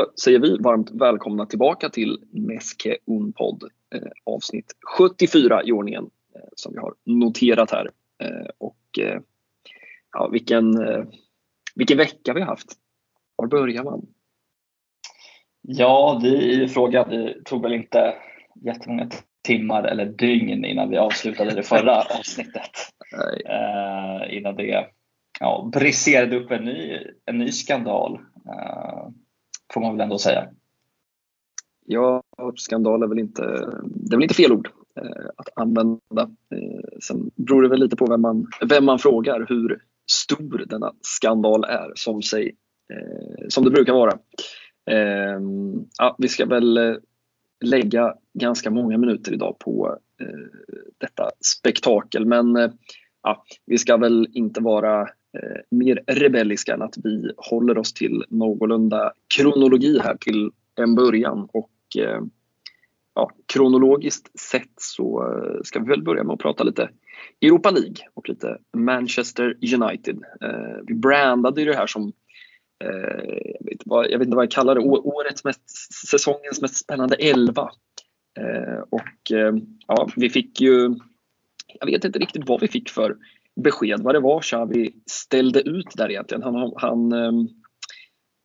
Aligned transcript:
Då 0.00 0.12
säger 0.22 0.38
vi 0.38 0.56
varmt 0.58 0.90
välkomna 0.90 1.46
tillbaka 1.46 1.88
till 1.88 2.18
Meske 2.30 2.96
Unpod 3.06 3.62
eh, 3.94 4.10
avsnitt 4.24 4.72
74 4.98 5.64
i 5.64 5.72
ordningen 5.72 6.10
eh, 6.34 6.48
som 6.56 6.72
vi 6.72 6.78
har 6.78 6.94
noterat 7.04 7.70
här. 7.70 7.90
Eh, 8.22 8.50
och 8.58 8.76
ja, 10.12 10.28
vilken, 10.28 10.64
vilken 11.74 11.98
vecka 11.98 12.32
vi 12.34 12.40
har 12.40 12.46
haft. 12.46 12.72
Var 13.36 13.46
börjar 13.46 13.84
man? 13.84 14.06
Ja, 15.62 16.18
det 16.22 16.28
är 16.28 16.56
ju 16.56 16.68
frågan. 16.68 17.10
Det 17.10 17.44
tog 17.44 17.62
väl 17.62 17.72
inte 17.72 18.14
jättemånga 18.64 19.10
timmar 19.42 19.84
eller 19.84 20.06
dygn 20.06 20.64
innan 20.64 20.90
vi 20.90 20.96
avslutade 20.96 21.54
det 21.54 21.62
förra 21.62 21.96
avsnittet. 22.18 22.70
Innan 24.30 24.56
det 24.56 24.88
ja, 25.40 25.70
briserade 25.72 26.36
upp 26.36 26.50
en 26.50 26.64
ny, 26.64 26.98
en 27.26 27.38
ny 27.38 27.52
skandal, 27.52 28.18
får 29.74 29.80
man 29.80 29.96
väl 29.96 30.04
ändå 30.04 30.18
säga. 30.18 30.48
Ja, 31.86 32.22
skandal 32.56 33.02
är 33.02 33.06
väl 33.06 33.18
inte, 33.18 33.42
det 33.84 34.14
är 34.14 34.16
väl 34.16 34.22
inte 34.22 34.34
fel 34.34 34.52
ord 34.52 34.70
eh, 35.00 35.28
att 35.36 35.48
använda. 35.56 36.22
Eh, 36.54 36.98
sen 37.02 37.30
beror 37.36 37.62
det 37.62 37.68
väl 37.68 37.80
lite 37.80 37.96
på 37.96 38.06
vem 38.06 38.20
man, 38.20 38.46
vem 38.68 38.84
man 38.84 38.98
frågar 38.98 39.46
hur 39.48 39.82
stor 40.10 40.64
denna 40.66 40.92
skandal 41.00 41.64
är 41.64 41.92
som, 41.94 42.22
sig, 42.22 42.56
eh, 42.92 43.44
som 43.48 43.64
det 43.64 43.70
brukar 43.70 43.92
vara. 43.92 44.12
Eh, 44.90 45.40
ja, 45.98 46.16
vi 46.18 46.28
ska 46.28 46.46
väl 46.46 46.76
eh, 46.76 46.94
lägga 47.64 48.14
ganska 48.34 48.70
många 48.70 48.98
minuter 48.98 49.32
idag 49.32 49.58
på 49.58 49.98
eh, 50.20 50.26
detta 50.98 51.30
spektakel 51.58 52.26
men 52.26 52.56
eh, 52.56 52.70
ja, 53.22 53.44
vi 53.66 53.78
ska 53.78 53.96
väl 53.96 54.28
inte 54.32 54.60
vara 54.60 55.08
Eh, 55.32 55.60
mer 55.70 56.02
rebelliska 56.06 56.74
än 56.74 56.82
att 56.82 56.94
vi 57.04 57.32
håller 57.36 57.78
oss 57.78 57.92
till 57.92 58.24
någorlunda 58.28 59.12
kronologi 59.36 59.98
här 59.98 60.16
till 60.16 60.50
en 60.76 60.94
början. 60.94 61.48
Och 61.52 61.70
eh, 61.98 62.20
ja, 63.14 63.30
kronologiskt 63.52 64.40
sett 64.40 64.72
så 64.76 65.22
eh, 65.22 65.62
ska 65.64 65.78
vi 65.78 65.88
väl 65.88 66.02
börja 66.02 66.24
med 66.24 66.34
att 66.34 66.40
prata 66.40 66.64
lite 66.64 66.90
Europa 67.40 67.70
League 67.70 67.96
och 68.14 68.28
lite 68.28 68.58
Manchester 68.76 69.56
United. 69.74 70.18
Vi 70.86 70.94
brandade 70.94 71.60
ju 71.60 71.66
det 71.66 71.76
här 71.76 71.86
som 71.86 72.12
jag, 73.58 73.64
vet 73.64 73.82
vad, 73.84 74.10
jag 74.10 74.18
vet 74.18 74.26
inte 74.26 74.36
vad 74.36 74.44
jag 74.44 74.50
kallar 74.50 74.74
det, 74.74 74.80
årets 74.80 75.44
mest, 75.44 75.70
säsongens 76.10 76.60
mest 76.60 76.76
spännande 76.76 77.16
elva. 77.16 77.70
Eh, 78.40 78.80
och 78.90 79.32
ja, 79.86 80.08
vi 80.16 80.30
fick 80.30 80.60
ju, 80.60 80.94
jag 81.80 81.86
vet 81.86 82.04
inte 82.04 82.18
riktigt 82.18 82.48
vad 82.48 82.60
vi 82.60 82.68
fick 82.68 82.90
för 82.90 83.16
besked 83.56 84.00
vad 84.02 84.14
det 84.14 84.20
var 84.20 84.40
Xavi 84.40 84.92
ställde 85.06 85.60
ut 85.60 85.86
där 85.94 86.10
egentligen. 86.10 86.42
Han, 86.42 86.72
han 86.76 87.12
um, 87.12 87.48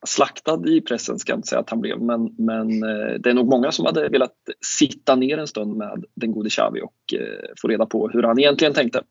slaktad 0.06 0.70
i 0.70 0.82
pressen 0.82 1.20
ska 1.20 1.32
jag 1.32 1.38
inte 1.38 1.48
säga 1.48 1.60
att 1.60 1.70
han 1.70 1.82
blev 1.82 2.02
men, 2.02 2.36
men 2.38 2.84
uh, 2.84 3.20
det 3.20 3.30
är 3.30 3.34
nog 3.34 3.50
många 3.50 3.72
som 3.72 3.86
hade 3.86 4.10
velat 4.10 4.36
sitta 4.80 5.16
ner 5.16 5.38
en 5.38 5.48
stund 5.48 5.78
med 5.78 6.06
den 6.16 6.32
gode 6.32 6.50
Xavi 6.50 6.82
och 6.82 7.14
uh, 7.14 7.46
få 7.62 7.68
reda 7.68 7.86
på 7.86 8.10
hur 8.10 8.24
han 8.24 8.40
egentligen 8.40 8.74
tänkte 8.74 9.02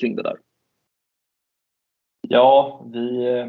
kring 0.00 0.16
det 0.16 0.22
där. 0.22 0.36
Ja, 2.28 2.86
vi 2.92 3.38
eh, 3.38 3.46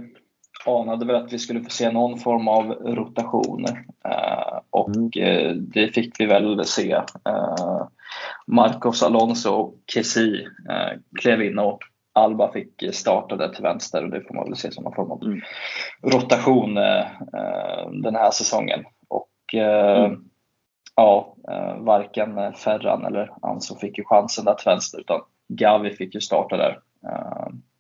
anade 0.66 1.06
väl 1.06 1.16
att 1.16 1.34
vi 1.34 1.40
skulle 1.40 1.62
få 1.62 1.70
se 1.70 1.92
någon 1.92 2.20
form 2.20 2.48
av 2.48 2.72
rotation 2.72 3.66
och 4.70 5.18
mm. 5.18 5.70
det 5.74 5.88
fick 5.88 6.20
vi 6.20 6.26
väl 6.26 6.66
se. 6.66 7.02
Marcos 8.48 9.04
Alonso 9.04 9.50
och 9.50 9.76
Kessi 9.88 10.48
klev 11.20 11.42
in 11.42 11.60
och 11.60 11.80
Alba 12.14 12.52
fick 12.52 12.84
starta 12.94 13.36
där 13.36 13.50
till 13.50 13.64
vänster 13.64 14.04
och 14.04 14.10
det 14.10 14.22
får 14.22 14.34
man 14.34 14.46
väl 14.46 14.56
se 14.56 14.72
som 14.72 14.84
någon 14.84 14.96
form 14.96 15.12
av 15.12 15.24
mm. 15.24 15.42
rotation 16.04 16.78
eh, 16.78 17.06
den 18.04 18.16
här 18.16 18.32
säsongen. 18.32 18.86
Och 19.08 19.56
eh, 19.56 20.06
mm. 20.06 20.24
ja, 20.96 21.36
eh, 21.50 21.78
varken 21.78 22.54
Ferran 22.54 23.06
eller 23.06 23.32
Anso 23.42 23.76
fick 23.76 23.98
ju 23.98 24.04
chansen 24.04 24.46
där 24.46 24.54
till 24.54 24.70
vänster 24.70 25.00
utan 25.00 25.22
Gavi 25.48 25.92
fick 25.92 26.16
ju 26.16 26.22
starta 26.22 26.58
där. 26.58 26.80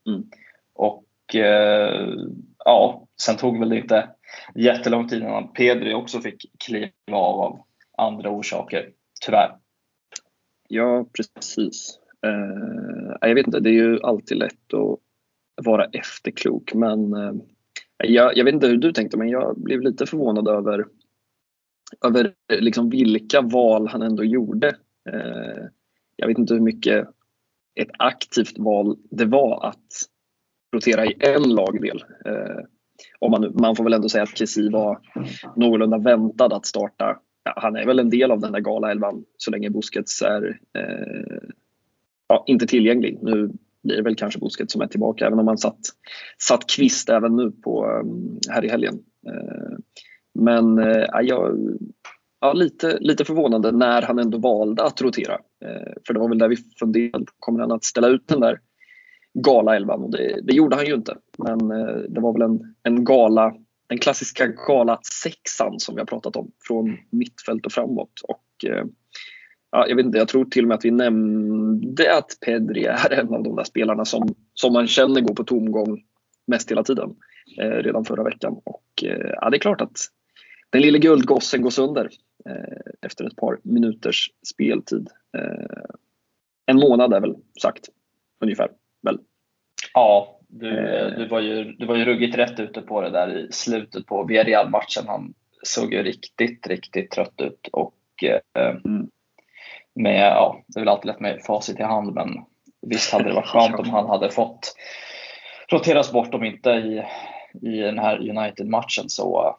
Mm. 0.07 0.23
Och 0.73 1.05
ja, 2.65 3.07
sen 3.21 3.37
tog 3.37 3.59
väl 3.59 3.69
det 3.69 3.77
inte 3.77 4.09
jättelång 4.55 5.07
tid 5.07 5.23
innan 5.23 5.53
Pedri 5.53 5.93
också 5.93 6.19
fick 6.19 6.45
kliva 6.65 6.91
av 7.17 7.39
av 7.41 7.61
andra 7.97 8.29
orsaker, 8.29 8.89
tyvärr. 9.25 9.57
Ja, 10.67 11.05
precis. 11.13 12.00
Eh, 12.25 13.15
jag 13.21 13.35
vet 13.35 13.45
inte, 13.45 13.59
det 13.59 13.69
är 13.69 13.73
ju 13.73 13.99
alltid 14.03 14.37
lätt 14.37 14.73
att 14.73 14.99
vara 15.65 15.85
efterklok 15.85 16.73
men 16.73 17.13
eh, 17.13 17.33
jag, 17.97 18.37
jag, 18.37 18.45
vet 18.45 18.53
inte 18.53 18.67
hur 18.67 18.77
du 18.77 18.91
tänkte 18.91 19.17
men 19.17 19.29
jag 19.29 19.61
blev 19.61 19.81
lite 19.81 20.05
förvånad 20.05 20.47
över, 20.47 20.85
över 22.05 22.33
eh, 22.53 22.59
liksom 22.59 22.89
vilka 22.89 23.41
val 23.41 23.87
han 23.87 24.01
ändå 24.01 24.23
gjorde. 24.23 24.75
Jag 26.15 26.27
vet 26.27 26.37
inte 26.37 26.53
hur 26.53 26.61
mycket 26.61 27.07
ett 27.75 27.89
aktivt 27.99 28.57
val 28.57 28.97
det 29.11 29.25
var 29.25 29.65
att 29.65 29.87
rotera 30.75 31.05
i 31.05 31.15
en 31.19 31.43
lagdel. 31.43 32.03
Om 33.19 33.31
man, 33.31 33.55
man 33.61 33.75
får 33.75 33.83
väl 33.83 33.93
ändå 33.93 34.09
säga 34.09 34.23
att 34.23 34.37
Kessie 34.37 34.71
var 34.71 34.99
någorlunda 35.55 35.97
väntad 35.97 36.53
att 36.53 36.65
starta. 36.65 37.19
Ja, 37.43 37.53
han 37.55 37.75
är 37.75 37.85
väl 37.85 37.99
en 37.99 38.09
del 38.09 38.31
av 38.31 38.39
den 38.39 38.51
där 38.51 38.59
galaelvan 38.59 39.23
så 39.37 39.51
länge 39.51 39.69
Busquets 39.69 40.21
är 40.21 40.59
ja, 42.31 42.43
inte 42.47 42.67
tillgänglig. 42.67 43.17
Nu 43.21 43.51
blir 43.83 43.95
det 43.95 44.01
väl 44.01 44.15
kanske 44.15 44.39
Busquets 44.39 44.73
som 44.73 44.81
är 44.81 44.87
tillbaka 44.87 45.25
även 45.25 45.39
om 45.39 45.47
han 45.47 45.57
satt, 45.57 45.79
satt 46.47 46.69
kvist 46.69 47.09
även 47.09 47.35
nu 47.35 47.51
på, 47.51 47.85
ehm, 47.85 48.39
här 48.49 48.65
i 48.65 48.69
helgen. 48.69 48.99
Eh, 49.27 49.77
men 50.33 50.79
eh, 50.79 51.05
jag, 51.21 51.57
ja, 52.41 52.53
lite, 52.53 52.97
lite 52.99 53.25
förvånande 53.25 53.71
när 53.71 54.01
han 54.01 54.19
ändå 54.19 54.37
valde 54.37 54.83
att 54.83 55.01
rotera. 55.01 55.33
Eh, 55.65 55.93
för 56.07 56.13
det 56.13 56.19
var 56.19 56.29
väl 56.29 56.37
där 56.37 56.47
vi 56.47 56.57
funderade 56.79 57.25
på, 57.25 57.31
kommer 57.39 57.59
han 57.59 57.71
att 57.71 57.83
ställa 57.83 58.07
ut 58.07 58.27
den 58.27 58.39
där 58.39 58.59
gala-elvan? 59.33 60.01
Och 60.01 60.11
det, 60.11 60.39
det, 60.43 60.53
gjorde 60.53 60.75
han 60.75 60.85
ju 60.85 60.93
inte. 60.93 61.17
Men 61.37 61.67
det 62.09 62.21
var 62.21 62.33
väl 62.33 62.41
en, 62.41 62.75
en 62.83 63.03
gala, 63.03 63.53
den 63.89 63.97
klassiska 63.97 64.47
gala-sexan 64.47 65.79
som 65.79 65.95
vi 65.95 66.01
har 66.01 66.05
pratat 66.05 66.35
om 66.35 66.51
från 66.67 66.97
mittfält 67.09 67.65
och 67.65 67.71
framåt. 67.71 68.21
Och, 68.23 68.65
ja, 69.71 69.87
jag 69.87 69.95
vet 69.95 70.05
inte, 70.05 70.17
jag 70.17 70.27
tror 70.27 70.45
till 70.45 70.63
och 70.63 70.67
med 70.67 70.75
att 70.75 70.85
vi 70.85 70.91
nämnde 70.91 72.17
att 72.17 72.37
Pedri 72.45 72.85
är 72.85 73.13
en 73.13 73.33
av 73.33 73.43
de 73.43 73.55
där 73.55 73.63
spelarna 73.63 74.05
som, 74.05 74.35
som 74.53 74.73
man 74.73 74.87
känner 74.87 75.21
går 75.21 75.35
på 75.35 75.43
tomgång 75.43 76.03
mest 76.47 76.71
hela 76.71 76.83
tiden. 76.83 77.15
Eh, 77.57 77.69
redan 77.69 78.05
förra 78.05 78.23
veckan. 78.23 78.61
Och 78.63 79.03
eh, 79.03 79.31
ja, 79.41 79.49
det 79.49 79.57
är 79.57 79.59
klart 79.59 79.81
att 79.81 79.97
den 80.69 80.81
lille 80.81 80.99
guldgossen 80.99 81.61
går 81.61 81.69
sönder 81.69 82.09
eh, 82.49 82.91
efter 83.01 83.25
ett 83.25 83.35
par 83.35 83.59
minuters 83.63 84.31
speltid. 84.53 85.07
Eh, 85.37 85.95
en 86.65 86.77
månad 86.77 87.13
är 87.13 87.21
väl 87.21 87.35
sagt, 87.61 87.89
ungefär. 88.43 88.71
Väl? 89.01 89.19
Ja, 89.93 90.39
du, 90.47 90.77
eh. 90.77 91.17
du, 91.17 91.27
var 91.27 91.39
ju, 91.39 91.63
du 91.63 91.85
var 91.85 91.95
ju 91.95 92.05
ruggigt 92.05 92.37
rätt 92.37 92.59
ute 92.59 92.81
på 92.81 93.01
det 93.01 93.09
där 93.09 93.37
i 93.37 93.51
slutet 93.51 94.05
på 94.05 94.23
Villarreal-matchen. 94.23 95.03
Han 95.07 95.33
såg 95.63 95.93
ju 95.93 96.03
riktigt, 96.03 96.67
riktigt 96.67 97.11
trött 97.11 97.41
ut. 97.41 97.69
Och 97.71 98.23
eh, 98.23 98.75
mm 98.85 99.09
med, 99.95 100.31
ja, 100.31 100.63
det 100.67 100.79
är 100.79 100.81
väl 100.81 100.89
alltid 100.89 101.05
lätt 101.05 101.19
med 101.19 101.41
facit 101.41 101.79
i 101.79 101.83
hand, 101.83 102.13
men 102.13 102.29
visst 102.81 103.13
hade 103.13 103.29
det 103.29 103.33
varit 103.33 103.47
skönt 103.49 103.79
om 103.79 103.89
han 103.89 104.09
hade 104.09 104.29
fått 104.29 104.75
roteras 105.71 106.11
bort, 106.11 106.33
om 106.33 106.43
inte 106.43 106.69
i, 106.69 107.03
i 107.61 107.77
den 107.77 107.99
här 107.99 108.29
United-matchen 108.29 109.09
så 109.09 109.57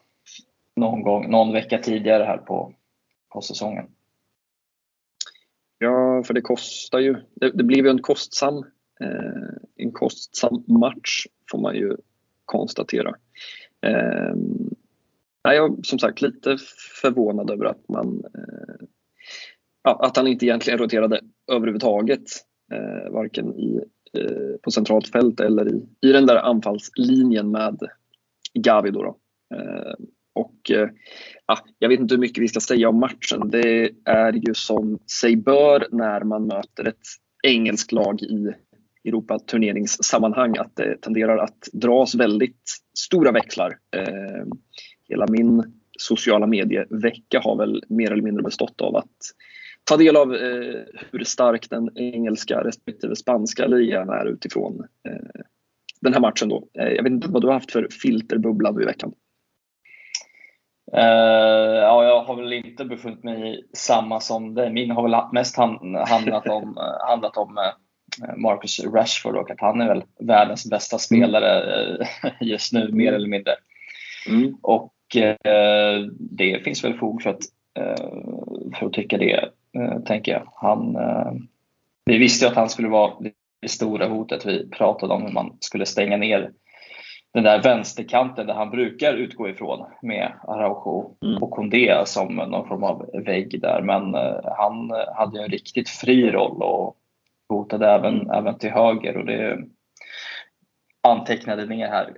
någon 0.77 1.03
gång, 1.03 1.31
någon 1.31 1.53
vecka 1.53 1.79
tidigare 1.79 2.25
här 2.25 2.39
på, 2.39 2.75
på 3.33 3.41
säsongen. 3.41 3.87
Ja, 5.79 6.23
för 6.27 6.35
det 6.35 6.41
kostar 6.41 6.99
ju. 6.99 7.17
Det, 7.35 7.51
det 7.51 7.65
blev 7.65 7.85
ju 7.85 7.91
en 7.91 8.03
kostsam, 8.03 8.59
eh, 9.01 9.55
en 9.77 9.93
kostsam 9.93 10.65
match 10.67 11.27
får 11.51 11.59
man 11.59 11.75
ju 11.75 11.97
konstatera. 12.45 13.15
Eh, 13.87 14.35
jag 15.43 15.55
är 15.55 15.83
som 15.83 15.99
sagt 15.99 16.23
lite 16.23 16.57
förvånad 17.03 17.51
över 17.51 17.65
att 17.65 17.89
man 17.89 18.25
eh, 18.35 18.87
att 19.83 20.17
han 20.17 20.27
inte 20.27 20.47
egentligen 20.47 20.79
roterade 20.79 21.21
överhuvudtaget. 21.53 22.23
Eh, 22.73 23.13
varken 23.13 23.55
i, 23.59 23.81
eh, 24.19 24.57
på 24.63 24.71
centralt 24.71 25.09
fält 25.09 25.41
eller 25.41 25.69
i, 25.69 25.87
i 26.01 26.13
den 26.13 26.27
där 26.27 26.37
anfallslinjen 26.37 27.51
med 27.51 27.79
Gavi. 28.55 28.91
Då, 28.91 29.03
då. 29.03 29.17
Eh, 29.57 29.95
och 30.35 30.71
eh, 30.71 30.89
ja, 31.47 31.59
Jag 31.79 31.89
vet 31.89 32.01
inte 32.01 32.15
hur 32.15 32.21
mycket 32.21 32.43
vi 32.43 32.49
ska 32.49 32.61
säga 32.61 32.89
om 32.89 33.01
matchen. 33.01 33.51
Det 33.51 33.91
är 34.05 34.33
ju 34.33 34.55
som 34.55 34.99
sig 35.21 35.37
bör 35.37 35.87
när 35.91 36.25
man 36.25 36.47
möter 36.47 36.89
ett 36.89 37.07
engelskt 37.43 37.93
lag 37.93 38.23
i 38.23 38.55
Europaturneringssammanhang 39.05 40.57
att 40.59 40.77
det 40.77 40.97
tenderar 41.01 41.39
att 41.39 41.69
dras 41.73 42.15
väldigt 42.15 42.63
stora 42.99 43.33
växlar. 43.33 43.79
Eh, 43.97 44.47
hela 45.09 45.27
min 45.29 45.81
sociala 45.99 46.47
medievecka 46.47 47.41
har 47.45 47.57
väl 47.57 47.85
mer 47.89 48.13
eller 48.13 48.23
mindre 48.23 48.43
bestått 48.43 48.81
av 48.81 48.97
att 48.97 49.17
ta 49.85 49.97
del 49.97 50.17
av 50.17 50.35
eh, 50.35 50.81
hur 51.11 51.25
stark 51.25 51.71
den 51.71 51.91
engelska 51.95 52.65
respektive 52.65 53.17
spanska 53.17 53.67
ligan 53.67 54.09
är 54.09 54.27
utifrån 54.27 54.87
eh, 55.09 55.41
den 56.01 56.13
här 56.13 56.21
matchen. 56.21 56.49
Då. 56.49 56.69
Eh, 56.79 56.89
jag 56.89 57.03
vet 57.03 57.13
inte 57.13 57.29
vad 57.29 57.43
du 57.43 57.47
har 57.47 57.55
haft 57.55 57.73
för 57.73 57.89
filterbubbla 58.03 58.71
nu 58.71 58.83
i 58.83 58.87
veckan? 58.87 59.13
Uh, 60.95 61.01
ja, 61.79 62.05
jag 62.05 62.25
har 62.25 62.37
väl 62.37 62.53
inte 62.53 62.85
befunnit 62.85 63.25
mig 63.25 63.59
i 63.59 63.63
samma 63.73 64.21
som 64.21 64.55
det. 64.55 64.71
Min 64.71 64.91
har 64.91 65.03
väl 65.03 65.21
mest 65.33 65.57
handlat 65.57 66.49
om, 66.49 66.77
handlat 67.09 67.37
om 67.37 67.73
Marcus 68.37 68.81
Rashford 68.85 69.37
och 69.37 69.51
att 69.51 69.61
han 69.61 69.81
är 69.81 69.89
väl 69.89 70.03
världens 70.21 70.71
bästa 70.71 70.99
spelare 70.99 72.07
just 72.41 72.73
nu, 72.73 72.93
mer 72.93 73.13
eller 73.13 73.29
mindre. 73.29 73.55
Mm. 74.29 74.55
Och 74.63 74.95
det 76.19 76.65
finns 76.65 76.85
väl 76.85 76.99
fog 76.99 77.23
för 77.23 77.31
att, 77.31 77.41
för 78.79 78.87
att 78.87 78.93
tycka 78.93 79.19
det, 79.19 79.51
tänker 80.07 80.33
jag. 80.33 80.53
Han, 80.55 80.97
vi 82.05 82.19
visste 82.19 82.45
ju 82.45 82.51
att 82.51 82.57
han 82.57 82.69
skulle 82.69 82.89
vara 82.89 83.13
det 83.63 83.69
stora 83.69 84.09
hotet. 84.09 84.47
Vi 84.47 84.71
pratade 84.71 85.15
om 85.15 85.23
hur 85.23 85.33
man 85.33 85.57
skulle 85.61 85.87
stänga 85.87 86.17
ner 86.17 86.53
den 87.35 87.45
där 87.45 87.63
vänsterkanten 87.63 88.47
där 88.47 88.55
han 88.55 88.71
brukar 88.71 89.15
utgå 89.15 89.49
ifrån 89.49 89.87
med 90.03 90.33
Araujo 90.43 91.17
mm. 91.25 91.43
och 91.43 91.51
Kondé 91.51 92.03
som 92.05 92.37
någon 92.37 92.69
form 92.69 92.85
av 92.85 93.11
vägg 93.25 93.61
där. 93.61 93.83
Men 93.83 94.15
uh, 94.15 94.41
han 94.57 94.91
hade 95.17 95.43
en 95.43 95.49
riktigt 95.49 95.89
fri 95.89 96.31
roll 96.31 96.63
och 96.63 96.97
hotade 97.49 97.89
även, 97.89 98.15
mm. 98.15 98.31
även 98.31 98.59
till 98.59 98.71
höger. 98.71 99.17
Och 99.17 99.27
det 99.27 99.59
antecknade 101.03 101.67
ner 101.67 101.89
här. 101.89 102.17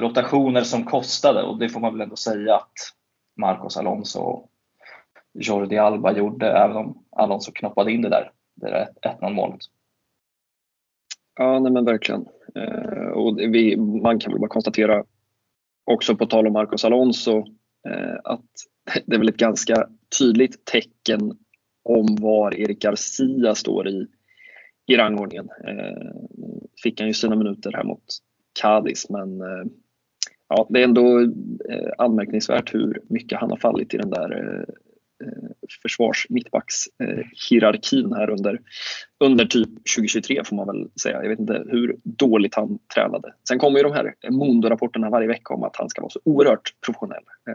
Rotationer 0.00 0.62
som 0.62 0.84
kostade 0.84 1.42
och 1.42 1.58
det 1.58 1.68
får 1.68 1.80
man 1.80 1.92
väl 1.92 2.00
ändå 2.00 2.16
säga 2.16 2.54
att 2.54 2.72
Marcos 3.40 3.76
Alonso 3.76 4.48
Jordi 5.38 5.78
Alba 5.78 6.12
gjorde, 6.12 6.46
även 6.46 6.76
om 6.76 7.04
Alonso 7.10 7.52
knoppade 7.52 7.92
in 7.92 8.02
det 8.02 8.08
där, 8.08 8.30
det 8.54 8.70
där 8.70 8.88
1-0 9.20 9.32
målet. 9.32 9.60
Ja, 11.38 11.58
nej 11.58 11.72
men 11.72 11.84
verkligen. 11.84 12.26
Eh, 12.54 13.08
och 13.08 13.38
vi, 13.38 13.76
man 13.76 14.18
kan 14.18 14.32
väl 14.32 14.40
bara 14.40 14.48
konstatera 14.48 15.04
också 15.84 16.16
på 16.16 16.26
tal 16.26 16.46
om 16.46 16.52
Marcos 16.52 16.84
Alonso 16.84 17.38
eh, 17.88 18.16
att 18.24 18.44
det 19.06 19.14
är 19.14 19.18
väl 19.18 19.28
ett 19.28 19.36
ganska 19.36 19.88
tydligt 20.18 20.64
tecken 20.64 21.38
om 21.84 22.16
var 22.20 22.54
Erik 22.54 22.82
Garcia 22.82 23.54
står 23.54 23.88
i, 23.88 24.06
i 24.86 24.96
rangordningen. 24.96 25.48
Eh, 25.68 26.12
fick 26.82 27.00
han 27.00 27.08
ju 27.08 27.14
sina 27.14 27.36
minuter 27.36 27.72
här 27.72 27.84
mot 27.84 28.04
Cadiz 28.60 29.10
men 29.10 29.40
eh, 29.40 29.64
ja, 30.48 30.66
det 30.70 30.80
är 30.80 30.84
ändå 30.84 31.20
eh, 31.70 31.90
anmärkningsvärt 31.98 32.74
hur 32.74 33.02
mycket 33.08 33.38
han 33.38 33.50
har 33.50 33.56
fallit 33.56 33.94
i 33.94 33.96
den 33.96 34.10
där 34.10 34.30
eh, 34.32 34.74
Eh, 35.24 35.50
försvarsmittbackshierarkin 35.82 38.12
här 38.12 38.30
under, 38.30 38.60
under 39.20 39.44
typ 39.44 39.68
2023 39.68 40.44
får 40.44 40.56
man 40.56 40.66
väl 40.66 40.90
säga. 41.02 41.22
Jag 41.22 41.28
vet 41.28 41.38
inte 41.38 41.64
hur 41.68 41.96
dåligt 42.02 42.54
han 42.54 42.78
tränade. 42.94 43.34
Sen 43.48 43.58
kommer 43.58 43.78
ju 43.78 43.82
de 43.82 43.92
här 43.92 44.14
Mondo-rapporterna 44.30 45.10
varje 45.10 45.28
vecka 45.28 45.54
om 45.54 45.62
att 45.62 45.76
han 45.76 45.88
ska 45.88 46.02
vara 46.02 46.10
så 46.10 46.20
oerhört 46.24 46.74
professionell. 46.86 47.24
Eh, 47.48 47.54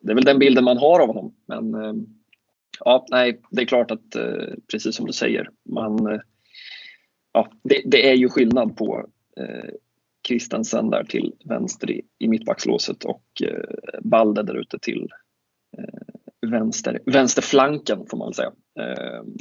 det 0.00 0.12
är 0.12 0.14
väl 0.14 0.24
den 0.24 0.38
bilden 0.38 0.64
man 0.64 0.78
har 0.78 1.00
av 1.00 1.06
honom. 1.06 1.34
Men 1.46 1.74
eh, 1.74 1.94
ja, 2.84 3.06
nej, 3.10 3.40
det 3.50 3.62
är 3.62 3.66
klart 3.66 3.90
att 3.90 4.16
precis 4.72 4.96
som 4.96 5.06
du 5.06 5.12
säger, 5.12 5.50
man, 5.68 6.20
ja, 7.32 7.48
det, 7.62 7.82
det 7.84 8.10
är 8.10 8.14
ju 8.14 8.28
skillnad 8.28 8.76
på 8.76 9.06
Kristensen 10.28 10.90
där 10.90 11.04
till 11.04 11.34
vänster 11.44 11.90
i, 11.90 12.02
i 12.18 12.28
mittbackslåset 12.28 13.04
och 13.04 13.24
Balde 14.02 14.42
där 14.42 14.54
ute 14.54 14.78
till 14.78 15.08
vänster, 16.46 17.00
vänsterflanken 17.06 18.06
får 18.10 18.16
man 18.16 18.28
väl 18.28 18.34
säga. 18.34 18.52
Ehm, 18.80 19.36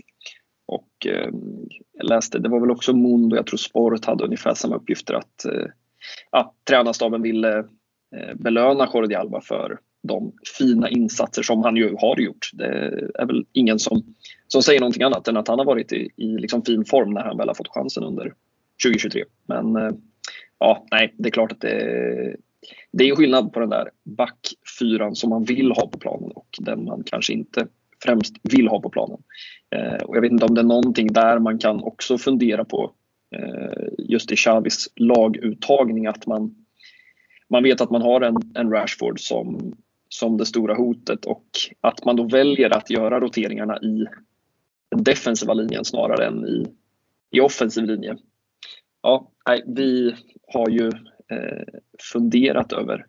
och 0.66 1.06
ehm, 1.06 1.68
jag 1.94 2.10
läste, 2.10 2.40
det 2.40 2.50
var 2.50 2.60
väl 2.60 2.72
också 2.72 2.94
Mondo, 2.94 3.36
jag 3.36 3.48
tror 3.48 3.58
Sport 3.58 4.06
hade 4.06 4.24
ungefär 4.24 4.54
samma 4.54 4.76
uppgifter 4.76 5.14
att 5.14 5.46
eh, 5.46 5.66
ja, 6.32 6.56
tränarstaben 6.68 7.22
ville 7.22 7.58
eh, 8.16 8.36
belöna 8.36 8.90
Jordi 8.94 9.16
Alba 9.16 9.42
för 9.42 9.80
de 10.04 10.34
fina 10.58 10.90
insatser 10.90 11.44
som 11.44 11.64
han 11.64 11.76
ju 11.76 11.96
har 12.00 12.20
gjort. 12.20 12.50
Det 12.54 12.68
är 13.16 13.26
väl 13.26 13.46
ingen 13.54 13.80
som, 13.80 14.04
som 14.48 14.64
säger 14.64 14.80
någonting 14.80 15.04
annat 15.04 15.28
än 15.28 15.38
att 15.38 15.48
han 15.48 15.60
har 15.60 15.66
varit 15.66 15.92
i, 15.92 16.10
i 16.16 16.28
liksom 16.28 16.66
fin 16.66 16.86
form 16.86 17.14
när 17.14 17.24
han 17.24 17.38
väl 17.38 17.48
har 17.48 17.56
fått 17.56 17.74
chansen 17.74 18.04
under 18.04 18.34
2023. 18.86 19.24
Men 19.48 19.76
eh, 19.76 19.92
ja, 20.60 20.86
nej, 20.92 21.14
det 21.18 21.30
är 21.30 21.32
klart 21.32 21.52
att 21.52 21.62
det, 21.62 22.36
det 22.92 23.10
är 23.10 23.16
skillnad 23.16 23.54
på 23.54 23.60
den 23.60 23.70
där 23.70 23.90
backfyran 24.04 25.16
som 25.16 25.30
man 25.30 25.44
vill 25.44 25.72
ha 25.72 25.88
på 25.88 26.00
planen 26.00 26.32
och 26.32 26.58
den 26.60 26.86
man 26.86 27.04
kanske 27.06 27.34
inte 27.34 27.68
främst 28.04 28.36
vill 28.44 28.68
ha 28.68 28.82
på 28.82 28.90
planen. 28.90 29.18
Eh, 29.76 30.04
och 30.04 30.16
jag 30.18 30.22
vet 30.22 30.32
inte 30.32 30.46
om 30.46 30.56
det 30.56 30.62
är 30.62 30.66
någonting 30.66 31.08
där 31.08 31.40
man 31.40 31.60
kan 31.60 31.84
också 31.84 32.18
fundera 32.18 32.66
på 32.66 32.94
eh, 33.36 33.90
just 33.98 34.32
i 34.32 34.36
Xavis 34.36 34.90
laguttagning 34.96 36.08
att 36.08 36.28
man, 36.28 36.56
man 37.50 37.64
vet 37.64 37.82
att 37.82 37.90
man 37.90 38.02
har 38.02 38.22
en, 38.22 38.36
en 38.56 38.72
Rashford 38.72 39.20
som, 39.20 39.76
som 40.10 40.38
det 40.38 40.46
stora 40.46 40.76
hotet 40.76 41.26
och 41.26 41.46
att 41.82 42.06
man 42.06 42.16
då 42.16 42.24
väljer 42.24 42.78
att 42.78 42.90
göra 42.90 43.20
roteringarna 43.20 43.78
i 43.78 44.06
den 44.92 45.04
defensiva 45.04 45.54
linjen 45.54 45.86
snarare 45.86 46.28
än 46.28 46.48
i, 46.48 46.66
i 47.32 47.40
offensiv 47.40 47.84
linje. 47.84 48.18
Ja, 49.02 49.32
nej, 49.48 49.64
vi 49.68 50.16
har 50.54 50.70
ju 50.70 50.92
Eh, 51.32 51.64
funderat 52.14 52.74
över 52.74 53.06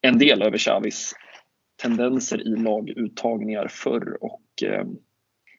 en 0.00 0.18
del 0.18 0.42
över 0.42 0.58
Xavis 0.58 1.14
tendenser 1.82 2.40
i 2.40 2.56
laguttagningar 2.56 3.68
förr 3.68 4.18
och 4.20 4.42
eh, 4.64 4.84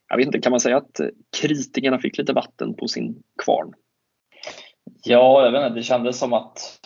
jag 0.08 0.18
vet 0.18 0.26
inte, 0.26 0.40
kan 0.40 0.52
man 0.52 0.60
säga 0.60 0.78
att 0.78 1.00
kritikerna 1.42 2.00
fick 2.00 2.18
lite 2.18 2.34
vatten 2.34 2.74
på 2.74 2.88
sin 2.88 3.24
kvarn? 3.44 3.74
Ja, 5.04 5.46
jag 5.46 5.52
vet 5.52 5.68
inte, 5.68 5.80
det 5.80 5.84
kändes 5.84 6.20
som 6.20 6.34
att, 6.34 6.80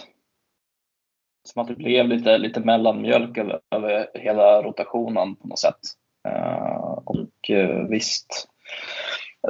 som 1.43 1.61
att 1.61 1.67
det 1.67 1.75
blev 1.75 2.07
lite, 2.07 2.37
lite 2.37 2.59
mellanmjölk 2.59 3.37
över, 3.37 3.59
över 3.71 4.07
hela 4.13 4.63
rotationen 4.63 5.35
på 5.35 5.47
något 5.47 5.59
sätt. 5.59 5.79
Eh, 6.27 6.99
och 7.05 7.51
visst, 7.89 8.47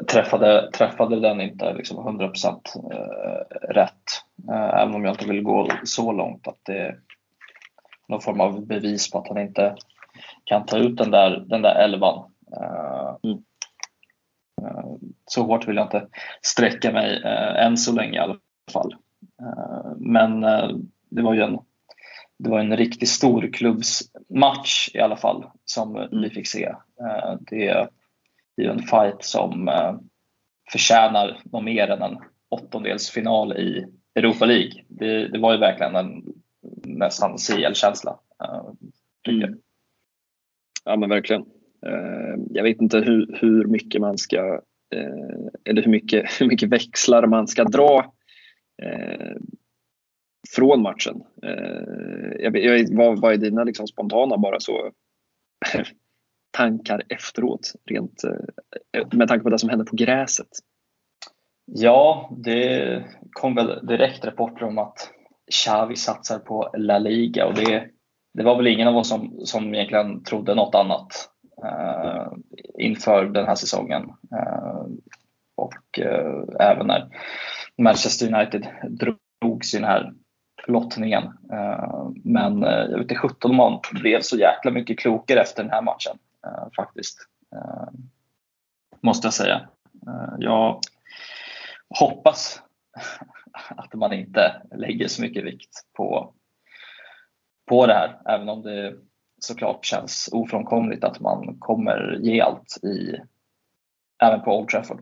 träffade, 0.07 0.71
träffade 0.71 1.19
den 1.19 1.41
inte 1.41 1.73
liksom 1.73 2.19
100% 2.19 2.59
eh, 2.91 3.73
rätt. 3.73 4.23
Eh, 4.49 4.81
även 4.81 4.95
om 4.95 5.05
jag 5.05 5.13
inte 5.13 5.27
vill 5.27 5.43
gå 5.43 5.69
så 5.83 6.11
långt 6.11 6.47
att 6.47 6.59
det 6.63 6.77
är 6.77 6.99
någon 8.07 8.21
form 8.21 8.41
av 8.41 8.65
bevis 8.65 9.11
på 9.11 9.17
att 9.17 9.27
han 9.27 9.37
inte 9.37 9.75
kan 10.43 10.65
ta 10.65 10.77
ut 10.77 10.97
den 10.97 11.11
där, 11.11 11.45
den 11.47 11.61
där 11.61 11.75
elvan. 11.75 12.31
Eh, 12.57 13.15
mm. 13.23 13.43
Så 15.25 15.43
hårt 15.43 15.67
vill 15.67 15.75
jag 15.75 15.85
inte 15.85 16.07
sträcka 16.41 16.91
mig 16.91 17.21
än 17.57 17.77
så 17.77 17.93
länge 17.93 18.17
i 18.17 18.21
alla 18.21 18.37
fall. 18.71 18.95
Men 19.97 20.41
det 21.09 21.21
var 21.21 21.33
ju 21.33 21.41
en, 21.41 21.59
det 22.37 22.49
var 22.49 22.59
en 22.59 22.77
riktigt 22.77 23.09
stor 23.09 23.53
klubbsmatch 23.53 24.89
i 24.93 24.99
alla 24.99 25.17
fall 25.17 25.45
som 25.65 26.07
vi 26.11 26.29
fick 26.29 26.47
se. 26.47 26.75
Det 27.39 27.87
det 28.55 28.61
är 28.61 28.65
ju 28.65 28.71
en 28.71 28.79
fight 28.79 29.23
som 29.23 29.67
eh, 29.67 29.95
förtjänar 30.71 31.41
något 31.43 31.63
mer 31.63 31.87
än 31.87 32.01
en 32.01 32.17
åttondelsfinal 32.49 33.57
i 33.57 33.85
Europa 34.15 34.45
League. 34.45 34.83
Det, 34.87 35.27
det 35.27 35.39
var 35.39 35.53
ju 35.53 35.59
verkligen 35.59 35.95
en 35.95 36.23
nästan 36.83 37.37
CL-känsla. 37.37 38.19
Eh, 38.43 39.33
mm. 39.33 39.59
Ja 40.83 40.95
men 40.95 41.09
verkligen. 41.09 41.41
Eh, 41.85 42.35
jag 42.49 42.63
vet 42.63 42.81
inte 42.81 42.99
hur, 42.99 43.37
hur 43.41 43.65
mycket 43.65 44.01
man 44.01 44.17
ska 44.17 44.61
eh, 44.95 45.49
eller 45.65 45.81
hur 45.81 45.91
mycket, 45.91 46.25
hur 46.41 46.47
mycket 46.47 46.69
växlar 46.69 47.27
man 47.27 47.47
ska 47.47 47.63
dra 47.63 48.13
eh, 48.83 49.35
från 50.55 50.81
matchen. 50.81 51.23
Eh, 51.43 52.31
jag, 52.39 52.57
jag, 52.57 52.95
vad, 52.97 53.21
vad 53.21 53.33
är 53.33 53.37
dina 53.37 53.63
liksom 53.63 53.87
spontana 53.87 54.37
bara 54.37 54.59
så 54.59 54.91
tankar 56.55 57.03
efteråt, 57.09 57.71
rent 57.85 58.23
eh, 58.23 59.07
med 59.11 59.27
tanke 59.27 59.43
på 59.43 59.49
det 59.49 59.59
som 59.59 59.69
hände 59.69 59.85
på 59.85 59.95
gräset? 59.95 60.47
Ja, 61.65 62.29
det 62.37 63.03
kom 63.31 63.55
väl 63.55 63.85
direkt 63.85 64.25
rapporter 64.25 64.65
om 64.65 64.77
att 64.77 65.11
Xavi 65.51 65.95
satsar 65.95 66.39
på 66.39 66.69
La 66.77 66.97
Liga 66.97 67.45
och 67.45 67.53
det, 67.53 67.89
det 68.33 68.43
var 68.43 68.57
väl 68.57 68.67
ingen 68.67 68.87
av 68.87 68.97
oss 68.97 69.09
som, 69.09 69.39
som 69.43 69.75
egentligen 69.75 70.23
trodde 70.23 70.55
något 70.55 70.75
annat 70.75 71.29
eh, 71.63 72.27
inför 72.79 73.25
den 73.25 73.45
här 73.45 73.55
säsongen. 73.55 74.03
Eh, 74.31 74.85
och 75.55 75.99
eh, 75.99 76.43
även 76.59 76.87
när 76.87 77.07
Manchester 77.77 78.33
United 78.33 78.67
drog 78.89 79.65
sin 79.65 79.83
här 79.83 80.13
lottningen. 80.67 81.23
Eh, 81.51 82.07
men 82.23 82.63
eh, 82.63 82.69
jag 82.69 82.97
vet 82.97 83.01
inte 83.01 83.15
17 83.15 83.51
om 83.51 83.57
man 83.57 83.79
blev 83.91 84.21
så 84.21 84.37
jäkla 84.37 84.71
mycket 84.71 84.99
klokare 84.99 85.41
efter 85.41 85.63
den 85.63 85.71
här 85.71 85.81
matchen. 85.81 86.17
Eh, 86.45 86.67
faktiskt. 86.75 87.17
Eh, 87.55 87.89
måste 89.01 89.27
jag 89.27 89.33
säga. 89.33 89.69
Eh, 90.07 90.35
jag 90.39 90.79
hoppas 91.99 92.61
att 93.69 93.93
man 93.93 94.13
inte 94.13 94.61
lägger 94.71 95.07
så 95.07 95.21
mycket 95.21 95.43
vikt 95.43 95.73
på, 95.93 96.33
på 97.65 97.87
det 97.87 97.93
här, 97.93 98.21
även 98.25 98.49
om 98.49 98.61
det 98.61 98.95
såklart 99.39 99.85
känns 99.85 100.29
ofrånkomligt 100.31 101.03
att 101.03 101.19
man 101.19 101.59
kommer 101.59 102.17
ge 102.21 102.41
allt 102.41 102.77
i, 102.83 103.19
även 104.23 104.41
på 104.41 104.59
Old 104.59 104.69
Trafford. 104.69 105.01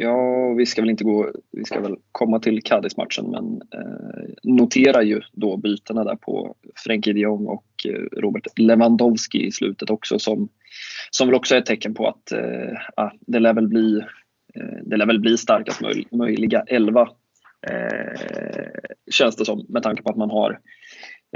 Ja, 0.00 0.52
vi 0.52 0.66
ska 0.66 0.82
väl 0.82 0.90
inte 0.90 1.04
gå, 1.04 1.32
vi 1.52 1.64
ska 1.64 1.80
väl 1.80 1.96
komma 2.12 2.38
till 2.38 2.62
Cadiz-matchen 2.62 3.30
men 3.30 3.62
eh, 3.74 4.28
notera 4.42 5.02
ju 5.02 5.20
då 5.32 5.56
bytena 5.56 6.04
där 6.04 6.16
på 6.16 6.56
Frenkie 6.84 7.12
de 7.12 7.20
Jong 7.20 7.46
och 7.46 7.66
eh, 7.88 8.20
Robert 8.20 8.58
Lewandowski 8.58 9.46
i 9.46 9.52
slutet 9.52 9.90
också 9.90 10.18
som, 10.18 10.48
som 11.10 11.28
väl 11.28 11.34
också 11.34 11.54
är 11.54 11.58
ett 11.58 11.66
tecken 11.66 11.94
på 11.94 12.08
att 12.08 12.32
eh, 12.32 12.78
ah, 12.96 13.10
det, 13.20 13.38
lär 13.38 13.54
väl 13.54 13.68
bli, 13.68 13.98
eh, 14.54 14.78
det 14.82 14.96
lär 14.96 15.06
väl 15.06 15.20
bli 15.20 15.36
starkast 15.36 15.80
möj, 15.80 16.06
möjliga 16.10 16.64
elva 16.66 17.08
eh, 17.68 18.70
känns 19.10 19.36
det 19.36 19.44
som 19.44 19.66
med 19.68 19.82
tanke 19.82 20.02
på 20.02 20.10
att 20.10 20.16
man 20.16 20.30
har 20.30 20.60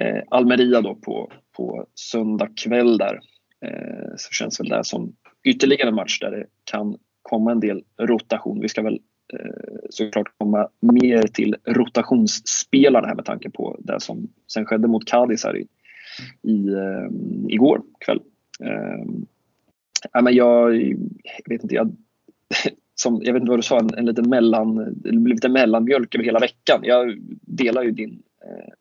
eh, 0.00 0.22
Almeria 0.30 0.80
då 0.80 0.94
på, 0.94 1.32
på 1.56 1.86
söndag 1.94 2.48
kväll 2.64 2.98
där. 2.98 3.20
Eh, 3.64 4.12
så 4.16 4.30
känns 4.30 4.60
väl 4.60 4.68
det 4.68 4.84
som 4.84 5.12
ytterligare 5.44 5.88
en 5.88 5.94
match 5.94 6.18
där 6.18 6.30
det 6.30 6.46
kan 6.64 6.96
komma 7.22 7.52
en 7.52 7.60
del 7.60 7.84
rotation. 7.98 8.60
Vi 8.60 8.68
ska 8.68 8.82
väl 8.82 9.00
eh, 9.32 9.78
såklart 9.90 10.38
komma 10.38 10.68
mer 10.80 11.22
till 11.22 11.56
rotationsspelarna 11.64 13.08
här 13.08 13.14
med 13.14 13.24
tanke 13.24 13.50
på 13.50 13.76
det 13.80 14.00
som 14.00 14.28
sen 14.52 14.66
skedde 14.66 14.88
mot 14.88 15.04
Cadiz 15.04 15.44
här 15.44 15.56
i, 15.56 15.66
i, 16.42 16.68
eh, 16.68 17.08
igår 17.48 17.82
kväll. 18.00 18.20
Eh, 18.64 19.06
men 20.22 20.34
jag, 20.34 20.76
jag 21.46 21.48
vet 21.48 21.62
inte, 21.62 21.74
jag, 21.74 21.96
som, 22.94 23.20
jag 23.24 23.32
vet 23.32 23.40
inte 23.40 23.50
vad 23.50 23.58
du 23.58 23.62
sa, 23.62 23.78
en, 23.78 23.94
en 23.94 24.06
liten 24.06 24.30
mellan, 24.30 25.00
lite 25.04 25.48
mellanmjölk 25.48 26.14
över 26.14 26.24
hela 26.24 26.38
veckan. 26.38 26.80
Jag 26.82 27.18
delar 27.42 27.82
ju 27.82 27.90
din, 27.90 28.22
eh, 28.44 28.72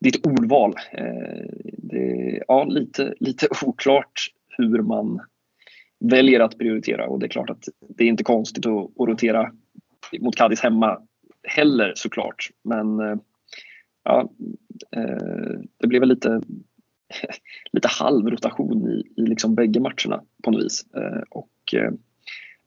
ditt 0.00 0.26
ordval. 0.26 0.74
Eh, 0.92 1.46
det, 1.78 2.42
ja, 2.48 2.64
lite, 2.64 3.14
lite 3.20 3.48
oklart 3.66 4.32
hur 4.58 4.82
man 4.82 5.20
väljer 6.00 6.40
att 6.40 6.58
prioritera 6.58 7.06
och 7.06 7.18
det 7.18 7.26
är 7.26 7.30
klart 7.30 7.50
att 7.50 7.64
det 7.88 8.04
är 8.04 8.08
inte 8.08 8.24
konstigt 8.24 8.66
att, 8.66 9.00
att 9.00 9.08
rotera 9.08 9.52
mot 10.20 10.36
Cadiz 10.36 10.60
hemma 10.60 10.98
heller 11.42 11.92
såklart. 11.96 12.50
Men 12.64 13.00
eh, 13.00 13.16
ja, 14.04 14.30
eh, 14.96 15.60
det 15.80 15.86
blev 15.86 16.00
väl 16.00 16.08
lite, 16.08 16.40
lite 17.72 17.88
halv 17.88 18.30
rotation 18.30 18.90
i, 18.90 19.22
i 19.22 19.26
liksom 19.26 19.54
bägge 19.54 19.80
matcherna 19.80 20.22
på 20.44 20.50
något 20.50 20.64
vis. 20.64 20.86
Eh, 20.96 21.22
och 21.30 21.74
eh, 21.74 21.90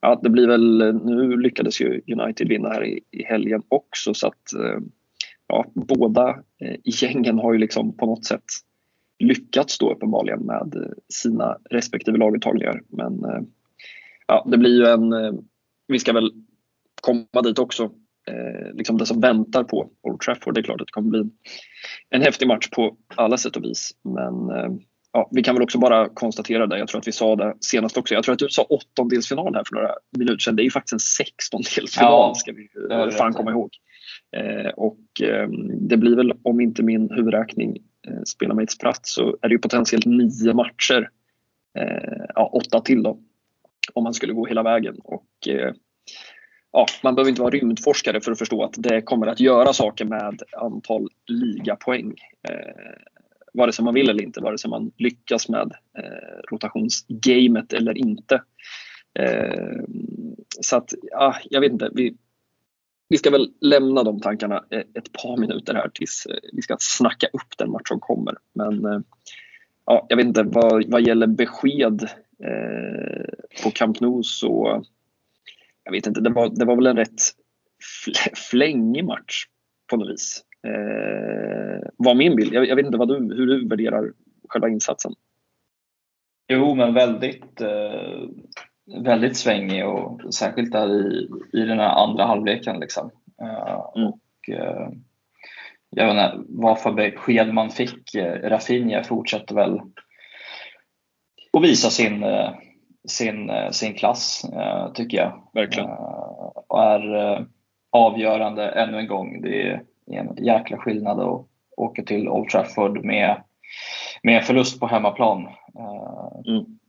ja, 0.01 0.19
det 0.23 0.29
blir 0.29 0.47
väl, 0.47 0.95
nu 1.05 1.37
lyckades 1.37 1.81
ju 1.81 2.01
United 2.07 2.47
vinna 2.47 2.69
här 2.69 2.85
i, 2.85 2.99
i 3.11 3.23
helgen 3.23 3.63
också 3.67 4.13
så 4.13 4.27
att 4.27 4.53
eh, 4.53 4.79
ja, 5.47 5.65
båda 5.73 6.39
gängen 6.83 7.39
har 7.39 7.53
ju 7.53 7.59
liksom 7.59 7.97
på 7.97 8.05
något 8.05 8.25
sätt 8.25 8.43
lyckats 9.19 9.77
då 9.77 9.91
uppenbarligen 9.91 10.39
med 10.39 10.93
sina 11.13 11.57
respektive 11.69 12.17
laguttagningar. 12.17 12.81
Men 12.87 13.23
eh, 13.23 13.41
ja, 14.27 14.47
det 14.51 14.57
blir 14.57 14.77
ju 14.77 14.85
en, 14.85 15.13
eh, 15.13 15.33
vi 15.87 15.99
ska 15.99 16.13
väl 16.13 16.31
komma 17.01 17.41
dit 17.43 17.59
också, 17.59 17.83
eh, 18.27 18.73
liksom 18.73 18.97
det 18.97 19.05
som 19.05 19.21
väntar 19.21 19.63
på 19.63 19.89
Old 20.01 20.19
Trafford. 20.19 20.53
Det 20.53 20.61
är 20.61 20.63
klart 20.63 20.81
att 20.81 20.87
det 20.87 20.93
kommer 20.93 21.09
bli 21.09 21.29
en 22.09 22.21
häftig 22.21 22.47
match 22.47 22.69
på 22.69 22.97
alla 23.15 23.37
sätt 23.37 23.55
och 23.55 23.63
vis. 23.63 23.91
Men 24.03 24.33
ja, 25.13 25.29
vi 25.31 25.43
kan 25.43 25.55
väl 25.55 25.63
också 25.63 25.77
bara 25.77 26.09
konstatera 26.09 26.67
det, 26.67 26.77
jag 26.77 26.87
tror 26.87 26.99
att 26.99 27.07
vi 27.07 27.11
sa 27.11 27.35
det 27.35 27.53
senast 27.59 27.97
också. 27.97 28.13
Jag 28.13 28.23
tror 28.23 28.33
att 28.33 28.39
du 28.39 28.49
sa 28.49 28.63
åttondelsfinal 28.63 29.55
här 29.55 29.63
för 29.67 29.75
några 29.75 29.91
minuter 30.17 30.39
sedan. 30.39 30.55
Det 30.55 30.61
är 30.61 30.63
ju 30.63 30.71
faktiskt 30.71 30.93
en 30.93 30.99
sextondelsfinal 30.99 32.11
ja, 32.11 32.33
ska 32.35 32.51
vi 32.51 32.67
fan 33.11 33.33
komma 33.33 33.51
ihåg. 33.51 33.69
Eh, 34.37 34.69
och 34.69 35.21
eh, 35.21 35.49
det 35.89 35.97
blir 35.97 36.15
väl, 36.15 36.33
om 36.43 36.61
inte 36.61 36.83
min 36.83 37.09
huvudräkning 37.11 37.77
eh, 37.77 37.81
Eh, 38.09 38.23
spelar 38.25 38.55
mig 38.55 38.63
ett 38.63 38.71
spratt, 38.71 39.05
så 39.05 39.37
är 39.41 39.49
det 39.49 39.53
ju 39.53 39.59
potentiellt 39.59 40.05
nio 40.05 40.53
matcher. 40.53 41.09
Eh, 41.79 42.25
ja, 42.35 42.49
åtta 42.53 42.81
till 42.81 43.03
då. 43.03 43.19
Om 43.93 44.03
man 44.03 44.13
skulle 44.13 44.33
gå 44.33 44.45
hela 44.45 44.63
vägen. 44.63 44.95
Och, 45.03 45.47
eh, 45.47 45.73
ja, 46.71 46.85
man 47.03 47.15
behöver 47.15 47.29
inte 47.29 47.41
vara 47.41 47.51
rymdforskare 47.51 48.21
för 48.21 48.31
att 48.31 48.39
förstå 48.39 48.63
att 48.63 48.73
det 48.77 49.01
kommer 49.01 49.27
att 49.27 49.39
göra 49.39 49.73
saker 49.73 50.05
med 50.05 50.41
antal 50.57 51.09
ligapoäng. 51.27 52.15
Eh, 52.49 53.09
vare 53.53 53.71
sig 53.71 53.85
man 53.85 53.93
vill 53.93 54.09
eller 54.09 54.23
inte, 54.23 54.41
vare 54.41 54.57
sig 54.57 54.69
man 54.69 54.91
lyckas 54.97 55.49
med 55.49 55.71
eh, 55.97 56.51
rotationsgamet 56.51 57.73
eller 57.73 57.97
inte. 57.97 58.41
Eh, 59.19 59.83
så 60.61 60.77
att, 60.77 60.93
ja, 61.01 61.35
jag 61.49 61.61
vet 61.61 61.71
inte. 61.71 61.89
Vi, 61.93 62.15
vi 63.09 63.17
ska 63.17 63.31
väl 63.31 63.53
lämna 63.61 64.03
de 64.03 64.19
tankarna 64.19 64.65
eh, 64.69 64.79
ett 64.79 65.13
par 65.13 65.37
minuter 65.37 65.73
här 65.73 65.89
tills 65.93 66.25
eh, 66.25 66.49
vi 66.53 66.61
ska 66.61 66.77
snacka 66.79 67.27
upp 67.27 67.57
den 67.57 67.71
match 67.71 67.87
som 67.87 67.99
kommer. 67.99 68.35
Men 68.53 68.85
eh, 68.85 68.99
ja, 69.85 70.05
jag 70.09 70.17
vet 70.17 70.25
inte, 70.25 70.43
vad, 70.43 70.91
vad 70.91 71.01
gäller 71.01 71.27
besked 71.27 72.03
eh, 72.43 73.63
på 73.63 73.71
Camp 73.71 73.99
Nou 73.99 74.23
så 74.23 74.83
jag 75.83 75.91
vet 75.91 76.07
inte, 76.07 76.21
det 76.21 76.29
var, 76.29 76.49
det 76.49 76.65
var 76.65 76.75
väl 76.75 76.87
en 76.87 76.97
rätt 76.97 77.21
flängig 78.49 79.05
match 79.05 79.45
på 79.89 79.97
något 79.97 80.09
vis. 80.09 80.43
Eh, 80.67 81.89
var 81.97 82.15
min 82.15 82.35
bild. 82.35 82.53
Jag, 82.53 82.67
jag, 82.67 82.75
vet 82.75 82.85
inte 82.85 82.97
vad 82.97 83.07
du, 83.07 83.35
hur 83.35 83.47
du 83.47 83.67
värderar 83.67 84.13
själva 84.49 84.69
insatsen. 84.69 85.13
Jo, 86.47 86.75
men 86.75 86.93
väldigt 86.93 87.61
eh, 87.61 88.29
väldigt 88.97 89.37
svängig 89.37 89.87
och 89.87 90.33
särskilt 90.33 90.71
där 90.71 90.89
i, 90.89 91.29
i 91.53 91.61
den 91.61 91.79
här 91.79 91.89
andra 91.89 92.25
halvleken. 92.25 92.79
Liksom. 92.79 93.11
Uh, 93.41 93.85
mm. 93.95 94.07
och, 94.07 94.19
uh, 94.49 94.89
jag 95.89 96.05
vet 96.05 96.11
inte 96.11 96.45
vad 96.49 96.79
för 96.79 96.91
besked 96.91 97.53
man 97.53 97.69
fick. 97.69 98.15
Uh, 98.15 98.49
Rafinha 98.49 99.03
fortsätter 99.03 99.55
väl 99.55 99.79
att 101.53 101.63
visa 101.63 101.89
sin, 101.89 102.25
sin, 103.07 103.51
sin 103.71 103.93
klass, 103.93 104.45
tycker 104.93 105.17
jag. 105.17 105.49
Verkligen. 105.53 105.89
och 106.67 106.83
är 106.83 107.45
avgörande 107.91 108.69
ännu 108.69 108.99
en 108.99 109.07
gång. 109.07 109.41
Det 109.41 109.67
är 109.67 109.83
en 110.11 110.45
jäkla 110.45 110.77
skillnad 110.77 111.19
att 111.19 111.45
åka 111.77 112.03
till 112.03 112.29
Old 112.29 112.49
Trafford 112.49 113.05
med, 113.05 113.43
med 114.23 114.43
förlust 114.43 114.79
på 114.79 114.87
hemmaplan. 114.87 115.47
Mm. 116.47 116.79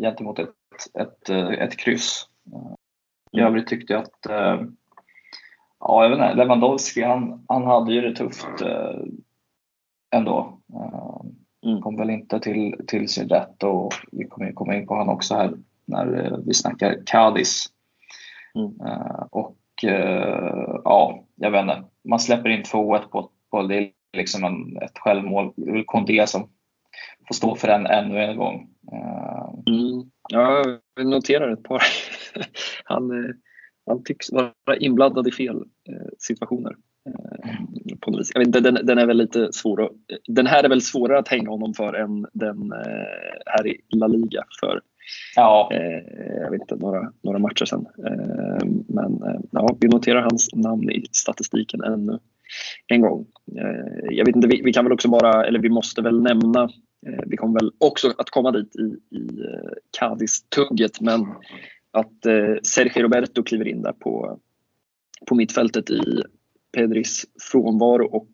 Gentemot 0.00 0.38
ett 0.38 0.55
ett, 1.00 1.28
eh, 1.30 1.48
ett 1.48 1.76
kryss. 1.76 2.28
I 3.32 3.38
mm. 3.38 3.48
övrigt 3.48 3.66
tyckte 3.66 3.92
jag 3.92 4.02
att 4.02 4.26
eh, 4.26 4.62
ja, 5.80 6.02
jag 6.02 6.10
vet 6.10 6.18
inte, 6.18 6.34
Lewandowski 6.34 7.02
han, 7.02 7.44
han 7.48 7.64
hade 7.64 7.92
ju 7.92 8.00
det 8.00 8.16
tufft 8.16 8.60
eh, 8.62 9.00
ändå. 10.10 10.60
Mm. 11.66 11.82
Kom 11.82 11.96
väl 11.96 12.10
inte 12.10 12.40
till, 12.40 12.74
till 12.86 13.08
sin 13.08 13.28
rätt 13.28 13.62
och 13.62 13.94
vi 14.12 14.24
kommer 14.24 14.52
komma 14.52 14.74
in 14.74 14.86
på 14.86 14.94
honom 14.94 15.14
också 15.14 15.34
här 15.34 15.54
när 15.84 16.36
vi 16.46 16.54
snackar 16.54 16.96
Cadiz. 17.06 17.66
Mm. 18.54 18.72
Och 19.30 19.56
ja, 20.84 21.24
jag 21.34 21.50
vet 21.50 21.62
inte, 21.62 21.84
man 22.04 22.20
släpper 22.20 22.48
in 22.48 22.62
2-1 22.62 23.08
på, 23.08 23.30
på 23.50 23.62
det 23.62 23.76
är 23.76 23.90
liksom 24.16 24.44
en, 24.44 24.82
ett 24.82 24.98
självmål. 24.98 25.52
Det 25.56 25.70
är 25.70 25.72
väl 25.72 25.84
Kondé 25.84 26.26
som 26.26 26.48
får 27.28 27.34
stå 27.34 27.54
för 27.54 27.68
den 27.68 27.86
ännu 27.86 28.18
en 28.18 28.36
gång. 28.36 28.68
Mm. 29.68 30.10
Ja, 30.28 30.64
jag 30.96 31.06
noterar 31.06 31.52
ett 31.52 31.62
par. 31.62 31.82
Han, 32.84 33.10
eh, 33.10 33.30
han 33.86 34.04
tycks 34.04 34.32
vara 34.32 34.76
inblandad 34.80 35.28
i 35.28 35.32
fel 35.32 35.56
eh, 35.56 36.08
situationer. 36.18 36.76
Eh, 37.08 37.96
på 38.00 38.10
något 38.10 38.20
vis. 38.20 38.30
Jag 38.34 38.44
vet 38.44 38.64
den, 38.64 38.78
den 38.86 38.98
är 38.98 39.06
väl 39.06 39.16
lite 39.16 39.52
svår 39.52 39.90
Den 40.26 40.46
här 40.46 40.64
är 40.64 40.68
väl 40.68 40.80
svårare 40.80 41.18
att 41.18 41.28
hänga 41.28 41.50
honom 41.50 41.74
för 41.74 41.94
än 41.94 42.26
den 42.32 42.72
här 43.46 43.66
i 43.66 43.80
La 43.88 44.06
Liga 44.06 44.44
för 44.60 44.80
ja. 45.36 45.68
jag 46.42 46.50
vet 46.50 46.60
inte, 46.60 46.76
några, 46.76 47.12
några 47.22 47.38
matcher 47.38 47.64
sedan. 47.64 47.86
Men 48.88 49.20
ja, 49.50 49.76
vi 49.80 49.88
noterar 49.88 50.20
hans 50.20 50.54
namn 50.54 50.90
i 50.90 51.04
statistiken 51.12 51.82
ännu 51.82 52.18
en 52.86 53.00
gång. 53.00 53.26
Jag 54.10 54.26
vet 54.26 54.36
inte, 54.36 54.48
vi, 54.48 54.62
vi 54.62 54.72
kan 54.72 54.84
väl 54.84 54.92
också 54.92 55.08
bara, 55.08 55.46
eller 55.46 55.58
vi 55.58 55.68
måste 55.68 56.02
väl 56.02 56.22
nämna 56.22 56.68
Eh, 57.06 57.24
vi 57.26 57.36
kommer 57.36 57.60
väl 57.60 57.72
också 57.78 58.14
att 58.18 58.30
komma 58.30 58.50
dit 58.50 58.76
i, 58.76 59.16
i 59.16 59.40
eh, 59.40 59.70
Cadiz-tugget 59.98 61.00
men 61.00 61.26
att 61.90 62.26
eh, 62.26 62.54
Sergio 62.62 63.02
Roberto 63.02 63.42
kliver 63.42 63.68
in 63.68 63.82
där 63.82 63.92
på, 63.92 64.40
på 65.26 65.34
mittfältet 65.34 65.90
i 65.90 66.22
Pedris 66.76 67.24
frånvaro 67.52 68.06
och 68.06 68.30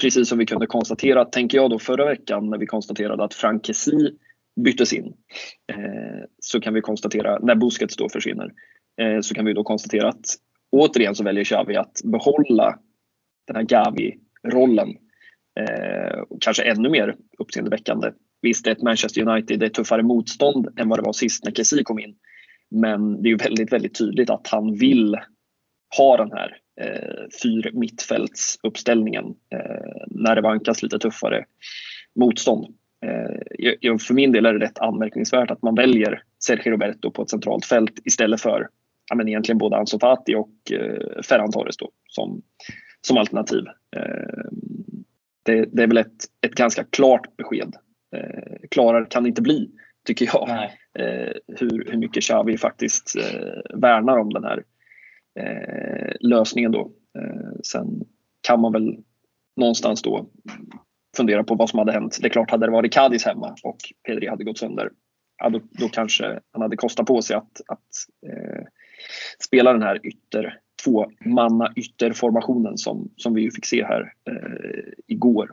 precis 0.00 0.28
som 0.28 0.38
vi 0.38 0.46
kunde 0.46 0.66
konstatera, 0.66 1.24
tänker 1.24 1.58
jag 1.58 1.70
då 1.70 1.78
förra 1.78 2.04
veckan 2.04 2.50
när 2.50 2.58
vi 2.58 2.66
konstaterade 2.66 3.24
att 3.24 3.34
Frank 3.34 3.66
Kessie 3.66 4.10
byttes 4.64 4.92
in 4.92 5.14
så 6.38 6.60
kan 6.60 6.74
vi 6.74 6.80
konstatera, 6.80 7.38
när 7.38 7.54
Busquets 7.54 7.96
då 7.96 8.08
försvinner, 8.08 8.52
så 9.22 9.34
kan 9.34 9.44
vi 9.44 9.52
då 9.52 9.64
konstatera 9.64 10.08
att 10.08 10.24
återigen 10.70 11.14
så 11.14 11.24
väljer 11.24 11.44
Xavi 11.44 11.76
att 11.76 12.00
behålla 12.04 12.78
den 13.46 13.56
här 13.56 13.62
Gavi-rollen. 13.62 14.96
Eh, 15.60 16.22
kanske 16.40 16.62
ännu 16.62 16.88
mer 16.88 17.16
uppseendeväckande. 17.38 18.10
Visst, 18.42 18.64
det 18.64 18.70
är 18.70 18.74
ett 18.74 18.82
Manchester 18.82 19.28
United, 19.28 19.60
det 19.60 19.66
är 19.66 19.70
tuffare 19.70 20.02
motstånd 20.02 20.68
än 20.76 20.88
vad 20.88 20.98
det 20.98 21.02
var 21.02 21.12
sist 21.12 21.44
när 21.44 21.52
Kessie 21.52 21.82
kom 21.82 21.98
in. 21.98 22.14
Men 22.70 23.22
det 23.22 23.28
är 23.28 23.30
ju 23.30 23.36
väldigt, 23.36 23.72
väldigt 23.72 23.98
tydligt 23.98 24.30
att 24.30 24.48
han 24.48 24.74
vill 24.74 25.16
ha 25.98 26.16
den 26.16 26.32
här 26.32 26.56
eh, 26.80 27.24
fyr 27.42 27.70
mittfältsuppställningen 27.72 29.24
eh, 29.24 30.04
när 30.06 30.34
det 30.36 30.42
vankas 30.42 30.82
lite 30.82 30.98
tuffare 30.98 31.44
motstånd. 32.14 32.66
Eh, 33.04 33.96
för 33.98 34.14
min 34.14 34.32
del 34.32 34.46
är 34.46 34.54
det 34.54 34.64
rätt 34.64 34.78
anmärkningsvärt 34.78 35.50
att 35.50 35.62
man 35.62 35.74
väljer 35.74 36.22
Sergio 36.44 36.70
Roberto 36.70 37.10
på 37.10 37.22
ett 37.22 37.30
centralt 37.30 37.64
fält 37.64 38.00
istället 38.04 38.40
för 38.40 38.68
ja, 39.10 39.16
men 39.16 39.28
egentligen 39.28 39.58
både 39.58 39.76
Ansu 39.76 39.98
Fati 39.98 40.34
och 40.34 40.72
eh, 40.72 41.22
Ferran 41.22 41.52
Torres 41.52 41.76
då, 41.76 41.90
som, 42.08 42.42
som 43.00 43.16
alternativ. 43.16 43.64
Eh, 43.96 44.50
det, 45.42 45.68
det, 45.72 45.82
är 45.82 45.86
väl 45.86 45.96
ett, 45.96 46.24
ett 46.46 46.54
ganska 46.54 46.84
klart 46.84 47.36
besked. 47.36 47.76
Eh, 48.16 48.68
klarare 48.70 49.06
kan 49.10 49.22
det 49.22 49.28
inte 49.28 49.42
bli, 49.42 49.70
tycker 50.06 50.26
jag. 50.26 50.50
Eh, 50.98 51.32
hur, 51.46 51.90
hur 51.90 51.98
mycket 51.98 52.22
Xavi 52.22 52.58
faktiskt 52.58 53.16
eh, 53.16 53.78
värnar 53.78 54.18
om 54.18 54.32
den 54.32 54.44
här 54.44 54.64
eh, 55.40 56.12
lösningen 56.20 56.72
då. 56.72 56.92
Eh, 57.18 57.60
sen 57.64 57.86
kan 58.40 58.60
man 58.60 58.72
väl 58.72 58.96
någonstans 59.56 60.02
då 60.02 60.26
fundera 61.16 61.44
på 61.44 61.54
vad 61.54 61.70
som 61.70 61.78
hade 61.78 61.92
hänt. 61.92 62.18
Det 62.20 62.26
är 62.26 62.30
klart, 62.30 62.50
hade 62.50 62.66
det 62.66 62.72
varit 62.72 62.92
Cadiz 62.92 63.24
hemma 63.24 63.56
och 63.62 63.76
Pedri 64.06 64.28
hade 64.28 64.44
gått 64.44 64.58
sönder, 64.58 64.90
ja, 65.38 65.48
då, 65.48 65.60
då 65.70 65.88
kanske 65.88 66.40
han 66.52 66.62
hade 66.62 66.76
kostat 66.76 67.06
på 67.06 67.22
sig 67.22 67.36
att, 67.36 67.60
att 67.66 67.88
eh, 68.26 68.64
spela 69.44 69.72
den 69.72 69.82
här 69.82 70.06
ytter, 70.06 70.58
två 70.84 71.10
manna 71.24 71.72
ytterformationen 71.76 72.78
som, 72.78 73.08
som 73.16 73.34
vi 73.34 73.50
fick 73.50 73.66
se 73.66 73.84
här 73.84 74.12
eh, 74.30 74.92
igår. 75.06 75.50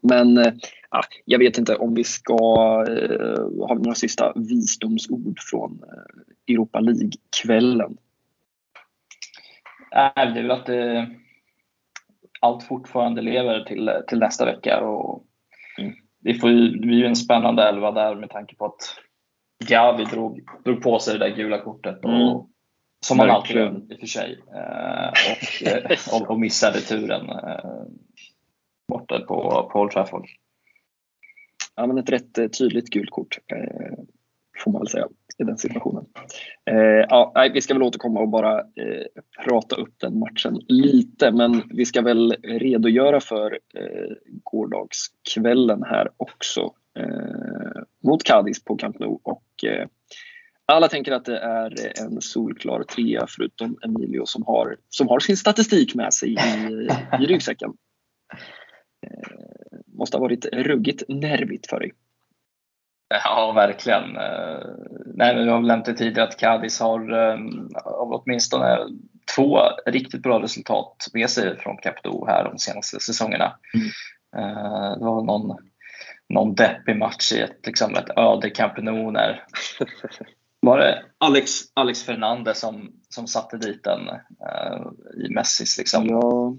Men 0.00 0.38
eh, 0.38 0.52
jag 1.24 1.38
vet 1.38 1.58
inte 1.58 1.76
om 1.76 1.94
vi 1.94 2.04
ska 2.04 2.34
eh, 2.88 3.66
ha 3.68 3.74
några 3.74 3.94
sista 3.94 4.32
visdomsord 4.36 5.38
från 5.40 5.82
eh, 5.82 6.54
Europa 6.54 6.80
League-kvällen. 6.80 7.96
Det 9.90 10.12
är 10.20 10.34
väl 10.34 10.50
att 10.50 10.68
eh, 10.68 11.04
allt 12.40 12.62
fortfarande 12.62 13.22
lever 13.22 13.64
till, 13.64 13.90
till 14.08 14.18
nästa 14.18 14.44
vecka. 14.44 14.80
Och 14.80 15.24
mm. 15.78 15.92
det, 16.20 16.34
får 16.34 16.50
ju, 16.50 16.68
det 16.68 16.86
blir 16.86 16.98
ju 16.98 17.06
en 17.06 17.16
spännande 17.16 17.62
elva 17.62 17.92
där 17.92 18.14
med 18.14 18.30
tanke 18.30 18.56
på 18.56 18.66
att 18.66 18.96
Gavi 19.68 20.04
drog, 20.04 20.40
drog 20.64 20.82
på 20.82 20.98
sig 20.98 21.18
det 21.18 21.28
där 21.28 21.36
gula 21.36 21.58
kortet. 21.58 22.04
Och, 22.04 22.10
mm. 22.10 22.51
Som 23.04 23.18
han 23.18 23.30
alltid 23.30 23.56
gör 23.56 23.80
i 23.90 23.94
och 23.94 24.00
för 24.00 24.06
sig. 24.06 24.38
och, 26.12 26.12
och, 26.22 26.30
och 26.30 26.40
missade 26.40 26.80
turen 26.80 27.30
borta 28.88 29.20
på, 29.20 29.68
på 29.72 29.80
Old 29.80 29.90
Trafford. 29.90 30.26
Ja, 31.76 31.86
men 31.86 31.98
ett 31.98 32.10
rätt 32.10 32.38
eh, 32.38 32.48
tydligt 32.48 32.90
gult 32.90 33.10
kort 33.10 33.38
eh, 33.46 33.98
får 34.64 34.72
man 34.72 34.80
väl 34.80 34.88
säga 34.88 35.08
i 35.38 35.44
den 35.44 35.58
situationen. 35.58 36.04
Eh, 36.70 37.06
ja, 37.08 37.32
nej, 37.34 37.50
vi 37.52 37.60
ska 37.60 37.74
väl 37.74 37.82
återkomma 37.82 38.20
och 38.20 38.28
bara 38.28 38.58
eh, 38.60 39.22
prata 39.44 39.76
upp 39.76 39.94
den 39.96 40.18
matchen 40.18 40.60
lite, 40.68 41.30
men 41.30 41.62
vi 41.70 41.84
ska 41.84 42.02
väl 42.02 42.32
redogöra 42.42 43.20
för 43.20 43.58
eh, 43.74 44.16
gårdagskvällen 44.42 45.82
här 45.82 46.08
också 46.16 46.74
eh, 46.98 47.82
mot 48.02 48.24
Cadiz 48.24 48.64
på 48.64 48.76
Camp 48.76 48.98
Nou 48.98 49.18
och 49.22 49.64
eh, 49.64 49.86
alla 50.72 50.88
tänker 50.88 51.12
att 51.12 51.24
det 51.24 51.38
är 51.38 52.02
en 52.02 52.20
solklar 52.20 52.82
trea 52.82 53.26
förutom 53.28 53.78
Emilio 53.84 54.26
som 54.26 54.42
har, 54.46 54.76
som 54.88 55.08
har 55.08 55.20
sin 55.20 55.36
statistik 55.36 55.94
med 55.94 56.14
sig 56.14 56.32
i, 56.32 56.38
i 57.20 57.26
ryggsäcken. 57.26 57.72
Eh, 59.06 59.78
måste 59.98 60.16
ha 60.16 60.22
varit 60.22 60.46
ruggigt 60.52 61.02
nervigt 61.08 61.66
för 61.66 61.80
dig. 61.80 61.92
Ja, 63.24 63.52
verkligen. 63.54 64.16
Eh, 64.16 64.66
nej, 65.14 65.34
men 65.34 65.44
vi 65.44 65.50
har 65.50 65.58
väl 65.58 65.66
nämnt 65.66 65.84
det 65.84 65.94
tidigare 65.94 66.28
att 66.28 66.38
Cadiz 66.38 66.80
har 66.80 67.12
eh, 67.12 67.38
åtminstone 67.84 68.78
två 69.36 69.58
riktigt 69.86 70.22
bra 70.22 70.42
resultat 70.42 71.06
med 71.12 71.30
sig 71.30 71.58
från 71.58 71.76
Capdo 71.76 72.26
här 72.26 72.44
de 72.44 72.58
senaste 72.58 73.00
säsongerna. 73.00 73.58
Mm. 73.74 73.88
Det 74.98 75.04
var 75.04 75.24
någon, 75.24 75.56
någon 76.28 76.54
deppig 76.54 76.96
match 76.96 77.32
i 77.32 77.40
ett, 77.40 77.66
liksom 77.66 77.94
ett 77.94 78.18
öde 78.18 78.50
Camp 78.50 78.76
Nou 78.76 79.10
när 79.10 79.44
var 80.62 80.78
det 80.78 81.02
Alex, 81.18 81.50
Alex 81.74 82.02
Fernandez 82.02 82.58
som, 82.58 82.92
som 83.08 83.26
satte 83.26 83.56
dit 83.56 83.84
den 83.84 84.00
i 85.24 85.34
Messis 85.34 85.78
liksom, 85.78 86.06
ja 86.06 86.54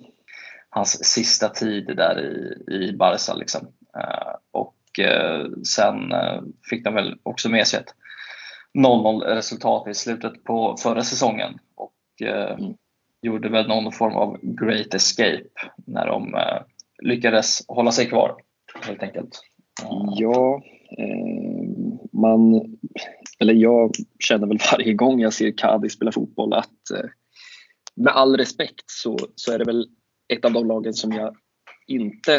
hans 0.73 1.05
sista 1.05 1.49
tid 1.49 1.85
där 1.85 2.19
i, 2.19 2.63
i 2.73 2.93
Barca. 2.93 3.33
Liksom. 3.33 3.61
Uh, 3.97 4.35
och 4.51 4.75
uh, 4.99 5.61
sen 5.63 6.13
uh, 6.13 6.41
fick 6.69 6.83
de 6.83 6.93
väl 6.93 7.17
också 7.23 7.49
med 7.49 7.67
sig 7.67 7.79
ett 7.79 7.95
0-0 8.73 9.21
resultat 9.21 9.87
i 9.87 9.93
slutet 9.93 10.43
på 10.43 10.75
förra 10.83 11.03
säsongen 11.03 11.59
och 11.75 11.93
mm. 12.21 12.73
gjorde 13.21 13.49
väl 13.49 13.67
någon 13.67 13.91
form 13.91 14.13
av 14.13 14.37
great 14.41 14.93
escape 14.93 15.43
när 15.75 16.07
de 16.07 16.35
lyckades 17.03 17.67
hålla 17.67 17.91
sig 17.91 18.05
kvar 18.05 18.35
helt 18.85 19.03
enkelt. 19.03 19.41
Ja, 20.15 20.61
man, 22.11 22.61
eller 23.43 23.53
jag 23.53 23.91
känner 24.19 24.47
väl 24.47 24.59
varje 24.71 24.93
gång 24.93 25.21
jag 25.21 25.33
ser 25.33 25.57
Kadi 25.57 25.89
spela 25.89 26.11
fotboll 26.11 26.53
att 26.53 26.91
eh, 26.93 27.09
med 27.95 28.13
all 28.13 28.37
respekt 28.37 28.83
så, 28.85 29.17
så 29.35 29.53
är 29.53 29.59
det 29.59 29.65
väl 29.65 29.87
ett 30.33 30.45
av 30.45 30.53
de 30.53 30.67
lagen 30.67 30.93
som 30.93 31.11
jag 31.11 31.35
inte 31.87 32.35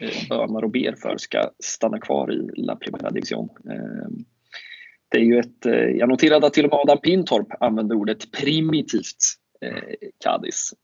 eh, 0.00 0.28
bönar 0.28 0.62
och 0.64 0.70
ber 0.70 0.94
för 1.02 1.16
ska 1.16 1.50
stanna 1.58 1.98
kvar 1.98 2.32
i 2.32 2.60
La 2.60 2.76
Primera 2.76 3.10
Division. 3.10 3.48
Eh, 3.70 4.08
det 5.08 5.18
är 5.18 5.24
ju 5.24 5.38
ett, 5.38 5.66
eh, 5.66 5.72
jag 5.72 6.08
noterade 6.08 6.46
att 6.46 6.52
till 6.52 6.64
och 6.64 6.70
med 6.70 6.80
Adam 6.80 7.00
Pintorp 7.00 7.62
använde 7.62 7.94
ordet 7.94 8.32
primitivt 8.32 9.16
Cadiz. 10.24 10.74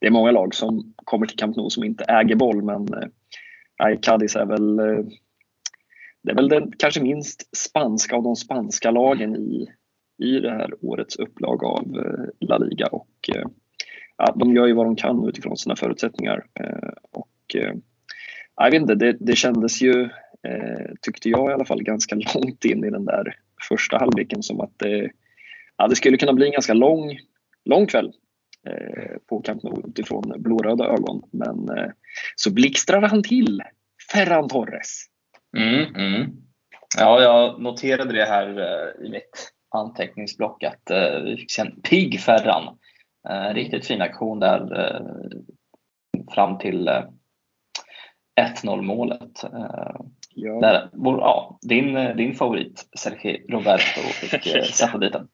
Det 0.00 0.06
är 0.06 0.10
många 0.10 0.30
lag 0.30 0.54
som 0.54 0.94
kommer 0.96 1.26
till 1.26 1.36
Camp 1.36 1.56
Nou 1.56 1.70
som 1.70 1.84
inte 1.84 2.04
äger 2.04 2.36
boll 2.36 2.62
men 2.62 2.88
nej, 3.82 3.98
Cadiz 4.02 4.36
är 4.36 4.46
väl 4.46 4.80
det 6.22 6.30
är 6.30 6.34
väl 6.34 6.48
den 6.48 6.72
kanske 6.78 7.02
minst 7.02 7.56
spanska 7.56 8.16
av 8.16 8.22
de 8.22 8.36
spanska 8.36 8.90
lagen 8.90 9.36
i, 9.36 9.68
i 10.22 10.40
det 10.40 10.50
här 10.50 10.84
årets 10.84 11.16
upplag 11.16 11.64
av 11.64 11.98
eh, 11.98 12.48
La 12.48 12.58
Liga 12.58 12.86
och 12.86 13.30
eh, 13.34 13.44
ja, 14.16 14.34
de 14.36 14.54
gör 14.54 14.66
ju 14.66 14.72
vad 14.72 14.86
de 14.86 14.96
kan 14.96 15.28
utifrån 15.28 15.56
sina 15.56 15.76
förutsättningar. 15.76 16.46
Eh, 16.60 16.92
och, 17.10 17.26
jag 18.56 18.70
vet 18.70 18.80
inte, 18.80 18.94
det, 18.94 19.16
det 19.20 19.36
kändes 19.36 19.82
ju, 19.82 20.08
tyckte 21.00 21.28
jag 21.28 21.50
i 21.50 21.54
alla 21.54 21.64
fall, 21.64 21.82
ganska 21.82 22.14
långt 22.34 22.64
in 22.64 22.84
i 22.84 22.90
den 22.90 23.04
där 23.04 23.36
första 23.68 23.98
halvleken 23.98 24.42
som 24.42 24.60
att 24.60 24.78
det, 24.78 25.10
ja, 25.76 25.88
det 25.88 25.96
skulle 25.96 26.16
kunna 26.16 26.32
bli 26.32 26.46
en 26.46 26.52
ganska 26.52 26.74
lång, 26.74 27.18
lång 27.64 27.86
kväll 27.86 28.12
på 29.28 29.40
Camp 29.40 29.62
Nou 29.62 29.82
utifrån 29.88 30.32
blåröda 30.36 30.84
ögon. 30.84 31.22
Men 31.30 31.68
så 32.36 32.52
blixtrade 32.52 33.06
han 33.06 33.22
till, 33.22 33.62
Ferran 34.12 34.48
Torres. 34.48 35.06
Mm, 35.56 35.94
mm. 35.94 36.30
Ja, 36.98 37.22
jag 37.22 37.60
noterade 37.60 38.12
det 38.12 38.24
här 38.24 38.58
i 39.04 39.10
mitt 39.10 39.52
anteckningsblock 39.74 40.62
att 40.62 40.90
vi 41.24 41.36
fick 41.36 41.50
se 41.50 41.62
en 41.62 41.80
pigg 41.82 42.20
Ferran 42.20 42.78
Eh, 43.28 43.54
riktigt 43.54 43.86
fin 43.86 44.02
aktion 44.02 44.40
där 44.40 44.80
eh, 44.80 45.00
fram 46.34 46.58
till 46.58 46.88
1-0 46.88 47.04
eh, 48.64 48.82
målet. 48.82 49.42
Ja. 50.34 50.60
Där, 50.60 50.90
ja, 50.92 51.58
din, 51.62 52.16
din 52.16 52.34
favorit 52.34 52.88
Sergio 52.98 53.38
Roberto 53.48 54.00
fick 54.00 54.42
sätta 54.72 54.98
dit 54.98 55.12
den. 55.12 55.28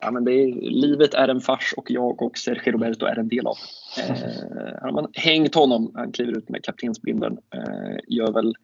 Ja, 0.00 0.10
men 0.10 0.24
det 0.24 0.32
är, 0.32 0.70
livet 0.70 1.14
är 1.14 1.28
en 1.28 1.40
fars 1.40 1.74
och 1.76 1.90
jag 1.90 2.22
och 2.22 2.38
Sergio 2.38 2.72
Roberto 2.72 3.06
är 3.06 3.18
en 3.18 3.28
del 3.28 3.46
av. 3.46 3.56
Eh, 3.98 4.82
har 4.82 4.92
man 4.92 5.10
hängt 5.14 5.54
honom, 5.54 5.92
han 5.94 6.12
kliver 6.12 6.38
ut 6.38 6.48
med 6.48 6.64
kaptensbindeln, 6.64 7.38
eh, 7.54 7.96
gör 8.08 8.32
väl 8.32 8.54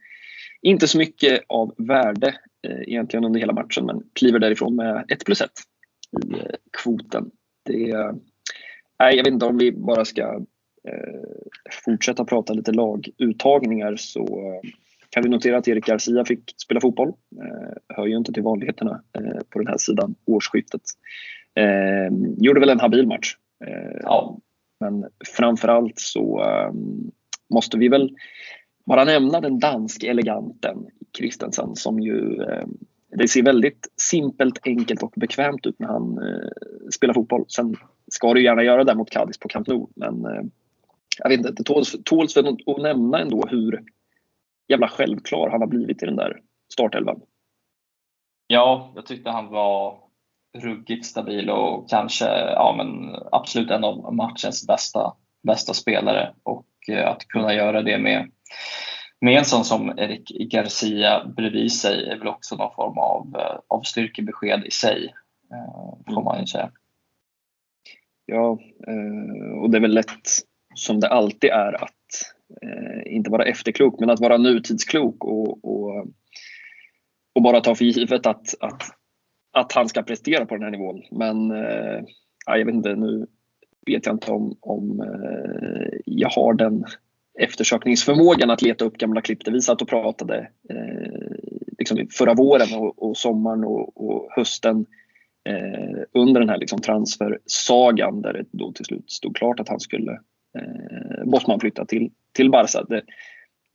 inte 0.63 0.89
så 0.89 0.99
mycket 0.99 1.41
av 1.49 1.75
värde 1.79 2.35
eh, 2.69 2.81
egentligen 2.83 3.25
under 3.25 3.41
hela 3.41 3.53
matchen 3.53 3.87
men 3.87 4.03
kliver 4.13 4.39
därifrån 4.39 4.77
med 4.77 5.05
1 5.09 5.25
plus 5.25 5.41
1 5.41 5.51
i 6.23 6.33
eh, 6.33 6.47
kvoten 6.83 7.31
det, 7.65 7.97
nej, 8.99 9.17
jag 9.17 9.25
vet 9.25 9.33
inte 9.33 9.47
om 9.47 9.59
vi 9.59 9.73
bara 9.73 10.05
ska 10.05 10.23
eh, 10.89 11.21
fortsätta 11.85 12.25
prata 12.25 12.53
lite 12.53 12.73
laguttagningar 12.73 13.97
så 13.97 14.53
kan 15.11 15.23
vi 15.23 15.29
notera 15.29 15.59
att 15.59 15.69
Erik 15.69 15.87
Garcia 15.87 16.25
fick 16.25 16.55
spela 16.57 16.81
fotboll. 16.81 17.09
Eh, 17.09 17.97
hör 17.97 18.07
ju 18.07 18.17
inte 18.17 18.33
till 18.33 18.43
vanligheterna 18.43 19.03
eh, 19.19 19.41
på 19.51 19.59
den 19.59 19.69
här 19.69 19.79
sidan 19.79 20.15
årsskiftet. 20.25 20.81
Eh, 21.55 22.13
gjorde 22.39 22.61
väl 22.61 22.69
en 22.69 22.81
habil 22.81 23.07
match. 23.07 23.37
Eh, 23.67 24.01
ja. 24.03 24.39
Men 24.81 25.05
framförallt 25.37 25.99
så 25.99 26.43
måste 27.55 27.79
vi 27.79 27.89
väl 27.89 28.11
bara 28.89 29.05
nämna 29.05 29.41
den 29.41 29.59
danske 29.59 30.11
eleganten 30.11 30.87
Christensen 31.19 31.77
som 31.77 32.01
ju 32.01 32.43
eh, 32.43 32.67
det 33.11 33.29
ser 33.29 33.43
väldigt 33.43 33.89
simpelt, 33.97 34.59
enkelt 34.65 35.03
och 35.03 35.13
bekvämt 35.17 35.67
ut 35.67 35.79
när 35.79 35.89
han 35.89 36.19
eh, 36.19 36.49
spelar 36.95 37.15
fotboll. 37.15 37.45
Sen 37.49 37.77
ska 38.11 38.35
du 38.35 38.45
gärna 38.45 38.63
göra 38.63 38.85
det 38.85 38.95
mot 38.95 39.11
Cadiz 39.11 39.39
på 39.39 39.49
Camp 39.49 39.67
Nou, 39.67 39.87
men 39.97 40.25
eh, 40.25 40.43
jag 41.19 41.29
vet 41.29 41.39
inte, 41.39 41.53
det 41.53 41.63
tåls, 41.63 41.97
tåls 42.05 42.37
väl 42.37 42.47
att 42.67 42.83
nämna 42.83 43.19
ändå 43.19 43.45
hur 43.51 43.83
jävla 44.69 44.89
självklar 44.89 45.51
han 45.51 45.61
har 45.61 45.69
blivit 45.69 46.03
i 46.03 46.07
den 46.07 46.17
där 46.17 46.41
startelvan. 46.73 47.21
Ja, 48.47 48.93
jag 48.95 49.07
tyckte 49.07 49.31
han 49.31 49.49
var 49.49 49.99
ruggigt 50.59 51.07
stabil 51.07 51.51
och 51.51 51.91
kanske 51.91 52.25
ja, 52.29 52.75
men 52.77 53.17
absolut 53.33 53.71
en 53.71 53.85
av 53.85 54.15
matchens 54.15 54.67
bästa, 54.67 55.13
bästa 55.43 55.75
spelare. 55.75 56.35
Och 56.43 56.67
eh, 56.89 57.09
att 57.09 57.29
kunna 57.29 57.55
göra 57.55 57.83
det 57.83 57.99
med 57.99 58.31
med 59.21 59.39
en 59.39 59.45
sån 59.45 59.65
som 59.65 59.99
Erik 59.99 60.53
Garcia 60.53 61.25
bredvid 61.37 61.73
sig 61.73 62.09
är 62.09 62.19
väl 62.19 62.29
också 62.29 62.57
någon 62.57 62.75
form 62.75 62.99
av, 62.99 63.41
eh, 63.41 63.59
av 63.69 63.83
styrkebesked 63.83 64.67
i 64.67 64.71
sig. 64.71 65.15
Eh, 65.53 66.15
får 66.15 66.23
man 66.23 66.41
ju 66.41 66.47
säga. 66.47 66.71
Ja, 68.27 68.59
eh, 68.87 69.59
och 69.63 69.71
det 69.71 69.79
är 69.79 69.83
väl 69.83 69.95
lätt 69.95 70.29
som 70.75 71.01
det 71.01 71.09
alltid 71.09 71.51
är 71.51 71.85
att 71.85 71.95
inte 73.07 73.31
vara 73.31 73.45
efterklok 73.45 74.01
men 74.01 74.11
att 74.11 74.21
vara 74.21 74.37
nutidsklok 74.37 75.25
och, 75.25 75.65
och, 75.65 76.07
och 77.35 77.43
bara 77.43 77.61
ta 77.61 77.75
för 77.75 77.85
givet 77.85 78.27
att, 78.27 78.55
att, 78.61 78.83
att 79.53 79.73
han 79.73 79.89
ska 79.89 80.03
prestera 80.03 80.47
på 80.47 80.55
den 80.55 80.65
här 80.65 80.71
nivån. 80.71 81.03
Men 81.11 81.51
ja, 82.47 82.57
jag 82.59 82.67
vet 82.67 82.75
inte, 82.75 82.95
nu 82.95 83.27
vet 83.87 84.07
jag 84.07 84.15
inte 84.15 84.31
om, 84.33 84.57
om 84.61 85.03
jag 86.05 86.29
har 86.29 86.55
den 86.55 86.85
eftersökningsförmågan 87.39 88.51
att 88.51 88.63
leta 88.63 88.85
upp 88.85 88.99
gamla 88.99 89.21
klipp 89.21 89.45
där 89.45 89.53
vi 89.53 89.61
satt 89.61 89.83
och 89.83 89.89
pratade 89.89 90.49
eh, 90.71 91.37
liksom 91.79 92.07
förra 92.11 92.35
våren 92.35 92.79
och, 92.79 93.03
och 93.03 93.17
sommaren 93.17 93.65
och, 93.65 94.09
och 94.09 94.29
hösten 94.31 94.87
eh, 95.49 96.03
under 96.13 96.41
den 96.41 96.49
här 96.49 96.59
liksom 96.59 96.81
transfersagan 96.81 98.23
där 98.23 98.33
det 98.33 98.45
då 98.51 98.73
till 98.73 98.85
slut 98.85 99.11
stod 99.11 99.37
klart 99.37 99.61
att 99.61 99.69
han 99.69 99.81
skulle 99.81 100.13
eh, 100.59 101.25
Bosman 101.25 101.61
flytta 101.61 101.85
till, 101.85 102.11
till 102.33 102.51
Barca. 102.51 102.85
Det, 102.85 103.03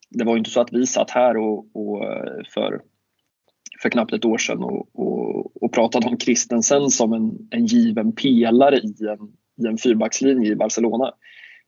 det 0.09 0.23
var 0.23 0.37
inte 0.37 0.49
så 0.49 0.61
att 0.61 0.73
vi 0.73 0.87
satt 0.87 1.09
här 1.09 1.37
och, 1.37 1.67
och 1.73 2.03
eh, 2.03 2.43
för, 2.53 2.81
för 3.81 3.89
knappt 3.89 4.13
ett 4.13 4.25
år 4.25 4.37
sedan 4.37 4.63
och, 4.63 4.89
och, 4.93 5.63
och 5.63 5.73
pratade 5.73 6.07
om 6.07 6.17
Christensen 6.17 6.89
som 6.89 7.13
en, 7.13 7.47
en 7.51 7.65
given 7.65 8.11
pelare 8.15 8.77
i 8.77 9.07
en, 9.07 9.33
i 9.65 9.69
en 9.69 9.77
fyrbackslinje 9.77 10.51
i 10.51 10.55
Barcelona. 10.55 11.13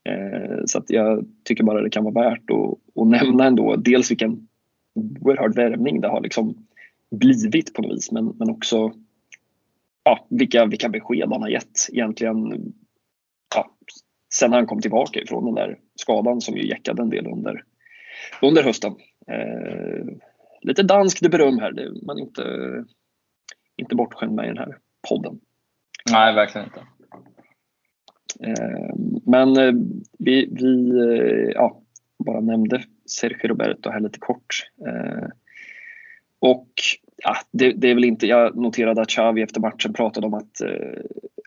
Eh, 0.10 0.60
så 0.66 0.78
att 0.78 0.90
jag 0.90 1.26
tycker 1.44 1.64
bara 1.64 1.82
det 1.82 1.90
kan 1.90 2.04
vara 2.04 2.30
värt 2.30 2.50
att, 2.52 3.02
att 3.02 3.08
nämna 3.08 3.46
ändå 3.46 3.76
dels 3.76 4.12
vilken 4.12 4.48
oerhörd 4.94 5.56
värvning 5.56 6.02
det 6.02 6.08
har 6.08 6.22
liksom 6.22 6.68
blivit 7.12 7.74
på 7.74 7.82
något 7.82 7.92
vis 7.92 8.12
men, 8.12 8.26
men 8.26 8.50
också 8.50 8.92
ja, 10.04 10.28
vilka, 10.30 10.66
vilka 10.66 10.90
besked 10.90 11.30
han 11.32 11.42
har 11.42 11.50
gett 11.50 11.90
egentligen 11.92 12.74
ja, 13.56 13.72
sen 14.34 14.54
han 14.54 14.68
kom 14.68 14.82
tillbaka 14.82 15.20
ifrån 15.20 15.46
den 15.46 15.56
där 15.56 15.80
skadan 15.96 16.42
som 16.42 16.58
ju 16.58 16.68
jäckade 16.68 17.02
en 17.02 17.10
del 17.10 17.28
under, 17.28 17.64
under 18.42 18.64
hösten. 18.64 18.96
Eh, 19.28 20.06
lite 20.62 20.84
danskt 20.84 21.32
beröm 21.32 21.60
här, 21.60 21.72
det 21.72 21.84
är 21.84 22.06
man 22.06 22.20
inte, 22.20 22.44
inte 23.76 23.96
bortskämd 23.96 24.36
med 24.36 24.46
i 24.46 24.48
den 24.48 24.58
här 24.58 24.78
podden. 25.10 25.40
Nej, 26.12 26.36
verkligen 26.36 26.68
inte. 26.68 26.80
Eh, 28.40 28.96
men 29.26 29.58
eh, 29.58 29.74
vi, 30.20 30.50
vi 30.52 30.90
eh, 30.90 31.52
ja, 31.54 31.82
bara 32.26 32.42
nämnde 32.42 32.84
Sergio 33.06 33.48
Roberto 33.48 33.90
här 33.90 34.00
lite 34.00 34.20
kort. 34.20 34.70
Och 36.40 36.70
ja, 37.18 37.38
det, 37.52 37.72
det, 37.72 37.90
är 37.90 37.96
väl 37.96 38.04
inte, 38.04 38.28
jag 38.28 38.58
noterade 38.58 39.02
att 39.02 39.10
Xavi 39.10 39.42
efter 39.42 39.62
matchen 39.62 39.94
pratade 39.94 40.28
om 40.28 40.34
att 40.34 40.62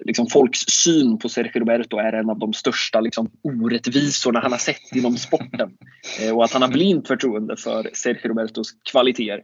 liksom 0.05 0.27
folks 0.27 0.59
syn 0.59 1.18
på 1.18 1.29
Sergio 1.29 1.61
Roberto 1.61 1.96
är 1.96 2.12
en 2.12 2.31
av 2.31 2.38
de 2.38 2.53
största 2.53 3.01
liksom, 3.01 3.31
orättvisorna 3.42 4.40
han 4.40 4.53
har 4.53 4.59
sett 4.59 4.96
inom 4.96 5.16
sporten. 5.16 5.70
och 6.35 6.44
att 6.44 6.53
han 6.53 6.62
har 6.62 6.68
blint 6.68 7.09
förtroende 7.09 7.57
för 7.57 7.90
Sergio 7.92 8.29
Robertos 8.29 8.72
kvaliteter. 8.90 9.42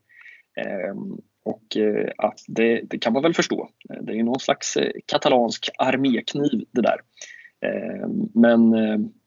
Och 1.44 1.76
eh, 1.76 2.10
att 2.18 2.40
det, 2.48 2.80
det, 2.90 2.98
kan 2.98 3.12
man 3.12 3.22
väl 3.22 3.34
förstå. 3.34 3.68
Det 4.00 4.12
är 4.12 4.16
ju 4.16 4.22
någon 4.22 4.40
slags 4.40 4.76
eh, 4.76 4.90
katalansk 5.06 5.70
armékniv 5.78 6.64
det 6.70 6.82
där. 6.82 7.00
Eh, 7.60 8.08
men 8.34 8.72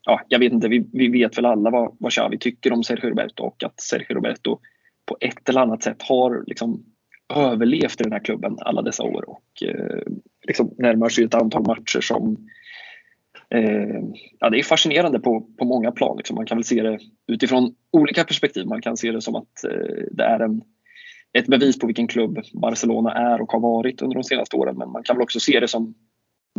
ja, 0.05 0.21
jag 0.27 0.39
vet 0.39 0.53
inte, 0.53 0.67
vi, 0.67 0.89
vi 0.93 1.07
vet 1.07 1.37
väl 1.37 1.45
alla 1.45 1.69
vad, 1.69 1.95
vad 1.99 2.11
Xavi 2.11 2.37
tycker 2.37 2.73
om 2.73 2.83
Sergio 2.83 3.09
Roberto 3.09 3.43
och 3.43 3.63
att 3.63 3.81
Sergio 3.81 4.15
Roberto 4.15 4.59
på 5.05 5.17
ett 5.19 5.49
eller 5.49 5.61
annat 5.61 5.83
sätt 5.83 6.01
har 6.01 6.43
liksom 6.47 6.85
överlevt 7.35 8.01
i 8.01 8.03
den 8.03 8.11
här 8.11 8.23
klubben 8.23 8.57
alla 8.59 8.81
dessa 8.81 9.03
år 9.03 9.29
och 9.29 9.63
liksom 10.47 10.73
närmar 10.77 11.09
sig 11.09 11.23
ett 11.23 11.35
antal 11.35 11.67
matcher 11.67 12.01
som 12.01 12.47
eh, 13.49 14.01
ja, 14.39 14.49
det 14.49 14.59
är 14.59 14.63
fascinerande 14.63 15.19
på, 15.19 15.41
på 15.57 15.65
många 15.65 15.91
plan. 15.91 16.17
Liksom. 16.17 16.35
Man 16.35 16.45
kan 16.45 16.57
väl 16.57 16.63
se 16.63 16.83
det 16.83 16.99
utifrån 17.27 17.75
olika 17.91 18.23
perspektiv. 18.23 18.67
Man 18.67 18.81
kan 18.81 18.97
se 18.97 19.11
det 19.11 19.21
som 19.21 19.35
att 19.35 19.63
eh, 19.63 20.03
det 20.11 20.23
är 20.23 20.39
en, 20.39 20.61
ett 21.37 21.47
bevis 21.47 21.79
på 21.79 21.87
vilken 21.87 22.07
klubb 22.07 22.39
Barcelona 22.53 23.13
är 23.13 23.41
och 23.41 23.51
har 23.51 23.59
varit 23.59 24.01
under 24.01 24.15
de 24.15 24.23
senaste 24.23 24.55
åren. 24.55 24.77
Men 24.77 24.91
man 24.91 25.03
kan 25.03 25.15
väl 25.15 25.23
också 25.23 25.39
se 25.39 25.59
det 25.59 25.67
som 25.67 25.95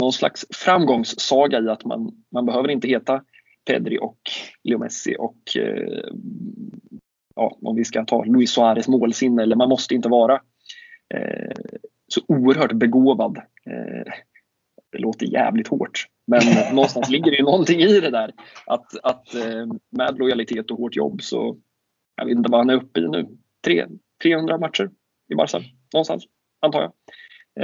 någon 0.00 0.12
slags 0.12 0.46
framgångssaga 0.50 1.60
i 1.60 1.68
att 1.68 1.84
man, 1.84 2.12
man 2.32 2.46
behöver 2.46 2.68
inte 2.68 2.88
heta 2.88 3.22
Pedri 3.66 3.98
och 4.00 4.18
Leo 4.64 4.78
Messi 4.78 5.16
och 5.18 5.56
eh, 5.56 6.10
ja, 7.34 7.58
om 7.62 7.76
vi 7.76 7.84
ska 7.84 8.04
ta 8.04 8.24
Luis 8.24 8.50
Suarez 8.50 8.88
målsinne, 8.88 9.42
eller 9.42 9.56
man 9.56 9.68
måste 9.68 9.94
inte 9.94 10.08
vara 10.08 10.40
eh, 11.14 11.56
så 12.08 12.20
oerhört 12.28 12.72
begåvad. 12.72 13.36
Eh, 13.66 14.12
det 14.92 14.98
låter 14.98 15.26
jävligt 15.26 15.68
hårt, 15.68 16.06
men 16.26 16.40
någonstans 16.74 17.10
ligger 17.10 17.30
det 17.30 17.36
ju 17.36 17.44
någonting 17.44 17.80
i 17.80 18.00
det 18.00 18.10
där. 18.10 18.32
Att, 18.66 18.98
att 19.02 19.34
eh, 19.34 19.66
med 19.90 20.18
lojalitet 20.18 20.70
och 20.70 20.78
hårt 20.78 20.96
jobb 20.96 21.22
så, 21.22 21.56
jag 22.16 22.26
vet 22.26 22.36
inte 22.36 22.50
vad 22.50 22.60
han 22.60 22.70
är 22.70 22.74
uppe 22.74 23.00
i 23.00 23.08
nu, 23.08 23.26
Tre, 23.64 23.86
300 24.22 24.58
matcher 24.58 24.90
i 25.28 25.34
Barca 25.34 25.62
någonstans, 25.92 26.24
antar 26.60 26.80
jag. 26.80 26.92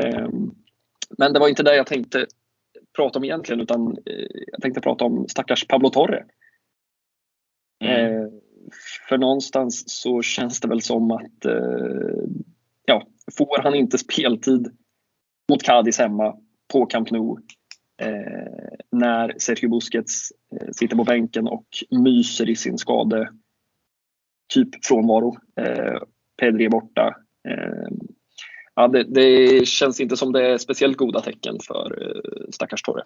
Eh, 0.05 0.29
men 1.19 1.33
det 1.33 1.41
var 1.41 1.49
inte 1.49 1.63
det 1.63 1.77
jag 1.77 1.87
tänkte 1.87 2.27
prata 2.97 3.19
om 3.19 3.25
egentligen 3.25 3.61
utan 3.61 3.99
eh, 4.07 4.27
jag 4.53 4.63
tänkte 4.63 4.81
prata 4.81 5.05
om 5.05 5.29
stackars 5.29 5.67
Pablo 5.67 5.91
Torre. 5.91 6.25
Mm. 7.85 8.17
Eh, 8.17 8.29
för 9.09 9.19
någonstans 9.19 9.85
så 9.87 10.23
känns 10.23 10.61
det 10.61 10.69
väl 10.69 10.83
som 10.83 11.11
att 11.11 11.45
eh, 11.45 12.25
ja, 12.85 13.07
får 13.39 13.63
han 13.63 13.75
inte 13.75 13.99
speltid 13.99 14.77
mot 15.49 15.63
Cadiz 15.63 15.99
hemma 15.99 16.37
på 16.73 16.87
Camp 16.87 17.11
Nou 17.11 17.39
eh, 18.01 18.79
när 18.91 19.35
Sergio 19.39 19.69
Busquets 19.69 20.33
eh, 20.61 20.69
sitter 20.73 20.97
på 20.97 21.05
bänken 21.05 21.49
och 21.49 21.67
myser 21.91 22.51
i 22.51 22.57
sin 22.57 22.79
skade 22.79 23.33
typ 24.55 24.85
frånvaro. 24.85 25.37
Eh, 25.57 26.03
Pedri 26.37 26.65
är 26.65 26.71
borta. 26.71 27.17
Eh, 27.49 27.89
ja, 28.75 28.89
det, 28.89 29.05
det, 29.05 29.69
känns 29.69 30.01
inte 30.01 30.17
som 30.17 30.33
det 30.33 30.53
är 30.53 30.59
speciellt 30.59 30.97
goda 30.97 31.21
tecken 31.21 31.59
för 31.67 32.03
eh, 32.03 32.51
stackars 32.51 32.83
Torre. 32.83 33.03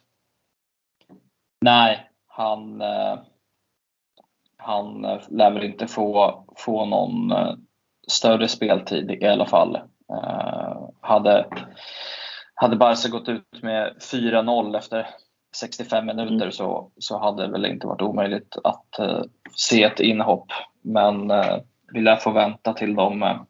Nej, 1.60 2.10
han, 2.26 2.80
eh, 2.80 3.18
han 4.56 5.02
lär 5.30 5.50
väl 5.50 5.64
inte 5.64 5.86
få, 5.86 6.44
få 6.56 6.84
någon 6.84 7.32
större 8.08 8.48
speltid 8.48 9.10
i 9.10 9.26
alla 9.26 9.46
fall. 9.46 9.78
hade, 11.00 11.46
hade 12.54 12.76
Barca 12.76 13.08
gått 13.08 13.28
ut 13.28 13.62
med 13.62 13.96
4-0 14.12 14.78
efter 14.78 15.06
65 15.56 16.06
minuter 16.06 16.34
mm. 16.34 16.52
så, 16.52 16.90
så 16.98 17.18
hade 17.18 17.46
det 17.46 17.52
väl 17.52 17.66
inte 17.66 17.86
varit 17.86 18.02
omöjligt 18.02 18.56
att 18.64 18.96
uh, 19.00 19.22
se 19.54 19.82
ett 19.82 20.00
inhopp. 20.00 20.52
Men 20.82 21.30
uh, 21.30 21.58
vi 21.92 22.00
lär 22.00 22.16
få 22.16 22.30
vänta 22.30 22.72
till 22.72 22.94
de, 22.94 23.22
uh, 23.22 23.42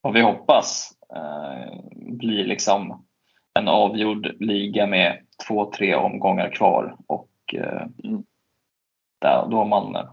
vad 0.00 0.12
vi 0.12 0.20
hoppas, 0.20 1.00
Eh, 1.16 1.80
blir 1.92 2.44
liksom 2.44 3.06
en 3.54 3.68
avgjord 3.68 4.34
liga 4.40 4.86
med 4.86 5.26
två, 5.48 5.70
tre 5.70 5.94
omgångar 5.94 6.50
kvar 6.50 6.96
och 7.06 7.30
eh, 7.54 7.86
mm. 8.04 8.24
där, 9.18 9.46
då 9.50 9.64
man 9.64 9.96
eh, 9.96 10.08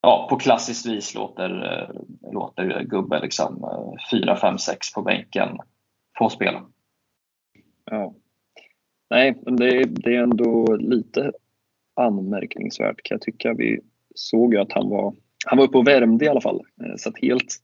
ja, 0.00 0.26
på 0.30 0.36
klassiskt 0.36 0.86
vis 0.86 1.14
låter, 1.14 1.90
låter 2.32 2.82
gubbe 2.82 3.20
liksom 3.20 3.64
4, 4.10 4.36
5, 4.36 4.58
6 4.58 4.92
på 4.94 5.02
bänken 5.02 5.58
få 6.18 6.28
spela. 6.28 6.66
Ja. 7.84 8.14
Nej, 9.10 9.38
men 9.42 9.56
det, 9.56 9.84
det 9.84 10.16
är 10.16 10.22
ändå 10.22 10.76
lite 10.76 11.32
anmärkningsvärt 11.94 13.02
kan 13.02 13.14
jag 13.14 13.22
tycka. 13.22 13.54
Vi 13.54 13.80
såg 14.14 14.54
ju 14.54 14.60
att 14.60 14.72
han 14.72 14.88
var, 14.88 15.14
han 15.46 15.58
var 15.58 15.64
uppe 15.64 15.78
och 15.78 15.88
värmde 15.88 16.24
i 16.24 16.28
alla 16.28 16.40
fall. 16.40 16.60
Eh, 16.84 16.96
Så 16.96 17.08
att 17.08 17.18
helt 17.18 17.58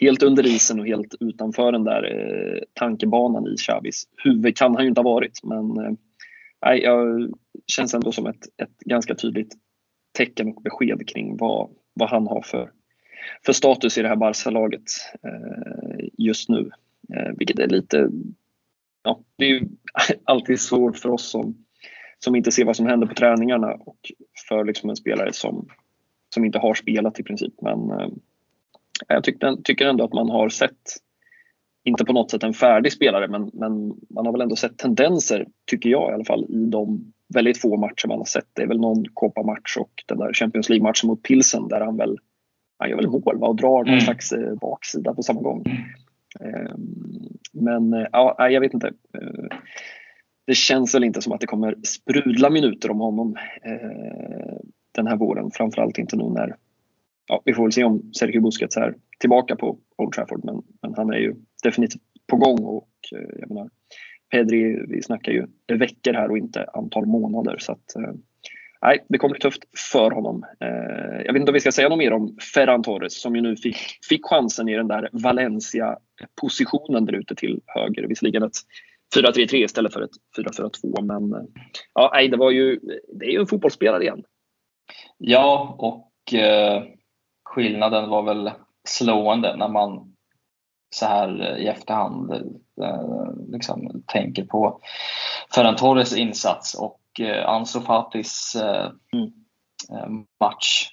helt 0.00 0.22
under 0.22 0.46
isen 0.46 0.80
och 0.80 0.86
helt 0.86 1.14
utanför 1.20 1.72
den 1.72 1.84
där 1.84 2.04
eh, 2.04 2.62
tankebanan 2.72 3.46
i 3.46 3.56
Xavis 3.56 4.08
huvud 4.16 4.56
kan 4.56 4.74
han 4.74 4.84
ju 4.84 4.88
inte 4.88 5.00
ha 5.00 5.10
varit. 5.10 5.40
Men 5.42 5.84
eh, 5.84 5.92
nej, 6.64 6.82
jag 6.82 7.30
känns 7.66 7.94
ändå 7.94 8.12
som 8.12 8.26
ett, 8.26 8.46
ett 8.62 8.78
ganska 8.78 9.14
tydligt 9.14 9.54
tecken 10.12 10.48
och 10.48 10.62
besked 10.62 11.08
kring 11.08 11.36
vad, 11.36 11.70
vad 11.94 12.08
han 12.08 12.26
har 12.26 12.42
för, 12.42 12.70
för 13.46 13.52
status 13.52 13.98
i 13.98 14.02
det 14.02 14.08
här 14.08 14.16
Barca-laget 14.16 14.90
eh, 15.22 16.08
just 16.18 16.48
nu. 16.48 16.70
Eh, 17.14 17.32
vilket 17.36 17.58
är 17.58 17.68
lite, 17.68 18.10
ja, 19.02 19.20
det 19.36 19.44
är 19.44 19.48
ju 19.48 19.68
alltid 20.24 20.60
svårt 20.60 20.96
för 20.98 21.08
oss 21.08 21.30
som, 21.30 21.64
som 22.18 22.36
inte 22.36 22.52
ser 22.52 22.64
vad 22.64 22.76
som 22.76 22.86
händer 22.86 23.06
på 23.06 23.14
träningarna 23.14 23.74
och 23.74 24.12
för 24.48 24.64
liksom 24.64 24.90
en 24.90 24.96
spelare 24.96 25.32
som, 25.32 25.68
som 26.34 26.44
inte 26.44 26.58
har 26.58 26.74
spelat 26.74 27.20
i 27.20 27.22
princip. 27.22 27.54
Men 27.62 27.90
eh, 27.90 28.08
jag 29.08 29.24
tyckte, 29.24 29.56
tycker 29.64 29.86
ändå 29.86 30.04
att 30.04 30.12
man 30.12 30.30
har 30.30 30.48
sett, 30.48 30.96
inte 31.84 32.04
på 32.04 32.12
något 32.12 32.30
sätt 32.30 32.42
en 32.42 32.54
färdig 32.54 32.92
spelare, 32.92 33.28
men, 33.28 33.50
men 33.52 33.94
man 34.10 34.26
har 34.26 34.32
väl 34.32 34.40
ändå 34.40 34.56
sett 34.56 34.78
tendenser, 34.78 35.46
tycker 35.70 35.90
jag 35.90 36.10
i 36.10 36.14
alla 36.14 36.24
fall, 36.24 36.46
i 36.48 36.66
de 36.66 37.12
väldigt 37.34 37.60
få 37.60 37.76
matcher 37.76 38.08
man 38.08 38.18
har 38.18 38.24
sett. 38.24 38.48
Det 38.52 38.62
är 38.62 38.66
väl 38.66 38.80
någon 38.80 39.04
Copa-match 39.14 39.76
och 39.76 40.04
den 40.06 40.18
där 40.18 40.32
Champions 40.32 40.68
League-matchen 40.68 41.06
mot 41.06 41.22
Pilsen 41.22 41.68
där 41.68 41.80
han 41.80 41.96
väl 41.96 42.18
han 42.78 42.90
gör 42.90 42.96
väl 42.96 43.08
mål 43.08 43.38
va? 43.38 43.46
och 43.46 43.56
drar 43.56 43.80
mm. 43.80 43.92
någon 43.92 44.00
slags 44.00 44.32
eh, 44.32 44.54
baksida 44.54 45.14
på 45.14 45.22
samma 45.22 45.40
gång. 45.40 45.64
Men 47.52 48.06
ja, 48.12 48.50
jag 48.50 48.60
vet 48.60 48.74
inte. 48.74 48.92
Det 50.46 50.54
känns 50.54 50.94
väl 50.94 51.04
inte 51.04 51.22
som 51.22 51.32
att 51.32 51.40
det 51.40 51.46
kommer 51.46 51.74
sprudla 51.82 52.50
minuter 52.50 52.90
om 52.90 53.00
honom 53.00 53.36
den 54.98 55.06
här 55.06 55.16
våren. 55.16 55.50
Framförallt 55.50 55.98
inte 55.98 56.16
nu 56.16 56.24
när, 56.24 56.56
ja, 57.26 57.42
vi 57.44 57.54
får 57.54 57.62
väl 57.62 57.72
se 57.72 57.84
om 57.84 58.12
Sergio 58.12 58.40
Busquets 58.40 58.76
är 58.76 58.94
tillbaka 59.18 59.56
på 59.56 59.78
Old 59.96 60.12
Trafford 60.12 60.44
men, 60.44 60.62
men 60.82 60.94
han 60.94 61.10
är 61.10 61.18
ju 61.18 61.34
definitivt 61.62 62.02
på 62.26 62.36
gång 62.36 62.58
och 62.58 62.88
eh, 63.14 63.38
jag 63.40 63.48
menar 63.48 63.70
Pedri, 64.30 64.86
vi 64.88 65.02
snackar 65.02 65.32
ju 65.32 65.46
veckor 65.78 66.12
här 66.12 66.30
och 66.30 66.38
inte 66.38 66.66
antal 66.74 67.06
månader. 67.06 67.56
Så 67.58 67.72
att, 67.72 67.96
eh, 67.96 68.12
nej, 68.82 69.04
det 69.08 69.18
kommer 69.18 69.32
bli 69.32 69.40
tufft 69.40 69.62
för 69.92 70.10
honom. 70.10 70.44
Eh, 70.60 71.22
jag 71.24 71.32
vet 71.32 71.40
inte 71.40 71.50
om 71.50 71.54
vi 71.54 71.60
ska 71.60 71.72
säga 71.72 71.88
något 71.88 71.98
mer 71.98 72.12
om 72.12 72.36
Ferran 72.54 72.82
Torres 72.82 73.20
som 73.20 73.36
ju 73.36 73.42
nu 73.42 73.56
fick, 73.56 73.76
fick 74.08 74.26
chansen 74.26 74.68
i 74.68 74.76
den 74.76 74.88
där 74.88 75.08
Valencia-positionen 75.12 77.04
där 77.04 77.12
ute 77.12 77.34
till 77.34 77.60
höger. 77.66 78.06
Visserligen 78.06 78.42
ett 78.42 78.56
4-3-3 79.16 79.54
istället 79.54 79.92
för 79.92 80.02
ett 80.02 80.10
4-4-2. 80.38 81.02
Men 81.02 81.32
eh, 81.32 81.46
ja, 81.94 82.10
nej, 82.14 82.28
det, 82.28 82.36
var 82.36 82.50
ju, 82.50 82.80
det 83.12 83.26
är 83.26 83.30
ju 83.30 83.40
en 83.40 83.46
fotbollsspelare 83.46 84.02
igen. 84.02 84.22
Ja, 85.18 85.74
och 85.78 86.34
eh, 86.34 86.82
skillnaden 87.44 88.08
var 88.08 88.22
väl 88.22 88.50
slående 88.88 89.56
när 89.56 89.68
man 89.68 90.14
så 90.90 91.06
här 91.06 91.56
i 91.56 91.66
efterhand 91.66 92.32
eh, 92.82 93.32
liksom, 93.48 94.02
tänker 94.06 94.44
på 94.44 94.80
Ferran 95.54 95.76
Torres 95.76 96.16
insats 96.16 96.74
och 96.74 97.20
eh, 97.20 97.48
Ansu 97.48 97.80
Fatis 97.80 98.56
eh, 98.56 98.90
mm. 99.12 100.26
match. 100.40 100.90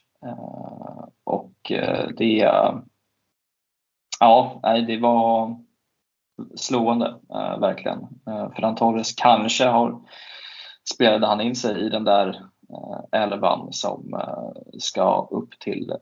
Och 1.23 1.71
det, 2.17 2.51
ja, 4.19 4.61
det 4.87 4.97
var 4.97 5.55
slående 6.55 7.15
verkligen. 7.59 8.07
Ferran 8.25 8.75
Torres 8.75 9.13
kanske 9.15 9.65
har 9.65 10.01
spelade 10.93 11.27
han 11.27 11.41
in 11.41 11.55
sig 11.55 11.85
i 11.85 11.89
den 11.89 12.03
där 12.03 12.43
elvan 13.11 13.73
som 13.73 14.21
ska 14.79 15.27
upp 15.31 15.59
till, 15.59 15.93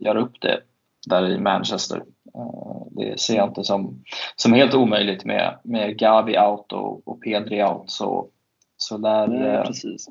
göra 0.00 0.20
upp 0.20 0.40
det 0.40 0.60
där 1.06 1.30
i 1.30 1.40
Manchester. 1.40 2.04
Eh, 2.34 2.86
det 2.90 3.20
ser 3.20 3.36
jag 3.36 3.48
inte 3.48 3.64
som, 3.64 4.04
som 4.36 4.52
helt 4.52 4.74
omöjligt 4.74 5.24
med, 5.24 5.58
med 5.64 5.98
Gavi 5.98 6.38
out 6.38 6.72
och, 6.72 7.08
och 7.08 7.22
Pedri 7.22 7.64
out. 7.64 7.90
Så, 7.90 8.28
så 8.76 9.06
eh, 9.06 9.62
precis. 9.64 10.08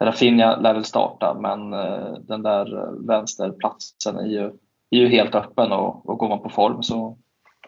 Rafinha 0.00 0.56
lär 0.56 0.74
väl 0.74 0.84
starta 0.84 1.36
men 1.40 1.72
eh, 1.72 2.12
den 2.12 2.42
där 2.42 2.90
vänsterplatsen 3.06 4.18
är 4.18 4.26
ju, 4.26 4.44
är 4.90 4.98
ju 4.98 5.08
helt 5.08 5.34
öppen 5.34 5.72
och, 5.72 6.08
och 6.08 6.18
går 6.18 6.28
man 6.28 6.42
på 6.42 6.48
form 6.48 6.82
så 6.82 7.18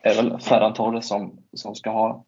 är 0.02 0.14
det 0.14 0.22
väl 0.22 0.40
Ferran 0.40 0.74
Torres 0.74 1.08
som, 1.08 1.38
som 1.52 1.74
ska 1.74 1.90
ha 1.90 2.24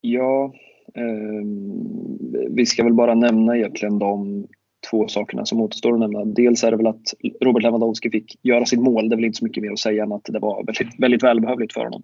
Ja, 0.00 0.44
eh, 0.44 0.50
Ehm, 0.96 2.16
vi 2.50 2.66
ska 2.66 2.84
väl 2.84 2.94
bara 2.94 3.14
nämna 3.14 3.56
egentligen 3.56 3.98
de 3.98 4.46
två 4.90 5.08
sakerna 5.08 5.44
som 5.44 5.60
återstår 5.60 5.92
att 5.92 6.00
nämna. 6.00 6.24
Dels 6.24 6.64
är 6.64 6.70
det 6.70 6.76
väl 6.76 6.86
att 6.86 7.14
Robert 7.40 7.62
Lewandowski 7.62 8.10
fick 8.10 8.38
göra 8.42 8.64
sitt 8.64 8.80
mål. 8.80 9.08
Det 9.08 9.14
är 9.14 9.16
väl 9.16 9.24
inte 9.24 9.38
så 9.38 9.44
mycket 9.44 9.62
mer 9.62 9.72
att 9.72 9.78
säga 9.78 10.02
än 10.02 10.12
att 10.12 10.24
det 10.24 10.38
var 10.38 10.64
väldigt, 10.64 11.00
väldigt 11.00 11.22
välbehövligt 11.22 11.72
för 11.72 11.84
honom. 11.84 12.02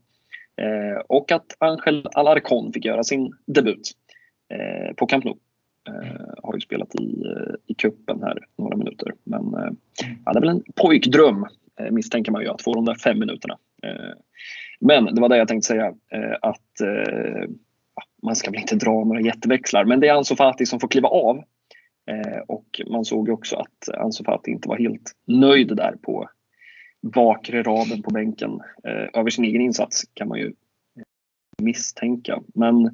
Eh, 0.56 1.02
och 1.06 1.32
att 1.32 1.56
Angel 1.58 2.08
Alarcon 2.14 2.72
fick 2.72 2.84
göra 2.84 3.04
sin 3.04 3.32
debut 3.46 3.90
eh, 4.54 4.94
på 4.94 5.06
Camp 5.06 5.24
Nou. 5.24 5.34
Eh, 5.88 6.20
har 6.42 6.54
ju 6.54 6.60
spelat 6.60 6.94
i, 6.94 7.22
eh, 7.24 7.32
cupen 7.32 7.56
i 7.66 7.74
kuppen 7.74 8.22
här 8.22 8.38
några 8.58 8.76
minuter. 8.76 9.12
Men 9.24 9.54
eh, 9.54 9.70
ja, 10.24 10.32
det 10.32 10.38
är 10.38 10.40
väl 10.40 10.48
en 10.48 10.62
pojkdröm 10.74 11.46
eh, 11.80 11.90
misstänker 11.90 12.32
man 12.32 12.42
ju 12.42 12.48
att 12.48 12.62
få 12.62 12.74
de 12.74 12.84
där 12.84 12.94
fem 12.94 13.18
minuterna. 13.18 13.58
Ehm, 13.82 14.18
men 14.80 15.14
det 15.14 15.20
var 15.20 15.28
det 15.28 15.36
jag 15.36 15.48
tänkte 15.48 15.66
säga 15.66 15.86
eh, 15.86 16.36
att 16.42 16.80
man 18.22 18.36
ska 18.36 18.50
väl 18.50 18.60
inte 18.60 18.76
dra 18.76 19.04
några 19.04 19.20
jätteväxlar 19.20 19.84
men 19.84 20.00
det 20.00 20.08
är 20.08 20.14
Ansu 20.14 20.36
Fati 20.36 20.66
som 20.66 20.80
får 20.80 20.88
kliva 20.88 21.08
av 21.08 21.42
Eh, 22.10 22.42
och 22.48 22.80
man 22.86 23.04
såg 23.04 23.28
också 23.28 23.56
att 23.56 23.88
Ansu 23.98 24.24
Fati 24.24 24.50
inte 24.50 24.68
var 24.68 24.78
helt 24.78 25.12
nöjd 25.26 25.76
där 25.76 25.96
på 26.02 26.28
bakre 27.02 27.62
raden 27.62 28.02
på 28.02 28.10
bänken. 28.10 28.50
Eh, 28.84 29.20
över 29.20 29.30
sin 29.30 29.44
egen 29.44 29.60
insats 29.60 30.02
kan 30.14 30.28
man 30.28 30.38
ju 30.38 30.46
eh, 30.46 31.02
misstänka. 31.62 32.42
Men 32.54 32.86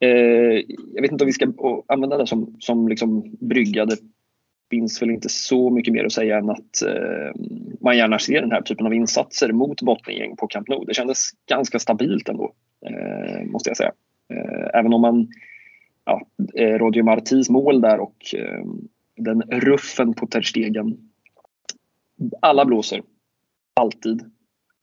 eh, 0.00 0.62
jag 0.94 1.02
vet 1.02 1.12
inte 1.12 1.24
om 1.24 1.26
vi 1.26 1.32
ska 1.32 1.52
använda 1.88 2.18
det 2.18 2.26
som, 2.26 2.56
som 2.58 2.88
liksom 2.88 3.36
brygga. 3.40 3.86
Det 3.86 3.96
finns 4.70 5.02
väl 5.02 5.10
inte 5.10 5.28
så 5.28 5.70
mycket 5.70 5.94
mer 5.94 6.04
att 6.04 6.12
säga 6.12 6.38
än 6.38 6.50
att 6.50 6.82
eh, 6.86 7.40
man 7.80 7.96
gärna 7.96 8.18
ser 8.18 8.40
den 8.40 8.52
här 8.52 8.62
typen 8.62 8.86
av 8.86 8.94
insatser 8.94 9.52
mot 9.52 9.82
bottengäng 9.82 10.36
på 10.36 10.46
Camp 10.46 10.68
Nou. 10.68 10.84
Det 10.84 10.94
kändes 10.94 11.30
ganska 11.48 11.78
stabilt 11.78 12.28
ändå, 12.28 12.52
eh, 12.86 13.44
måste 13.46 13.70
jag 13.70 13.76
säga. 13.76 13.92
Eh, 14.32 14.78
även 14.78 14.92
om 14.92 15.00
man 15.00 15.28
ja, 16.04 16.26
eh, 16.54 16.78
Roger 16.78 17.02
Martis 17.02 17.50
mål 17.50 17.80
där 17.80 18.00
och 18.00 18.34
eh, 18.34 18.64
den 19.16 19.42
ruffen 19.42 20.14
på 20.14 20.26
Ter 20.26 20.42
Stegen. 20.42 21.10
Alla 22.42 22.64
blåser. 22.64 23.02
Alltid. 23.74 24.22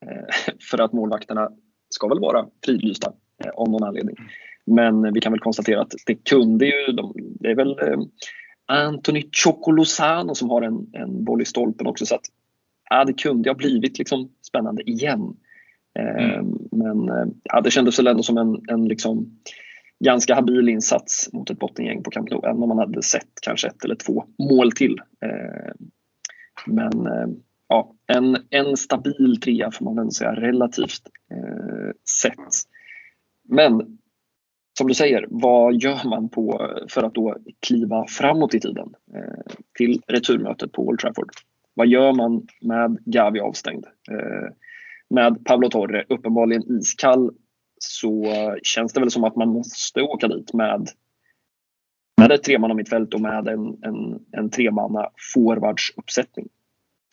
För 0.70 0.82
att 0.82 0.94
målvakterna 0.94 1.50
ska 1.90 2.08
väl 2.08 2.20
vara 2.20 2.48
fridlysta 2.66 3.14
av 3.54 3.70
någon 3.70 3.84
anledning. 3.84 4.16
Men 4.66 5.14
vi 5.14 5.22
kan 5.22 5.32
väl 5.32 5.40
konstatera 5.40 5.82
att 5.82 5.94
det 6.06 6.16
kunde 6.16 6.66
ju, 6.66 6.92
de, 6.92 7.14
det 7.16 7.52
är 7.52 7.56
väl 7.56 7.76
Anthony 8.66 9.30
Chocolosano 9.32 10.36
som 10.36 10.50
har 10.50 10.62
en, 10.62 10.88
en 10.94 11.24
boll 11.24 11.42
i 11.42 11.46
stolpen 11.46 11.88
också 11.88 12.06
så 12.06 12.16
att 12.16 12.26
ja, 12.90 13.06
det 13.06 13.14
kunde 13.14 13.50
ha 13.50 13.56
blivit 13.56 13.98
liksom 13.98 14.32
spännande 14.42 14.90
igen. 14.90 15.36
Mm. 16.00 16.58
Men 16.72 17.10
ja, 17.44 17.62
det 17.62 17.72
kändes 17.72 18.00
väl 18.00 18.08
ändå 18.08 18.24
som 18.24 18.38
en, 18.38 18.62
en 18.68 18.88
liksom 18.88 19.40
ganska 20.00 20.36
habil 20.36 20.70
insats 20.70 21.34
mot 21.34 21.50
ett 21.50 21.60
bottengäng 21.60 22.04
på 22.04 22.12
Camp 22.12 22.30
Nou, 22.30 22.42
även 22.44 22.64
om 22.64 22.70
man 22.70 22.78
hade 22.78 23.04
sett 23.04 23.30
kanske 23.42 23.68
ett 23.68 23.86
eller 23.86 23.96
två 23.96 24.26
mål 24.38 24.72
till. 24.72 25.00
Eh, 25.26 25.72
men 26.66 27.08
eh, 27.08 27.28
ja, 27.68 27.96
en, 28.08 28.38
en 28.50 28.78
stabil 28.78 29.42
trea 29.42 29.72
får 29.72 29.86
man 29.86 29.96
väl 29.96 30.12
säga 30.12 30.36
relativt 30.36 31.02
eh, 31.32 31.92
sett. 32.22 32.54
Men 33.44 33.98
som 34.78 34.88
du 34.88 34.94
säger, 34.94 35.26
vad 35.30 35.76
gör 35.76 36.10
man 36.10 36.30
på, 36.30 36.72
för 36.90 37.04
att 37.04 37.14
då 37.14 37.38
kliva 37.68 38.06
framåt 38.08 38.54
i 38.54 38.60
tiden 38.60 38.94
till 39.78 40.02
returmötet 40.08 40.72
på 40.72 40.88
Old 40.88 41.00
Trafford? 41.00 41.30
Vad 41.74 41.88
gör 41.88 42.14
man 42.14 42.48
med 42.62 42.98
Gavi 43.06 43.40
avstängd? 43.40 43.86
Med 45.10 45.46
Pablo 45.46 45.70
Torre 45.70 46.06
uppenbarligen 46.10 46.64
iskall 46.80 47.32
så 47.80 48.26
känns 48.64 48.94
det 48.94 49.00
väl 49.00 49.12
som 49.12 49.24
att 49.24 49.36
man 49.36 49.50
måste 49.50 50.02
åka 50.02 50.28
dit 50.28 50.54
med, 50.54 50.90
med 52.18 52.32
ett 52.32 52.44
tremannamittfält 52.44 53.14
och 53.14 53.22
med 53.22 53.48
en, 53.48 53.84
en, 53.84 54.26
en 54.32 54.50
tremanna 54.50 55.10
forwardsuppsättning. 55.34 56.50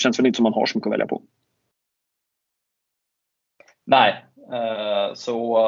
Känns 0.02 0.18
väl 0.18 0.26
inte 0.26 0.36
som 0.36 0.42
man 0.42 0.52
har 0.52 0.66
så 0.66 0.78
mycket 0.78 0.86
att 0.86 0.92
välja 0.92 1.06
på. 1.06 1.22
Nej, 3.84 4.24
eh, 4.52 5.14
så, 5.14 5.58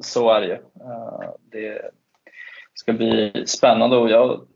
så 0.00 0.30
är 0.30 0.40
det 0.40 0.46
ju. 0.46 0.54
Eh, 0.54 1.30
det 1.50 1.90
ska 2.74 2.92
bli 2.92 3.44
spännande 3.46 3.96
och 3.96 4.10
jag 4.10 4.46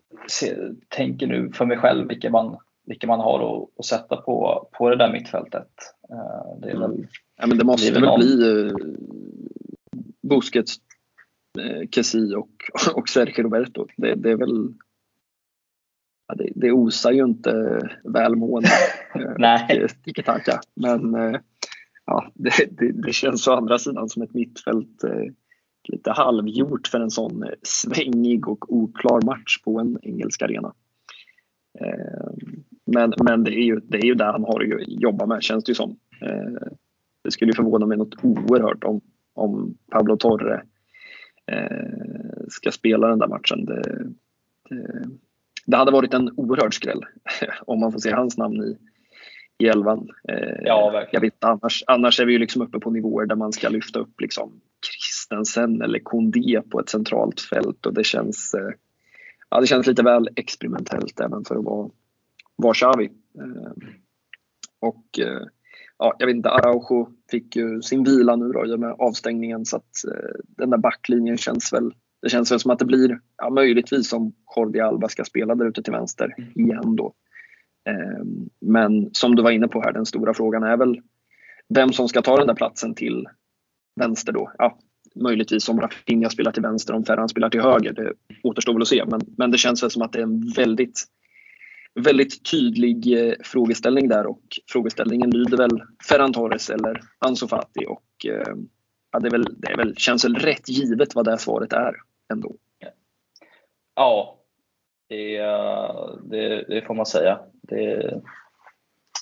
tänker 0.88 1.26
nu 1.26 1.52
för 1.52 1.66
mig 1.66 1.76
själv 1.76 2.08
vilka 2.08 2.30
man, 2.30 2.58
vilka 2.86 3.06
man 3.06 3.20
har 3.20 3.62
att, 3.62 3.68
att 3.78 3.84
sätta 3.84 4.16
på, 4.16 4.68
på 4.72 4.90
det 4.90 4.96
där 4.96 5.12
mittfältet. 5.12 5.70
Eh, 6.12 6.58
det, 6.60 6.70
är 6.70 6.78
väl, 6.78 7.06
ja, 7.36 7.46
men 7.46 7.58
det 7.58 7.64
måste 7.64 7.92
väl 7.92 8.02
någon... 8.02 8.20
bli 8.20 8.72
Busquets, 10.28 10.76
eh, 11.58 11.88
Kessi 11.90 12.34
och, 12.34 12.50
och 12.94 13.08
Sergio 13.08 13.42
Roberto. 13.42 13.86
Det, 13.96 14.14
det 14.14 14.30
är 14.30 14.36
väl 14.36 14.74
ja, 16.30 16.34
det, 16.34 16.52
det 16.54 16.72
osar 16.72 17.12
ju 17.12 17.24
inte 17.24 17.80
välmående 18.04 18.68
Nej. 19.38 19.86
tiki-taka. 20.04 20.60
Men 20.74 21.14
eh, 21.14 21.40
ja, 22.06 22.32
det, 22.34 22.50
det, 22.78 22.92
det, 22.92 23.12
känns 23.12 23.48
å 23.48 23.52
andra 23.52 23.78
sidan 23.78 24.08
som 24.08 24.22
ett 24.22 24.34
mittfält 24.34 25.04
eh, 25.04 25.32
lite 25.88 26.10
halvgjort 26.10 26.86
för 26.86 27.00
en 27.00 27.10
sån 27.10 27.42
eh, 27.42 27.50
svängig 27.62 28.48
och 28.48 28.72
oklar 28.72 29.22
match 29.24 29.62
på 29.64 29.78
en 29.78 29.98
engelsk 30.02 30.42
arena. 30.42 30.74
Men, 32.94 33.12
men 33.24 33.44
det 33.44 33.50
är 33.50 33.64
ju 33.64 33.80
det 33.80 33.98
är 33.98 34.04
ju 34.04 34.14
där 34.14 34.32
han 34.32 34.44
har 34.44 34.74
att 34.74 34.88
jobba 34.88 35.26
med 35.26 35.42
känns 35.42 35.64
det 35.64 35.70
ju 35.70 35.74
som. 35.74 35.96
Eh, 36.22 36.68
det 37.24 37.30
skulle 37.30 37.52
förvåna 37.52 37.86
mig 37.86 37.98
något 37.98 38.24
oerhört 38.24 38.84
om, 38.84 39.00
om 39.34 39.74
Pablo 39.90 40.16
Torre 40.16 40.62
eh, 41.46 42.46
ska 42.48 42.70
spela 42.70 43.08
den 43.08 43.18
där 43.18 43.28
matchen. 43.28 43.64
Det, 43.64 43.82
det, 44.68 45.04
det, 45.66 45.76
hade 45.76 45.92
varit 45.92 46.14
en 46.14 46.30
oerhörd 46.36 46.74
skräll 46.74 47.04
om 47.66 47.80
man 47.80 47.92
får 47.92 47.98
se 47.98 48.12
hans 48.12 48.38
namn 48.38 48.64
i, 48.64 48.76
i 49.64 49.68
elvan. 49.68 50.08
Eh, 50.28 50.58
ja, 50.62 51.06
jag 51.12 51.20
vet 51.20 51.44
annars, 51.44 51.84
annars 51.86 52.20
är 52.20 52.26
vi 52.26 52.32
ju 52.32 52.38
liksom 52.38 52.62
uppe 52.62 52.78
på 52.78 52.90
nivåer 52.90 53.26
där 53.26 53.36
man 53.36 53.52
ska 53.52 53.68
lyfta 53.68 54.00
upp 54.00 54.20
liksom 54.20 54.60
Christensen 54.86 55.82
eller 55.82 55.98
Kondé 55.98 56.62
på 56.70 56.80
ett 56.80 56.88
centralt 56.88 57.40
fält 57.40 57.86
och 57.86 57.94
det 57.94 58.04
känns, 58.04 58.54
eh, 58.54 58.70
ja, 59.50 59.60
det 59.60 59.66
känns 59.66 59.86
lite 59.86 60.02
väl 60.02 60.28
experimentellt 60.36 61.20
även 61.20 61.44
för 61.44 61.56
att 61.56 61.64
vara, 61.64 61.90
vara 62.60 62.74
Xavi. 62.74 63.10
Eh, 63.38 63.72
och 64.80 65.18
eh, 65.18 65.46
ja, 65.98 66.16
jag 66.18 66.26
vet 66.26 66.36
inte, 66.36 66.50
Araujo 66.50 67.08
fick 67.30 67.56
ju 67.56 67.82
sin 67.82 68.04
vila 68.04 68.36
nu 68.36 68.48
då 68.48 68.66
i 68.66 68.74
och 68.74 68.80
med 68.80 68.94
avstängningen 68.98 69.64
så 69.64 69.76
att 69.76 70.04
eh, 70.08 70.40
den 70.48 70.70
där 70.70 70.78
backlinjen 70.78 71.36
känns 71.36 71.72
väl 71.72 71.94
det 72.22 72.28
känns 72.28 72.52
väl 72.52 72.60
som 72.60 72.70
att 72.70 72.78
det 72.78 72.84
blir 72.84 73.20
ja, 73.36 73.50
möjligtvis 73.50 74.12
om 74.12 74.32
Jordi 74.56 74.80
Alba 74.80 75.08
ska 75.08 75.24
spela 75.24 75.54
där 75.54 75.66
ute 75.66 75.82
till 75.82 75.92
vänster 75.92 76.34
mm. 76.38 76.50
igen 76.60 76.96
då. 76.96 77.14
Men 78.60 79.10
som 79.12 79.36
du 79.36 79.42
var 79.42 79.50
inne 79.50 79.68
på 79.68 79.82
här, 79.82 79.92
den 79.92 80.06
stora 80.06 80.34
frågan 80.34 80.62
är 80.62 80.76
väl 80.76 81.00
vem 81.74 81.92
som 81.92 82.08
ska 82.08 82.22
ta 82.22 82.36
den 82.36 82.46
där 82.46 82.54
platsen 82.54 82.94
till 82.94 83.26
vänster 84.00 84.32
då. 84.32 84.52
Ja, 84.58 84.78
möjligtvis 85.14 85.68
om 85.68 85.80
Rafinha 85.80 86.30
spelar 86.30 86.52
till 86.52 86.62
vänster, 86.62 86.94
om 86.94 87.04
Ferran 87.04 87.28
spelar 87.28 87.50
till 87.50 87.60
höger. 87.60 87.92
Det 87.92 88.12
återstår 88.42 88.72
väl 88.72 88.82
att 88.82 88.88
se. 88.88 89.04
Men, 89.06 89.20
men 89.38 89.50
det 89.50 89.58
känns 89.58 89.82
väl 89.82 89.90
som 89.90 90.02
att 90.02 90.12
det 90.12 90.18
är 90.18 90.22
en 90.22 90.52
väldigt, 90.56 91.04
väldigt 91.94 92.50
tydlig 92.50 93.28
eh, 93.28 93.34
frågeställning 93.44 94.08
där 94.08 94.26
och 94.26 94.42
frågeställningen 94.72 95.30
lyder 95.30 95.56
väl 95.56 95.82
Ferran 96.08 96.32
Torres 96.32 96.70
eller 96.70 97.00
Ansu 97.18 97.48
Fati 97.48 97.86
och 97.88 98.26
eh, 98.26 98.54
ja, 99.12 99.20
det, 99.20 99.28
är 99.28 99.30
väl, 99.30 99.46
det 99.58 99.76
väl, 99.76 99.96
känns 99.96 100.24
väl 100.24 100.34
rätt 100.34 100.68
givet 100.68 101.14
vad 101.14 101.24
det 101.24 101.38
svaret 101.38 101.72
är 101.72 101.94
ändå. 102.32 102.56
Ja, 103.94 104.40
det, 105.08 105.38
det, 106.30 106.64
det 106.68 106.86
får 106.86 106.94
man 106.94 107.06
säga. 107.06 107.40
Det, 107.62 108.02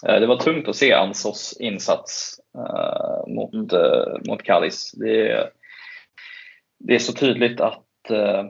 eh, 0.07 0.21
det 0.21 0.27
var 0.27 0.37
tungt 0.37 0.69
att 0.69 0.77
se 0.77 0.93
Ansos 0.93 1.57
insats 1.61 2.41
uh, 2.59 3.35
mot, 3.35 3.53
mm. 3.53 3.83
uh, 3.83 4.19
mot 4.29 4.43
Kallis. 4.43 4.93
Det, 4.93 5.51
det 6.79 6.95
är 6.95 6.99
så 6.99 7.13
tydligt 7.13 7.61
att 7.61 7.87
uh, 8.11 8.45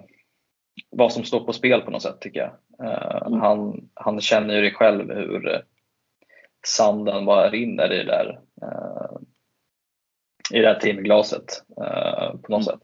vad 0.91 1.13
som 1.13 1.25
står 1.25 1.45
på 1.45 1.53
spel 1.53 1.81
på 1.81 1.91
något 1.91 2.03
sätt 2.03 2.21
tycker 2.21 2.41
jag. 2.41 2.51
Mm. 2.83 3.41
han, 3.41 3.88
han 3.95 4.21
känner 4.21 4.55
ju 4.55 4.61
det 4.61 4.71
själv 4.71 5.12
hur 5.12 5.62
sanden 6.67 7.25
bara 7.25 7.51
rinner 7.51 7.93
i 7.93 7.97
det 7.97 8.05
där, 8.05 8.41
i 10.53 10.59
det 10.59 10.69
här 10.69 10.81
timglaset 10.81 11.45
på 12.43 12.49
något 12.49 12.49
mm. 12.49 12.62
sätt. 12.62 12.83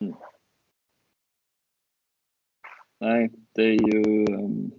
Mm. 0.00 0.14
Nej, 3.00 3.30
det 3.54 3.62
är 3.62 3.94
ju 3.94 4.24
ehm, 4.34 4.70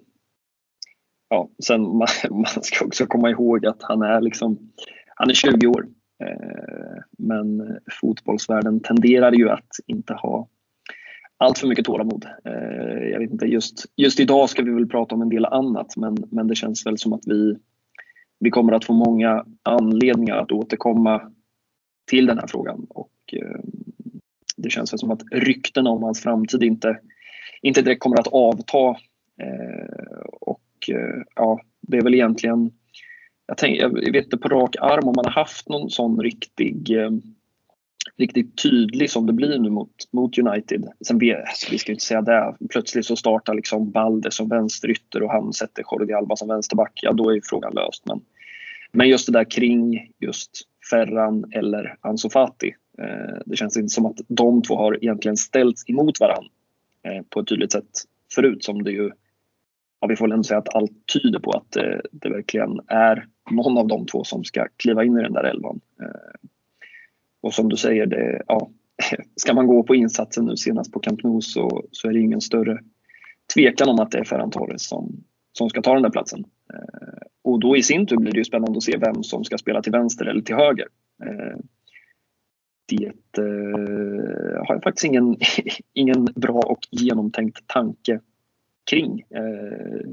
ja, 1.29 1.49
sen 1.63 1.81
man, 1.81 2.07
man, 2.29 2.45
ska 2.45 2.85
också 2.85 3.05
komma 3.05 3.29
ihåg 3.29 3.65
att 3.65 3.83
han 3.83 4.01
är 4.01 4.21
liksom, 4.21 4.73
han 5.15 5.29
är 5.29 5.33
20 5.33 5.67
år. 5.67 5.87
Eh, 6.23 7.03
men 7.17 7.79
fotbollsvärlden 8.01 8.79
tenderar 8.79 9.31
ju 9.31 9.49
att 9.49 9.69
inte 9.87 10.13
ha 10.13 10.47
allt 11.37 11.57
för 11.57 11.67
mycket 11.67 11.85
tålamod. 11.85 12.25
Eh, 12.45 13.07
jag 13.11 13.19
vet 13.19 13.31
inte, 13.31 13.45
just, 13.45 13.85
just 13.95 14.19
idag 14.19 14.49
ska 14.49 14.63
vi 14.63 14.71
väl 14.71 14.87
prata 14.87 15.15
om 15.15 15.21
en 15.21 15.29
del 15.29 15.45
annat 15.45 15.97
men, 15.97 16.17
men 16.31 16.47
det 16.47 16.55
känns 16.55 16.85
väl 16.85 16.97
som 16.97 17.13
att 17.13 17.23
vi, 17.25 17.57
vi 18.39 18.49
kommer 18.49 18.73
att 18.73 18.85
få 18.85 18.93
många 18.93 19.45
anledningar 19.63 20.35
att 20.35 20.51
återkomma 20.51 21.31
till 22.07 22.25
den 22.25 22.37
här 22.37 22.47
frågan. 22.47 22.85
Och, 22.89 23.11
eh, 23.33 23.59
det 24.57 24.69
känns 24.69 24.93
väl 24.93 24.99
som 24.99 25.11
att 25.11 25.23
rykten 25.31 25.87
om 25.87 26.03
hans 26.03 26.23
framtid 26.23 26.63
inte, 26.63 26.99
inte 27.61 27.81
direkt 27.81 28.01
kommer 28.01 28.19
att 28.19 28.27
avta. 28.27 28.89
Eh, 29.41 30.25
och 30.41 30.59
ja, 31.35 31.61
det 31.81 31.97
är 31.97 32.01
väl 32.01 32.13
egentligen 32.13 32.71
jag, 33.47 33.57
tänk, 33.57 33.81
jag 33.81 34.11
vet 34.11 34.25
inte 34.25 34.37
på 34.37 34.47
rak 34.47 34.75
arm 34.79 35.07
om 35.07 35.13
man 35.15 35.25
har 35.25 35.31
haft 35.31 35.69
någon 35.69 35.89
sån 35.89 36.21
riktig 36.21 36.91
riktigt 38.17 38.63
tydlig 38.63 39.09
som 39.09 39.25
det 39.25 39.33
blir 39.33 39.59
nu 39.59 39.69
mot, 39.69 39.91
mot 40.11 40.37
United. 40.37 40.87
Sen 41.07 41.19
vi, 41.19 41.35
alltså, 41.35 41.71
vi 41.71 41.77
ska 41.77 41.91
inte 41.91 42.03
säga 42.03 42.21
det. 42.21 42.55
Plötsligt 42.69 43.05
så 43.05 43.15
startar 43.15 43.53
liksom 43.53 43.91
Balde 43.91 44.31
som 44.31 44.49
vänsterytter 44.49 45.23
och 45.23 45.31
han 45.31 45.53
sätter 45.53 45.83
Jordi 45.91 46.13
Alba 46.13 46.35
som 46.35 46.47
vänsterback. 46.47 46.99
Ja, 47.01 47.13
då 47.13 47.29
är 47.29 47.41
frågan 47.43 47.73
löst. 47.73 48.05
Men, 48.05 48.21
men 48.91 49.09
just 49.09 49.25
det 49.25 49.33
där 49.33 49.51
kring 49.51 50.11
just 50.19 50.51
Ferran 50.89 51.51
eller 51.51 51.97
Ansu 52.01 52.29
Fati. 52.29 52.75
Eh, 52.97 53.41
det 53.45 53.55
känns 53.55 53.77
inte 53.77 53.89
som 53.89 54.05
att 54.05 54.17
de 54.27 54.61
två 54.61 54.75
har 54.75 55.03
egentligen 55.03 55.37
ställts 55.37 55.89
emot 55.89 56.19
varandra 56.19 56.49
eh, 57.03 57.21
på 57.29 57.39
ett 57.39 57.47
tydligt 57.47 57.71
sätt 57.71 57.89
förut 58.35 58.63
som 58.63 58.83
det 58.83 58.91
ju 58.91 59.11
ja, 59.99 60.07
vi 60.07 60.15
får 60.15 60.25
väl 60.25 60.31
ändå 60.31 60.43
säga 60.43 60.57
att 60.57 60.75
allt 60.75 60.91
tyder 61.13 61.39
på 61.39 61.51
att 61.51 61.71
det, 61.71 62.01
det 62.11 62.29
verkligen 62.29 62.79
är 62.87 63.27
någon 63.51 63.77
av 63.77 63.87
de 63.87 64.05
två 64.05 64.23
som 64.23 64.43
ska 64.43 64.67
kliva 64.77 65.03
in 65.03 65.17
i 65.17 65.23
den 65.23 65.33
där 65.33 65.43
elvan. 65.43 65.79
Eh, 66.01 66.49
och 67.43 67.53
som 67.53 67.69
du 67.69 67.77
säger, 67.77 68.05
det, 68.05 68.41
ja, 68.47 68.69
ska 69.35 69.53
man 69.53 69.67
gå 69.67 69.83
på 69.83 69.95
insatsen 69.95 70.45
nu 70.45 70.57
senast 70.57 70.91
på 70.91 70.99
Camp 70.99 71.23
Nou 71.23 71.41
så, 71.41 71.83
så 71.91 72.07
är 72.07 72.13
det 72.13 72.19
ingen 72.19 72.41
större 72.41 72.79
tvekan 73.53 73.89
om 73.89 73.99
att 73.99 74.11
det 74.11 74.17
är 74.19 74.23
Ferran 74.23 74.51
Torres 74.51 74.87
som, 74.87 75.23
som 75.51 75.69
ska 75.69 75.81
ta 75.81 75.93
den 75.93 76.03
där 76.03 76.09
platsen. 76.09 76.43
Eh, 76.73 77.27
och 77.43 77.59
då 77.59 77.77
i 77.77 77.83
sin 77.83 78.07
tur 78.07 78.17
blir 78.17 78.31
det 78.31 78.37
ju 78.37 78.43
spännande 78.43 78.77
att 78.77 78.83
se 78.83 78.97
vem 78.97 79.23
som 79.23 79.43
ska 79.43 79.57
spela 79.57 79.81
till 79.81 79.91
vänster 79.91 80.25
eller 80.25 80.41
till 80.41 80.55
höger. 80.55 80.87
Eh, 81.23 81.57
det 82.85 83.05
eh, 83.37 84.65
har 84.67 84.75
jag 84.75 84.83
faktiskt 84.83 85.05
ingen, 85.05 85.37
ingen 85.93 86.25
bra 86.25 86.59
och 86.59 86.79
genomtänkt 86.91 87.67
tanke 87.67 88.19
kring. 88.89 89.19
Eh, 89.29 90.09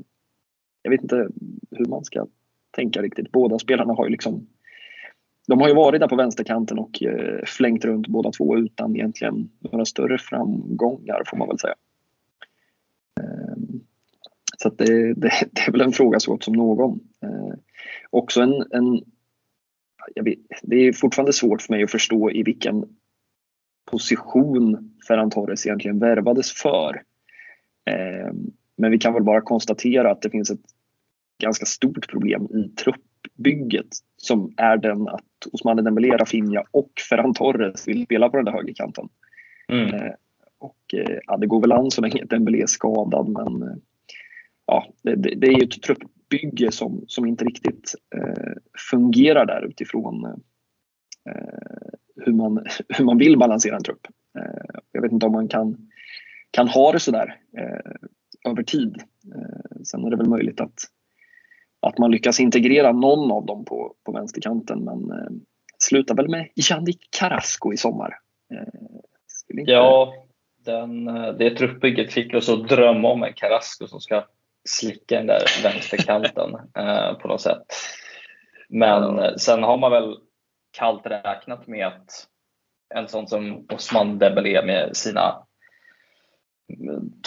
jag 0.83 0.91
vet 0.91 1.03
inte 1.03 1.29
hur 1.71 1.87
man 1.87 2.05
ska 2.05 2.27
tänka 2.71 3.03
riktigt. 3.03 3.33
Båda 3.33 3.59
spelarna 3.59 3.93
har 3.95 4.05
ju 4.05 4.11
liksom 4.11 4.47
de 5.51 5.61
har 5.61 5.69
ju 5.69 5.75
varit 5.75 6.01
där 6.01 6.09
på 6.09 6.17
vänsterkanten 6.17 6.79
och 6.79 7.03
eh, 7.03 7.45
flängt 7.45 7.85
runt 7.85 8.07
båda 8.07 8.31
två 8.31 8.59
utan 8.59 8.97
egentligen 8.97 9.51
några 9.59 9.85
större 9.85 10.19
framgångar 10.19 11.23
får 11.27 11.37
man 11.37 11.49
väl 11.49 11.59
säga. 11.59 11.75
Ehm, 13.21 13.81
så 14.59 14.69
det, 14.69 15.15
det, 15.15 15.33
det, 15.51 15.61
är 15.67 15.73
väl 15.73 15.81
en 15.81 15.93
fråga 15.93 16.21
så 16.21 16.31
gott 16.31 16.45
som 16.45 16.55
någon. 16.55 17.01
Ehm, 17.21 17.59
också 18.11 18.41
en, 18.41 18.65
en 18.71 19.01
vet, 20.25 20.39
det 20.63 20.77
är 20.77 20.93
fortfarande 20.93 21.33
svårt 21.33 21.63
för 21.63 21.73
mig 21.73 21.83
att 21.83 21.91
förstå 21.91 22.31
i 22.31 22.43
vilken 22.43 22.85
position 23.91 24.95
Ferran 25.09 25.31
Torres 25.31 25.67
egentligen 25.67 25.99
värvades 25.99 26.53
för. 26.53 27.03
Ehm, 27.91 28.37
men 28.77 28.91
vi 28.91 28.99
kan 28.99 29.15
väl 29.15 29.25
bara 29.25 29.41
konstatera 29.41 30.11
att 30.11 30.23
det 30.23 30.31
finns 30.31 30.51
ett 30.51 30.65
ganska 31.43 31.67
stort 31.67 32.09
problem 32.09 32.49
i 32.51 32.77
truppbygget 33.23 33.89
som 34.17 34.55
är 34.57 34.77
den 34.77 35.09
att 35.09 35.25
Ousmane 35.53 35.83
Dembélé, 35.83 36.17
Rafinha 36.17 36.65
och 36.71 36.91
Ferran 37.11 37.35
Torres 37.35 37.89
vill 37.89 38.05
spela 38.05 38.29
på 38.29 38.37
den 38.37 38.45
där 38.45 38.53
högerkanten. 38.53 39.09
Mm. 39.69 39.95
Eh, 39.95 40.13
och 40.59 40.95
eh, 40.95 41.19
ja, 41.27 41.37
det 41.37 41.47
går 41.47 41.61
väl 41.61 41.73
an 41.73 41.91
så 41.91 42.01
länge 42.01 42.25
Dembélé 42.25 42.63
är 42.63 42.67
skadad 42.67 43.29
men 43.29 43.63
eh, 43.63 43.77
ja, 44.67 44.87
det, 45.03 45.15
det, 45.15 45.47
är 45.47 45.59
ju 45.59 45.65
ett 45.65 45.83
truppbygge 45.83 46.73
som, 46.73 47.05
som 47.07 47.27
inte 47.27 47.45
riktigt 47.45 47.95
eh, 48.17 48.53
fungerar 48.91 49.47
där 49.47 49.65
utifrån 49.65 50.25
eh, 50.25 51.93
hur, 52.17 52.33
man, 52.33 52.67
hur 52.89 53.05
man 53.05 53.19
vill 53.19 53.39
balansera 53.39 53.77
en 53.77 53.83
trupp. 53.83 54.07
Eh, 54.39 54.81
jag 54.93 55.03
vet 55.03 55.13
inte 55.13 55.27
om 55.27 55.33
man 55.33 55.49
kan, 55.49 55.91
kan 56.51 56.69
ha 56.69 56.93
det 56.93 57.01
sådär 57.01 57.37
över 58.49 58.63
tid. 58.63 59.03
Eh, 59.35 59.83
sen 59.85 60.05
är 60.05 60.11
det 60.11 60.17
väl 60.17 60.29
möjligt 60.29 60.61
att, 60.61 60.85
att 61.81 61.99
man 61.99 62.11
lyckas 62.11 62.41
integrera 62.41 62.93
någon 62.93 63.33
av 63.33 63.47
dem 63.47 63.65
på, 63.65 63.95
på 64.05 64.13
vänsterkanten 64.13 64.85
men 64.85 65.11
eh, 65.11 65.31
slutar 65.79 66.15
väl 66.15 66.29
med 66.29 66.49
Yannick 66.55 67.09
Carrasco 67.11 67.73
i 67.73 67.77
sommar. 67.77 68.19
Eh, 68.53 69.59
inte... 69.59 69.73
Ja, 69.73 70.15
den, 70.65 71.05
det 71.39 71.51
truppbygget 71.51 72.13
fick 72.13 72.35
oss 72.35 72.49
att 72.49 72.69
drömma 72.69 73.09
om 73.09 73.23
en 73.23 73.33
Carrasco 73.33 73.87
som 73.87 74.01
ska 74.01 74.25
slicka 74.69 75.17
den 75.17 75.27
där 75.27 75.43
vänsterkanten 75.63 76.55
eh, 76.77 77.15
på 77.15 77.29
något 77.29 77.41
sätt. 77.41 77.63
Men 78.69 79.17
ja. 79.17 79.39
sen 79.39 79.63
har 79.63 79.79
man 79.79 79.91
väl 79.91 80.17
kallt 80.73 81.07
räknat 81.07 81.67
med 81.67 81.87
att 81.87 82.27
en 82.95 83.09
sån 83.09 83.27
som 83.29 83.67
Osman 83.73 84.19
Dembélé 84.19 84.67
med 84.67 84.97
sina 84.97 85.47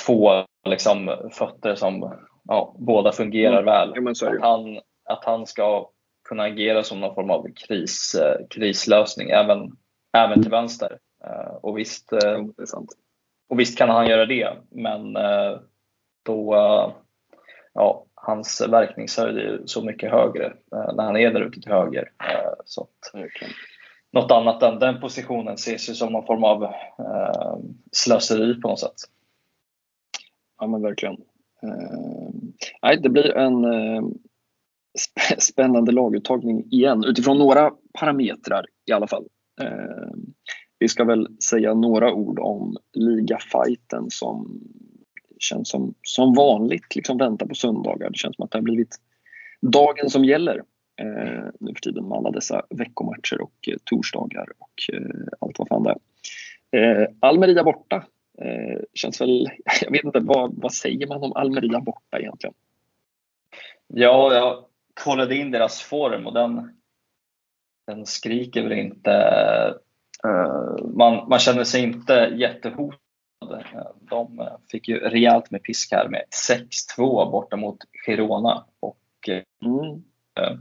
två 0.05 0.45
liksom, 0.65 1.29
fötter 1.31 1.75
som 1.75 2.13
ja, 2.47 2.75
båda 2.79 3.11
fungerar 3.11 3.61
mm. 3.61 3.65
väl. 3.65 3.93
Ja, 3.95 4.11
att, 4.11 4.41
han, 4.41 4.79
att 5.05 5.25
han 5.25 5.47
ska 5.47 5.89
kunna 6.29 6.43
agera 6.43 6.83
som 6.83 6.99
någon 6.99 7.15
form 7.15 7.29
av 7.29 7.47
kris, 7.55 8.15
eh, 8.15 8.47
krislösning 8.49 9.29
även, 9.29 9.71
även 10.17 10.41
till 10.41 10.51
vänster. 10.51 10.99
Eh, 11.25 11.55
och, 11.61 11.77
visst, 11.77 12.13
eh, 12.13 12.41
och 13.49 13.59
visst 13.59 13.77
kan 13.77 13.89
han 13.89 14.07
göra 14.07 14.25
det, 14.25 14.57
men 14.69 15.13
då 16.25 16.55
ja, 17.73 18.05
hans 18.15 18.61
verkningshöjd 18.69 19.37
är 19.37 19.61
så 19.65 19.85
mycket 19.85 20.11
högre 20.11 20.53
när 20.71 21.03
han 21.03 21.17
är 21.17 21.33
där 21.33 21.41
ute 21.41 21.61
till 21.61 21.71
höger. 21.71 22.11
Så 22.65 22.81
att, 22.81 23.13
okay. 23.13 23.49
Något 24.11 24.31
annat 24.31 24.63
än 24.63 24.79
den 24.79 25.01
positionen 25.01 25.53
ses 25.53 25.89
ju 25.89 25.93
som 25.93 26.13
någon 26.13 26.25
form 26.25 26.43
av 26.43 26.73
slöseri 27.91 28.61
på 28.61 28.67
något 28.67 28.79
sätt. 28.79 28.95
Ja 30.59 30.67
men 30.67 30.81
verkligen. 30.81 31.17
Eh, 31.63 32.29
nej, 32.83 32.99
det 33.03 33.09
blir 33.09 33.37
en 33.37 33.65
eh, 33.65 34.01
spännande 35.39 35.91
laguttagning 35.91 36.65
igen 36.71 37.03
utifrån 37.03 37.37
några 37.37 37.71
parametrar 37.99 38.65
i 38.89 38.91
alla 38.91 39.07
fall. 39.07 39.25
Eh, 39.61 40.13
vi 40.79 40.87
ska 40.89 41.03
väl 41.03 41.27
säga 41.49 41.73
några 41.73 42.13
ord 42.13 42.39
om 42.39 42.77
ligafajten 42.93 44.09
som 44.09 44.61
känns 45.39 45.69
som, 45.69 45.93
som 46.01 46.33
vanligt 46.33 46.95
liksom 46.95 47.17
väntar 47.17 47.45
på 47.45 47.55
söndagar. 47.55 48.09
Det 48.09 48.17
känns 48.17 48.35
som 48.35 48.45
att 48.45 48.51
det 48.51 48.57
har 48.57 48.63
blivit 48.63 48.95
dagen 49.61 50.09
som 50.09 50.25
gäller. 50.25 50.57
eh, 51.01 51.45
nu 51.59 51.73
för 51.75 51.81
tiden 51.81 52.07
med 52.07 52.17
alla 52.17 52.31
dessa 52.31 52.65
veckomatcher 52.69 53.41
och 53.41 53.67
eh, 53.67 53.77
torsdagar 53.85 54.47
och 54.59 54.95
eh, 54.95 55.27
allt 55.39 55.59
vad 55.59 55.67
fan 55.67 55.83
det 55.83 55.95
är. 56.71 57.01
Eh, 57.01 57.07
Almeria 57.19 57.63
borta. 57.63 58.05
Eh, 58.41 58.79
känns 58.93 59.21
väl, 59.21 59.47
jag 59.81 59.91
vet 59.91 60.03
inte, 60.03 60.19
vad, 60.19 60.53
vad 60.61 60.73
säger 60.73 61.07
man 61.07 61.23
om 61.23 61.33
Almeria 61.33 61.79
borta 61.79 62.19
egentligen? 62.19 62.53
Ja, 63.87 64.33
jag 64.33 64.65
kollade 64.93 65.35
in 65.35 65.51
deras 65.51 65.81
form 65.81 66.27
och 66.27 66.33
den, 66.33 66.77
den 67.87 68.05
skriker 68.05 68.63
väl 68.63 68.71
inte. 68.71 69.11
Uh, 70.25 70.85
man, 70.85 71.29
man 71.29 71.39
känner 71.39 71.63
sig 71.63 71.83
inte 71.83 72.33
jättehotad. 72.35 72.99
De 73.99 74.49
fick 74.71 74.87
ju 74.87 74.99
rejält 74.99 75.51
med 75.51 75.63
pisk 75.63 75.91
här 75.91 76.09
med 76.09 76.23
6-2 76.97 77.31
borta 77.31 77.55
mot 77.55 77.77
Girona. 78.05 78.65
Och, 78.79 79.29
mm. 79.65 79.91
uh, 80.39 80.59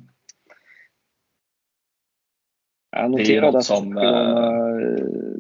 jag 2.91 3.11
noterade 3.11 3.59
att 3.59 3.65
som, 3.65 3.99
uh, 3.99 5.39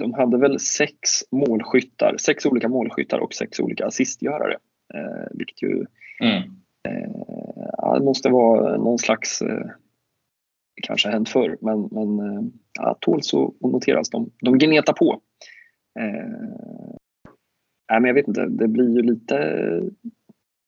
de 0.00 0.14
hade 0.14 0.38
väl 0.38 0.60
sex 0.60 0.98
målskyttar, 1.30 2.16
sex 2.16 2.46
olika 2.46 2.68
målskyttar 2.68 3.18
och 3.18 3.34
sex 3.34 3.60
olika 3.60 3.86
assistgörare. 3.86 4.56
Eh, 4.94 5.26
vilket 5.30 5.62
ju 5.62 5.86
mm. 6.20 6.42
eh, 6.88 7.94
det 7.94 8.04
måste 8.04 8.28
vara 8.28 8.76
någon 8.76 8.98
slags, 8.98 9.42
eh, 9.42 9.66
kanske 10.82 11.08
hänt 11.08 11.28
förr, 11.28 11.56
men, 11.60 11.88
men 11.92 12.18
eh, 12.18 12.42
ja, 12.78 12.98
tåls 13.00 13.34
att 13.34 13.60
noteras. 13.60 14.10
De, 14.10 14.30
de 14.40 14.58
gnetar 14.58 14.92
på. 14.92 15.20
Eh, 15.98 16.94
nej, 17.90 18.00
men 18.00 18.04
jag 18.04 18.14
vet 18.14 18.28
inte, 18.28 18.46
det 18.46 18.68
blir 18.68 18.96
ju 18.96 19.02
lite 19.02 19.36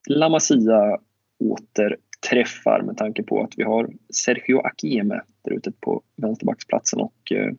La 0.09 0.29
Masia 0.29 0.99
återträffar 1.39 2.81
med 2.81 2.97
tanke 2.97 3.23
på 3.23 3.43
att 3.43 3.53
vi 3.57 3.63
har 3.63 3.89
Sergio 4.13 4.57
Akieme 4.57 5.21
där 5.41 5.51
ute 5.51 5.71
på 5.71 6.01
vänsterbacksplatsen 6.15 6.99
och 6.99 7.31
eh, 7.31 7.53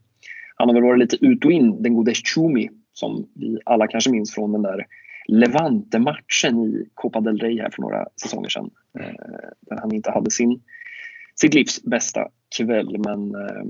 han 0.60 0.68
har 0.68 0.74
väl 0.74 0.82
varit 0.82 0.98
lite 0.98 1.26
ut 1.26 1.44
och 1.44 1.52
in, 1.52 1.82
den 1.82 1.94
gode 1.94 2.14
Schumi, 2.14 2.70
som 2.92 3.28
vi 3.34 3.58
alla 3.64 3.86
kanske 3.86 4.10
minns 4.10 4.34
från 4.34 4.52
den 4.52 4.62
där 4.62 4.86
Levante-matchen 5.28 6.58
i 6.58 6.88
Copa 6.94 7.20
del 7.20 7.38
Rey 7.38 7.60
här 7.60 7.70
för 7.70 7.82
några 7.82 8.06
säsonger 8.22 8.48
sedan. 8.48 8.70
Eh, 8.98 9.14
där 9.60 9.76
han 9.80 9.94
inte 9.94 10.10
hade 10.10 10.30
sin, 10.30 10.60
sitt 11.34 11.54
livs 11.54 11.82
bästa 11.82 12.28
kväll. 12.56 12.98
Men 12.98 13.34
eh, 13.34 13.62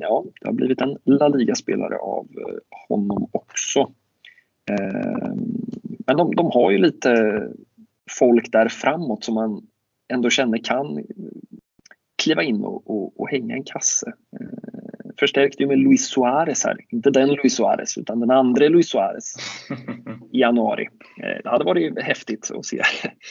ja, 0.00 0.24
det 0.40 0.46
har 0.46 0.52
blivit 0.52 0.80
en 0.80 0.96
La 1.04 1.28
Liga-spelare 1.28 1.96
av 1.98 2.26
eh, 2.36 2.88
honom 2.88 3.28
också. 3.32 3.92
Men 6.06 6.16
de, 6.16 6.34
de 6.34 6.50
har 6.54 6.70
ju 6.70 6.78
lite 6.78 7.42
folk 8.10 8.52
där 8.52 8.68
framåt 8.68 9.24
som 9.24 9.34
man 9.34 9.66
ändå 10.08 10.30
känner 10.30 10.58
kan 10.58 11.04
kliva 12.22 12.42
in 12.42 12.64
och, 12.64 12.90
och, 12.90 13.20
och 13.20 13.28
hänga 13.28 13.54
en 13.54 13.64
kasse 13.64 14.12
förstärkte 15.18 15.62
ju 15.62 15.66
med 15.66 15.78
Luis 15.78 16.08
Suarez 16.08 16.64
här. 16.64 16.76
Inte 16.88 17.10
den 17.10 17.28
Luis 17.28 17.54
Suarez, 17.54 17.98
utan 17.98 18.20
den 18.20 18.30
andra 18.30 18.68
Luis 18.68 18.88
Suarez 18.88 19.34
i 20.32 20.40
januari. 20.40 20.88
Eh, 21.22 21.42
det 21.42 21.48
hade 21.48 21.64
varit 21.64 22.02
häftigt 22.02 22.50
att 22.50 22.66
se 22.66 22.82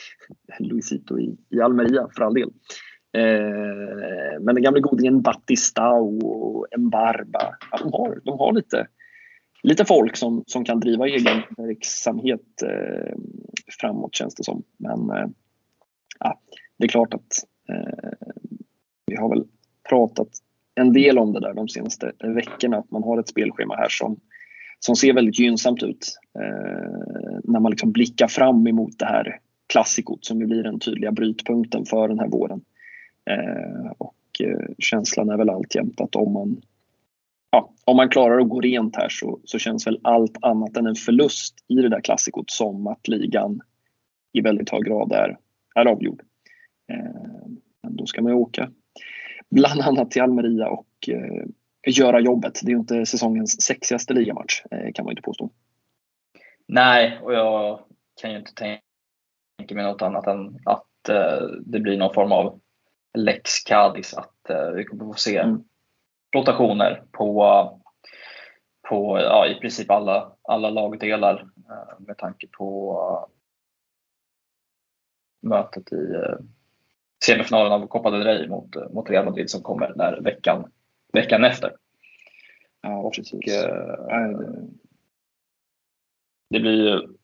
Luisito 0.59 1.19
i, 1.19 1.38
i 1.49 1.61
Almeria 1.61 2.07
för 2.15 2.23
all 2.23 2.33
del. 2.33 2.49
Eh, 3.13 4.41
men 4.41 4.55
den 4.55 4.63
gamle 4.63 4.79
godingen 4.79 5.21
Batistao 5.21 6.19
och 6.27 6.67
Mbarba, 6.77 7.57
ja, 7.71 7.77
de, 7.77 7.93
har, 7.93 8.21
de 8.23 8.39
har 8.39 8.53
lite, 8.53 8.88
lite 9.63 9.85
folk 9.85 10.17
som, 10.17 10.43
som 10.47 10.65
kan 10.65 10.79
driva 10.79 11.07
egen 11.07 11.41
verksamhet 11.57 12.61
eh, 12.63 13.15
framåt 13.81 14.15
känns 14.15 14.35
det 14.35 14.43
som. 14.43 14.63
Men 14.77 15.33
ja, 16.19 16.41
det 16.77 16.85
är 16.85 16.89
klart 16.89 17.13
att 17.13 17.31
vi 19.05 19.15
har 19.15 19.29
väl 19.29 19.43
pratat 19.89 20.29
en 20.78 20.93
del 20.93 21.17
om 21.17 21.34
det 21.34 21.39
där 21.39 21.53
de 21.53 21.67
senaste 21.67 22.11
veckorna. 22.23 22.78
Att 22.78 22.91
man 22.91 23.03
har 23.03 23.19
ett 23.19 23.30
spelschema 23.30 23.75
här 23.75 23.89
som, 23.89 24.19
som 24.80 24.95
ser 24.95 25.13
väldigt 25.13 25.39
gynnsamt 25.39 25.84
ut. 25.84 26.17
Eh, 26.39 27.39
när 27.43 27.59
man 27.59 27.71
liksom 27.71 27.91
blickar 27.91 28.28
fram 28.28 28.67
emot 28.67 28.99
det 28.99 29.05
här 29.05 29.39
klassikot 29.67 30.25
som 30.25 30.39
ju 30.39 30.47
blir 30.47 30.63
den 30.63 30.80
tydliga 30.80 31.11
brytpunkten 31.11 31.86
för 31.86 32.07
den 32.07 32.19
här 32.19 32.28
våren. 32.28 32.61
Eh, 33.30 33.91
och 33.97 34.15
eh, 34.39 34.67
känslan 34.80 35.30
är 35.30 35.38
väl 35.38 35.49
alltjämt 35.49 36.01
att 36.01 36.15
om 36.15 36.34
man, 36.34 36.61
ja, 37.51 37.73
om 37.86 37.97
man 37.97 38.09
klarar 38.09 38.39
att 38.39 38.49
gå 38.49 38.61
rent 38.61 38.95
här 38.95 39.09
så, 39.09 39.39
så 39.43 39.59
känns 39.59 39.88
väl 39.88 39.99
allt 40.01 40.38
annat 40.41 40.78
än 40.78 40.88
en 40.88 40.95
förlust 40.95 41.55
i 41.67 41.75
det 41.75 41.89
där 41.89 42.01
klassikot 42.01 42.51
som 42.51 42.88
att 42.88 43.07
ligan 43.07 43.59
i 44.34 44.41
väldigt 44.41 44.69
hög 44.69 44.84
grad 44.84 45.11
är, 45.11 45.38
är 45.75 45.86
avgjord. 45.86 46.21
Eh, 46.91 47.47
men 47.84 47.95
då 47.95 48.05
ska 48.05 48.21
man 48.21 48.32
ju 48.32 48.38
åka 48.38 48.69
bland 49.49 49.81
annat 49.81 50.11
till 50.11 50.21
Almeria 50.21 50.69
och 50.69 51.09
eh, 51.09 51.43
göra 51.87 52.19
jobbet. 52.19 52.59
Det 52.63 52.69
är 52.69 52.73
ju 52.73 52.79
inte 52.79 53.05
säsongens 53.05 53.61
sexigaste 53.61 54.13
ligamatch 54.13 54.63
eh, 54.71 54.91
kan 54.93 55.05
man 55.05 55.11
inte 55.11 55.21
påstå. 55.21 55.49
Nej, 56.67 57.19
och 57.21 57.33
jag 57.33 57.79
kan 58.21 58.31
ju 58.31 58.37
inte 58.37 58.53
tänka 58.53 59.75
mig 59.75 59.83
något 59.83 60.01
annat 60.01 60.27
än 60.27 60.59
att 60.65 61.09
eh, 61.09 61.47
det 61.65 61.79
blir 61.79 61.97
någon 61.97 62.13
form 62.13 62.31
av 62.31 62.59
lex 63.17 63.63
Cadiz. 63.63 64.13
Att 64.13 64.49
eh, 64.49 64.69
vi 64.69 64.85
kommer 64.85 65.05
få 65.05 65.13
se 65.13 65.37
mm. 65.37 65.63
rotationer 66.35 67.03
på, 67.11 67.43
på 68.89 69.19
ja, 69.19 69.47
i 69.47 69.59
princip 69.59 69.91
alla, 69.91 70.31
alla 70.41 70.69
lagdelar 70.69 71.49
eh, 71.69 71.99
med 71.99 72.17
tanke 72.17 72.47
på 72.47 72.99
eh, 73.01 73.33
mötet 75.49 75.91
i 75.91 76.13
semifinalen 77.26 77.72
av 77.72 77.88
Copa 77.88 78.11
del 78.11 78.24
Rey 78.24 78.47
mot, 78.47 78.76
mot 78.93 79.09
Real 79.09 79.26
Madrid 79.26 79.49
som 79.49 79.61
kommer 79.61 79.93
där 79.95 80.22
veckan, 80.22 80.72
veckan 81.13 81.43
efter. 81.43 81.76
Ja, 82.82 82.97
och, 82.97 83.13
precis. 83.13 83.47
Eh, 83.47 84.39
det 86.49 86.59
blir 86.59 86.72
ju 86.72 87.18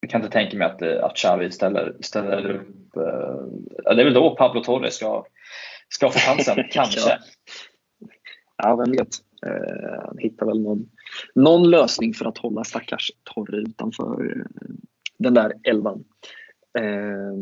jag 0.00 0.10
kan 0.10 0.20
inte 0.20 0.32
tänka 0.32 0.56
mig 0.56 0.66
att, 0.66 0.82
att 0.82 1.16
Xavi 1.16 1.50
ställer, 1.50 1.96
ställer 2.00 2.50
upp. 2.50 2.96
Eh, 2.96 3.94
det 3.94 4.00
är 4.00 4.04
väl 4.04 4.14
då 4.14 4.36
Pablo 4.36 4.64
Torres 4.64 4.94
ska, 4.94 5.24
ska 5.88 6.10
få 6.10 6.18
chansen, 6.18 6.56
kanske. 6.70 7.18
Ja, 8.56 8.76
vem 8.76 8.92
vet. 8.92 9.08
Eh, 9.46 10.04
han 10.06 10.18
hittar 10.18 10.46
väl 10.46 10.60
någon, 10.60 10.90
någon 11.34 11.70
lösning 11.70 12.14
för 12.14 12.24
att 12.24 12.38
hålla 12.38 12.64
stackars 12.64 13.10
Torre 13.34 13.56
utanför 13.56 14.36
eh, 14.36 14.44
den 15.18 15.34
där 15.34 15.52
elvan. 15.62 16.04
Eh, 16.78 17.34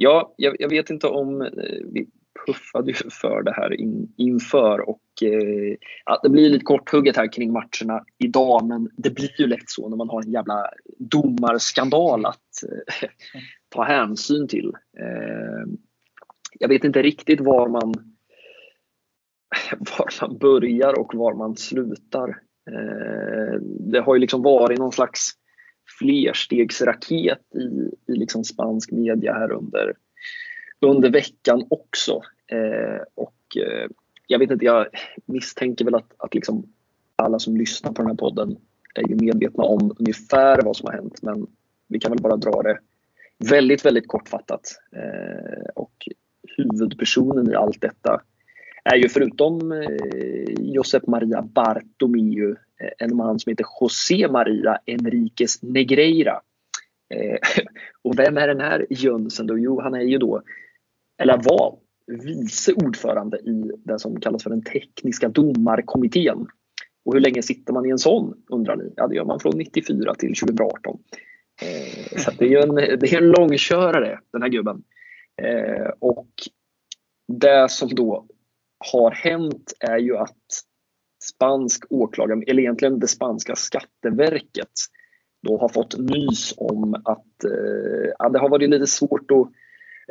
Ja, 0.00 0.34
jag, 0.36 0.56
jag, 0.58 0.68
vet 0.68 0.90
inte 0.90 1.06
om 1.06 1.42
eh, 1.42 1.48
vi 1.92 2.06
puffade 2.46 2.94
för 2.94 3.42
det 3.42 3.52
här 3.52 3.80
in, 3.80 4.12
inför 4.16 4.88
och 4.88 5.02
eh, 5.22 5.76
ja, 6.04 6.20
det 6.22 6.28
blir 6.28 6.50
lite 6.50 6.64
korthugget 6.64 7.16
här 7.16 7.32
kring 7.32 7.52
matcherna 7.52 8.04
idag 8.18 8.66
men 8.66 8.90
det 8.96 9.10
blir 9.10 9.40
ju 9.40 9.46
lätt 9.46 9.70
så 9.70 9.88
när 9.88 9.96
man 9.96 10.08
har 10.08 10.22
en 10.22 10.30
jävla 10.30 10.70
domarskandal 10.98 12.26
att 12.26 12.62
eh, 12.68 13.08
ta 13.68 13.82
hänsyn 13.82 14.48
till. 14.48 14.72
Eh, 14.98 15.72
jag 16.58 16.68
vet 16.68 16.84
inte 16.84 17.02
riktigt 17.02 17.40
var 17.40 17.68
man, 17.68 17.94
var 19.78 20.26
man 20.28 20.38
börjar 20.38 21.00
och 21.00 21.14
var 21.14 21.34
man 21.34 21.56
slutar. 21.56 22.28
Eh, 22.70 23.60
det 23.92 24.00
har 24.00 24.14
ju 24.14 24.20
liksom 24.20 24.42
varit 24.42 24.78
någon 24.78 24.92
slags 24.92 25.30
flerstegsraket 25.98 27.54
i, 27.54 28.12
i 28.12 28.16
liksom 28.16 28.44
spansk 28.44 28.90
media 28.90 29.32
här 29.32 29.52
under, 29.52 29.94
under 30.80 31.10
veckan 31.10 31.66
också. 31.70 32.22
Eh, 32.46 33.02
och 33.14 33.56
eh, 33.56 33.88
jag 34.26 34.38
vet 34.38 34.50
inte, 34.50 34.64
jag 34.64 34.86
misstänker 35.26 35.84
väl 35.84 35.94
att, 35.94 36.14
att 36.18 36.34
liksom 36.34 36.72
alla 37.16 37.38
som 37.38 37.56
lyssnar 37.56 37.92
på 37.92 38.02
den 38.02 38.10
här 38.10 38.16
podden 38.16 38.56
är 38.94 39.08
ju 39.08 39.14
medvetna 39.14 39.64
om 39.64 39.96
ungefär 39.98 40.62
vad 40.62 40.76
som 40.76 40.86
har 40.86 40.92
hänt 40.92 41.22
men 41.22 41.46
vi 41.88 41.98
kan 42.00 42.12
väl 42.12 42.22
bara 42.22 42.36
dra 42.36 42.62
det 42.62 42.78
väldigt, 43.38 43.84
väldigt 43.84 44.08
kortfattat. 44.08 44.80
Eh, 44.92 45.68
och 45.74 46.08
huvudpersonen 46.56 47.50
i 47.50 47.54
allt 47.54 47.80
detta 47.80 48.20
är 48.84 48.96
ju 48.96 49.08
förutom 49.08 49.72
eh, 49.72 50.54
Josep 50.58 51.06
Maria 51.06 51.42
Bartomeu 51.42 52.56
Eh, 52.80 52.90
en 52.98 53.16
man 53.16 53.38
som 53.38 53.50
heter 53.50 53.66
José 53.80 54.28
Maria 54.28 54.78
Enriquez 54.86 55.62
Negreira. 55.62 56.40
Eh, 57.14 57.38
och 58.02 58.18
vem 58.18 58.36
är 58.36 58.48
den 58.48 58.60
här 58.60 58.86
jönsen 58.90 59.46
då? 59.46 59.58
Jo, 59.58 59.80
han 59.80 59.94
är 59.94 60.00
ju 60.00 60.18
då, 60.18 60.42
eller 61.18 61.36
var, 61.36 61.78
vice 62.06 62.72
ordförande 62.72 63.36
i 63.38 63.70
det 63.84 63.98
som 63.98 64.20
kallas 64.20 64.42
för 64.42 64.50
den 64.50 64.62
tekniska 64.62 65.28
domarkommittén. 65.28 66.46
Och 67.04 67.14
hur 67.14 67.20
länge 67.20 67.42
sitter 67.42 67.72
man 67.72 67.86
i 67.86 67.90
en 67.90 67.98
sån 67.98 68.42
undrar 68.48 68.76
ni? 68.76 68.92
Ja, 68.96 69.06
det 69.06 69.14
gör 69.14 69.24
man 69.24 69.40
från 69.40 69.58
94 69.58 70.14
till 70.14 70.34
2018. 70.34 70.98
Eh, 71.62 72.18
så 72.18 72.30
det 72.38 72.44
är 72.44 72.48
ju 72.48 72.58
en, 72.58 72.74
det 72.74 73.12
är 73.12 73.22
en 73.22 73.30
långkörare 73.30 74.20
den 74.32 74.42
här 74.42 74.48
gubben. 74.48 74.82
Eh, 75.42 75.92
och 75.98 76.28
det 77.28 77.70
som 77.70 77.88
då 77.88 78.26
har 78.92 79.10
hänt 79.10 79.72
är 79.80 79.98
ju 79.98 80.16
att 80.16 80.64
spansk 81.28 81.84
åklagare, 81.90 82.42
eller 82.46 82.62
egentligen 82.62 82.98
det 82.98 83.08
spanska 83.08 83.56
skatteverket, 83.56 84.72
då 85.42 85.58
har 85.58 85.68
fått 85.68 85.98
nys 85.98 86.54
om 86.56 86.94
att 86.94 87.44
eh, 87.44 88.30
det 88.30 88.38
har 88.38 88.48
varit 88.48 88.70
lite 88.70 88.86
svårt 88.86 89.30
att 89.30 89.48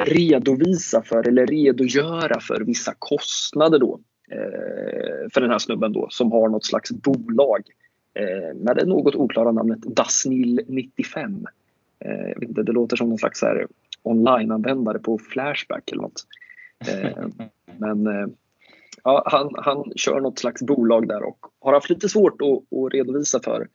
redovisa 0.07 1.01
för 1.01 1.27
eller 1.27 1.45
redogöra 1.47 2.39
för 2.39 2.61
vissa 2.61 2.93
kostnader 2.99 3.79
då 3.79 3.99
eh, 4.31 5.29
för 5.33 5.41
den 5.41 5.49
här 5.49 5.59
snubben 5.59 5.93
då 5.93 6.07
som 6.09 6.31
har 6.31 6.49
något 6.49 6.65
slags 6.65 6.91
bolag 6.91 7.61
eh, 8.13 8.55
med 8.55 8.75
det 8.75 8.85
något 8.85 9.15
oklara 9.15 9.51
namnet 9.51 9.79
Dasnil 9.79 10.61
95. 10.67 11.47
Eh, 11.99 12.43
inte, 12.43 12.63
det 12.63 12.71
låter 12.71 12.95
som 12.95 13.09
någon 13.09 13.17
slags 13.17 13.43
online-användare 14.03 14.99
på 14.99 15.17
Flashback 15.17 15.91
eller 15.91 16.01
något. 16.01 16.25
Eh, 16.87 17.27
men 17.77 18.07
eh, 18.07 18.27
ja, 19.07 19.23
han, 19.25 19.53
han 19.57 19.91
kör 19.95 20.19
något 20.19 20.39
slags 20.39 20.61
bolag 20.61 21.07
där 21.07 21.23
och 21.23 21.39
har 21.61 21.73
haft 21.73 21.89
lite 21.89 22.09
svårt 22.09 22.41
att, 22.41 22.77
att 22.77 22.93
redovisa 22.93 23.39
för 23.43 23.67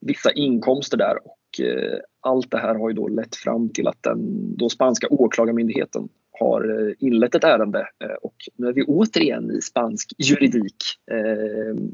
vissa 0.00 0.32
inkomster 0.32 0.96
där 0.96 1.16
och 1.24 1.60
eh, 1.66 1.98
allt 2.20 2.50
det 2.50 2.58
här 2.58 2.74
har 2.74 2.88
ju 2.88 2.94
då 2.94 3.08
lett 3.08 3.36
fram 3.36 3.68
till 3.68 3.88
att 3.88 4.02
den 4.02 4.18
då 4.56 4.68
spanska 4.68 5.06
åklagarmyndigheten 5.10 6.08
har 6.40 6.94
inlett 6.98 7.34
ett 7.34 7.44
ärende 7.44 7.86
och 8.22 8.34
nu 8.56 8.68
är 8.68 8.72
vi 8.72 8.82
återigen 8.82 9.50
i 9.50 9.62
spansk 9.62 10.12
juridik. 10.18 10.76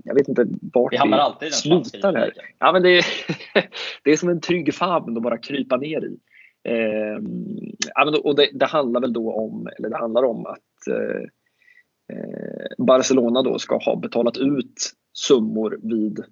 Jag 0.04 0.14
vet 0.14 0.28
inte 0.28 0.46
vart 0.72 0.92
vi, 0.92 0.98
vi 1.08 1.14
alltid 1.14 1.54
slutar 1.54 2.14
här. 2.14 2.32
Ja, 2.58 2.72
men 2.72 2.82
det, 2.82 2.98
är, 2.98 3.04
det 4.04 4.10
är 4.10 4.16
som 4.16 4.28
en 4.28 4.40
trygg 4.40 4.74
famn 4.74 5.16
att 5.16 5.22
bara 5.22 5.38
krypa 5.38 5.76
ner 5.76 6.04
i. 6.04 6.18
och 8.22 8.36
det, 8.36 8.48
det 8.52 8.66
handlar 8.66 9.00
väl 9.00 9.12
då 9.12 9.32
om, 9.32 9.68
eller 9.78 9.88
det 9.88 9.98
handlar 9.98 10.22
om 10.22 10.46
att 10.46 10.60
Eh, 10.90 11.28
Eh, 12.12 12.84
Barcelona 12.84 13.42
då 13.42 13.59
ska 13.59 13.78
ha 13.78 13.96
betalat 13.96 14.36
ut 14.36 14.92
summor 15.12 15.78
vid 15.82 16.24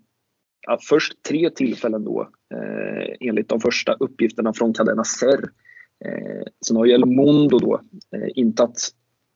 ja, 0.66 0.78
först 0.88 1.22
tre 1.22 1.50
tillfällen 1.50 2.04
då 2.04 2.28
eh, 2.54 3.28
enligt 3.28 3.48
de 3.48 3.60
första 3.60 3.92
uppgifterna 3.92 4.52
från 4.52 4.74
Cadena 4.74 5.04
Ser. 5.04 5.50
Eh, 6.04 6.42
sen 6.66 6.76
har 6.76 6.86
ju 6.86 6.92
El 6.92 7.06
Mundo 7.06 7.58
då 7.58 7.80
eh, 8.16 8.28
inte 8.34 8.62
att 8.62 8.78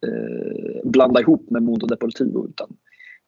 eh, 0.07 0.91
blanda 0.91 1.21
ihop 1.21 1.51
med 1.51 1.63
Mundo 1.63 1.87
Deportivo 1.87 2.49
utan 2.49 2.77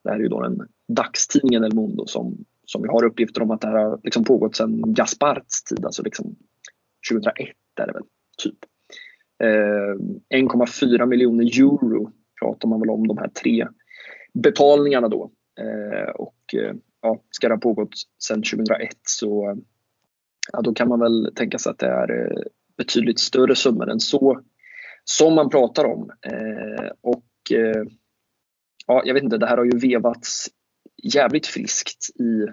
det 0.04 0.11
här 0.11 0.16
är 0.16 0.22
ju 0.22 0.28
då 0.28 0.40
den 0.42 0.68
dagstidningen 0.88 1.64
El 1.64 1.74
Mundo 1.74 2.06
som, 2.06 2.44
som 2.64 2.82
vi 2.82 2.88
har 2.88 3.04
uppgifter 3.04 3.42
om 3.42 3.50
att 3.50 3.61
det 3.61 3.68
här 3.68 3.84
har 3.84 4.00
liksom 4.04 4.24
pågått 4.24 4.56
sedan 4.56 4.94
Gasparts 4.94 5.64
tid, 5.64 5.84
alltså 5.84 6.02
liksom 6.02 6.36
2001 7.11 7.48
är 7.80 7.86
det 7.86 7.92
väl, 7.92 8.02
typ. 8.42 8.59
Eh, 9.42 10.40
1,4 10.40 11.06
miljoner 11.06 11.44
euro 11.44 12.12
pratar 12.41 12.68
man 12.68 12.80
väl 12.80 12.91
om 12.91 13.09
de 13.09 13.18
här 13.18 13.28
tre 13.28 13.66
betalningarna 14.34 15.09
då. 15.09 15.30
Eh, 15.61 16.11
och 16.11 16.55
eh, 16.55 16.74
ja, 17.03 17.22
ska 17.30 17.49
det 17.49 17.55
ha 17.55 17.61
pågått 17.61 17.95
sedan 18.18 18.43
2001 18.43 18.89
så 19.03 19.51
eh, 19.51 19.57
ja, 20.53 20.61
då 20.61 20.74
kan 20.74 20.89
man 20.89 21.01
väl 21.01 21.32
tänka 21.34 21.59
sig 21.59 21.70
att 21.70 21.78
det 21.78 21.86
är 21.86 22.20
eh, 22.20 22.43
betydligt 22.76 23.18
större 23.18 23.55
summor 23.55 23.91
än 23.91 24.01
så 24.01 24.41
som 25.05 25.34
man 25.34 25.51
pratar 25.51 25.84
om. 25.84 26.11
Eh, 26.22 26.91
och 27.01 27.53
eh, 27.53 27.82
ja, 28.86 29.03
jag 29.05 29.14
vet 29.14 29.22
inte, 29.22 29.39
det 29.39 29.47
här 29.47 29.57
har 29.57 29.64
ju 29.64 29.78
vevats 29.78 30.49
jävligt 31.03 31.47
friskt 31.47 32.20
i 32.20 32.47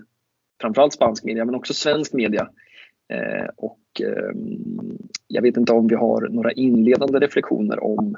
framförallt 0.61 0.93
spansk 0.93 1.23
media 1.23 1.45
men 1.45 1.55
också 1.55 1.73
svensk 1.73 2.13
media. 2.13 2.49
och 3.55 4.01
ehm, 4.01 4.97
jag 5.27 5.41
vet 5.41 5.57
inte 5.57 5.73
om 5.73 5.87
vi 5.87 5.95
har 5.95 6.27
några 6.29 6.51
inledande 6.51 7.19
reflektioner 7.19 7.83
om 7.83 8.15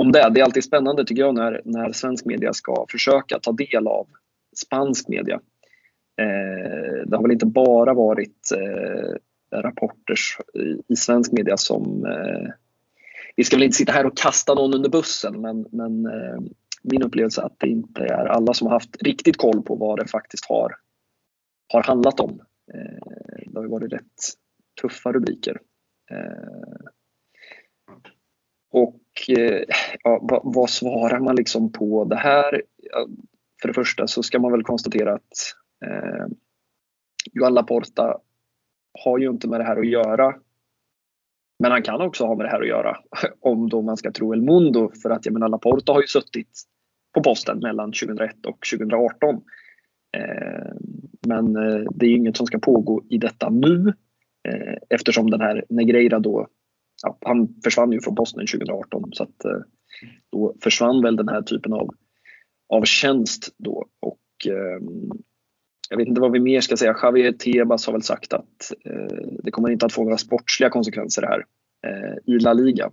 om 0.00 0.12
det. 0.12 0.30
Det 0.34 0.40
är 0.40 0.44
alltid 0.44 0.64
spännande 0.64 1.04
tycker 1.04 1.22
jag 1.22 1.34
när, 1.34 1.60
när 1.64 1.92
svensk 1.92 2.24
media 2.24 2.52
ska 2.52 2.86
försöka 2.90 3.38
ta 3.38 3.52
del 3.52 3.86
av 3.86 4.06
spansk 4.56 5.08
media. 5.08 5.40
Eh, 6.20 7.06
det 7.06 7.16
har 7.16 7.22
väl 7.22 7.32
inte 7.32 7.46
bara 7.46 7.94
varit 7.94 8.52
eh, 8.56 9.14
rapporter 9.58 10.14
i, 10.54 10.92
i, 10.92 10.96
svensk 10.96 11.32
media 11.32 11.56
som... 11.56 12.04
Eh, 12.06 12.50
vi 13.36 13.44
ska 13.44 13.56
väl 13.56 13.64
inte 13.64 13.76
sitta 13.76 13.92
här 13.92 14.06
och 14.06 14.16
kasta 14.16 14.54
någon 14.54 14.74
under 14.74 14.90
bussen 14.90 15.40
men, 15.40 15.66
men 15.70 16.06
eh, 16.06 16.40
min 16.82 17.02
upplevelse 17.02 17.40
är 17.40 17.46
att 17.46 17.58
det 17.58 17.68
inte 17.68 18.02
är 18.04 18.26
alla 18.26 18.54
som 18.54 18.66
har 18.66 18.74
haft 18.74 19.02
riktigt 19.02 19.36
koll 19.36 19.62
på 19.62 19.74
vad 19.74 19.98
det 19.98 20.06
faktiskt 20.06 20.44
har, 20.44 20.76
har 21.72 21.82
handlat 21.82 22.20
om. 22.20 22.40
Eh, 22.74 23.14
det 23.46 23.58
har 23.58 23.66
varit 23.66 23.92
rätt 23.92 24.02
tuffa 24.80 25.12
rubriker. 25.12 25.60
Eh, 26.10 26.90
och 28.70 29.00
Eh, 29.28 29.62
ja, 30.02 30.18
vad, 30.22 30.40
vad, 30.44 30.70
svarar 30.70 31.20
man 31.20 31.36
liksom 31.36 31.72
på 31.72 32.04
det 32.04 32.16
här? 32.16 32.62
För 33.60 33.68
det 33.68 33.74
första 33.74 34.06
så 34.06 34.22
ska 34.22 34.38
man 34.38 34.52
väl 34.52 34.62
konstatera 34.62 35.14
att 35.14 35.54
eh, 35.86 36.26
Joan 37.32 37.54
Laporta 37.54 38.18
har 39.04 39.18
ju 39.18 39.30
inte 39.30 39.48
med 39.48 39.60
det 39.60 39.64
här 39.64 39.76
att 39.76 39.88
göra. 39.88 40.34
Men 41.58 41.70
han 41.72 41.82
kan 41.82 42.00
också 42.00 42.26
ha 42.26 42.36
med 42.36 42.46
det 42.46 42.50
här 42.50 42.60
att 42.60 42.68
göra 42.68 42.96
om 43.40 43.68
då 43.68 43.82
man 43.82 43.96
ska 43.96 44.12
tro 44.12 44.34
El 44.34 44.42
Mundo 44.42 44.90
för 45.02 45.10
att 45.10 45.26
jag 45.26 45.32
menar 45.32 45.48
Laporta 45.48 45.92
har 45.92 46.00
ju 46.00 46.06
suttit 46.06 46.62
på 47.14 47.22
posten 47.22 47.58
mellan 47.58 47.92
2001 47.92 48.46
och 48.46 48.58
2018. 48.72 49.40
Eh, 50.16 50.72
men 51.26 51.56
eh, 51.56 51.82
det 51.94 52.06
är 52.06 52.16
inget 52.16 52.36
som 52.36 52.46
ska 52.46 52.58
pågå 52.58 53.02
i 53.08 53.18
detta 53.18 53.50
nu 53.50 53.92
eh, 54.48 54.74
eftersom 54.90 55.30
den 55.30 55.40
här 55.40 55.64
Negreira 55.68 56.18
då 56.18 56.46
ja, 57.02 57.18
han 57.20 57.54
försvann 57.64 57.92
ju 57.92 58.00
från 58.00 58.14
posten 58.14 58.46
2018 58.46 59.10
så 59.12 59.22
att 59.22 59.44
eh, 59.44 59.60
då 60.32 60.54
försvann 60.62 61.02
väl 61.02 61.16
den 61.16 61.28
här 61.28 61.42
typen 61.42 61.72
av, 61.72 61.94
av 62.68 62.84
tjänst 62.84 63.54
då 63.56 63.86
och 64.00 64.46
eh, 64.46 64.80
jag 65.90 65.96
vet 65.96 66.08
inte 66.08 66.20
vad 66.20 66.32
vi 66.32 66.40
mer 66.40 66.60
ska 66.60 66.76
säga. 66.76 66.96
Javier 67.02 67.32
Tebas 67.32 67.86
har 67.86 67.92
väl 67.92 68.02
sagt 68.02 68.32
att 68.32 68.72
eh, 68.84 69.16
det 69.42 69.50
kommer 69.50 69.70
inte 69.70 69.86
att 69.86 69.92
få 69.92 70.04
några 70.04 70.18
sportsliga 70.18 70.70
konsekvenser 70.70 71.22
här 71.22 71.44
eh, 71.86 72.34
i 72.34 72.38
La 72.38 72.52
Liga. 72.52 72.90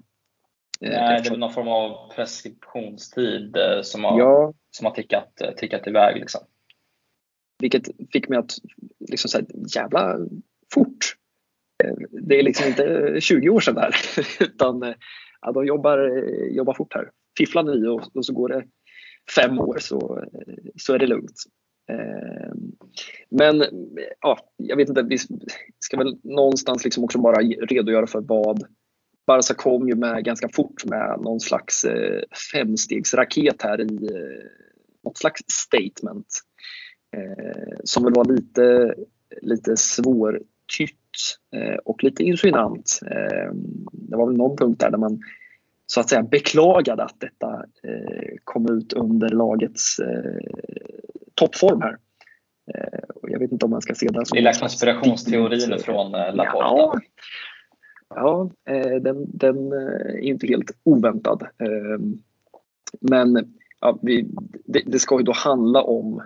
Nej, 0.79 0.91
det 0.91 1.27
är 1.27 1.29
väl 1.29 1.39
någon 1.39 1.53
form 1.53 1.67
av 1.67 2.11
preskriptionstid 2.15 3.57
som 3.81 4.03
har, 4.03 4.19
ja. 4.19 4.53
som 4.71 4.85
har 4.85 4.93
tickat, 4.93 5.41
tickat 5.57 5.87
iväg. 5.87 6.15
Liksom. 6.15 6.41
Vilket 7.59 7.89
fick 8.13 8.29
mig 8.29 8.39
att 8.39 8.53
liksom 8.99 9.29
säga 9.29 9.45
jävla 9.75 10.17
fort 10.73 11.15
det 12.11 12.39
är 12.39 12.43
liksom 12.43 12.67
inte 12.67 13.15
20 13.21 13.49
år 13.49 13.59
sedan 13.59 13.75
det 13.75 13.82
här 13.82 13.95
utan 14.39 14.93
ja, 15.41 15.51
de 15.51 15.65
jobbar, 15.65 16.23
jobbar 16.49 16.73
fort 16.73 16.93
här. 16.93 17.09
Fifflar 17.38 17.63
ni 17.63 17.88
och, 17.88 18.15
och 18.15 18.25
så 18.25 18.34
går 18.34 18.49
det 18.49 18.63
fem 19.36 19.59
år 19.59 19.78
så, 19.80 20.23
så 20.75 20.93
är 20.93 20.99
det 20.99 21.07
lugnt. 21.07 21.43
Ehm, 21.91 22.71
men 23.30 23.63
ja, 24.21 24.39
jag 24.57 24.78
vet 24.78 24.89
inte, 24.89 25.01
vi 25.01 25.17
ska 25.80 25.97
väl 25.97 26.17
någonstans 26.23 26.84
liksom 26.84 27.03
också 27.03 27.19
bara 27.19 27.41
redogöra 27.41 28.07
för 28.07 28.21
vad 28.21 28.67
Barca 29.28 29.53
kom 29.53 29.88
ju 29.88 29.95
med 29.95 30.25
ganska 30.25 30.49
fort 30.53 30.86
med 30.86 31.19
någon 31.21 31.39
slags 31.39 31.86
eh, 31.86 32.21
femstegsraket 32.53 33.61
här 33.61 33.82
i 33.82 34.05
eh, 34.05 34.45
något 35.03 35.17
slags 35.17 35.41
statement. 35.47 36.28
Eh, 37.17 37.78
som 37.84 38.03
väl 38.03 38.13
var 38.13 38.25
lite, 38.25 38.95
lite 39.41 39.78
svårtytt 39.78 41.06
och 41.86 42.03
lite 42.03 42.24
insinuant. 42.24 42.99
Eh, 43.05 43.51
det 43.91 44.18
var 44.18 44.28
väl 44.28 44.38
någon 44.38 44.57
punkt 44.57 44.80
där, 44.80 44.91
där 44.91 44.97
man 44.97 45.20
så 45.86 45.99
att 45.99 46.09
säga 46.09 46.24
beklagade 46.24 47.03
att 47.03 47.20
detta 47.20 47.65
eh, 47.84 48.36
kom 48.43 48.72
ut 48.78 48.93
under 48.93 49.30
lagets 49.30 49.97
toppform 51.36 51.82
här. 51.82 51.97
Jag 53.22 53.39
vet 53.39 53.51
inte 53.51 53.65
om 53.65 53.72
man 53.72 53.82
ska 53.82 53.95
se 53.95 54.07
det 54.07 54.26
som... 54.26 54.36
Lilla 54.36 54.53
konspirationsteorin 54.53 55.80
från 55.80 56.11
Laporta. 56.11 57.01
Ja, 58.09 58.49
ja 58.65 58.99
den, 58.99 59.26
den 59.38 59.72
är 59.72 60.18
inte 60.18 60.47
helt 60.47 60.72
oväntad. 60.84 61.47
Men 63.01 63.55
ja, 63.82 63.99
vi, 64.01 64.28
det, 64.65 64.84
det 64.86 64.99
ska 64.99 65.18
ju 65.18 65.24
då 65.24 65.32
handla 65.36 65.82
om 65.82 66.22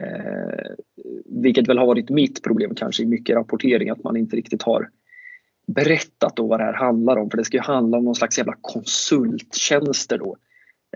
Eh, 0.00 0.74
vilket 1.24 1.68
väl 1.68 1.78
har 1.78 1.86
varit 1.86 2.10
mitt 2.10 2.42
problem 2.42 2.74
kanske 2.74 3.02
i 3.02 3.06
mycket 3.06 3.36
rapportering 3.36 3.90
att 3.90 4.04
man 4.04 4.16
inte 4.16 4.36
riktigt 4.36 4.62
har 4.62 4.90
berättat 5.66 6.36
då 6.36 6.46
vad 6.46 6.60
det 6.60 6.64
här 6.64 6.72
handlar 6.72 7.16
om. 7.16 7.30
För 7.30 7.38
det 7.38 7.44
ska 7.44 7.56
ju 7.56 7.62
handla 7.62 7.98
om 7.98 8.04
någon 8.04 8.14
slags 8.14 8.38
jävla 8.38 8.56
konsulttjänster 8.60 10.18
då 10.18 10.36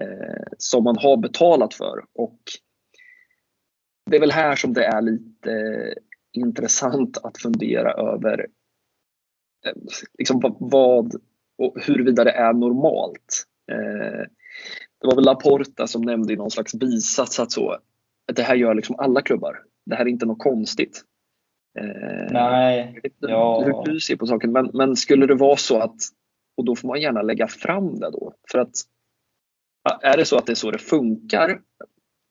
eh, 0.01 0.45
som 0.59 0.85
man 0.85 0.97
har 0.99 1.17
betalat 1.17 1.75
för. 1.75 2.05
Och 2.15 2.39
det 4.11 4.17
är 4.17 4.21
väl 4.21 4.33
här 4.33 4.57
som 4.57 4.73
det 4.73 4.85
är 4.85 5.03
lite 5.03 5.95
intressant 6.33 7.19
att 7.23 7.39
fundera 7.39 7.93
över 7.93 8.47
eh, 9.67 9.73
liksom 10.19 10.57
vad 10.59 11.15
och 11.59 11.77
huruvida 11.87 12.25
det 12.25 12.31
är 12.31 12.53
normalt. 12.53 13.45
Eh, 13.73 14.27
det 15.01 15.07
var 15.07 15.15
väl 15.15 15.25
Laporta 15.25 15.87
som 15.87 16.03
nämnde 16.03 16.33
i 16.33 16.37
någon 16.37 16.51
slags 16.51 16.75
bisats 16.75 17.41
att 17.41 17.53
så 17.53 17.79
det 18.37 18.43
här 18.43 18.55
gör 18.55 18.75
liksom 18.75 18.97
alla 18.99 19.23
klubbar. 19.23 19.63
Det 19.87 19.95
här 19.95 20.05
är 20.05 20.09
inte 20.09 20.27
något 20.27 20.39
konstigt. 20.39 21.05
Eh, 21.79 22.33
Nej. 22.33 23.01
Ja. 23.19 23.63
Hur 23.65 23.93
du 23.93 24.01
ser 24.01 24.17
på 24.17 24.27
saken. 24.27 24.53
Men, 24.53 24.71
men 24.75 24.97
skulle 24.97 25.27
det 25.27 25.35
vara 25.35 25.57
så 25.57 25.79
att, 25.79 25.97
och 26.57 26.65
då 26.65 26.77
får 26.77 26.89
man 26.89 27.01
gärna 27.01 27.23
lägga 27.23 27.49
fram 27.49 28.01
det 28.01 28.11
då. 28.11 28.35
För 28.51 28.59
att 28.59 28.73
är 30.03 30.17
det 30.17 30.25
så 30.25 30.37
att 30.37 30.47
det 30.47 30.53
är 30.53 30.55
så 30.55 30.71
det 30.71 30.79
funkar, 30.79 31.61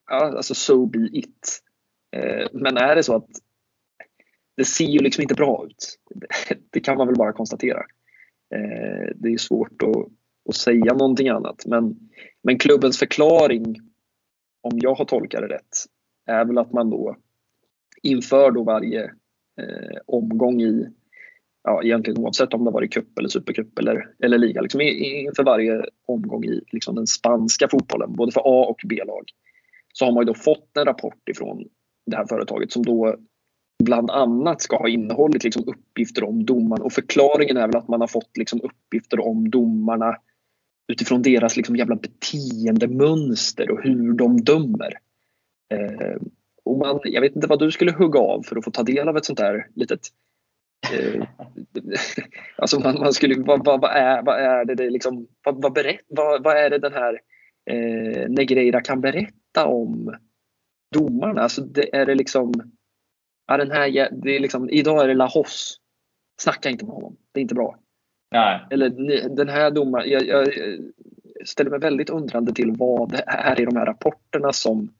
ja, 0.09 0.37
alltså 0.37 0.55
so 0.55 0.85
be 0.85 1.09
it. 1.11 1.59
Eh, 2.15 2.47
men 2.53 2.77
är 2.77 2.95
det 2.95 3.03
så 3.03 3.15
att 3.15 3.27
det 4.57 4.65
ser 4.65 4.85
ju 4.85 4.99
liksom 4.99 5.21
inte 5.21 5.35
bra 5.35 5.65
ut. 5.65 5.99
Det 6.69 6.79
kan 6.79 6.97
man 6.97 7.07
väl 7.07 7.15
bara 7.15 7.33
konstatera. 7.33 7.79
Eh, 8.55 9.15
det 9.15 9.29
är 9.29 9.37
svårt 9.37 9.83
att, 9.83 10.07
att 10.49 10.55
säga 10.55 10.93
någonting 10.93 11.29
annat. 11.29 11.65
Men, 11.65 12.09
men 12.43 12.59
klubbens 12.59 12.99
förklaring, 12.99 13.75
om 14.61 14.71
jag 14.73 14.95
har 14.95 15.05
tolkat 15.05 15.41
det 15.41 15.47
rätt, 15.47 15.85
är 16.25 16.45
väl 16.45 16.57
att 16.57 16.73
man 16.73 16.89
då 16.89 17.15
inför 18.01 18.51
då 18.51 18.63
varje 18.63 19.03
eh, 19.61 19.97
omgång 20.05 20.61
i, 20.61 20.87
ja, 21.63 21.83
egentligen 21.83 22.19
oavsett 22.19 22.53
om 22.53 22.65
det 22.65 22.71
varit 22.71 22.93
cup 22.93 23.17
eller 23.19 23.29
supercup 23.29 23.79
eller, 23.79 24.09
eller 24.23 24.37
liga, 24.37 24.61
liksom 24.61 24.81
inför 24.81 25.43
varje 25.43 25.83
omgång 26.05 26.45
i 26.45 26.61
liksom 26.71 26.95
den 26.95 27.07
spanska 27.07 27.67
fotbollen, 27.67 28.15
både 28.15 28.31
för 28.31 28.41
A 28.41 28.65
och 28.69 28.81
B-lag, 28.85 29.23
så 29.93 30.05
har 30.05 30.11
man 30.11 30.21
ju 30.21 30.25
då 30.25 30.33
fått 30.33 30.77
en 30.77 30.85
rapport 30.85 31.29
ifrån 31.29 31.65
det 32.05 32.17
här 32.17 32.25
företaget 32.25 32.71
som 32.71 32.83
då 32.83 33.15
bland 33.83 34.11
annat 34.11 34.61
ska 34.61 34.77
ha 34.77 34.89
innehållit 34.89 35.43
liksom 35.43 35.63
uppgifter 35.67 36.23
om 36.23 36.45
domarna. 36.45 36.83
Och 36.83 36.93
förklaringen 36.93 37.57
är 37.57 37.67
väl 37.67 37.75
att 37.75 37.87
man 37.87 38.01
har 38.01 38.07
fått 38.07 38.37
liksom 38.37 38.61
uppgifter 38.63 39.19
om 39.19 39.49
domarna 39.49 40.15
utifrån 40.89 41.21
deras 41.21 41.57
liksom 41.57 41.75
jävla 41.75 41.95
beteendemönster 41.95 43.71
och 43.71 43.83
hur 43.83 44.13
de 44.13 44.41
dömer. 44.41 44.93
Eh, 45.73 46.17
och 46.63 46.77
man, 46.77 46.99
jag 47.03 47.21
vet 47.21 47.35
inte 47.35 47.47
vad 47.47 47.59
du 47.59 47.71
skulle 47.71 47.91
hugga 47.91 48.19
av 48.19 48.43
för 48.43 48.55
att 48.55 48.65
få 48.65 48.71
ta 48.71 48.83
del 48.83 49.09
av 49.09 49.17
ett 49.17 49.25
sånt 49.25 49.39
där 49.39 49.67
litet 49.75 50.07
eh, 50.93 51.23
alltså 52.57 52.79
man, 52.79 52.99
man 52.99 53.13
skulle, 53.13 53.43
vad, 53.43 53.65
vad, 53.65 53.81
vad, 53.81 53.91
är, 53.91 54.23
vad 54.23 54.39
är 54.39 54.65
det, 54.65 54.75
det 54.75 54.89
liksom, 54.89 55.27
vad, 55.43 55.61
vad, 55.61 55.73
berätt, 55.73 56.05
vad, 56.07 56.43
vad 56.43 56.57
är 56.57 56.69
det 56.69 56.77
den 56.77 56.93
här 56.93 57.19
eh, 57.69 58.29
Negreira 58.29 58.81
kan 58.81 59.01
berätta 59.01 59.65
om 59.65 60.15
domarna? 60.91 61.41
Alltså 61.41 61.61
det, 61.61 61.95
är 61.95 62.05
det 62.05 62.15
liksom 62.15 62.53
ja, 63.47 63.57
den 63.57 63.71
här, 63.71 64.09
det 64.11 64.35
är 64.35 64.39
liksom, 64.39 64.69
idag 64.69 65.03
är 65.03 65.07
det 65.07 65.13
Lahos. 65.13 65.79
Snacka 66.41 66.69
inte 66.69 66.85
med 66.85 66.95
honom. 66.95 67.17
Det 67.31 67.39
är 67.39 67.41
inte 67.41 67.55
bra. 67.55 67.79
Nej. 68.31 68.59
Eller 68.69 68.89
den 69.35 69.49
här 69.49 69.71
domaren. 69.71 70.09
Jag, 70.09 70.27
jag, 70.27 70.47
ställer 71.45 71.69
mig 71.69 71.79
väldigt 71.79 72.09
undrande 72.09 72.53
till 72.53 72.75
vad 72.77 73.11
det 73.11 73.23
är 73.27 73.61
i 73.61 73.65
de 73.65 73.75
här 73.75 73.85
rapporterna 73.85 74.53
som, 74.53 74.93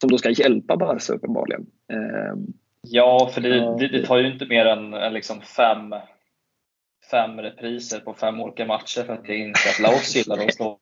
som 0.00 0.10
då 0.10 0.18
ska 0.18 0.30
hjälpa 0.30 0.76
Barca 0.76 1.12
uppenbarligen. 1.12 1.66
Ehm, 1.92 2.46
ja, 2.80 3.30
för 3.34 3.40
det, 3.40 3.78
det, 3.78 3.88
det, 3.88 4.06
tar 4.06 4.18
ju 4.18 4.32
inte 4.32 4.46
mer 4.46 4.66
än 4.66 5.12
liksom 5.14 5.40
fem, 5.40 5.94
fem 7.10 7.40
repriser 7.40 8.00
på 8.00 8.14
fem 8.14 8.40
olika 8.40 8.66
matcher 8.66 9.02
för 9.02 9.12
att 9.12 9.28
jag 9.28 9.38
inser 9.38 9.70
att 9.70 9.80
Laos 9.80 10.16
gillar 10.16 10.44
att 10.44 10.54
stå 10.54 10.78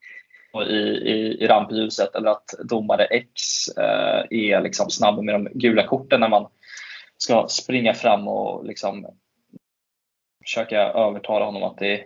i, 0.69 0.77
i, 1.11 1.45
i 1.45 1.47
rampljuset 1.47 2.15
eller 2.15 2.31
att 2.31 2.55
domare 2.65 3.05
X 3.05 3.33
eh, 3.79 4.25
är 4.31 4.61
liksom 4.61 4.91
snabb 4.91 5.25
med 5.25 5.35
de 5.35 5.49
gula 5.55 5.87
korten 5.87 6.21
när 6.21 6.29
man 6.29 6.47
ska 7.17 7.47
springa 7.49 7.95
fram 7.95 8.29
och 8.29 8.65
liksom 8.65 9.07
försöka 10.51 10.79
övertala 10.81 11.45
honom 11.45 11.63
att 11.63 11.79
det 11.79 12.01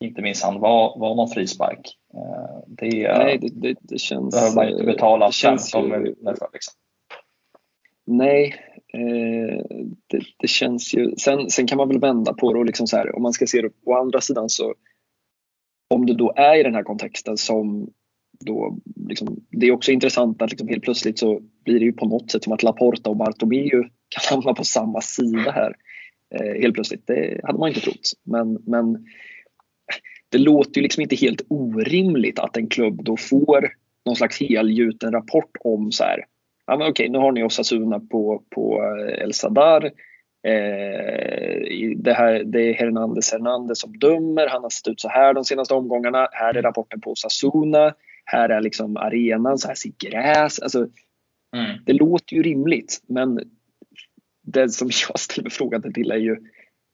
inte 0.00 0.22
minst 0.22 0.44
han 0.44 0.60
var, 0.60 0.98
var 0.98 1.14
någon 1.14 1.28
frispark. 1.28 1.98
Eh, 2.14 2.64
det, 2.66 3.18
Nej, 3.18 3.38
det, 3.38 3.48
det, 3.48 3.76
det 3.80 3.98
känns... 3.98 4.34
behöver 4.34 4.54
man 4.56 4.68
inte 4.68 4.84
betala 4.84 5.32
15 5.32 5.84
miljoner 5.84 6.34
för. 6.34 6.48
Liksom. 6.52 6.74
Nej, 8.06 8.54
eh, 8.94 9.64
det, 10.06 10.20
det, 10.38 10.48
känns 10.48 10.94
ju... 10.94 11.16
Sen, 11.16 11.50
sen 11.50 11.66
kan 11.66 11.78
man 11.78 11.88
väl 11.88 12.00
vända 12.00 12.34
på 12.34 12.52
det 12.52 12.58
och 12.58 12.66
liksom 12.66 12.86
så 12.86 12.96
här, 12.96 13.16
om 13.16 13.22
man 13.22 13.32
ska 13.32 13.46
se 13.46 13.62
det 13.62 13.84
på 13.84 13.96
andra 13.96 14.20
sidan 14.20 14.48
så 14.48 14.74
om 15.90 16.06
det 16.06 16.14
då 16.14 16.32
är 16.36 16.60
i 16.60 16.62
den 16.62 16.74
här 16.74 16.82
kontexten 16.82 17.36
som 17.36 17.90
då 18.40 18.78
liksom, 19.08 19.36
det 19.50 19.66
är 19.66 19.72
också 19.72 19.92
intressant 19.92 20.42
att 20.42 20.50
liksom 20.50 20.68
helt 20.68 20.82
plötsligt 20.82 21.18
så 21.18 21.40
blir 21.64 21.78
det 21.78 21.84
ju 21.84 21.92
på 21.92 22.06
något 22.06 22.30
sätt 22.30 22.44
som 22.44 22.52
att 22.52 22.62
Laporta 22.62 23.10
och 23.10 23.16
Bartomeu 23.16 23.82
kan 24.08 24.30
hamna 24.30 24.54
på 24.54 24.64
samma 24.64 25.00
sida 25.00 25.50
här. 25.50 25.74
Eh, 26.34 26.60
helt 26.60 26.74
plötsligt. 26.74 27.06
Det 27.06 27.40
hade 27.44 27.58
man 27.58 27.68
inte 27.68 27.80
trott. 27.80 28.12
Men, 28.22 28.58
men 28.66 29.06
det 30.28 30.38
låter 30.38 30.76
ju 30.76 30.82
liksom 30.82 31.02
inte 31.02 31.16
helt 31.16 31.42
orimligt 31.48 32.38
att 32.38 32.56
en 32.56 32.68
klubb 32.68 33.04
då 33.04 33.16
får 33.16 33.72
någon 34.06 34.16
slags 34.16 34.40
helgjuten 34.40 35.12
rapport 35.12 35.56
om 35.60 35.92
så 35.92 36.04
här. 36.04 36.24
Ja, 36.66 36.76
men 36.76 36.90
okej, 36.90 37.08
nu 37.08 37.18
har 37.18 37.32
ni 37.32 37.44
Osasuna 37.44 38.00
på, 38.00 38.42
på 38.50 38.82
eh, 38.82 39.22
El 39.22 39.32
Sadar. 39.32 39.84
Eh, 40.46 41.90
det, 41.96 42.12
här, 42.12 42.44
det 42.44 42.60
är 42.60 42.74
Hernandez 42.74 43.32
Hernandez 43.32 43.80
som 43.80 43.98
dömer. 43.98 44.46
Han 44.46 44.62
har 44.62 44.70
sett 44.70 44.88
ut 44.88 45.00
så 45.00 45.08
här 45.08 45.34
de 45.34 45.44
senaste 45.44 45.74
omgångarna. 45.74 46.28
Här 46.32 46.54
är 46.56 46.62
rapporten 46.62 47.00
på 47.00 47.10
Osasuna. 47.10 47.94
Här 48.24 48.48
är 48.48 48.60
liksom 48.60 48.96
arenan. 48.96 49.58
Så 49.58 49.68
här 49.68 49.74
ser 49.74 49.92
gräs. 49.98 50.58
Alltså, 50.58 50.78
mm. 51.56 51.78
Det 51.86 51.92
låter 51.92 52.36
ju 52.36 52.42
rimligt. 52.42 53.02
Men 53.06 53.40
det 54.42 54.68
som 54.68 54.90
jag 55.08 55.18
ställer 55.18 55.50
frågan 55.50 55.92
till 55.92 56.10
är 56.10 56.16
ju 56.16 56.36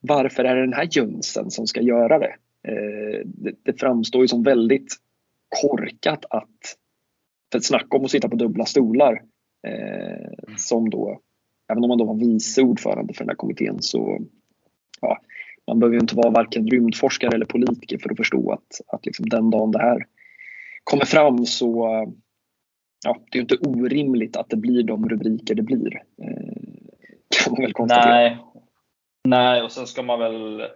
varför 0.01 0.45
är 0.45 0.55
det 0.55 0.61
den 0.61 0.73
här 0.73 0.89
Jönsen 0.91 1.51
som 1.51 1.67
ska 1.67 1.81
göra 1.81 2.19
det? 2.19 2.35
Eh, 2.69 3.21
det, 3.25 3.55
det, 3.63 3.81
framstår 3.81 4.23
ju 4.23 4.29
som 4.29 4.43
väldigt 4.43 4.97
korkat 5.63 6.25
att, 6.31 6.77
för 7.53 7.59
att 7.59 7.65
snacka 7.65 7.97
om 7.97 8.05
att 8.05 8.11
sitta 8.11 8.29
på 8.29 8.37
dubbla 8.37 8.65
stolar, 8.65 9.23
eh, 9.67 10.49
mm. 10.49 10.57
som 10.57 10.91
då, 10.91 11.21
även 11.73 11.85
om 11.85 11.89
man 11.89 11.99
då 11.99 12.05
var 12.05 12.15
vice 12.15 12.63
ordförande 12.63 13.15
för 13.15 13.25
den 13.25 13.29
här 13.29 13.37
kommittén 13.37 13.77
så, 13.83 14.19
ja, 15.01 15.21
man 15.67 15.79
behöver 15.79 15.95
ju 15.95 16.01
inte 16.01 16.17
vara 16.17 16.31
varken 16.31 16.67
rymdforskare 16.67 17.35
eller 17.35 17.47
politiker 17.47 17.99
för 17.99 18.11
att 18.11 18.17
förstå 18.17 18.53
att, 18.53 18.81
att 18.87 19.07
liksom 19.07 19.29
den 19.29 19.51
dagen 19.51 19.71
det 19.71 19.83
här 19.83 20.07
kommer 20.85 21.05
fram 21.05 21.47
så, 21.47 21.89
ja, 23.05 23.19
det 23.31 23.39
är 23.39 23.43
inte 23.43 23.57
orimligt 23.57 24.37
att 24.37 24.51
det 24.51 24.57
blir 24.57 24.83
de 24.83 25.09
rubriker 25.09 25.55
det 25.55 25.63
blir. 25.63 26.03
Eh, 26.23 26.68
kan 27.45 27.53
man 27.53 27.63
väl 27.63 27.73
konstatera. 27.73 28.15
Nej, 28.15 28.39
Nej 29.25 29.63
och 29.63 29.73
sen 29.73 29.87
ska 29.87 30.03
man 30.03 30.19
väl, 30.19 30.69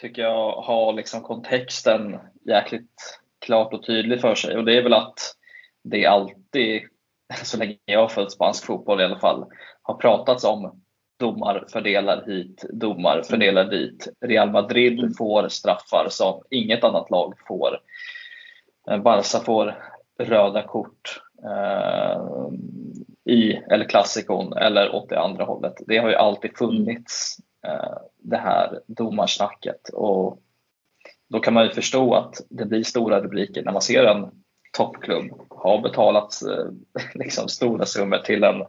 tycker 0.00 0.22
jag, 0.22 0.52
ha 0.52 0.92
liksom 0.92 1.22
kontexten 1.22 2.18
jäkligt 2.46 3.20
klart 3.46 3.74
och 3.74 3.86
tydlig 3.86 4.20
för 4.20 4.34
sig. 4.34 4.56
Och 4.56 4.64
det 4.64 4.76
är 4.76 4.82
väl 4.82 4.92
att 4.92 5.34
det 5.84 6.06
alltid, 6.06 6.82
så 7.42 7.58
länge 7.58 7.76
jag 7.84 8.00
har 8.00 8.08
följt 8.08 8.32
spansk 8.32 8.66
fotboll 8.66 9.00
i 9.00 9.04
alla 9.04 9.18
fall, 9.18 9.46
har 9.82 9.94
pratats 9.94 10.44
om 10.44 10.80
domar 11.18 11.64
fördelar 11.72 12.24
hit, 12.26 12.64
domar 12.72 13.22
fördelar 13.22 13.64
dit. 13.64 14.08
Real 14.20 14.50
Madrid 14.50 14.98
mm. 14.98 15.14
får 15.14 15.48
straffar 15.48 16.06
som 16.10 16.42
inget 16.50 16.84
annat 16.84 17.10
lag 17.10 17.34
får. 17.48 17.80
Eh, 18.90 18.98
Barca 18.98 19.38
får 19.38 19.74
röda 20.18 20.62
kort. 20.62 21.22
I 23.28 23.52
eller 23.70 23.84
klassikon 23.84 24.52
eller 24.52 24.94
åt 24.94 25.08
det 25.08 25.20
andra 25.20 25.44
hållet. 25.44 25.74
Det 25.86 25.98
har 25.98 26.08
ju 26.08 26.14
alltid 26.14 26.56
funnits 26.58 27.36
eh, 27.66 27.98
det 28.18 28.36
här 28.36 28.80
domarsnacket 28.86 29.88
och 29.88 30.38
då 31.28 31.40
kan 31.40 31.54
man 31.54 31.64
ju 31.64 31.70
förstå 31.70 32.14
att 32.14 32.34
det 32.48 32.64
blir 32.64 32.82
stora 32.82 33.20
rubriker 33.20 33.62
när 33.62 33.72
man 33.72 33.82
ser 33.82 34.04
en 34.04 34.30
toppklubb 34.76 35.40
ha 35.50 35.80
betalat 35.80 36.42
eh, 36.42 37.02
liksom 37.14 37.48
stora 37.48 37.86
summor 37.86 38.18
till 38.18 38.44
en 38.44 38.64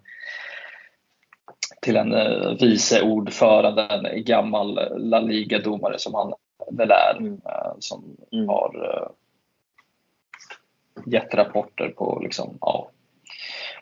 till 1.81 1.95
en 1.95 2.13
eh, 2.13 2.53
vice 2.59 3.01
ordförande, 3.01 3.83
en 3.83 4.23
gammal 4.23 4.79
La 4.97 5.19
Liga-domare 5.19 5.99
som 5.99 6.13
han 6.13 6.33
väl 6.71 6.91
är, 6.91 7.17
mm. 7.19 7.33
eh, 7.33 7.73
som 7.79 8.17
mm. 8.31 8.47
har 8.47 8.93
eh, 8.93 9.09
gett 11.05 11.33
rapporter 11.33 11.89
på 11.89 12.19
liksom, 12.23 12.57
ja, 12.61 12.89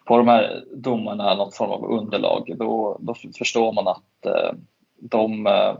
på 0.07 0.17
de 0.17 0.27
här 0.27 0.63
domarna 0.73 1.35
någon 1.35 1.51
form 1.51 1.71
av 1.71 1.91
underlag, 1.91 2.53
då, 2.57 2.97
då 2.99 3.15
förstår 3.37 3.73
man 3.73 3.87
att 3.87 4.25
eh, 4.25 4.51
de 4.99 5.47
eh, 5.47 5.77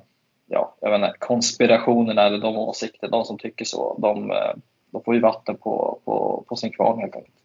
ja, 0.47 0.77
jag 0.81 0.91
vet 0.91 0.97
inte, 0.97 1.17
konspirationerna 1.19 2.21
eller 2.21 2.37
de 2.37 2.57
åsikter, 2.57 3.07
de 3.07 3.23
som 3.23 3.37
tycker 3.37 3.65
så, 3.65 3.99
de, 4.01 4.31
eh, 4.31 4.53
de 4.91 5.03
får 5.03 5.15
ju 5.15 5.21
vatten 5.21 5.57
på, 5.57 5.99
på, 6.05 6.45
på 6.47 6.55
sin 6.55 6.71
kvarn 6.71 6.99
helt 6.99 7.15
enkelt. 7.15 7.35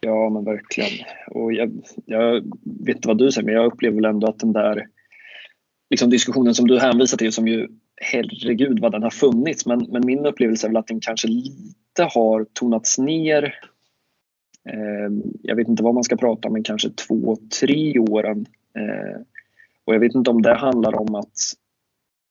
Ja 0.00 0.30
men 0.30 0.44
verkligen. 0.44 1.06
Och 1.30 1.52
jag, 1.52 1.72
jag 2.04 2.32
vet 2.62 2.96
inte 2.96 3.08
vad 3.08 3.18
du 3.18 3.32
säger 3.32 3.46
men 3.46 3.54
jag 3.54 3.66
upplever 3.66 3.94
väl 3.94 4.04
ändå 4.04 4.26
att 4.26 4.38
den 4.38 4.52
där 4.52 4.86
liksom 5.90 6.10
diskussionen 6.10 6.54
som 6.54 6.66
du 6.66 6.78
hänvisar 6.78 7.18
till 7.18 7.32
som 7.32 7.48
ju 7.48 7.68
herregud 7.96 8.80
vad 8.80 8.92
den 8.92 9.02
har 9.02 9.10
funnits 9.10 9.66
men, 9.66 9.86
men 9.88 10.06
min 10.06 10.26
upplevelse 10.26 10.66
är 10.66 10.68
väl 10.68 10.76
att 10.76 10.86
den 10.86 11.00
kanske 11.00 11.28
lite 11.28 12.02
har 12.14 12.46
tonats 12.52 12.98
ner 12.98 13.54
Ehm, 14.72 15.22
jag 15.42 15.56
vet 15.56 15.68
inte 15.68 15.82
vad 15.82 15.94
man 15.94 16.04
ska 16.04 16.16
prata 16.16 16.48
om, 16.48 16.52
men 16.52 16.62
kanske 16.62 16.90
två, 16.90 17.36
tre 17.60 17.98
åren. 17.98 18.46
Ehm, 18.74 19.24
och 19.84 19.94
jag 19.94 20.00
vet 20.00 20.14
inte 20.14 20.30
om 20.30 20.42
det 20.42 20.54
handlar 20.54 21.00
om 21.00 21.14
att 21.14 21.34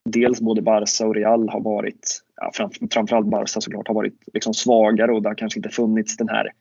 dels 0.09 0.41
både 0.41 0.61
Barca 0.61 1.07
och 1.07 1.15
Real 1.15 1.49
har 1.49 1.61
varit, 1.61 2.21
ja, 2.35 2.51
framförallt 2.91 3.27
Barca 3.27 3.61
såklart, 3.61 3.87
har 3.87 3.95
varit 3.95 4.19
liksom 4.33 4.53
svagare 4.53 5.11
och 5.11 5.21
det 5.21 5.29
har 5.29 5.35
kanske 5.35 5.59
inte 5.59 5.69
funnits 5.69 6.17
den 6.17 6.29
här, 6.29 6.51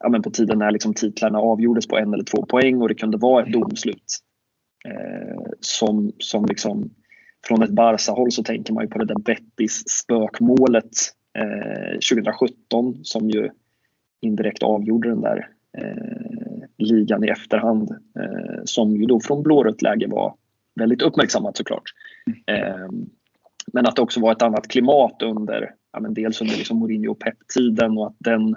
ja 0.00 0.08
men 0.08 0.22
på 0.22 0.30
tiden 0.30 0.58
när 0.58 0.70
liksom 0.70 0.94
titlarna 0.94 1.38
avgjordes 1.38 1.86
på 1.86 1.98
en 1.98 2.14
eller 2.14 2.24
två 2.24 2.46
poäng 2.46 2.82
och 2.82 2.88
det 2.88 2.94
kunde 2.94 3.18
vara 3.18 3.46
ett 3.46 3.52
domslut. 3.52 4.18
Eh, 4.88 5.42
som, 5.60 6.12
som 6.18 6.46
liksom, 6.46 6.90
från 7.46 7.62
ett 7.62 7.70
Barca-håll 7.70 8.32
så 8.32 8.42
tänker 8.42 8.72
man 8.72 8.84
ju 8.84 8.90
på 8.90 8.98
det 8.98 9.04
där 9.04 9.18
Bettis 9.18 9.88
spökmålet 9.88 10.90
eh, 11.38 11.92
2017 11.92 12.98
som 13.02 13.30
ju 13.30 13.50
indirekt 14.20 14.62
avgjorde 14.62 15.08
den 15.08 15.20
där 15.20 15.48
eh, 15.78 16.64
ligan 16.78 17.24
i 17.24 17.28
efterhand. 17.28 17.90
Eh, 17.90 18.60
som 18.64 18.96
ju 18.96 19.06
då 19.06 19.20
från 19.20 19.42
blårött 19.42 19.82
läge 19.82 20.06
var 20.06 20.34
väldigt 20.74 21.02
uppmärksammat 21.02 21.56
såklart. 21.56 21.82
Eh, 22.46 22.88
Men 23.72 23.86
att 23.86 23.96
det 23.96 24.02
också 24.02 24.20
var 24.20 24.32
ett 24.32 24.42
annat 24.42 24.68
klimat 24.68 25.22
under, 25.22 25.74
ja, 25.92 26.00
men 26.00 26.14
dels 26.14 26.40
under 26.40 26.56
liksom 26.56 26.78
Mourinho 26.78 27.10
och 27.10 27.18
Pep-tiden 27.18 27.98
och 27.98 28.06
att 28.06 28.16
den 28.18 28.56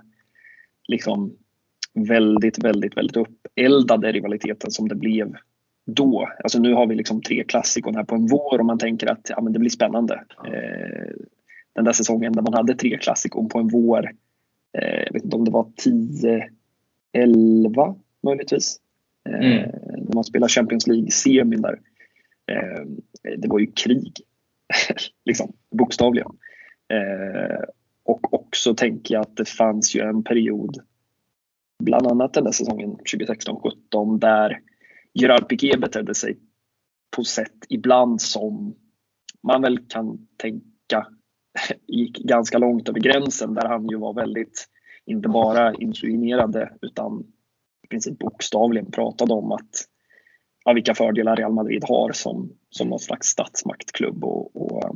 liksom 0.88 1.34
väldigt, 1.94 2.64
väldigt, 2.64 2.98
väldigt 2.98 3.18
uppeldade 3.18 4.12
rivaliteten 4.12 4.72
som 4.72 4.88
det 4.88 4.96
blev 4.96 5.36
då. 5.86 6.30
Alltså 6.44 6.60
nu 6.60 6.74
har 6.74 6.88
vi 6.88 6.96
liksom 6.96 7.22
tre 7.22 7.44
klassikon 7.44 7.96
här 7.96 8.04
på 8.04 8.16
en 8.16 8.28
vår 8.28 8.60
och 8.60 8.66
man 8.66 8.78
tänker 8.78 9.12
att 9.12 9.30
ja, 9.30 9.42
men 9.42 9.54
det 9.54 9.60
blir 9.60 9.70
spännande. 9.70 10.24
Eh, 10.46 11.12
den 11.76 11.86
där 11.86 11.92
säsongen 11.92 12.34
där 12.34 12.42
man 12.42 12.54
hade 12.54 12.76
tre 12.76 12.98
klassikon 12.98 13.50
på 13.50 13.60
en 13.60 13.68
vår. 13.68 14.12
Eh, 14.78 15.04
jag 15.06 15.14
vet 15.14 15.24
inte 15.24 15.36
om 15.36 15.46
det 15.46 15.52
var 15.52 15.72
10, 15.76 16.50
11 17.14 17.96
möjligtvis. 18.24 18.80
Eh, 19.30 19.36
mm. 19.36 19.70
När 19.98 20.16
man 20.16 20.24
spelar 20.24 20.48
Champions 20.48 20.88
League-semin 20.88 21.62
där. 21.62 21.80
Eh, 22.52 22.86
det 23.38 23.48
var 23.48 23.60
ju 23.60 23.72
krig. 23.72 24.14
liksom, 25.26 25.54
bokstavligen. 25.72 26.32
Och 28.04 28.34
också 28.34 28.76
tänker 28.76 29.14
jag 29.14 29.22
att 29.22 29.38
det 29.38 29.50
fanns 29.50 29.96
ju 29.96 30.02
en 30.02 30.24
period, 30.24 30.78
bland 31.84 32.08
annat 32.08 32.34
den 32.34 32.44
där 32.44 32.52
säsongen 32.52 32.98
2016-17, 33.94 34.20
där 34.20 34.60
Gerard 35.14 35.50
Piqué 35.50 35.78
betedde 35.78 36.16
sig 36.16 36.38
på 37.16 37.24
sätt 37.24 37.66
ibland 37.70 38.22
som 38.22 38.76
man 39.44 39.62
väl 39.62 39.80
kan 39.88 40.28
tänka 40.38 41.08
gick 41.88 42.18
ganska 42.18 42.58
långt 42.58 42.90
över 42.90 43.00
gränsen 43.00 43.54
där 43.54 43.68
han 43.68 43.88
ju 43.88 43.98
var 43.98 44.14
väldigt, 44.14 44.68
inte 45.06 45.30
bara 45.30 45.74
insinuerade 45.74 46.74
utan 46.82 47.24
i 47.84 47.88
princip 47.88 48.20
bokstavligen 48.20 48.92
pratade 48.92 49.34
om 49.34 49.52
att 49.52 49.70
ja, 50.66 50.74
vilka 50.74 50.96
fördelar 50.96 51.36
Real 51.36 51.54
Madrid 51.54 51.84
har 51.88 52.12
som, 52.12 52.52
som 52.70 52.88
någon 52.88 53.00
slags 53.00 53.28
statsmaktklubb. 53.28 54.24
Och, 54.24 54.56
och 54.62 54.84
eh, 54.84 54.92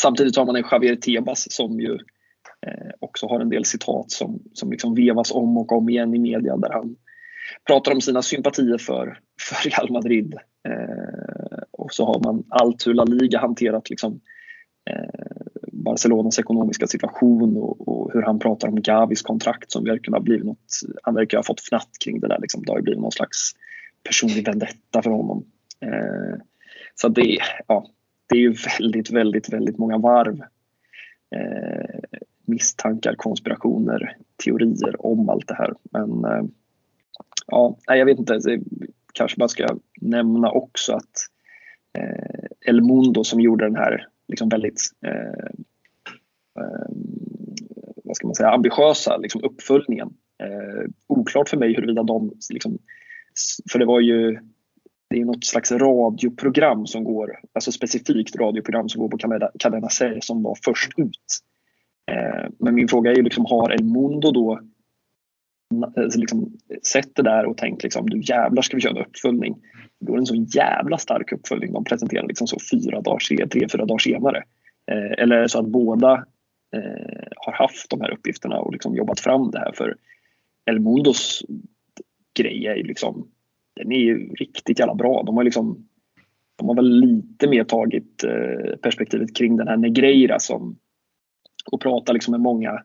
samtidigt 0.00 0.36
har 0.36 0.46
man 0.46 0.56
en 0.56 0.64
Javier 0.70 0.96
Tebas 0.96 1.52
som 1.52 1.80
ju 1.80 1.92
eh, 2.66 2.90
också 3.00 3.26
har 3.26 3.40
en 3.40 3.48
del 3.48 3.64
citat 3.64 4.10
som, 4.10 4.42
som 4.52 4.70
liksom 4.70 4.94
vevas 4.94 5.32
om 5.32 5.56
och 5.58 5.72
om 5.72 5.88
igen 5.88 6.14
i 6.14 6.18
media 6.18 6.56
där 6.56 6.70
han 6.70 6.96
pratar 7.66 7.92
om 7.92 8.00
sina 8.00 8.22
sympatier 8.22 8.78
för, 8.78 9.18
för 9.40 9.70
Real 9.70 9.92
Madrid. 9.92 10.34
Eh, 10.68 11.62
och 11.70 11.94
så 11.94 12.06
har 12.06 12.20
man 12.24 12.44
allt 12.48 12.86
hur 12.86 12.94
La 12.94 13.04
Liga 13.04 13.38
hanterat 13.38 13.90
liksom, 13.90 14.20
eh, 14.90 15.43
Barcelonas 15.74 16.38
ekonomiska 16.38 16.86
situation 16.86 17.56
och, 17.56 17.88
och, 17.88 18.12
hur 18.12 18.22
han 18.22 18.38
pratar 18.38 18.68
om 18.68 18.82
Gavis 18.82 19.22
kontrakt 19.22 19.72
som 19.72 19.84
verkar 19.84 20.12
ha 20.12 20.20
blivit 20.20 20.44
något, 20.44 20.80
han 21.02 21.14
verkar 21.14 21.38
ha 21.38 21.42
fått 21.42 21.60
fnatt 21.60 21.90
kring 22.04 22.20
det 22.20 22.28
där. 22.28 22.38
Liksom. 22.40 22.62
Det 22.62 22.72
har 22.72 22.80
blivit 22.80 23.00
någon 23.00 23.12
slags 23.12 23.52
personlig 24.08 24.46
vendetta 24.46 25.02
för 25.02 25.10
honom. 25.10 25.44
Eh, 25.80 26.40
så 26.94 27.08
det, 27.08 27.38
ja, 27.66 27.86
det 28.28 28.36
är 28.36 28.40
ju 28.40 28.54
väldigt, 28.78 29.10
väldigt, 29.10 29.52
väldigt 29.52 29.78
många 29.78 29.98
varv. 29.98 30.40
Eh, 31.30 32.20
misstankar, 32.46 33.14
konspirationer, 33.14 34.16
teorier 34.44 35.06
om 35.06 35.28
allt 35.28 35.48
det 35.48 35.54
här. 35.54 35.74
Men 35.90 36.24
eh, 36.24 36.44
ja, 37.46 37.76
jag 37.86 38.06
vet 38.06 38.18
inte, 38.18 38.40
kanske 39.12 39.38
bara 39.38 39.48
ska 39.48 39.66
nämna 40.00 40.50
också 40.50 40.92
att 40.92 41.26
eh, 41.98 42.44
El 42.60 42.80
Mundo 42.82 43.24
som 43.24 43.40
gjorde 43.40 43.64
den 43.64 43.76
här 43.76 44.08
liksom 44.28 44.48
väldigt 44.48 44.80
eh, 45.06 45.50
eh, 46.60 46.88
vad 48.04 48.16
ska 48.16 48.26
man 48.26 48.34
säga, 48.34 48.50
ambitiösa 48.50 49.16
liksom 49.16 49.44
uppföljningen. 49.44 50.08
Eh, 50.42 50.90
oklart 51.06 51.48
för 51.48 51.56
mig 51.56 51.74
huruvida 51.74 52.02
de, 52.02 52.32
liksom, 52.50 52.78
för 53.72 53.78
det 53.78 53.84
var 53.84 54.00
ju 54.00 54.38
det 55.10 55.20
är 55.20 55.24
något 55.24 55.44
slags 55.44 55.72
radioprogram 55.72 56.86
som 56.86 57.04
går, 57.04 57.40
alltså 57.52 57.72
specifikt 57.72 58.36
radioprogram 58.36 58.88
som 58.88 59.00
går 59.00 59.08
på 59.08 59.18
Cadena 59.58 59.88
Ser 59.88 60.20
som 60.20 60.42
var 60.42 60.58
först 60.64 60.92
ut. 60.96 61.40
Eh, 62.10 62.50
men 62.58 62.74
min 62.74 62.88
fråga 62.88 63.10
är 63.10 63.16
ju 63.16 63.22
liksom, 63.22 63.46
har 63.46 63.70
El 63.70 63.84
Mundo 63.84 64.30
då 64.30 64.60
Eh, 65.72 66.18
liksom, 66.18 66.52
sett 66.92 67.14
det 67.14 67.22
där 67.22 67.46
och 67.46 67.56
tänkt 67.56 67.82
liksom, 67.82 68.10
du 68.10 68.20
jävlar 68.20 68.62
ska 68.62 68.76
vi 68.76 68.80
köra 68.80 68.98
en 68.98 69.06
uppföljning. 69.06 69.56
Då 70.00 70.12
är 70.12 70.16
det 70.16 70.22
en 70.22 70.26
så 70.26 70.58
jävla 70.58 70.98
stark 70.98 71.32
uppföljning 71.32 71.72
de 71.72 71.84
presenterar 71.84 72.26
liksom 72.26 72.46
så 72.46 72.56
fyra 72.70 73.00
dagar, 73.00 73.46
tre, 73.46 73.68
fyra 73.72 73.84
dagar 73.86 73.98
senare. 73.98 74.42
Eh, 74.90 75.22
eller 75.22 75.36
är 75.36 75.42
det 75.42 75.48
så 75.48 75.58
att 75.58 75.68
båda 75.68 76.12
eh, 76.76 77.26
har 77.36 77.52
haft 77.52 77.90
de 77.90 78.00
här 78.00 78.10
uppgifterna 78.10 78.60
och 78.60 78.72
liksom 78.72 78.96
jobbat 78.96 79.20
fram 79.20 79.50
det 79.50 79.58
här 79.58 79.72
för 79.72 79.96
El 80.70 80.80
Mundos 80.80 81.42
grej 82.38 82.66
är 82.66 82.74
ju 82.74 82.82
liksom, 82.82 83.28
den 83.74 83.92
är 83.92 83.98
ju 83.98 84.34
riktigt 84.34 84.78
jävla 84.78 84.94
bra. 84.94 85.22
De 85.22 85.36
har 85.36 85.44
liksom 85.44 85.88
de 86.56 86.68
har 86.68 86.74
väl 86.74 87.00
lite 87.00 87.48
mer 87.48 87.64
tagit 87.64 88.24
eh, 88.24 88.76
perspektivet 88.76 89.36
kring 89.36 89.56
den 89.56 89.68
här 89.68 89.76
Negreira 89.76 90.38
som 90.38 90.78
och 91.72 91.80
pratar 91.80 92.12
liksom 92.12 92.32
med 92.32 92.40
många 92.40 92.82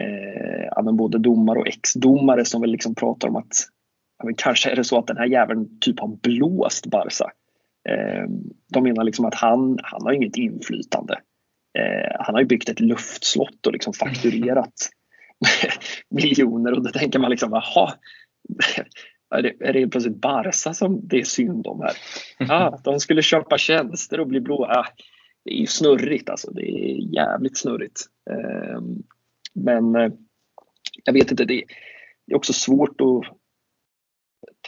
eh, 0.00 0.92
både 0.92 1.18
domare 1.18 1.58
och 1.58 1.68
ex-domare 1.68 2.44
som 2.44 2.60
väl 2.60 2.70
liksom 2.70 2.94
pratar 2.94 3.28
om 3.28 3.36
att 3.36 3.52
ja, 4.22 4.30
kanske 4.36 4.70
är 4.70 4.76
det 4.76 4.84
så 4.84 4.98
att 4.98 5.06
den 5.06 5.16
här 5.16 5.26
jäveln 5.26 5.80
typ 5.80 6.00
har 6.00 6.08
blåst 6.08 6.86
Barca. 6.86 7.30
Eh, 7.88 8.24
de 8.72 8.82
menar 8.82 9.04
liksom 9.04 9.24
att 9.24 9.34
han, 9.34 9.78
han 9.82 10.02
har 10.02 10.12
inget 10.12 10.36
inflytande. 10.36 11.20
Eh, 11.78 12.16
han 12.20 12.34
har 12.34 12.40
ju 12.40 12.46
byggt 12.46 12.68
ett 12.68 12.80
luftslott 12.80 13.66
och 13.66 13.72
liksom 13.72 13.92
fakturerat 13.92 14.90
miljoner 16.10 16.72
och 16.72 16.84
då 16.84 16.90
tänker 16.90 17.18
man 17.18 17.30
liksom, 17.30 17.50
jaha, 17.52 17.94
är 19.34 19.42
det, 19.42 19.54
är 19.60 19.72
det 19.72 19.88
plötsligt 19.88 20.20
Barca 20.20 20.74
som 20.74 21.08
det 21.08 21.20
är 21.20 21.24
synd 21.24 21.66
om 21.66 21.80
här? 21.80 21.92
Ah, 22.52 22.78
de 22.84 23.00
skulle 23.00 23.22
köpa 23.22 23.58
tjänster 23.58 24.20
och 24.20 24.26
bli 24.26 24.40
blå. 24.40 24.64
Ah, 24.64 24.86
det 25.44 25.50
är 25.50 25.58
ju 25.58 25.66
snurrigt 25.66 26.30
alltså, 26.30 26.50
det 26.50 26.62
är 26.62 27.14
jävligt 27.14 27.58
snurrigt. 27.58 28.00
Eh, 28.30 28.80
men 29.54 29.96
eh, 29.96 30.12
jag 31.04 31.12
vet 31.12 31.30
inte, 31.30 31.44
det 31.44 31.64
är 32.26 32.36
också 32.36 32.52
svårt 32.52 33.00
att 33.00 33.36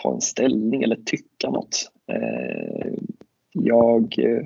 ta 0.03 0.15
en 0.15 0.21
ställning 0.21 0.83
eller 0.83 0.97
tycka 0.97 1.51
något. 1.51 1.93
Eh, 2.13 2.93
jag 3.53 4.19
eh, 4.19 4.43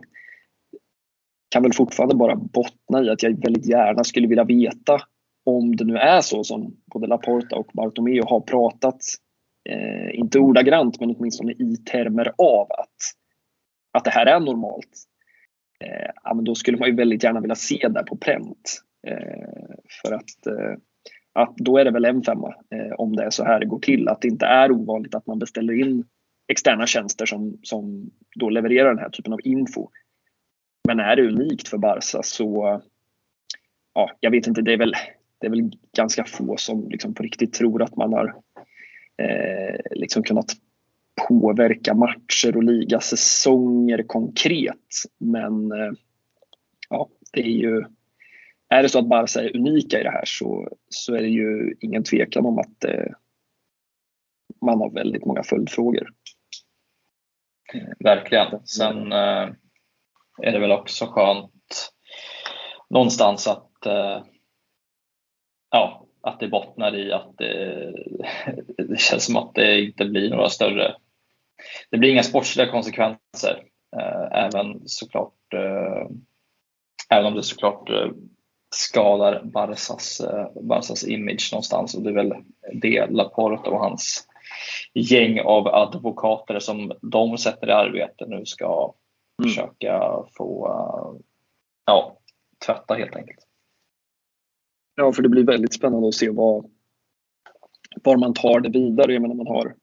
kan 1.49 1.63
väl 1.63 1.73
fortfarande 1.73 2.15
bara 2.15 2.37
bottna 2.37 3.03
i 3.03 3.11
att 3.11 3.23
jag 3.23 3.43
väldigt 3.43 3.69
gärna 3.69 4.05
skulle 4.05 4.29
vilja 4.29 4.45
veta 4.45 5.01
om 5.45 5.77
det 5.77 5.85
nu 5.85 5.97
är 5.97 6.21
så 6.21 6.45
som 6.45 6.77
både 6.87 7.07
Laporta 7.07 7.57
och 7.57 7.71
Bartomeu 7.73 8.23
har 8.27 8.41
pratat, 8.41 9.01
eh, 9.69 10.19
inte 10.19 10.39
ordagrant 10.39 11.01
men 11.01 11.17
åtminstone 11.17 11.53
i 11.53 11.77
termer 11.77 12.33
av 12.39 12.73
att, 12.73 12.97
att 13.93 14.05
det 14.05 14.11
här 14.11 14.27
är 14.27 14.41
normalt. 14.41 15.05
Eh, 15.85 16.11
ja, 16.25 16.35
men 16.35 16.45
då 16.45 16.55
skulle 16.55 16.79
man 16.79 16.89
ju 16.89 16.95
väldigt 16.95 17.23
gärna 17.23 17.41
vilja 17.41 17.55
se 17.55 17.89
det 17.89 18.03
på 18.03 18.17
pränt. 18.17 18.83
Eh, 19.07 19.75
för 20.03 20.13
att, 20.13 20.47
eh, 20.47 20.77
att 21.33 21.57
då 21.57 21.79
är 21.79 21.85
det 21.85 21.91
väl 21.91 22.05
en 22.05 22.23
femma 22.23 22.55
eh, 22.71 22.93
om 22.99 23.17
det 23.17 23.25
är 23.25 23.31
så 23.31 23.45
här 23.45 23.61
det 23.61 23.67
går 23.67 23.79
till. 23.79 24.09
Att 24.09 24.21
det 24.21 24.29
inte 24.29 24.47
är 24.47 24.71
ovanligt 24.71 25.15
att 25.15 25.27
man 25.27 25.39
beställer 25.39 25.81
in 25.81 26.05
externa 26.49 26.87
tjänster 26.87 27.27
som, 27.27 27.59
som 27.63 28.11
då 28.37 28.51
levererar 28.51 28.89
den 28.89 28.99
här 28.99 29.11
typen 29.11 29.33
av 29.33 29.41
info. 29.45 29.89
Men 30.89 31.01
är 31.01 31.17
det 31.17 31.29
unikt 31.29 31.69
för 31.69 31.79
Barca 31.79 32.23
så, 32.23 32.81
ja, 33.95 34.11
jag 34.21 34.31
vet 34.31 34.47
inte, 34.47 34.63
det 34.63 34.73
är 34.73 34.79
väl, 34.79 34.95
det 35.39 35.47
är 35.47 35.51
väl 35.51 35.71
ganska 35.97 36.25
få 36.25 36.57
som 36.57 36.89
liksom 36.89 37.15
på 37.15 37.23
riktigt 37.23 37.53
tror 37.53 37.83
att 37.83 37.97
man 37.97 38.13
har 38.13 38.35
eh, 39.23 39.81
liksom 39.91 40.23
kunnat 40.23 40.53
påverka 41.29 41.95
matcher 41.95 42.57
och 42.57 42.65
ligasäsonger 42.65 44.03
konkret. 44.03 45.05
Men 45.19 45.73
eh, 45.73 45.93
ja, 46.89 47.09
det 47.33 47.41
är 47.41 47.59
ju 47.59 47.85
är 48.69 48.83
det 48.83 48.89
så 48.89 48.99
att 48.99 49.09
Barca 49.09 49.41
är 49.41 49.57
unika 49.57 50.01
i 50.01 50.03
det 50.03 50.11
här 50.11 50.25
så, 50.25 50.69
så 50.89 51.15
är 51.15 51.23
det 51.23 51.29
ju 51.29 51.75
ingen 51.81 52.05
tvekan 52.05 52.47
om 52.47 52.59
att 52.59 52.85
eh, 52.85 53.13
man 54.63 54.81
har 54.81 54.91
väldigt 54.91 55.25
många 55.25 55.43
följdfrågor. 55.43 56.09
Eh, 57.75 57.89
verkligen. 57.99 58.67
Sen 58.67 59.13
eh, 59.13 59.49
är 60.43 60.53
det 60.53 60.59
väl 60.59 60.73
också 60.73 61.07
skönt 61.07 61.93
någonstans 62.91 63.49
att, 63.49 63.87
eh, 63.87 64.23
ja, 65.71 66.07
att 66.21 66.41
det 66.41 66.49
bottnar 66.49 66.97
i 66.97 67.13
att 67.13 67.35
det, 67.39 67.93
det 68.89 69.01
känns 69.01 69.25
som 69.25 69.37
att 69.37 69.55
det 69.55 69.81
inte 69.81 70.05
blir 70.05 70.31
några 70.31 70.49
större 70.49 70.97
det 71.91 71.99
blir 71.99 72.11
inga 72.11 72.23
sportsliga 72.23 72.71
konsekvenser. 72.71 73.63
Eh, 73.97 74.45
även 74.45 74.89
såklart 74.89 75.55
eh, 75.55 76.07
Även 77.11 77.27
om 77.27 77.35
det 77.35 77.43
såklart 77.43 77.91
eh, 77.91 78.11
skadar 78.75 79.43
Barsas, 79.45 80.21
eh, 80.21 80.63
Barsas 80.63 81.05
image 81.05 81.49
någonstans 81.53 81.95
och 81.95 82.03
det 82.03 82.11
är 82.11 82.15
väl 82.15 82.35
det 82.73 83.07
Laporta 83.11 83.71
och 83.71 83.81
hans 83.81 84.29
gäng 84.95 85.41
av 85.41 85.69
advokater 85.69 86.59
som 86.59 86.93
de 87.03 87.39
sätter 87.39 87.69
i 87.69 87.73
arbete 87.73 88.27
nu 88.27 88.47
ska 88.47 88.95
mm. 89.43 89.51
försöka 89.51 90.25
få 90.37 90.67
eh, 90.67 91.23
ja, 91.87 92.19
tvätta 92.67 92.95
helt 92.95 93.17
enkelt. 93.17 93.39
Ja, 94.95 95.13
för 95.13 95.23
det 95.23 95.29
blir 95.29 95.45
väldigt 95.45 95.75
spännande 95.75 96.09
att 96.09 96.15
se 96.15 96.31
vad, 96.31 96.71
var 98.03 98.17
man 98.17 98.35
tar 98.35 98.61
det 98.61 98.71
vidare. 98.71 99.13
Jag 99.13 99.23
menar, 99.23 99.35
man 99.35 99.47
har 99.47 99.75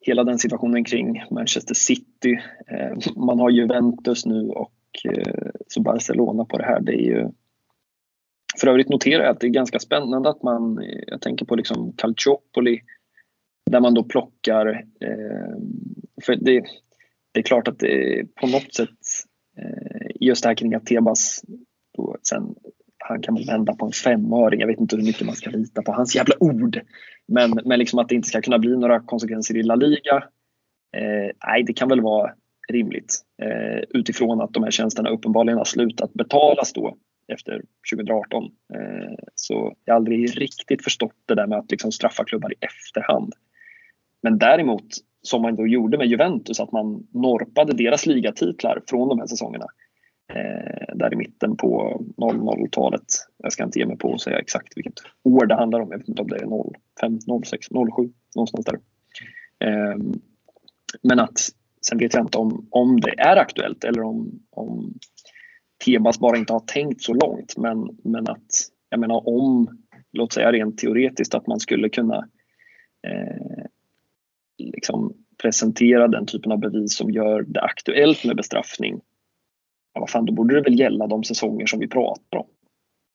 hela 0.00 0.24
den 0.24 0.38
situationen 0.38 0.84
kring 0.84 1.24
Manchester 1.30 1.74
City. 1.74 2.42
Eh, 2.66 2.96
man 3.16 3.38
har 3.38 3.50
Juventus 3.50 4.26
nu 4.26 4.48
och 4.48 4.72
så 5.66 5.80
Barcelona 5.82 6.44
på 6.44 6.58
det 6.58 6.64
här. 6.64 6.80
Det 6.80 6.92
är 6.92 7.02
ju 7.02 7.30
för 8.60 8.66
övrigt 8.66 8.88
noterar 8.88 9.22
jag 9.22 9.30
att 9.30 9.40
det 9.40 9.46
är 9.46 9.50
ganska 9.50 9.78
spännande 9.78 10.28
att 10.28 10.42
man, 10.42 10.84
jag 11.06 11.20
tänker 11.20 11.46
på 11.46 11.56
liksom 11.56 11.92
Calciopoli, 11.96 12.80
där 13.70 13.80
man 13.80 13.94
då 13.94 14.04
plockar, 14.04 14.66
eh, 15.00 15.56
för 16.24 16.36
det, 16.36 16.64
det, 17.32 17.40
är 17.40 17.42
klart 17.42 17.68
att 17.68 17.78
det 17.78 18.24
på 18.34 18.46
något 18.46 18.74
sätt, 18.74 18.98
eh, 19.58 20.10
just 20.20 20.42
det 20.42 20.48
här 20.48 20.54
kring 20.54 20.74
att 20.74 20.86
Tebas, 20.86 21.42
då, 21.96 22.16
sen, 22.22 22.54
han 22.98 23.22
kan 23.22 23.34
väl 23.34 23.46
vända 23.46 23.74
på 23.74 23.86
en 23.86 23.92
femöring, 23.92 24.60
jag 24.60 24.66
vet 24.66 24.80
inte 24.80 24.96
hur 24.96 25.04
mycket 25.04 25.26
man 25.26 25.36
ska 25.36 25.50
lita 25.50 25.82
på 25.82 25.92
hans 25.92 26.16
jävla 26.16 26.34
ord. 26.40 26.80
Men, 27.28 27.60
men 27.64 27.78
liksom 27.78 27.98
att 27.98 28.08
det 28.08 28.14
inte 28.14 28.28
ska 28.28 28.40
kunna 28.40 28.58
bli 28.58 28.76
några 28.76 29.00
konsekvenser 29.00 29.56
i 29.56 29.62
La 29.62 29.74
Liga, 29.74 30.24
eh, 30.96 31.30
nej 31.46 31.62
det 31.66 31.72
kan 31.72 31.88
väl 31.88 32.00
vara 32.00 32.32
rimligt 32.68 33.14
eh, 33.42 33.84
utifrån 33.88 34.40
att 34.40 34.52
de 34.52 34.62
här 34.62 34.70
tjänsterna 34.70 35.10
uppenbarligen 35.10 35.58
har 35.58 35.64
slutat 35.64 36.14
betalas 36.14 36.72
då 36.72 36.96
efter 37.28 37.62
2018. 37.92 38.44
Eh, 38.74 39.14
så 39.34 39.74
jag 39.84 39.94
har 39.94 39.96
aldrig 39.96 40.40
riktigt 40.40 40.84
förstått 40.84 41.16
det 41.26 41.34
där 41.34 41.46
med 41.46 41.58
att 41.58 41.70
liksom 41.70 41.92
straffa 41.92 42.24
klubbar 42.24 42.52
i 42.52 42.56
efterhand. 42.60 43.32
Men 44.22 44.38
däremot, 44.38 44.86
som 45.22 45.42
man 45.42 45.56
då 45.56 45.66
gjorde 45.66 45.98
med 45.98 46.06
Juventus, 46.06 46.60
att 46.60 46.72
man 46.72 47.06
norpade 47.12 47.72
deras 47.72 48.06
ligatitlar 48.06 48.82
från 48.86 49.08
de 49.08 49.18
här 49.18 49.26
säsongerna. 49.26 49.66
Eh, 50.34 50.96
där 50.96 51.12
i 51.12 51.16
mitten 51.16 51.56
på 51.56 52.00
00-talet. 52.16 53.04
Jag 53.36 53.52
ska 53.52 53.64
inte 53.64 53.78
ge 53.78 53.86
mig 53.86 53.98
på 53.98 54.14
att 54.14 54.20
säga 54.20 54.38
exakt 54.38 54.72
vilket 54.76 54.94
år 55.22 55.46
det 55.46 55.54
handlar 55.54 55.80
om. 55.80 55.90
Jag 55.90 55.98
vet 55.98 56.08
inte 56.08 56.22
om 56.22 56.28
det 56.28 56.36
är 56.36 56.72
05, 57.00 57.18
06, 57.44 57.66
07, 57.68 58.12
någonstans 58.34 58.64
där. 58.64 58.78
Eh, 59.58 59.96
men 61.02 61.20
att 61.20 61.38
sen 61.88 61.98
vet 61.98 62.14
jag 62.14 62.24
inte 62.24 62.38
om, 62.38 62.68
om 62.70 63.00
det 63.00 63.14
är 63.18 63.36
aktuellt 63.36 63.84
eller 63.84 64.02
om, 64.02 64.40
om 64.50 64.94
Tebas 65.84 66.18
bara 66.18 66.38
inte 66.38 66.52
har 66.52 66.60
tänkt 66.60 67.02
så 67.02 67.14
långt. 67.14 67.56
Men, 67.56 67.98
men 68.04 68.28
att, 68.28 68.46
jag 68.88 69.00
menar 69.00 69.28
om, 69.28 69.84
låt 70.12 70.32
säga 70.32 70.52
rent 70.52 70.78
teoretiskt, 70.78 71.34
att 71.34 71.46
man 71.46 71.60
skulle 71.60 71.88
kunna 71.88 72.28
eh, 73.06 73.66
liksom 74.58 75.12
presentera 75.42 76.08
den 76.08 76.26
typen 76.26 76.52
av 76.52 76.58
bevis 76.58 76.96
som 76.96 77.10
gör 77.10 77.42
det 77.42 77.60
aktuellt 77.60 78.24
med 78.24 78.36
bestraffning. 78.36 79.00
Ja, 79.94 80.00
vad 80.00 80.10
fan, 80.10 80.24
då 80.24 80.32
borde 80.32 80.54
det 80.54 80.62
väl 80.62 80.80
gälla 80.80 81.06
de 81.06 81.24
säsonger 81.24 81.66
som 81.66 81.80
vi 81.80 81.88
pratar 81.88 82.38
om. 82.38 82.46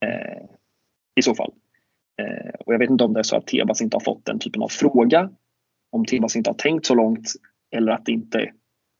Eh, 0.05 0.45
I 1.15 1.21
så 1.21 1.35
fall. 1.35 1.53
Eh, 2.21 2.53
och 2.59 2.73
jag 2.73 2.79
vet 2.79 2.89
inte 2.89 3.03
om 3.03 3.13
det 3.13 3.19
är 3.19 3.23
så 3.23 3.37
att 3.37 3.47
Tebas 3.47 3.81
inte 3.81 3.95
har 3.95 4.01
fått 4.01 4.25
den 4.25 4.39
typen 4.39 4.61
av 4.61 4.67
fråga. 4.67 5.29
Om 5.91 6.05
Tebas 6.05 6.35
inte 6.35 6.49
har 6.49 6.55
tänkt 6.55 6.85
så 6.85 6.95
långt 6.95 7.27
eller 7.71 7.91
att 7.91 8.05
det 8.05 8.11
inte, 8.11 8.51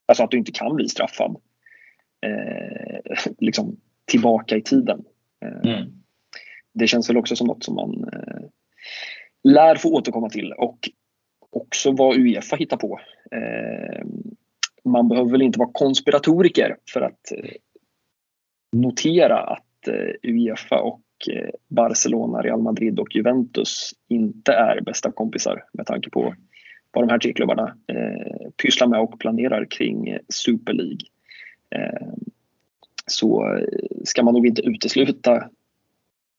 alltså 0.07 0.23
att 0.23 0.31
du 0.31 0.37
inte 0.37 0.51
kan 0.51 0.75
bli 0.75 0.89
straffad 0.89 1.35
eh, 2.21 3.31
liksom 3.37 3.77
tillbaka 4.05 4.57
i 4.57 4.61
tiden. 4.61 5.03
Eh, 5.45 5.71
mm. 5.71 5.91
Det 6.73 6.87
känns 6.87 7.09
väl 7.09 7.17
också 7.17 7.35
som 7.35 7.47
något 7.47 7.63
som 7.63 7.75
man 7.75 8.09
eh, 8.13 8.41
lär 9.43 9.75
få 9.75 9.93
återkomma 9.93 10.29
till 10.29 10.53
och 10.53 10.89
också 11.49 11.91
vad 11.91 12.17
Uefa 12.17 12.55
hittar 12.55 12.77
på. 12.77 12.99
Eh, 13.31 14.05
man 14.85 15.07
behöver 15.07 15.31
väl 15.31 15.41
inte 15.41 15.59
vara 15.59 15.69
konspiratoriker 15.73 16.77
för 16.93 17.01
att 17.01 17.31
eh, 17.31 17.51
notera 18.71 19.37
att 19.37 19.87
eh, 19.87 20.31
Uefa 20.31 20.79
och 20.81 21.01
Barcelona, 21.67 22.41
Real 22.41 22.61
Madrid 22.61 22.99
och 22.99 23.15
Juventus 23.15 23.91
inte 24.07 24.53
är 24.53 24.81
bästa 24.81 25.11
kompisar 25.11 25.63
med 25.73 25.85
tanke 25.85 26.09
på 26.09 26.35
vad 26.91 27.07
de 27.07 27.11
här 27.11 27.19
tre 27.19 27.33
klubbarna 27.33 27.75
eh, 27.87 28.49
pysslar 28.63 28.87
med 28.87 28.99
och 28.99 29.19
planerar 29.19 29.65
kring 29.65 30.17
Super 30.29 30.73
League. 30.73 30.99
Eh, 31.75 32.07
så 33.05 33.59
ska 34.03 34.23
man 34.23 34.33
nog 34.33 34.47
inte 34.47 34.61
utesluta 34.61 35.35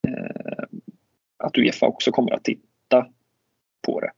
eh, 0.08 0.64
att 1.36 1.58
Uefa 1.58 1.86
också 1.86 2.10
kommer 2.10 2.32
att 2.32 2.44
titta 2.44 3.06
på 3.86 4.00
det. 4.00 4.10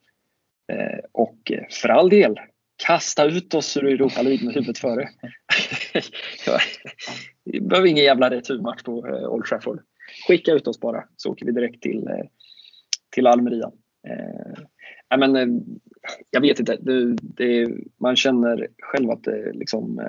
Eh, 0.74 1.00
och 1.12 1.52
för 1.70 1.88
all 1.88 2.08
del, 2.08 2.40
kasta 2.76 3.24
ut 3.24 3.54
oss 3.54 3.76
ur 3.76 3.86
Europa 3.86 4.22
League 4.22 4.44
med 4.44 4.54
huvudet 4.54 4.78
före. 4.78 5.08
Vi 7.44 7.60
behöver 7.60 7.88
ingen 7.88 8.04
jävla 8.04 8.30
returmatch 8.30 8.82
på 8.82 9.06
eh, 9.06 9.28
Old 9.28 9.44
Trafford. 9.44 9.80
Skicka 10.28 10.52
ut 10.52 10.66
oss 10.66 10.80
bara 10.80 11.04
så 11.16 11.30
åker 11.30 11.46
vi 11.46 11.52
direkt 11.52 11.82
till, 11.82 12.06
eh, 12.06 12.24
till 13.10 13.26
Almeria. 13.26 13.72
Eh, 14.08 15.18
men, 15.18 15.36
eh, 15.36 15.46
jag 16.30 16.40
vet 16.40 16.60
inte, 16.60 16.76
det, 16.76 17.16
det, 17.22 17.68
man 17.96 18.16
känner 18.16 18.68
själv 18.78 19.10
att 19.10 19.24
det 19.24 19.52
liksom 19.52 20.00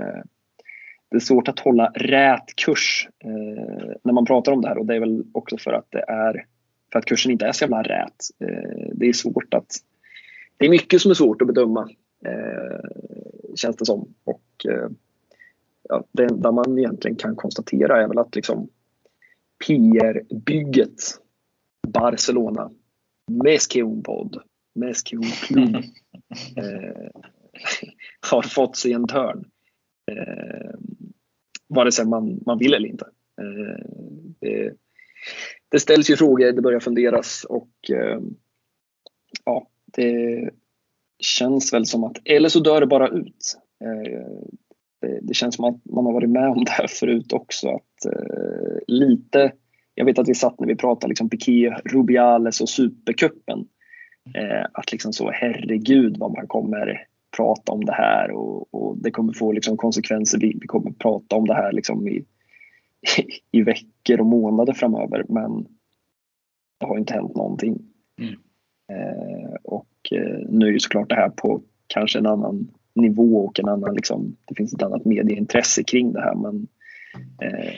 det 1.15 1.17
är 1.17 1.19
svårt 1.19 1.47
att 1.47 1.59
hålla 1.59 1.91
rät 1.95 2.55
kurs 2.55 3.09
eh, 3.23 3.93
när 4.03 4.13
man 4.13 4.25
pratar 4.25 4.51
om 4.51 4.61
det 4.61 4.67
här 4.67 4.77
och 4.77 4.85
det 4.85 4.95
är 4.95 4.99
väl 4.99 5.23
också 5.31 5.57
för 5.57 5.73
att 5.73 5.87
det 5.89 6.03
är 6.07 6.45
för 6.91 6.99
att 6.99 7.05
kursen 7.05 7.31
inte 7.31 7.45
är 7.45 7.51
så 7.51 7.63
jävla 7.63 7.83
rät. 7.83 8.15
Eh, 8.39 8.89
det 8.93 9.05
är 9.05 9.13
svårt 9.13 9.53
att 9.53 9.67
det 10.57 10.65
är 10.65 10.69
mycket 10.69 11.01
som 11.01 11.11
är 11.11 11.15
svårt 11.15 11.41
att 11.41 11.47
bedöma 11.47 11.89
eh, 12.25 12.79
känns 13.55 13.75
det 13.75 13.85
som. 13.85 14.13
Och, 14.23 14.65
eh, 14.69 14.89
ja, 15.89 16.03
det 16.11 16.23
enda 16.23 16.51
man 16.51 16.79
egentligen 16.79 17.17
kan 17.17 17.35
konstatera 17.35 18.03
är 18.03 18.07
väl 18.07 18.19
att 18.19 18.35
liksom 18.35 18.69
PR-bygget 19.67 20.99
Barcelona 21.87 22.71
med 23.31 23.59
podd 24.03 24.41
med 24.75 24.95
Klubb 25.05 25.25
eh, 26.57 27.21
har 28.31 28.41
fått 28.41 28.77
sig 28.77 28.93
en 28.93 29.07
törn. 29.07 29.45
Eh, 30.11 30.79
vare 31.75 31.91
sig 31.91 32.05
man, 32.05 32.39
man 32.45 32.57
vill 32.57 32.73
eller 32.73 32.89
inte. 32.89 33.05
Eh, 33.41 33.85
det, 34.39 34.73
det, 35.69 35.79
ställs 35.79 36.09
ju 36.09 36.15
frågor, 36.15 36.51
det 36.51 36.61
börjar 36.61 36.79
funderas 36.79 37.45
och 37.49 37.71
eh, 37.89 38.19
ja, 39.45 39.67
det 39.85 40.49
känns 41.19 41.73
väl 41.73 41.85
som 41.85 42.03
att, 42.03 42.17
eller 42.25 42.49
så 42.49 42.59
dör 42.59 42.81
det 42.81 42.87
bara 42.87 43.07
ut. 43.07 43.57
Eh, 43.83 44.21
det, 45.01 45.19
det, 45.21 45.33
känns 45.33 45.55
som 45.55 45.65
att 45.65 45.85
man 45.85 46.05
har 46.05 46.13
varit 46.13 46.29
med 46.29 46.49
om 46.49 46.63
det 46.63 46.71
här 46.71 46.87
förut 46.87 47.33
också. 47.33 47.69
Att, 47.69 48.05
eh, 48.05 48.77
lite, 48.87 49.51
jag 49.95 50.05
vet 50.05 50.19
att 50.19 50.29
vi 50.29 50.35
satt 50.35 50.59
när 50.59 50.67
vi 50.67 50.75
pratade 50.75 51.09
liksom 51.09 51.29
Piqué, 51.29 51.69
Rubiales 51.85 52.61
och 52.61 52.69
Supercupen. 52.69 53.67
Eh, 54.35 54.65
att 54.73 54.91
liksom 54.91 55.13
så 55.13 55.31
herregud 55.31 56.17
vad 56.17 56.31
man 56.31 56.47
kommer 56.47 57.07
prata 57.35 57.71
om 57.71 57.85
det 57.85 57.93
här 57.93 58.31
och, 58.31 58.73
och 58.73 58.97
det 58.97 59.11
kommer 59.11 59.33
få 59.33 59.51
liksom 59.51 59.77
konsekvenser. 59.77 60.39
Vi, 60.39 60.57
vi, 60.61 60.67
kommer 60.67 60.91
prata 60.91 61.35
om 61.35 61.47
det 61.47 61.53
här 61.53 61.71
liksom 61.71 62.07
i, 62.07 62.25
i 63.51 63.61
veckor 63.61 64.19
och 64.19 64.25
månader 64.25 64.73
framöver 64.73 65.25
men 65.29 65.67
det 66.79 66.85
har 66.85 66.97
inte 66.97 67.13
hänt 67.13 67.35
någonting. 67.35 67.81
Mm. 68.21 68.33
Eh, 68.91 69.55
och 69.63 69.87
eh, 70.11 70.39
nu 70.49 70.67
är 70.67 70.71
ju 70.71 70.79
såklart 70.79 71.09
det 71.09 71.15
här 71.15 71.29
på 71.29 71.61
kanske 71.87 72.19
en 72.19 72.25
annan 72.25 72.71
nivå 72.95 73.45
och 73.45 73.59
en 73.59 73.69
annan, 73.69 73.95
liksom, 73.95 74.35
det 74.45 74.55
finns 74.55 74.73
ett 74.73 74.83
annat 74.83 75.05
medieintresse 75.05 75.83
kring 75.83 76.13
det 76.13 76.21
här 76.21 76.35
men 76.35 76.67
eh, 77.41 77.73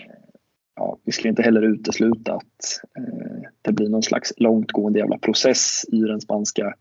ja, 0.75 0.97
vi 1.03 1.11
skulle 1.11 1.29
inte 1.29 1.41
heller 1.41 1.61
utesluta 1.61 2.33
att 2.33 2.81
eh, 2.97 3.49
det 3.61 3.71
blir 3.71 3.89
någon 3.89 4.03
slags 4.03 4.33
långtgående 4.37 4.99
jävla 4.99 5.17
process 5.17 5.85
i 5.91 5.99
den 5.99 6.21
spanska 6.21 6.73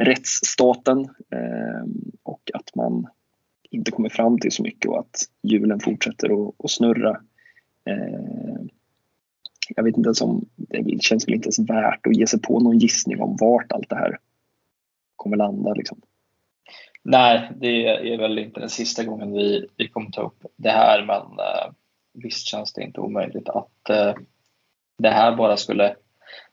rättsstaten 0.00 0.98
eh, 1.30 1.84
och 2.22 2.50
att 2.54 2.74
man 2.74 3.06
inte 3.70 3.90
kommer 3.90 4.08
fram 4.08 4.38
till 4.38 4.52
så 4.52 4.62
mycket 4.62 4.90
och 4.90 4.98
att 4.98 5.20
hjulen 5.42 5.80
fortsätter 5.80 6.48
att, 6.64 6.70
snurra. 6.70 7.20
Eh, 7.84 8.60
jag 9.76 9.84
vet 9.84 9.96
inte 9.96 10.06
ens 10.06 10.20
om, 10.20 10.48
det 10.56 11.02
känns 11.02 11.28
väl 11.28 11.34
inte 11.34 11.46
ens 11.46 11.70
värt 11.70 12.06
att 12.06 12.16
ge 12.16 12.26
sig 12.26 12.40
på 12.40 12.60
någon 12.60 12.78
gissning 12.78 13.22
om 13.22 13.36
vart 13.40 13.72
allt 13.72 13.88
det 13.88 13.96
här 13.96 14.18
kommer 15.16 15.36
landa. 15.36 15.74
Liksom. 15.74 16.00
Nej, 17.02 17.50
det 17.56 17.86
är 17.86 18.18
väl 18.18 18.38
inte 18.38 18.60
den 18.60 18.70
sista 18.70 19.04
gången 19.04 19.32
vi, 19.32 19.66
vi 19.76 19.88
kommer 19.88 20.10
ta 20.10 20.22
upp 20.22 20.44
det 20.56 20.70
här 20.70 21.04
men 21.06 21.22
eh, 21.38 21.72
visst 22.12 22.46
känns 22.46 22.72
det 22.72 22.82
inte 22.82 23.00
omöjligt 23.00 23.48
att 23.48 23.90
eh, 23.90 24.14
det 24.98 25.10
här 25.10 25.36
bara 25.36 25.56
skulle 25.56 25.96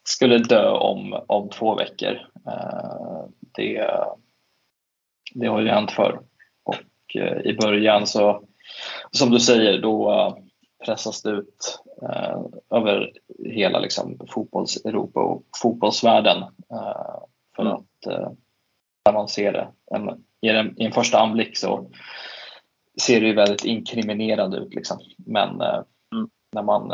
skulle 0.03 0.37
dö 0.37 0.69
om, 0.69 1.23
om 1.27 1.49
två 1.49 1.75
veckor. 1.75 2.17
Eh, 2.47 3.25
det, 3.53 3.91
det 5.33 5.47
har 5.47 5.61
ju 5.61 5.69
hänt 5.69 5.91
förr. 5.91 6.19
Och 6.63 7.15
eh, 7.15 7.37
i 7.37 7.57
början 7.61 8.07
så, 8.07 8.43
som 9.11 9.29
du 9.29 9.39
säger, 9.39 9.81
då 9.81 10.37
pressas 10.85 11.21
det 11.21 11.29
ut 11.29 11.79
eh, 12.01 12.41
över 12.69 13.11
hela 13.45 13.79
liksom, 13.79 14.19
fotbolls-Europa 14.29 15.19
och 15.19 15.43
fotbollsvärlden. 15.61 16.43
för 17.55 17.63
mm. 17.63 17.73
att 17.73 18.05
när 19.05 19.13
man 19.13 19.27
ser 19.27 19.53
det 19.53 19.67
en, 19.91 20.25
i, 20.41 20.49
en, 20.49 20.81
i 20.81 20.85
en 20.85 20.91
första 20.91 21.19
anblick 21.19 21.57
så 21.57 21.91
ser 23.01 23.21
det 23.21 23.27
ju 23.27 23.33
väldigt 23.33 23.65
inkriminerande 23.65 24.57
ut. 24.57 24.73
Liksom. 24.73 24.99
Men 25.17 25.61
mm. 25.61 26.29
när 26.53 26.63
man 26.63 26.93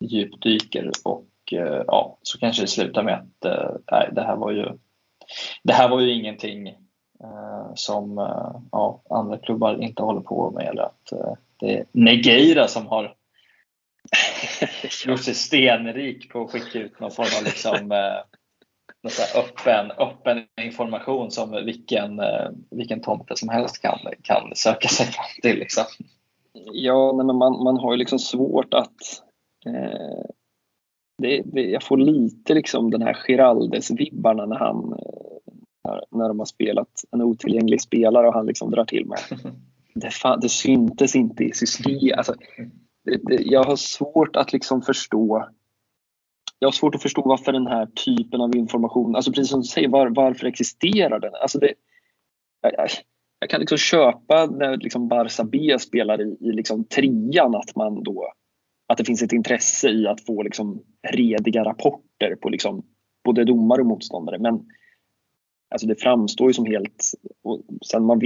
djupdyker 0.00 0.90
och 1.04 1.26
Eh, 1.52 1.82
ja, 1.86 2.18
så 2.22 2.38
kanske 2.38 2.62
det 2.62 2.68
slutar 2.68 3.02
med 3.02 3.14
att 3.14 3.44
eh, 3.44 3.70
nej, 3.92 4.08
det 4.12 4.22
här 4.22 4.36
var 4.36 4.50
ju 4.50 4.66
det 5.62 5.72
här 5.72 5.88
var 5.88 6.00
ju 6.00 6.12
ingenting 6.12 6.68
eh, 6.68 7.74
som 7.74 8.16
ja, 8.72 9.02
andra 9.10 9.38
klubbar 9.38 9.82
inte 9.82 10.02
håller 10.02 10.20
på 10.20 10.50
med 10.50 10.66
eller 10.66 10.82
att 10.82 11.12
det 11.60 11.78
är 11.78 11.84
Negeira 11.92 12.68
som 12.68 12.86
har 12.86 13.14
gjort 15.06 15.20
sig 15.20 15.34
stenrik 15.34 16.32
på 16.32 16.42
att 16.42 16.50
skicka 16.50 16.78
ut 16.78 17.00
någon 17.00 17.10
form 17.10 17.38
av 17.38 17.44
liksom, 17.44 17.92
eh, 17.92 18.22
öppen, 19.36 19.90
öppen 19.90 20.46
information 20.60 21.30
som 21.30 21.64
vilken, 21.64 22.20
eh, 22.20 22.50
vilken 22.70 23.00
tomte 23.00 23.36
som 23.36 23.48
helst 23.48 23.82
kan, 23.82 23.98
kan 24.22 24.52
söka 24.54 24.88
sig 24.88 25.06
fram 25.06 25.24
till. 25.42 25.58
Liksom. 25.58 25.84
Ja, 26.72 27.12
men 27.12 27.26
man, 27.26 27.62
man 27.64 27.76
har 27.76 27.92
ju 27.92 27.98
liksom 27.98 28.18
svårt 28.18 28.74
att 28.74 29.22
eh, 29.66 30.24
det, 31.22 31.42
det, 31.44 31.62
jag 31.62 31.82
får 31.82 31.96
lite 31.96 32.54
liksom 32.54 32.90
den 32.90 33.02
här 33.02 33.14
Giraldes-vibbarna 33.14 34.46
när 34.46 34.56
han 34.56 34.98
när, 35.84 36.04
när 36.10 36.28
de 36.28 36.38
har 36.38 36.46
spelat 36.46 37.04
en 37.10 37.22
otillgänglig 37.22 37.80
spelare 37.80 38.28
och 38.28 38.34
han 38.34 38.46
liksom 38.46 38.70
drar 38.70 38.84
till 38.84 39.06
med. 39.06 39.18
Det, 39.94 40.10
fan, 40.10 40.40
det 40.40 40.48
syntes 40.48 41.16
inte 41.16 41.44
i 41.44 41.52
systemet. 41.52 42.18
Alltså, 42.18 42.34
jag 43.26 43.64
har 43.64 43.76
svårt 43.76 44.36
att 44.36 44.52
liksom 44.52 44.82
förstå 44.82 45.48
jag 46.58 46.66
har 46.66 46.72
svårt 46.72 46.94
att 46.94 47.02
förstå 47.02 47.22
varför 47.24 47.52
den 47.52 47.66
här 47.66 47.86
typen 47.86 48.40
av 48.40 48.56
information, 48.56 49.16
alltså 49.16 49.32
precis 49.32 49.50
som 49.50 49.60
du 49.60 49.66
säger, 49.66 49.88
var, 49.88 50.10
varför 50.10 50.46
existerar 50.46 51.20
den? 51.20 51.34
Alltså 51.34 51.58
det, 51.58 51.74
jag, 52.60 52.88
jag 53.38 53.50
kan 53.50 53.60
liksom 53.60 53.78
köpa 53.78 54.46
när 54.46 54.76
liksom 54.76 55.08
Barca 55.08 55.44
B 55.44 55.78
spelar 55.78 56.20
i, 56.20 56.36
i 56.40 56.52
liksom 56.52 56.84
trian 56.84 57.54
att 57.54 57.76
man 57.76 58.02
då 58.02 58.32
att 58.92 58.98
det 58.98 59.04
finns 59.04 59.22
ett 59.22 59.32
intresse 59.32 59.88
i 59.88 60.06
att 60.06 60.20
få 60.20 60.42
liksom 60.42 60.82
rediga 61.12 61.64
rapporter 61.64 62.36
på 62.40 62.48
liksom 62.48 62.82
både 63.24 63.44
domare 63.44 63.80
och 63.80 63.86
motståndare. 63.86 64.38
Men 64.38 64.66
alltså 65.70 65.86
det 65.86 66.00
framstår 66.00 66.48
ju 66.48 66.54
som 66.54 66.66
helt... 66.66 67.12
Och 67.42 67.60
sen 67.86 68.04
man, 68.04 68.20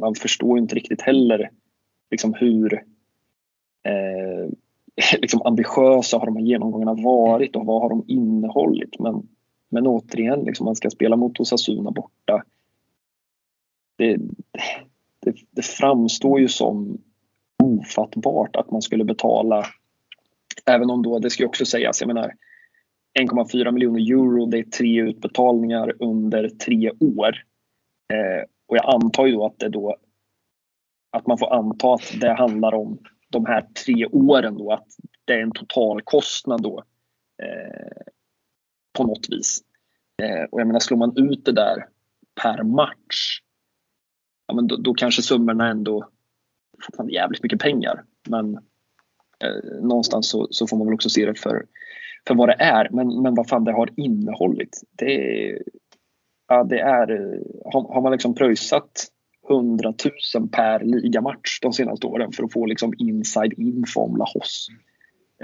man 0.00 0.14
förstår 0.14 0.56
ju 0.56 0.62
inte 0.62 0.74
riktigt 0.74 1.02
heller 1.02 1.50
liksom 2.10 2.34
hur 2.34 2.74
eh, 3.84 4.50
liksom 5.20 5.42
ambitiösa 5.44 6.18
har 6.18 6.26
de 6.26 6.36
här 6.36 6.44
genomgångarna 6.44 6.94
varit 6.94 7.56
och 7.56 7.66
vad 7.66 7.82
har 7.82 7.88
de 7.88 8.04
innehållit. 8.06 8.98
Men, 8.98 9.28
men 9.68 9.86
återigen, 9.86 10.40
liksom 10.40 10.64
man 10.64 10.76
ska 10.76 10.90
spela 10.90 11.16
mot 11.16 11.40
Osasuna 11.40 11.90
borta. 11.90 12.42
Det, 13.96 14.16
det, 15.20 15.34
det 15.50 15.62
framstår 15.62 16.40
ju 16.40 16.48
som 16.48 16.98
ofattbart 17.62 18.56
att 18.56 18.70
man 18.70 18.82
skulle 18.82 19.04
betala 19.04 19.66
Även 20.70 20.90
om 20.90 21.02
då, 21.02 21.18
det 21.18 21.30
ska 21.30 21.46
också 21.46 21.64
sägas, 21.64 22.00
jag 22.00 22.08
menar 22.08 22.34
1,4 23.20 23.70
miljoner 23.70 24.00
euro, 24.00 24.46
det 24.46 24.58
är 24.58 24.62
tre 24.62 25.00
utbetalningar 25.00 26.02
under 26.02 26.48
tre 26.48 26.90
år. 26.90 27.36
Eh, 28.12 28.44
och 28.68 28.76
jag 28.76 28.94
antar 28.94 29.26
ju 29.26 29.32
då 29.32 29.46
att 29.46 29.58
det 29.58 29.68
då 29.68 29.96
att 31.12 31.26
man 31.26 31.38
får 31.38 31.52
anta 31.54 31.94
att 31.94 32.20
det 32.20 32.32
handlar 32.32 32.74
om 32.74 32.98
de 33.28 33.46
här 33.46 33.62
tre 33.84 34.06
åren 34.06 34.58
då, 34.58 34.72
att 34.72 34.86
det 35.24 35.32
är 35.32 35.42
en 35.42 35.52
totalkostnad 35.52 36.62
då 36.62 36.84
eh, 37.42 38.02
på 38.92 39.04
något 39.04 39.26
vis. 39.30 39.60
Eh, 40.22 40.44
och 40.50 40.60
jag 40.60 40.66
menar 40.66 40.80
slår 40.80 40.98
man 40.98 41.12
ut 41.16 41.44
det 41.44 41.52
där 41.52 41.88
per 42.42 42.62
match, 42.62 43.40
ja, 44.46 44.54
men 44.54 44.66
då, 44.66 44.76
då 44.76 44.94
kanske 44.94 45.22
summorna 45.22 45.68
ändå 45.68 46.08
fortfarande 46.84 47.14
jävligt 47.14 47.42
mycket 47.42 47.60
pengar. 47.60 48.04
Men 48.28 48.58
någonstans 49.82 50.28
så, 50.28 50.46
så, 50.50 50.66
får 50.66 50.76
man 50.76 50.86
väl 50.86 50.94
också 50.94 51.08
se 51.08 51.26
det 51.26 51.34
för, 51.34 51.64
för 52.28 52.34
vad 52.34 52.48
det 52.48 52.56
är. 52.58 52.88
Men, 52.90 53.22
men 53.22 53.34
vad 53.34 53.48
fan 53.48 53.64
det 53.64 53.72
har 53.72 53.90
innehållit. 53.96 54.80
Det, 54.98 55.58
ja, 56.48 56.64
det 56.64 56.78
är, 56.78 57.08
har, 57.64 57.94
har 57.94 58.02
man 58.02 58.12
liksom 58.12 58.34
pröjsat 58.34 59.08
100 59.50 59.94
000 60.34 60.48
per 60.48 60.84
ligamatch 60.84 61.60
de 61.62 61.72
senaste 61.72 62.06
åren 62.06 62.32
för 62.32 62.44
att 62.44 62.52
få 62.52 62.66
liksom 62.66 62.92
inside 62.98 63.52
info 63.58 64.00
om 64.00 64.16
Lahos. 64.16 64.68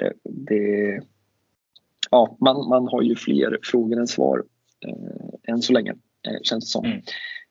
Eh, 0.01 0.11
det, 0.25 1.01
ja, 2.11 2.37
man, 2.41 2.69
man 2.69 2.89
har 2.89 3.03
ju 3.03 3.17
fler 3.17 3.59
frågor 3.63 3.99
än 3.99 4.07
svar 4.07 4.45
eh, 4.87 5.53
än 5.53 5.63
så 5.63 5.73
länge, 5.73 5.91
eh, 6.29 6.39
känns 6.43 6.65
det 6.65 6.71
som. 6.71 6.85
Mm. 6.85 6.99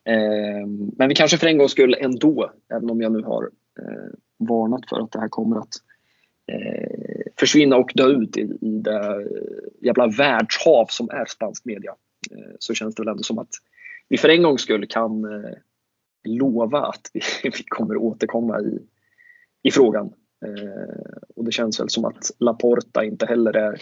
Eh, 0.08 0.68
men 0.98 1.10
vi 1.10 1.16
kanske 1.16 1.38
för 1.38 1.48
en 1.48 1.58
gångs 1.58 1.72
skull 1.72 1.96
ändå, 2.00 2.52
även 2.74 2.90
om 2.90 3.02
jag 3.02 3.12
nu 3.12 3.22
har 3.22 3.44
eh, 3.80 4.12
varnat 4.38 4.90
för 4.90 5.00
att 5.00 5.12
det 5.12 5.20
här 5.20 5.30
kommer 5.30 5.58
att 5.60 5.64
eh, 5.66 5.87
Eh, 6.52 7.32
försvinna 7.40 7.76
och 7.78 7.92
dö 7.96 8.08
ut 8.08 8.38
i, 8.38 8.42
i 8.42 8.80
det 8.80 9.28
jävla 9.82 10.08
världshav 10.08 10.86
som 10.90 11.10
är 11.10 11.26
spansk 11.26 11.66
media. 11.66 11.96
Eh, 12.32 12.56
så 12.60 12.74
känns 12.74 12.96
det 12.96 13.02
väl 13.02 13.12
ändå 13.12 13.24
som 13.24 13.40
att 13.40 13.50
vi 14.10 14.18
för 14.18 14.30
en 14.30 14.44
gångs 14.44 14.62
skull 14.62 14.88
kan 14.88 15.26
eh, 15.26 15.54
lova 16.24 16.80
att 16.80 17.12
vi, 17.14 17.22
vi 17.44 17.64
kommer 17.68 17.98
återkomma 17.98 18.62
i, 18.62 18.80
i 19.64 19.72
frågan. 19.72 20.14
Eh, 20.46 21.18
och 21.36 21.46
det 21.46 21.52
känns 21.52 21.80
väl 21.80 21.90
som 21.90 22.06
att 22.06 22.32
Laporta 22.40 23.04
inte 23.04 23.26
heller 23.26 23.58
är, 23.58 23.82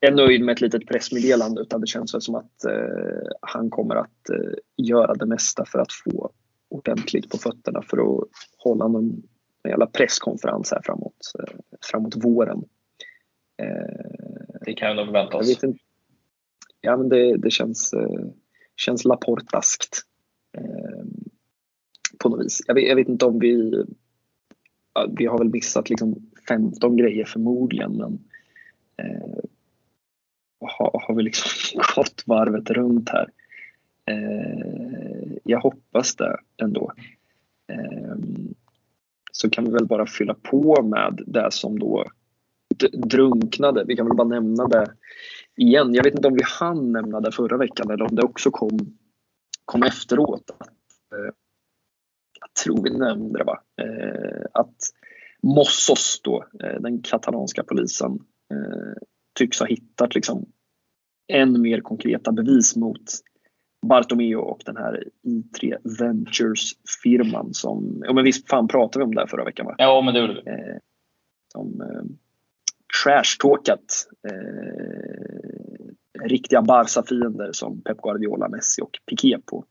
är 0.00 0.10
nöjd 0.10 0.44
med 0.44 0.52
ett 0.52 0.60
litet 0.60 0.86
pressmeddelande 0.86 1.60
utan 1.60 1.80
det 1.80 1.86
känns 1.86 2.14
väl 2.14 2.22
som 2.22 2.34
att 2.34 2.64
eh, 2.64 3.28
han 3.40 3.70
kommer 3.70 3.96
att 3.96 4.30
eh, 4.30 4.54
göra 4.76 5.14
det 5.14 5.26
mesta 5.26 5.64
för 5.64 5.78
att 5.78 5.92
få 5.92 6.30
ordentligt 6.68 7.30
på 7.30 7.38
fötterna 7.38 7.82
för 7.82 7.96
att 7.96 8.28
hålla 8.58 8.88
någon 8.88 9.22
en 9.66 9.70
jävla 9.70 9.86
presskonferens 9.86 10.72
här 10.72 10.82
framåt, 10.84 11.32
eh, 11.38 11.54
framåt 11.90 12.24
våren. 12.24 12.64
Eh, 13.62 14.60
det 14.60 14.74
kan 14.74 14.88
vi 14.88 14.94
nog 14.94 15.06
förvänta 15.06 15.36
oss. 15.36 15.60
Ja, 16.80 16.96
men 16.96 17.08
det, 17.08 17.36
det 17.36 17.50
känns, 17.50 17.92
eh, 17.92 18.26
känns 18.76 19.04
Laportaskt 19.04 20.02
på 22.18 22.28
något 22.28 22.44
vis. 22.44 22.62
Jag 22.66 22.74
vet, 22.74 22.88
jag 22.88 22.96
vet, 22.96 23.08
inte 23.08 23.24
om 23.26 23.38
vi... 23.38 23.84
Vi 25.18 25.26
har 25.26 25.38
väl 25.38 25.48
missat 25.48 25.90
liksom 25.90 26.30
15 26.48 26.96
grejer 26.96 27.24
förmodligen 27.24 27.92
men 27.92 28.18
eh, 28.96 29.44
har, 30.60 31.00
har 31.06 31.14
vi 31.14 31.22
liksom 31.22 31.80
gått 31.96 32.22
varvet 32.26 32.70
runt 32.70 33.08
här. 33.08 33.30
Eh, 34.06 35.36
jag 35.44 35.60
hoppas 35.60 36.16
det 36.16 36.36
ändå. 36.62 36.92
Eh, 37.72 38.16
så 39.36 39.50
kan 39.50 39.64
vi 39.64 39.70
väl 39.70 39.86
bara 39.86 40.06
fylla 40.06 40.34
på 40.34 40.82
med 40.82 41.22
det 41.26 41.52
som 41.52 41.78
då 41.78 42.04
drunknade. 42.92 43.84
Vi 43.84 43.96
kan 43.96 44.06
väl 44.06 44.16
bara 44.16 44.28
nämna 44.28 44.68
det 44.68 44.86
igen. 45.56 45.94
Jag 45.94 46.04
vet 46.04 46.14
inte 46.14 46.28
om 46.28 46.34
vi 46.34 46.42
hann 46.60 46.92
nämna 46.92 47.20
det 47.20 47.32
förra 47.32 47.56
veckan 47.56 47.90
eller 47.90 48.04
om 48.04 48.16
det 48.16 48.22
också 48.22 48.50
kom, 48.50 48.78
kom 49.64 49.82
efteråt. 49.82 50.50
Eh, 51.12 51.34
jag 52.40 52.54
tror 52.64 52.82
vi 52.82 52.98
nämnde 52.98 53.38
det 53.38 53.44
va? 53.44 53.60
Eh, 53.82 54.46
att 54.52 54.76
Mossos 55.42 56.20
då, 56.24 56.44
eh, 56.62 56.80
den 56.80 57.02
katalanska 57.02 57.62
polisen, 57.62 58.12
eh, 58.52 59.02
tycks 59.38 59.60
ha 59.60 59.66
hittat 59.66 60.14
liksom 60.14 60.46
än 61.32 61.62
mer 61.62 61.80
konkreta 61.80 62.32
bevis 62.32 62.76
mot 62.76 63.04
Bartomeo 63.82 64.40
och 64.40 64.62
den 64.66 64.76
här 64.76 65.04
I3 65.22 65.76
Ventures-firman 65.98 67.54
som, 67.54 68.02
ja 68.06 68.12
men 68.12 68.24
visst 68.24 68.48
fan 68.48 68.68
pratade 68.68 69.04
vi 69.04 69.08
om 69.08 69.14
det 69.14 69.20
här 69.20 69.26
förra 69.26 69.44
veckan 69.44 69.66
va? 69.66 69.74
Ja 69.78 70.00
men 70.00 70.14
det 70.14 70.20
gjorde 70.20 70.42
vi. 70.44 70.50
Eh, 70.50 70.76
som 71.52 71.80
eh, 71.80 72.02
trashtalkat 73.04 74.08
eh, 74.28 75.56
riktiga 76.24 76.62
Barca-fiender 76.62 77.52
som 77.52 77.82
Pep 77.82 77.96
Guardiola, 78.02 78.48
Messi 78.48 78.82
och 78.82 78.98
Piqué 79.10 79.38
på 79.46 79.64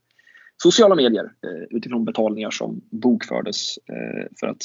sociala 0.62 0.94
medier 0.94 1.24
eh, 1.24 1.76
utifrån 1.76 2.04
betalningar 2.04 2.50
som 2.50 2.80
bokfördes 2.90 3.78
eh, 3.78 4.26
för 4.40 4.46
att 4.46 4.62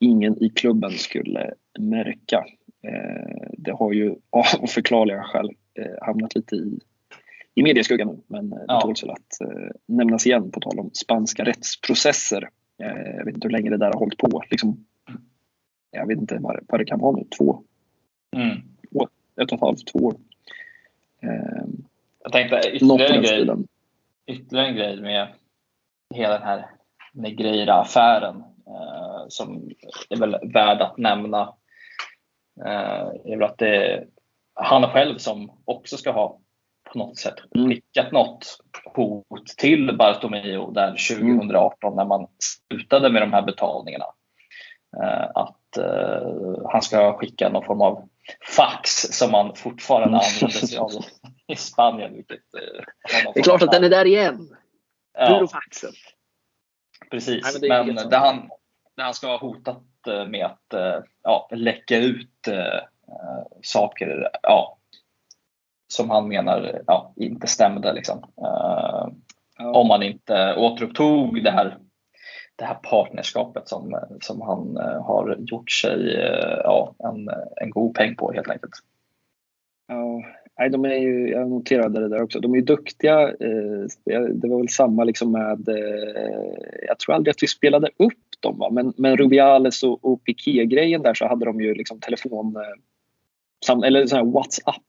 ingen 0.00 0.42
i 0.42 0.50
klubben 0.50 0.90
skulle 0.90 1.54
märka. 1.78 2.44
Eh, 2.84 3.50
det 3.58 3.72
har 3.72 3.92
ju 3.92 4.14
av 4.30 4.66
förklarliga 4.66 5.22
skäl 5.22 5.50
hamnat 6.00 6.34
lite 6.34 6.56
i 6.56 6.80
i 7.54 7.62
medieskuggan 7.62 8.08
nu, 8.08 8.20
men 8.26 8.52
eh, 8.52 8.58
det 8.58 8.64
ja. 8.68 8.80
tåls 8.80 9.02
väl 9.02 9.10
att 9.10 9.40
eh, 9.40 9.70
nämnas 9.86 10.26
igen 10.26 10.50
på 10.50 10.60
tal 10.60 10.78
om 10.78 10.90
spanska 10.94 11.44
rättsprocesser. 11.44 12.48
Eh, 12.82 13.16
jag 13.16 13.24
vet 13.24 13.34
inte 13.34 13.48
hur 13.48 13.52
länge 13.52 13.70
det 13.70 13.76
där 13.76 13.92
har 13.92 13.98
hållit 13.98 14.18
på. 14.18 14.42
Liksom, 14.50 14.84
jag 15.90 16.06
vet 16.06 16.18
inte 16.18 16.38
vad, 16.40 16.64
vad 16.68 16.80
det 16.80 16.84
kan 16.84 17.00
vara 17.00 17.16
nu, 17.16 17.24
två, 17.38 17.62
mm. 18.36 18.56
två, 18.92 19.08
ett 19.42 19.52
och 19.52 19.56
ett 19.56 19.60
halvt, 19.60 19.86
två 19.86 19.98
år. 19.98 20.14
Eh, 21.22 21.64
jag 22.22 22.32
tänkte 22.32 22.60
ytterligare 22.72 23.14
en, 23.14 23.22
grej, 23.22 23.66
ytterligare 24.26 24.68
en 24.68 24.76
grej 24.76 25.00
med 25.00 25.28
hela 26.14 26.38
den 26.38 26.46
här 26.48 26.66
Negreira-affären 27.12 28.36
eh, 28.66 29.24
som 29.28 29.70
är 30.10 30.16
väl 30.16 30.36
värd 30.52 30.80
att 30.80 30.98
nämna. 30.98 31.54
Eh, 32.60 33.10
är 33.24 33.36
väl 33.36 33.42
att 33.42 33.58
det 33.58 33.76
är 33.76 34.06
han 34.54 34.90
själv 34.90 35.18
som 35.18 35.50
också 35.64 35.96
ska 35.96 36.10
ha 36.10 36.38
på 36.92 36.98
något 36.98 37.18
sätt 37.18 37.34
skickat 37.68 38.12
något 38.12 38.58
hot 38.94 39.46
till 39.46 39.96
Bartomeu 39.96 40.70
där 40.72 40.90
2018 40.90 41.92
mm. 41.92 41.96
när 41.96 42.04
man 42.04 42.26
slutade 42.38 43.10
med 43.10 43.22
de 43.22 43.32
här 43.32 43.42
betalningarna. 43.42 44.04
Eh, 45.02 45.30
att 45.34 45.76
eh, 45.76 46.70
han 46.72 46.82
ska 46.82 47.18
skicka 47.18 47.48
någon 47.48 47.64
form 47.64 47.80
av 47.80 48.08
fax 48.56 48.90
som 48.90 49.30
man 49.30 49.54
fortfarande 49.54 50.08
mm. 50.08 50.20
använder 50.20 50.66
sig 50.66 50.78
av 50.78 50.90
i 51.46 51.56
Spanien. 51.56 52.14
Vilket, 52.14 52.40
eh, 52.54 52.84
det 53.34 53.40
är 53.40 53.42
klart 53.42 53.62
att 53.62 53.72
den 53.72 53.84
är 53.84 53.90
där 53.90 54.04
igen. 54.04 54.56
Burofaxen. 55.28 55.92
Ja. 55.92 57.06
Precis, 57.10 57.60
Nej, 57.60 57.68
men, 57.68 57.86
det, 57.86 57.92
men 57.92 58.08
det, 58.10 58.16
han, 58.16 58.36
det 58.36 58.48
när 58.96 59.04
han 59.04 59.14
ska 59.14 59.26
ha 59.26 59.38
hotat 59.38 59.82
med 60.28 60.46
att 60.46 60.74
ja, 61.22 61.48
läcka 61.52 61.96
ut 61.96 62.48
saker 63.62 64.30
ja, 64.42 64.78
som 65.92 66.10
han 66.10 66.28
menar 66.28 66.82
ja, 66.86 67.12
inte 67.16 67.46
stämde. 67.46 67.92
Liksom. 67.92 68.24
Ja. 68.36 69.12
Om 69.74 69.88
man 69.88 70.02
inte 70.02 70.54
återupptog 70.56 71.44
det 71.44 71.50
här 71.50 71.78
det 72.56 72.64
här 72.64 72.74
partnerskapet 72.74 73.68
som, 73.68 74.00
som 74.20 74.40
han 74.40 74.76
eh, 74.76 75.02
har 75.02 75.36
gjort 75.38 75.70
sig 75.70 76.14
eh, 76.14 76.60
ja, 76.64 76.94
en, 76.98 77.28
en 77.56 77.70
god 77.70 77.94
peng 77.94 78.16
på 78.16 78.32
helt 78.32 78.50
enkelt. 78.50 78.72
Ja, 79.88 80.68
de 80.68 80.84
är 80.84 80.94
ju, 80.94 81.28
jag 81.28 81.50
noterade 81.50 82.00
det 82.00 82.08
där 82.08 82.22
också. 82.22 82.40
De 82.40 82.52
är 82.52 82.56
ju 82.56 82.64
duktiga. 82.64 83.26
Det 84.34 84.48
var 84.48 84.58
väl 84.58 84.68
samma 84.68 85.04
liksom 85.04 85.32
med, 85.32 85.68
jag 86.88 86.98
tror 86.98 87.14
aldrig 87.14 87.32
att 87.32 87.42
vi 87.42 87.46
spelade 87.46 87.90
upp 87.96 88.40
dem 88.40 88.58
va? 88.58 88.70
men, 88.70 88.92
men 88.96 89.16
Rubiales 89.16 89.82
och, 89.82 90.04
och 90.04 90.24
Piqué-grejen 90.24 91.02
där 91.02 91.14
så 91.14 91.28
hade 91.28 91.44
de 91.44 91.60
ju 91.60 91.74
liksom 91.74 92.00
telefon, 92.00 92.56
eller 93.84 94.06
sån 94.06 94.18
här 94.18 94.32
WhatsApp 94.32 94.82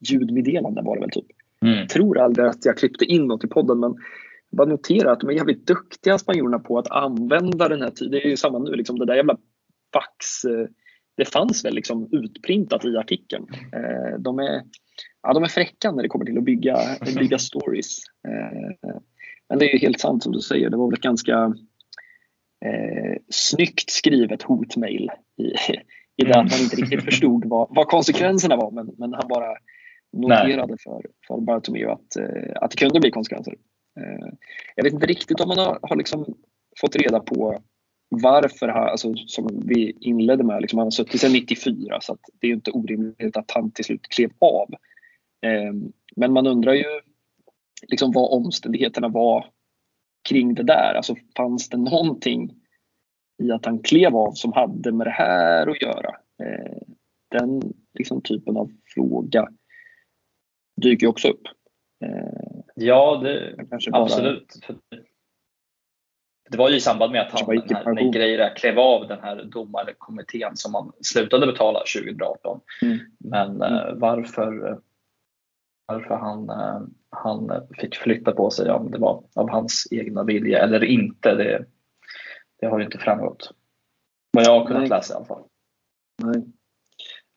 ljudmeddelanden 0.00 0.84
var 0.84 0.96
det 0.96 1.00
väl 1.00 1.10
typ. 1.10 1.26
Mm. 1.64 1.86
tror 1.86 2.18
aldrig 2.18 2.46
att 2.46 2.64
jag 2.64 2.78
klippte 2.78 3.04
in 3.04 3.26
något 3.26 3.44
i 3.44 3.48
podden 3.48 3.80
men 3.80 3.96
bara 4.50 4.68
notera 4.68 5.12
att 5.12 5.20
de 5.20 5.30
är 5.30 5.34
jävligt 5.34 5.66
duktiga 5.66 6.18
spanjorerna 6.18 6.58
på 6.58 6.78
att 6.78 6.90
använda 6.90 7.68
den 7.68 7.82
här 7.82 7.90
tiden. 7.90 8.10
Det 8.10 8.24
är 8.24 8.28
ju 8.28 8.36
samma 8.36 8.58
nu, 8.58 8.74
liksom 8.74 8.98
det 8.98 9.06
där 9.06 9.14
jävla 9.14 9.36
fax. 9.92 10.44
Eh, 10.44 10.66
det 11.16 11.24
fanns 11.24 11.64
väl 11.64 11.74
liksom 11.74 12.08
utprintat 12.12 12.84
i 12.84 12.96
artikeln. 12.96 13.46
Eh, 13.72 14.18
de 14.18 14.38
är, 14.38 14.62
ja, 15.22 15.32
de 15.34 15.42
är 15.42 15.48
fräcka 15.48 15.92
när 15.92 16.02
det 16.02 16.08
kommer 16.08 16.24
till 16.24 16.38
att 16.38 16.44
bygga, 16.44 16.78
bygga 17.18 17.38
stories. 17.38 17.98
Eh, 18.28 18.90
men 19.48 19.58
det 19.58 19.70
är 19.70 19.72
ju 19.72 19.78
helt 19.78 20.00
sant 20.00 20.22
som 20.22 20.32
du 20.32 20.40
säger. 20.40 20.70
Det 20.70 20.76
var 20.76 20.86
väl 20.86 20.94
ett 20.94 21.02
ganska 21.02 21.54
eh, 22.64 23.16
snyggt 23.28 23.90
skrivet 23.90 24.42
hotmail 24.42 25.10
i, 25.38 25.42
i 26.22 26.24
det 26.24 26.30
att 26.30 26.50
man 26.50 26.60
inte 26.60 26.76
riktigt 26.76 27.04
förstod 27.04 27.44
vad, 27.44 27.68
vad 27.70 27.86
konsekvenserna 27.86 28.56
var. 28.56 28.70
Men, 28.70 28.94
men 28.98 29.14
han 29.14 29.28
bara 29.28 29.56
noterade 30.12 30.76
för, 30.80 31.02
för 31.26 31.40
Bartomeu 31.40 31.90
att, 31.90 32.16
eh, 32.16 32.52
att 32.54 32.70
det 32.70 32.76
kunde 32.76 33.00
bli 33.00 33.10
konsekvenser. 33.10 33.54
Eh, 34.00 34.28
jag 34.76 34.84
vet 34.84 34.92
inte 34.92 35.06
riktigt 35.06 35.40
om 35.40 35.48
man 35.48 35.58
har, 35.58 35.78
har 35.82 35.96
liksom 35.96 36.34
fått 36.80 36.96
reda 36.96 37.20
på 37.20 37.62
varför, 38.08 38.68
alltså, 38.68 39.14
som 39.14 39.62
vi 39.64 39.96
inledde 40.00 40.44
med, 40.44 40.60
liksom, 40.60 40.78
han 40.78 40.86
har 40.86 40.90
suttit 40.90 41.20
sedan 41.20 41.32
94 41.32 41.98
så 42.00 42.12
att 42.12 42.20
det 42.40 42.46
är 42.46 42.52
inte 42.52 42.70
orimligt 42.70 43.36
att 43.36 43.50
han 43.50 43.70
till 43.70 43.84
slut 43.84 44.08
klev 44.08 44.30
av. 44.38 44.74
Eh, 45.46 45.72
men 46.16 46.32
man 46.32 46.46
undrar 46.46 46.72
ju 46.72 47.00
liksom, 47.88 48.12
vad 48.12 48.32
omständigheterna 48.32 49.08
var 49.08 49.46
kring 50.28 50.54
det 50.54 50.62
där. 50.62 50.94
Alltså, 50.94 51.14
fanns 51.36 51.68
det 51.68 51.76
någonting 51.76 52.54
i 53.42 53.50
att 53.52 53.66
han 53.66 53.78
klev 53.78 54.16
av 54.16 54.32
som 54.32 54.52
hade 54.52 54.92
med 54.92 55.06
det 55.06 55.10
här 55.10 55.66
att 55.66 55.82
göra? 55.82 56.16
Eh, 56.42 56.82
den 57.30 57.62
liksom, 57.94 58.22
typen 58.22 58.56
av 58.56 58.70
fråga 58.94 59.48
dyker 60.76 61.06
också 61.06 61.28
upp. 61.28 61.42
Ja, 62.74 63.20
det, 63.22 63.54
absolut. 63.92 64.54
Det 66.50 66.58
var 66.58 66.68
ju 66.68 66.76
i 66.76 66.80
samband 66.80 67.12
med 67.12 67.20
att 67.20 67.40
han, 67.40 67.56
den 67.56 67.76
här 67.76 67.94
Negreira 67.94 68.50
klev 68.50 68.78
av 68.78 69.08
den 69.08 69.20
här 69.20 69.44
domarkommittén 69.44 70.56
som 70.56 70.72
man 70.72 70.92
slutade 71.00 71.46
betala 71.46 71.78
2018. 71.78 72.60
Mm. 72.82 72.98
Men 73.18 73.50
mm. 73.50 73.62
Eh, 73.62 73.94
varför, 73.94 74.80
varför 75.86 76.14
han, 76.14 76.50
eh, 76.50 76.80
han 77.10 77.50
fick 77.78 77.96
flytta 77.96 78.32
på 78.32 78.50
sig, 78.50 78.70
om 78.70 78.90
det 78.90 78.98
var 78.98 79.24
av 79.34 79.50
hans 79.50 79.88
egna 79.90 80.24
vilja 80.24 80.58
eller 80.58 80.84
inte, 80.84 81.34
det, 81.34 81.64
det 82.60 82.66
har 82.66 82.78
ju 82.78 82.84
inte 82.84 82.98
framgått. 82.98 83.50
Vad 84.32 84.44
jag 84.44 84.58
har 84.58 84.66
kunnat 84.66 84.80
Nej. 84.80 84.90
läsa 84.90 85.14
i 85.14 85.16
alla 85.16 85.26
fall. 85.26 85.44
Nej, 86.22 86.42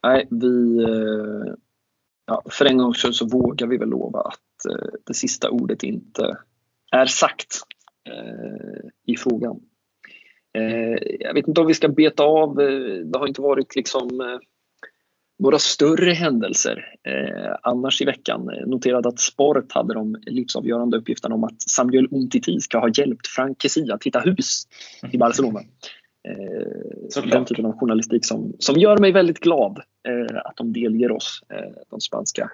Nej 0.04 0.28
vi, 0.32 0.84
eh, 0.84 1.54
ja, 2.26 2.44
för 2.50 2.66
en 2.66 2.78
gångs 2.78 2.98
skull 2.98 3.14
så 3.14 3.28
vågar 3.28 3.68
vi 3.68 3.78
väl 3.78 3.90
lova 3.90 4.22
att 4.22 4.40
Eh, 4.70 4.94
det 5.08 5.14
sista 5.14 5.50
ordet 5.50 5.84
inte 5.84 6.38
är 6.92 7.06
sagt 7.06 7.56
eh, 8.10 8.90
i 9.08 9.18
frågan. 9.18 9.60
Eh, 10.58 10.98
jag 11.20 11.34
vet 11.34 11.48
inte 11.48 11.62
om 11.62 11.68
vi 11.68 11.74
ska 11.74 11.88
beta 11.88 12.24
av, 12.24 12.62
eh, 12.62 13.06
det 13.06 13.20
har 13.20 13.28
inte 13.28 13.42
varit 13.42 13.76
liksom 13.76 14.22
eh, 14.22 14.40
några 15.40 15.60
större 15.60 16.12
händelser 16.12 16.96
eh, 17.08 17.56
annars 17.62 18.02
i 18.02 18.06
veckan. 18.06 18.50
Eh, 18.50 18.68
Noterade 18.68 19.10
att 19.10 19.20
Sport 19.20 19.72
hade 19.72 19.94
de 19.94 20.16
livsavgörande 20.26 20.98
uppgifterna 20.98 21.36
om 21.36 21.44
att 21.44 21.62
Samuel 21.62 22.08
Umtiti 22.12 22.60
ska 22.60 22.80
ha 22.80 22.90
hjälpt 22.96 23.28
Frank 23.28 23.62
Kessie 23.62 23.94
att 23.94 24.04
hitta 24.04 24.20
hus 24.20 24.68
i 25.12 25.18
Barcelona. 25.18 25.60
Eh, 26.28 27.24
den 27.32 27.46
typen 27.46 27.66
av 27.66 27.80
journalistik 27.80 28.26
som, 28.26 28.54
som 28.60 28.76
gör 28.76 28.98
mig 28.98 29.12
väldigt 29.12 29.40
glad 29.40 29.80
eh, 30.08 30.38
att 30.46 30.58
de 30.58 30.74
delger 30.74 31.12
oss, 31.12 31.44
de 31.90 32.02
spanska 32.02 32.50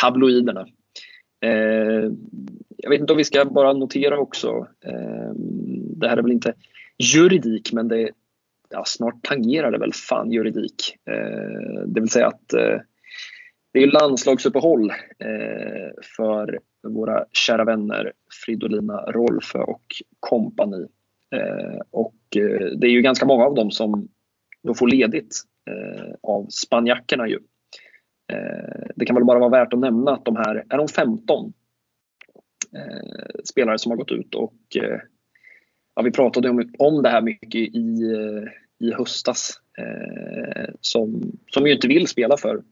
tabloiderna. 0.00 0.66
Eh, 1.44 2.10
jag 2.76 2.90
vet 2.90 3.00
inte 3.00 3.12
om 3.12 3.16
vi 3.16 3.24
ska 3.24 3.44
bara 3.44 3.72
notera 3.72 4.18
också, 4.18 4.66
eh, 4.84 5.32
det 5.96 6.08
här 6.08 6.16
är 6.16 6.22
väl 6.22 6.32
inte 6.32 6.54
juridik 6.98 7.72
men 7.72 7.88
det 7.88 8.10
ja, 8.70 8.82
snart 8.86 9.22
tangerar 9.22 9.70
det 9.70 9.78
väl 9.78 9.92
fan 9.92 10.32
juridik. 10.32 10.96
Eh, 11.10 11.82
det 11.86 12.00
vill 12.00 12.10
säga 12.10 12.26
att 12.26 12.48
det 13.72 13.82
är 13.82 13.86
landslagsuppehåll 13.86 14.92
för 16.16 16.58
våra 16.82 17.24
kära 17.32 17.64
vänner 17.64 18.12
Fridolina 18.44 19.00
Rolfö 19.00 19.58
och 19.58 19.84
kompani. 20.20 20.86
Och 21.90 22.14
det 22.76 22.86
är 22.86 22.90
ju 22.90 23.02
ganska 23.02 23.26
många 23.26 23.44
av 23.44 23.54
dem 23.54 23.70
som 23.70 24.08
då 24.62 24.74
får 24.74 24.88
ledigt 24.88 25.42
av 26.22 26.46
spanjackerna 26.50 27.28
ju. 27.28 27.38
Eh, 28.32 28.86
det 28.96 29.04
kan 29.04 29.16
väl 29.16 29.24
bara 29.24 29.38
vara 29.38 29.50
värt 29.50 29.72
att 29.72 29.78
nämna 29.78 30.12
att 30.12 30.24
de 30.24 30.36
här 30.36 30.64
är 30.68 30.78
de 30.78 30.88
15 30.88 31.52
eh, 32.76 33.40
spelare 33.44 33.78
som 33.78 33.90
har 33.90 33.96
gått 33.96 34.12
ut 34.12 34.34
och 34.34 34.54
eh, 34.76 35.00
ja, 35.94 36.02
vi 36.02 36.10
pratade 36.10 36.50
om, 36.50 36.72
om 36.78 37.02
det 37.02 37.08
här 37.08 37.22
mycket 37.22 37.54
i, 37.54 38.00
i 38.80 38.92
höstas 38.92 39.60
som, 40.80 41.32
som 41.46 41.66
ju 41.66 41.72
inte 41.72 41.88
vill 41.88 42.06
spela 42.06 42.36
för 42.36 42.62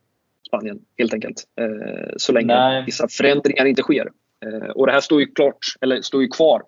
Spanien 0.48 0.80
helt 0.98 1.14
enkelt. 1.14 1.44
så 2.16 2.32
länge 2.32 2.54
Nej. 2.54 2.84
vissa 2.86 3.08
förändringar 3.08 3.64
inte 3.64 3.82
sker. 3.82 4.08
och 4.74 4.86
det 4.86 4.92
här 4.92 5.00
står 5.00 5.20
ju 5.20 5.26
klart, 5.26 5.58
eller 5.80 6.00
står 6.00 6.22
ju 6.22 6.28
kvar 6.28 6.62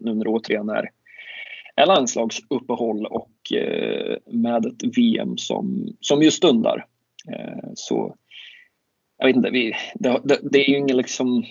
nu 0.00 0.14
när 0.14 0.24
det 0.24 0.30
återigen 0.30 0.68
är 0.68 0.90
landslagsuppehåll 1.86 3.06
och 3.06 3.52
eh, 3.52 4.16
med 4.26 4.66
ett 4.66 4.96
VM 4.96 5.36
som, 5.36 5.96
som 6.00 6.22
ju 6.22 6.30
stundar. 6.30 6.86
Eh, 7.32 7.70
så 7.74 8.16
jag 9.18 9.26
vet 9.26 9.36
inte, 9.36 9.50
vi, 9.50 9.72
det, 9.94 10.20
det, 10.24 10.38
det, 10.42 10.58
är 10.58 10.68
ju 10.68 10.78
ingen 10.78 10.96
liksom, 10.96 11.44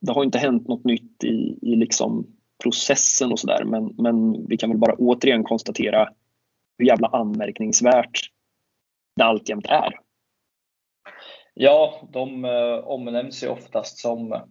det 0.00 0.12
har 0.12 0.24
inte 0.24 0.38
hänt 0.38 0.68
något 0.68 0.84
nytt 0.84 1.24
i, 1.24 1.58
i 1.62 1.76
liksom 1.76 2.26
processen 2.62 3.32
och 3.32 3.38
sådär 3.38 3.64
men, 3.64 3.94
men 3.98 4.46
vi 4.46 4.56
kan 4.56 4.70
väl 4.70 4.78
bara 4.78 4.94
återigen 4.94 5.44
konstatera 5.44 6.08
hur 6.78 6.86
jävla 6.86 7.08
anmärkningsvärt 7.08 8.20
det 9.16 9.24
alltjämt 9.24 9.66
är. 9.66 9.92
Ja, 11.54 12.08
de 12.12 12.44
eh, 12.44 12.78
omnämns 12.84 13.44
ju 13.44 13.48
oftast 13.48 13.98
som 13.98 14.42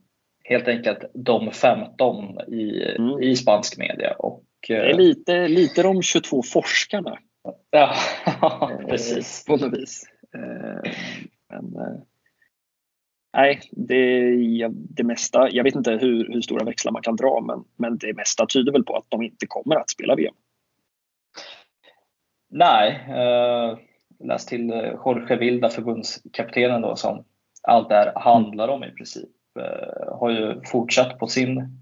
helt 0.43 0.67
enkelt 0.67 0.99
de 1.13 1.51
15 1.51 2.39
i, 2.47 2.95
mm. 2.97 3.23
i 3.23 3.35
spansk 3.35 3.77
media. 3.77 4.13
Och, 4.19 4.43
det 4.67 4.73
är 4.73 4.93
lite, 4.93 5.47
lite 5.47 5.83
de 5.83 6.01
22 6.01 6.43
forskarna. 6.43 7.19
Ja, 7.71 8.71
precis. 8.89 9.45
På 9.45 9.57
något 9.57 9.73
vis. 9.73 10.03
Eh, 10.35 10.91
men, 11.49 11.75
eh, 11.75 12.01
nej, 13.33 13.61
det, 13.71 14.67
det 14.71 15.03
mesta, 15.03 15.49
jag 15.51 15.63
vet 15.63 15.75
inte 15.75 15.91
hur, 15.91 16.33
hur 16.33 16.41
stora 16.41 16.65
växlar 16.65 16.91
man 16.91 17.01
kan 17.01 17.15
dra 17.15 17.41
men, 17.47 17.63
men 17.75 17.97
det 17.97 18.13
mesta 18.13 18.45
tyder 18.45 18.71
väl 18.71 18.83
på 18.83 18.95
att 18.95 19.05
de 19.09 19.21
inte 19.21 19.47
kommer 19.47 19.75
att 19.75 19.89
spela 19.89 20.15
VM. 20.15 20.33
Nej, 22.49 23.05
eh, 23.09 23.77
läs 24.19 24.45
till 24.45 24.69
Jorge 25.05 25.35
Vilda, 25.35 25.69
förbundskaptenen 25.69 26.81
då, 26.81 26.95
som 26.95 27.25
allt 27.61 27.89
det 27.89 27.95
här 27.95 28.13
handlar 28.15 28.67
om 28.67 28.83
i 28.83 28.91
princip. 28.91 29.29
Eh, 29.59 30.17
har 30.19 30.29
ju 30.29 30.61
fortsatt 30.65 31.19
på 31.19 31.27
sin, 31.27 31.79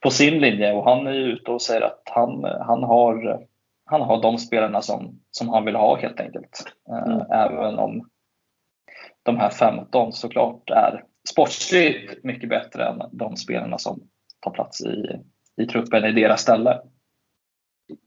på 0.00 0.10
sin 0.10 0.38
linje 0.38 0.72
och 0.72 0.84
han 0.84 1.06
är 1.06 1.12
ju 1.12 1.32
ute 1.32 1.50
och 1.50 1.62
säger 1.62 1.80
att 1.80 2.02
han, 2.04 2.44
han 2.44 2.82
har 2.82 3.44
han 3.84 4.00
har 4.00 4.22
de 4.22 4.38
spelarna 4.38 4.82
som, 4.82 5.20
som 5.30 5.48
han 5.48 5.64
vill 5.64 5.74
ha 5.74 5.96
helt 5.96 6.20
enkelt. 6.20 6.64
Eh, 6.88 7.12
mm. 7.12 7.26
Även 7.30 7.78
om 7.78 8.08
de 9.22 9.36
här 9.36 9.50
15 9.50 10.12
såklart 10.12 10.70
är 10.70 11.04
sportsligt 11.28 12.24
mycket 12.24 12.48
bättre 12.48 12.84
än 12.84 13.02
de 13.12 13.36
spelarna 13.36 13.78
som 13.78 14.00
tar 14.40 14.50
plats 14.50 14.80
i, 14.80 15.20
i 15.62 15.66
truppen 15.66 16.04
i 16.04 16.12
deras 16.12 16.40
ställe. 16.40 16.80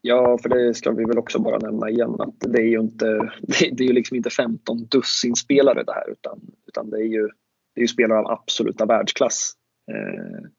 Ja, 0.01 0.37
för 0.41 0.49
det 0.49 0.73
ska 0.73 0.91
vi 0.91 1.05
väl 1.05 1.17
också 1.17 1.39
bara 1.39 1.57
nämna 1.57 1.89
igen 1.89 2.15
att 2.19 2.39
det 2.39 2.61
är 2.61 2.67
ju 2.67 2.79
inte, 2.79 3.05
det 3.71 3.83
är 3.83 3.87
ju 3.87 3.93
liksom 3.93 4.17
inte 4.17 4.29
15 4.29 4.85
dussin 4.85 5.35
spelare 5.35 5.83
det 5.83 5.93
här 5.93 6.09
utan, 6.11 6.41
utan 6.67 6.89
det 6.89 6.97
är 6.97 7.07
ju, 7.07 7.29
det 7.77 7.81
är 7.81 7.83
ju 7.83 7.87
spelare 7.87 8.19
av 8.19 8.31
absoluta 8.31 8.85
världsklass. 8.85 9.53
Eh, 9.91 10.49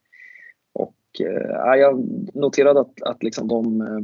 och 0.72 1.20
eh, 1.20 1.80
jag 1.80 2.08
noterade 2.34 2.80
att, 2.80 3.02
att 3.02 3.22
liksom 3.22 3.48
de 3.48 3.80
eh, 3.80 3.98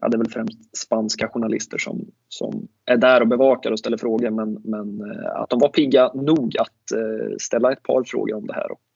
ja, 0.00 0.08
det 0.08 0.16
är 0.16 0.18
väl 0.18 0.30
främst 0.30 0.76
spanska 0.76 1.28
journalister 1.28 1.78
som, 1.78 2.10
som 2.28 2.68
är 2.84 2.96
där 2.96 3.20
och 3.20 3.28
bevakar 3.28 3.70
och 3.70 3.78
ställer 3.78 3.96
frågor 3.96 4.30
men, 4.30 4.60
men 4.64 5.02
att 5.34 5.50
de 5.50 5.58
var 5.58 5.68
pigga 5.68 6.12
nog 6.14 6.56
att 6.58 6.98
ställa 7.38 7.72
ett 7.72 7.82
par 7.82 8.04
frågor 8.04 8.34
om 8.34 8.46
det 8.46 8.54
här. 8.54 8.72
Och, 8.72 8.88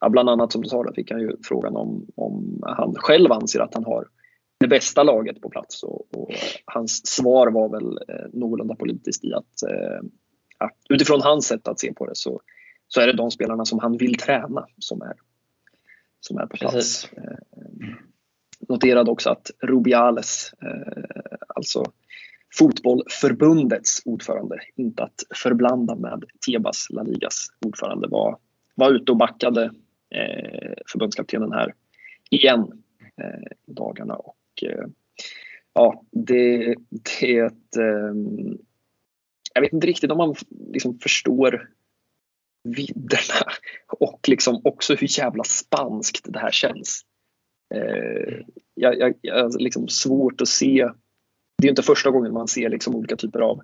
ja, 0.00 0.08
bland 0.08 0.30
annat 0.30 0.52
som 0.52 0.62
du 0.62 0.68
sa, 0.68 0.82
där 0.82 0.92
fick 0.92 1.10
han 1.10 1.20
ju 1.20 1.36
frågan 1.42 1.76
om, 1.76 2.06
om 2.16 2.62
han 2.62 2.94
själv 2.94 3.32
anser 3.32 3.60
att 3.60 3.74
han 3.74 3.84
har 3.84 4.08
det 4.60 4.68
bästa 4.68 5.02
laget 5.02 5.40
på 5.40 5.50
plats 5.50 5.82
och, 5.82 6.14
och 6.14 6.30
hans 6.64 7.06
svar 7.06 7.50
var 7.50 7.68
väl 7.68 7.98
eh, 8.08 8.26
någorlunda 8.32 8.74
politiskt 8.74 9.24
i 9.24 9.32
att 9.32 9.62
eh, 9.70 10.68
utifrån 10.88 11.20
hans 11.22 11.46
sätt 11.46 11.68
att 11.68 11.80
se 11.80 11.92
på 11.92 12.06
det 12.06 12.16
så, 12.16 12.40
så 12.92 13.00
är 13.00 13.06
det 13.06 13.12
de 13.12 13.30
spelarna 13.30 13.64
som 13.64 13.78
han 13.78 13.96
vill 13.96 14.14
träna 14.14 14.66
som 14.78 15.02
är, 15.02 15.14
som 16.20 16.38
är 16.38 16.46
på 16.46 16.56
plats. 16.56 17.08
Eh, 17.12 17.38
noterade 18.68 19.10
också 19.10 19.30
att 19.30 19.50
Rubiales, 19.58 20.52
eh, 20.62 21.04
alltså 21.48 21.84
fotbollförbundets 22.58 24.02
ordförande, 24.04 24.58
inte 24.76 25.02
att 25.02 25.22
förblanda 25.34 25.94
med 25.94 26.24
Tebas, 26.46 26.86
La 26.90 27.02
Ligas 27.02 27.46
ordförande, 27.66 28.08
var, 28.08 28.38
var 28.74 28.90
ute 28.90 29.12
och 29.12 29.18
backade 29.18 29.64
eh, 30.10 30.72
förbundskaptenen 30.86 31.52
här 31.52 31.74
igen 32.30 32.82
i 33.66 33.72
dagarna. 33.72 34.14
Och, 34.14 34.64
ja, 35.74 36.04
det, 36.10 36.74
det 36.90 37.38
är 37.38 37.46
ett... 37.46 37.76
Jag 39.54 39.62
vet 39.62 39.72
inte 39.72 39.86
riktigt 39.86 40.10
om 40.10 40.18
man 40.18 40.34
liksom 40.72 40.98
förstår 40.98 41.68
vidderna 42.64 43.50
och 43.98 44.28
liksom 44.28 44.60
också 44.64 44.94
hur 44.94 45.18
jävla 45.18 45.44
spanskt 45.44 46.32
det 46.32 46.38
här 46.38 46.50
känns. 46.50 47.04
Eh, 47.74 48.34
jag, 48.74 48.98
jag, 48.98 49.14
jag 49.20 49.60
liksom 49.60 49.88
svårt 49.88 50.40
att 50.40 50.48
se, 50.48 50.88
det 51.58 51.66
är 51.66 51.70
inte 51.70 51.82
första 51.82 52.10
gången 52.10 52.32
man 52.32 52.48
ser 52.48 52.68
liksom 52.68 52.94
olika 52.94 53.16
typer 53.16 53.40
av 53.40 53.60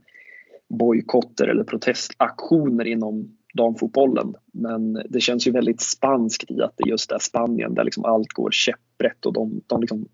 bojkotter 0.69 1.49
eller 1.49 1.65
protestaktioner 1.65 2.85
inom 2.85 3.37
damfotbollen. 3.55 4.35
Men 4.53 5.03
det 5.09 5.21
känns 5.21 5.47
ju 5.47 5.51
väldigt 5.51 5.81
spanskt 5.81 6.51
i 6.51 6.63
att 6.63 6.75
det 6.77 6.89
just 6.89 7.13
är 7.13 7.19
Spanien 7.19 7.75
där 7.75 7.85
liksom 7.85 8.05
allt 8.05 8.33
går 8.33 8.51
käpprätt 8.51 9.27
och 9.27 9.33
de, 9.33 9.61
de, 9.67 9.81
liksom, 9.81 10.09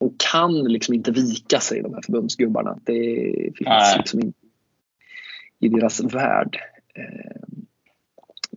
de 0.00 0.14
kan 0.32 0.64
liksom 0.64 0.94
inte 0.94 1.10
vika 1.10 1.60
sig 1.60 1.82
de 1.82 1.94
här 1.94 2.02
förbundsgubbarna. 2.02 2.78
Det 2.84 3.52
finns 3.56 3.96
liksom 3.96 4.20
inte 4.20 4.38
i 5.58 5.68
deras 5.68 6.00
värld. 6.00 6.58
Eh, 6.94 7.42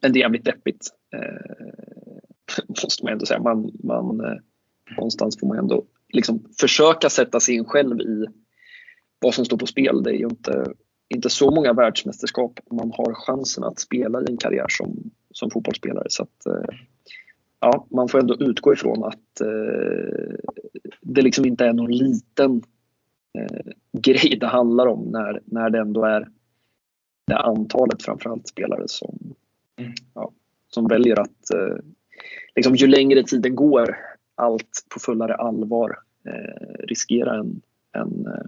men 0.01 0.13
det 0.13 0.19
är 0.19 0.21
jävligt 0.21 0.45
deppigt. 0.45 0.87
Eh, 1.15 2.63
måste 2.83 3.03
man 3.03 3.13
ändå 3.13 3.25
säga. 3.25 3.39
Man, 3.39 3.71
man, 3.83 4.19
eh, 4.19 4.37
någonstans 4.97 5.39
får 5.39 5.47
man 5.47 5.57
ändå 5.57 5.85
liksom 6.13 6.45
försöka 6.59 7.09
sätta 7.09 7.39
sig 7.39 7.55
in 7.55 7.65
själv 7.65 8.01
i 8.01 8.25
vad 9.19 9.33
som 9.33 9.45
står 9.45 9.57
på 9.57 9.65
spel. 9.65 10.03
Det 10.03 10.09
är 10.09 10.17
ju 10.17 10.25
inte, 10.25 10.65
inte 11.09 11.29
så 11.29 11.51
många 11.51 11.73
världsmästerskap 11.73 12.59
man 12.71 12.91
har 12.97 13.13
chansen 13.13 13.63
att 13.63 13.79
spela 13.79 14.21
i 14.21 14.25
en 14.29 14.37
karriär 14.37 14.65
som, 14.69 15.11
som 15.31 15.49
fotbollsspelare. 15.51 16.05
Så 16.09 16.23
att, 16.23 16.45
eh, 16.45 16.75
ja, 17.59 17.87
man 17.91 18.07
får 18.07 18.19
ändå 18.19 18.35
utgå 18.39 18.73
ifrån 18.73 19.03
att 19.03 19.41
eh, 19.41 20.35
det 21.01 21.21
liksom 21.21 21.45
inte 21.45 21.65
är 21.65 21.73
någon 21.73 21.91
liten 21.91 22.61
eh, 23.37 23.73
grej 24.01 24.37
det 24.39 24.47
handlar 24.47 24.87
om 24.87 25.11
när, 25.11 25.41
när 25.45 25.69
det 25.69 25.79
ändå 25.79 26.03
är 26.05 26.27
det 27.27 27.37
antalet 27.37 28.03
framförallt 28.03 28.47
spelare 28.47 28.83
som 28.87 29.35
ja, 30.13 30.31
som 30.67 30.87
väljer 30.87 31.19
att 31.19 31.51
eh, 31.53 31.77
liksom, 32.55 32.75
ju 32.75 32.87
längre 32.87 33.23
tiden 33.23 33.55
går 33.55 33.97
allt 34.35 34.85
på 34.93 34.99
fullare 34.99 35.35
allvar 35.35 35.97
eh, 36.27 36.85
riskera 36.87 37.35
en, 37.35 37.61
en, 37.91 38.25
eh, 38.27 38.47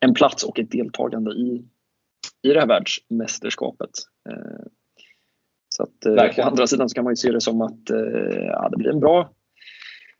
en 0.00 0.14
plats 0.14 0.44
och 0.44 0.58
ett 0.58 0.70
deltagande 0.70 1.30
i, 1.30 1.64
i 2.42 2.48
det 2.48 2.60
här 2.60 2.66
världsmästerskapet. 2.66 3.90
Eh, 4.30 4.66
så 5.68 5.82
att, 5.82 6.06
eh, 6.06 6.44
å 6.44 6.48
andra 6.48 6.66
sidan 6.66 6.88
så 6.88 6.94
kan 6.94 7.04
man 7.04 7.12
ju 7.12 7.16
se 7.16 7.32
det 7.32 7.40
som 7.40 7.60
att 7.60 7.90
eh, 7.90 8.44
ja, 8.46 8.68
det 8.68 8.76
blir 8.76 8.90
en 8.90 9.00
bra, 9.00 9.30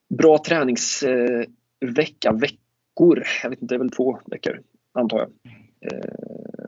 bra 0.09 0.39
träningsvecka, 0.47 2.33
veckor. 2.33 3.23
Jag 3.43 3.51
vet 3.51 3.63
inte, 3.63 3.75
det 3.75 3.77
är 3.77 3.79
väl 3.79 3.91
två 3.91 4.19
veckor 4.27 4.61
antar 4.93 5.19
jag. 5.19 5.31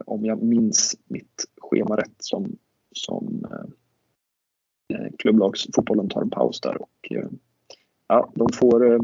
Om 0.07 0.25
jag 0.25 0.43
minns 0.43 0.97
mitt 1.05 1.45
schema 1.61 1.97
rätt 1.97 2.15
som, 2.19 2.57
som 2.93 3.45
eh, 3.51 4.99
eh, 4.99 5.11
klubblagsfotbollen 5.19 6.09
tar 6.09 6.23
en 6.23 6.31
paus 6.31 6.61
där 6.61 6.83
och 6.83 7.13
eh, 7.13 7.29
ja, 8.09 8.33
de, 8.35 8.49
får, 8.53 8.93
eh, 8.93 9.01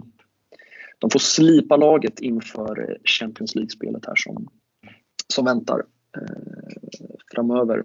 de 0.99 1.11
får 1.11 1.19
slipa 1.19 1.77
laget 1.77 2.21
inför 2.21 2.99
Champions 3.05 3.55
League-spelet 3.55 4.07
här 4.07 4.15
som, 4.17 4.49
som 5.27 5.45
väntar 5.45 5.83
eh, 6.17 7.07
framöver. 7.35 7.85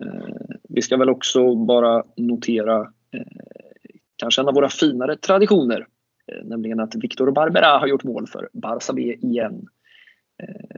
Eh, 0.00 0.56
vi 0.68 0.82
ska 0.82 0.96
väl 0.96 1.10
också 1.10 1.54
bara 1.54 2.04
notera 2.16 2.80
eh, 3.12 3.96
kanske 4.16 4.40
en 4.40 4.48
av 4.48 4.54
våra 4.54 4.68
finare 4.68 5.16
traditioner, 5.16 5.86
eh, 6.32 6.44
nämligen 6.44 6.80
att 6.80 6.94
Victor 6.94 7.30
Barbera 7.30 7.78
har 7.78 7.86
gjort 7.86 8.04
mål 8.04 8.26
för 8.26 8.48
Barça 8.52 8.92
B 8.94 9.02
igen. 9.02 9.66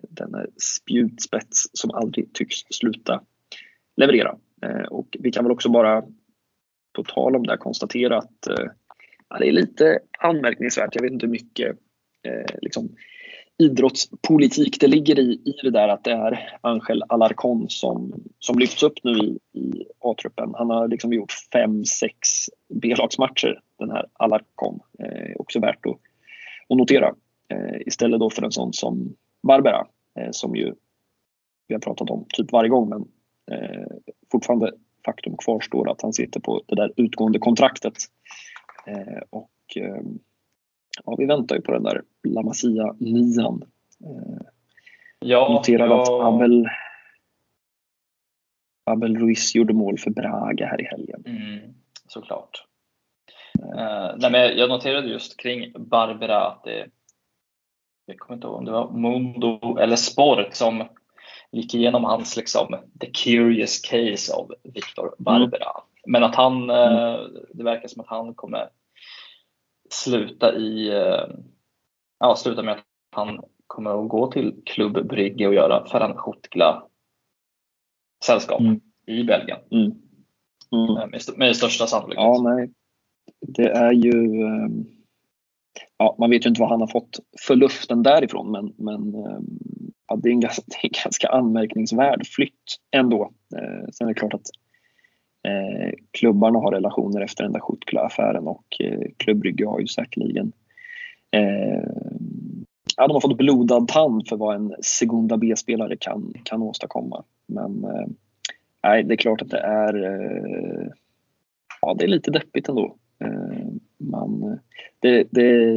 denna 0.08 0.46
spjutspets 0.56 1.70
som 1.72 1.90
aldrig 1.90 2.32
tycks 2.32 2.56
sluta 2.70 3.20
leverera. 3.96 4.36
Eh, 4.62 4.82
och 4.82 5.16
vi 5.20 5.32
kan 5.32 5.44
väl 5.44 5.52
också 5.52 5.68
bara 5.68 6.02
på 6.92 7.04
tal 7.04 7.36
om 7.36 7.42
det 7.42 7.56
konstatera 7.56 8.18
att 8.18 8.46
eh, 8.46 8.66
Ja, 9.30 9.38
det 9.38 9.48
är 9.48 9.52
lite 9.52 9.98
anmärkningsvärt. 10.18 10.94
Jag 10.94 11.02
vet 11.02 11.12
inte 11.12 11.26
hur 11.26 11.32
mycket 11.32 11.76
eh, 12.22 12.56
liksom, 12.62 12.88
idrottspolitik 13.58 14.80
det 14.80 14.86
ligger 14.86 15.18
i, 15.18 15.32
i 15.32 15.54
det 15.62 15.70
där 15.70 15.88
att 15.88 16.04
det 16.04 16.12
är 16.12 16.58
Angel 16.60 17.02
Alarcon 17.08 17.66
som, 17.68 18.24
som 18.38 18.58
lyfts 18.58 18.82
upp 18.82 19.04
nu 19.04 19.12
i, 19.12 19.38
i 19.58 19.86
A-truppen. 20.00 20.54
Han 20.54 20.70
har 20.70 20.88
liksom 20.88 21.12
gjort 21.12 21.32
fem, 21.52 21.84
sex 21.84 22.28
B-lagsmatcher, 22.68 23.60
den 23.78 23.90
här 23.90 24.06
Alarcon. 24.12 24.80
Eh, 24.98 25.36
också 25.36 25.60
värt 25.60 25.86
att, 25.86 25.98
att 26.68 26.78
notera. 26.78 27.14
Eh, 27.48 27.80
istället 27.86 28.20
då 28.20 28.30
för 28.30 28.42
en 28.42 28.52
sån 28.52 28.72
som 28.72 29.14
Barbara 29.42 29.86
eh, 30.18 30.30
som 30.30 30.56
ju 30.56 30.74
vi 31.68 31.74
har 31.74 31.80
pratat 31.80 32.10
om 32.10 32.24
typ 32.28 32.52
varje 32.52 32.68
gång 32.70 32.88
men 32.88 33.08
eh, 33.50 33.86
fortfarande 34.32 34.72
faktum 35.04 35.36
kvarstår 35.36 35.90
att 35.90 36.02
han 36.02 36.12
sitter 36.12 36.40
på 36.40 36.62
det 36.66 36.76
där 36.76 36.92
utgående 36.96 37.38
kontraktet 37.38 37.94
Eh, 38.86 39.22
och 39.30 39.76
eh, 39.76 40.02
ja, 41.04 41.14
vi 41.18 41.26
väntar 41.26 41.56
ju 41.56 41.62
på 41.62 41.72
den 41.72 41.82
där 41.82 42.02
La 42.22 42.42
Masia 42.42 42.94
nian. 42.98 43.64
Eh, 44.04 44.46
ja, 45.18 45.52
noterade 45.52 45.94
ja. 45.94 46.02
att 46.02 46.34
Abel, 46.34 46.68
Abel 48.84 49.16
Ruiz 49.16 49.54
gjorde 49.54 49.74
mål 49.74 49.98
för 49.98 50.10
Braga 50.10 50.66
här 50.66 50.80
i 50.80 50.84
helgen. 50.84 51.22
Mm, 51.26 51.74
såklart. 52.06 52.66
Uh, 53.58 54.16
nej, 54.16 54.30
men 54.30 54.58
jag 54.58 54.68
noterade 54.68 55.08
just 55.08 55.40
kring 55.40 55.72
Barbara 55.72 56.46
att 56.46 56.64
det, 56.64 56.90
jag 58.06 58.18
kommer 58.18 58.36
inte 58.36 58.46
ihåg 58.46 58.56
om 58.56 58.64
det 58.64 58.72
var 58.72 58.92
Mundo 58.92 59.78
eller 59.78 59.96
Sport 59.96 60.54
som 60.54 60.84
gick 61.52 61.74
igenom 61.74 62.04
hans 62.04 62.36
liksom, 62.36 62.76
the 63.00 63.06
curious 63.06 63.80
case 63.80 64.34
av 64.34 64.54
Victor 64.62 65.14
Barbara. 65.18 65.70
Mm. 65.70 65.82
Men 66.06 66.24
att 66.24 66.34
han, 66.34 66.70
mm. 66.70 67.30
det 67.52 67.64
verkar 67.64 67.88
som 67.88 68.00
att 68.00 68.08
han 68.08 68.34
kommer 68.34 68.68
sluta 69.90 70.56
i, 70.56 70.88
eh, 70.88 71.26
ja, 72.18 72.36
sluta 72.36 72.62
med 72.62 72.74
att 72.74 72.84
han 73.16 73.40
kommer 73.66 74.02
att 74.02 74.08
gå 74.08 74.32
till 74.32 74.62
Klubb 74.64 75.08
Brygge 75.08 75.46
och 75.46 75.54
göra 75.54 75.86
Ferran 75.86 76.16
Schutgla 76.16 76.86
sällskap 78.24 78.60
mm. 78.60 78.80
i 79.06 79.24
Belgien. 79.24 79.58
Mm. 79.70 79.92
Mm. 80.72 80.96
Eh, 80.96 81.06
med, 81.06 81.20
med 81.36 81.56
största 81.56 81.86
sannolikhet. 81.86 82.24
Ja, 82.24 82.42
nej. 82.42 82.70
Det 83.40 83.68
är 83.68 83.92
ju 83.92 84.42
ehm, 84.42 84.86
ja, 85.98 86.16
man 86.18 86.30
vet 86.30 86.44
ju 86.46 86.48
inte 86.48 86.60
vad 86.60 86.70
han 86.70 86.80
har 86.80 86.88
fått 86.88 87.18
för 87.46 87.56
luften 87.56 88.02
därifrån 88.02 88.50
men, 88.50 88.72
men 88.76 89.14
ehm, 89.14 89.44
ja, 90.08 90.16
det, 90.16 90.28
är 90.28 90.32
en 90.32 90.40
ganska, 90.40 90.62
det 90.66 90.76
är 90.76 90.84
en 90.84 91.02
ganska 91.04 91.28
anmärkningsvärd 91.28 92.26
flytt 92.26 92.76
ändå. 92.90 93.30
Eh, 93.56 93.88
sen 93.92 94.08
är 94.08 94.14
det 94.14 94.20
klart 94.20 94.34
att 94.34 94.50
Eh, 95.42 95.92
klubbarna 96.10 96.58
har 96.58 96.72
relationer 96.72 97.20
efter 97.20 97.44
den 97.44 97.52
där 97.52 97.60
Schuttkla-affären 97.60 98.46
och 98.46 98.64
eh, 98.80 99.00
klubbrygge 99.16 99.66
har 99.66 99.80
ju 99.80 99.86
säkerligen 99.86 100.52
eh, 101.30 101.90
ja, 102.96 103.06
de 103.06 103.12
har 103.12 103.20
fått 103.20 103.36
blodad 103.36 103.88
tand 103.88 104.28
för 104.28 104.36
vad 104.36 104.56
en 104.56 104.74
Segunda 104.82 105.36
B-spelare 105.36 105.96
kan, 105.96 106.32
kan 106.44 106.62
åstadkomma. 106.62 107.24
Men 107.46 107.84
eh, 107.84 108.06
nej, 108.82 109.04
det 109.04 109.14
är 109.14 109.16
klart 109.16 109.42
att 109.42 109.50
det 109.50 109.60
är, 109.60 110.04
eh, 110.04 110.88
ja, 111.80 111.94
det 111.94 112.04
är 112.04 112.08
lite 112.08 112.30
deppigt 112.30 112.68
ändå 112.68 112.96
han, 114.20 114.58
det, 115.00 115.26
det 115.30 115.70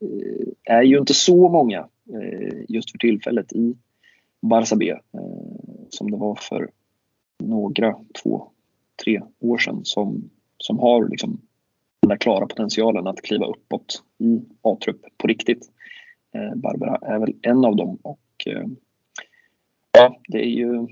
eh, 0.00 0.76
är 0.76 0.82
ju 0.82 0.98
inte 0.98 1.14
så 1.14 1.48
många 1.48 1.88
eh, 2.12 2.64
just 2.68 2.90
för 2.90 2.98
tillfället 2.98 3.52
i 3.52 3.76
Barça 4.40 4.76
B 4.76 4.90
eh, 4.90 4.98
som 5.90 6.10
det 6.10 6.16
var 6.16 6.34
för 6.34 6.70
några, 7.38 7.96
två, 8.22 8.48
tre 9.04 9.22
år 9.40 9.58
sedan 9.58 9.80
som, 9.84 10.30
som 10.58 10.78
har 10.78 11.08
liksom 11.08 11.40
den 12.00 12.08
där 12.08 12.16
klara 12.16 12.46
potentialen 12.46 13.06
att 13.06 13.22
kliva 13.22 13.46
uppåt 13.46 14.02
i 14.18 14.42
A-trupp 14.62 15.00
på 15.16 15.26
riktigt. 15.26 15.70
Barbara 16.54 16.96
är 17.02 17.18
väl 17.18 17.34
en 17.42 17.64
av 17.64 17.76
dem. 17.76 17.98
Och, 18.02 18.46
ja, 19.92 20.16
det 20.28 20.38
är 20.38 20.50
ju, 20.50 20.86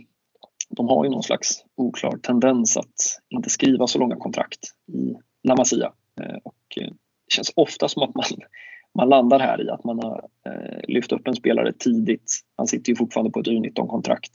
de 0.69 0.89
har 0.89 1.05
ju 1.05 1.11
någon 1.11 1.23
slags 1.23 1.65
oklar 1.75 2.19
tendens 2.23 2.77
att 2.77 2.95
inte 3.29 3.51
skriva 3.51 3.87
så 3.87 3.99
långa 3.99 4.17
kontrakt 4.17 4.61
i 4.87 5.15
La 5.43 5.57
Masia. 5.57 5.93
Eh, 6.21 6.37
och 6.45 6.79
eh, 6.81 6.89
det 7.27 7.33
känns 7.35 7.53
ofta 7.57 7.89
som 7.89 8.03
att 8.03 8.15
man, 8.15 8.25
man 8.95 9.09
landar 9.09 9.39
här 9.39 9.67
i 9.67 9.71
att 9.71 9.85
man 9.85 9.99
har 10.03 10.29
eh, 10.47 10.81
lyft 10.89 11.13
upp 11.13 11.29
en 11.29 11.35
spelare 11.35 11.73
tidigt. 11.73 12.41
Han 12.57 12.67
sitter 12.67 12.91
ju 12.93 12.97
fortfarande 12.97 13.31
på 13.31 13.41
ett 13.41 13.47
U19-kontrakt. 13.47 14.31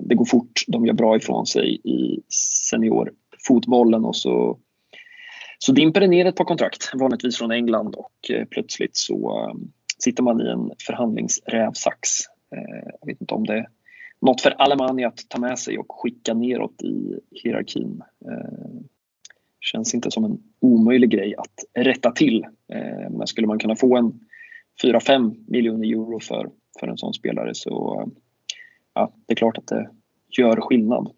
Det 0.00 0.14
går 0.14 0.24
fort, 0.24 0.64
de 0.66 0.86
gör 0.86 0.94
bra 0.94 1.16
ifrån 1.16 1.46
sig 1.46 1.80
i 1.84 2.22
seniorfotbollen 2.68 4.04
och 4.04 4.16
så 4.16 4.58
så 5.58 5.72
dimper 5.72 6.00
det 6.00 6.06
ner 6.06 6.26
ett 6.26 6.36
par 6.36 6.44
kontrakt, 6.44 6.90
vanligtvis 6.94 7.38
från 7.38 7.50
England 7.50 7.94
och 7.94 8.30
plötsligt 8.50 8.96
så 8.96 9.50
sitter 9.98 10.22
man 10.22 10.40
i 10.40 10.48
en 10.48 10.70
förhandlingsrävsax. 10.86 12.08
Jag 13.00 13.06
vet 13.06 13.20
inte 13.20 13.34
om 13.34 13.46
det 13.46 13.58
är 13.58 13.68
något 14.20 14.40
för 14.40 14.50
Alemania 14.50 15.08
att 15.08 15.28
ta 15.28 15.38
med 15.38 15.58
sig 15.58 15.78
och 15.78 16.00
skicka 16.02 16.34
neråt 16.34 16.82
i 16.82 17.20
hierarkin. 17.30 18.02
Känns 19.72 19.94
inte 19.94 20.10
som 20.10 20.24
en 20.24 20.38
omöjlig 20.60 21.10
grej 21.10 21.34
att 21.36 21.84
rätta 21.84 22.10
till. 22.10 22.46
Men 23.10 23.26
skulle 23.26 23.46
man 23.46 23.58
kunna 23.58 23.76
få 23.76 23.96
en 23.96 24.20
4-5 24.82 25.44
miljoner 25.46 25.88
euro 25.88 26.20
för, 26.20 26.50
för 26.80 26.88
en 26.88 26.98
sån 26.98 27.14
spelare 27.14 27.54
så 27.54 28.04
ja, 28.94 29.12
det 29.26 29.32
är 29.32 29.36
klart 29.36 29.58
att 29.58 29.66
det 29.66 29.90
gör 30.38 30.60
skillnad 30.60 31.10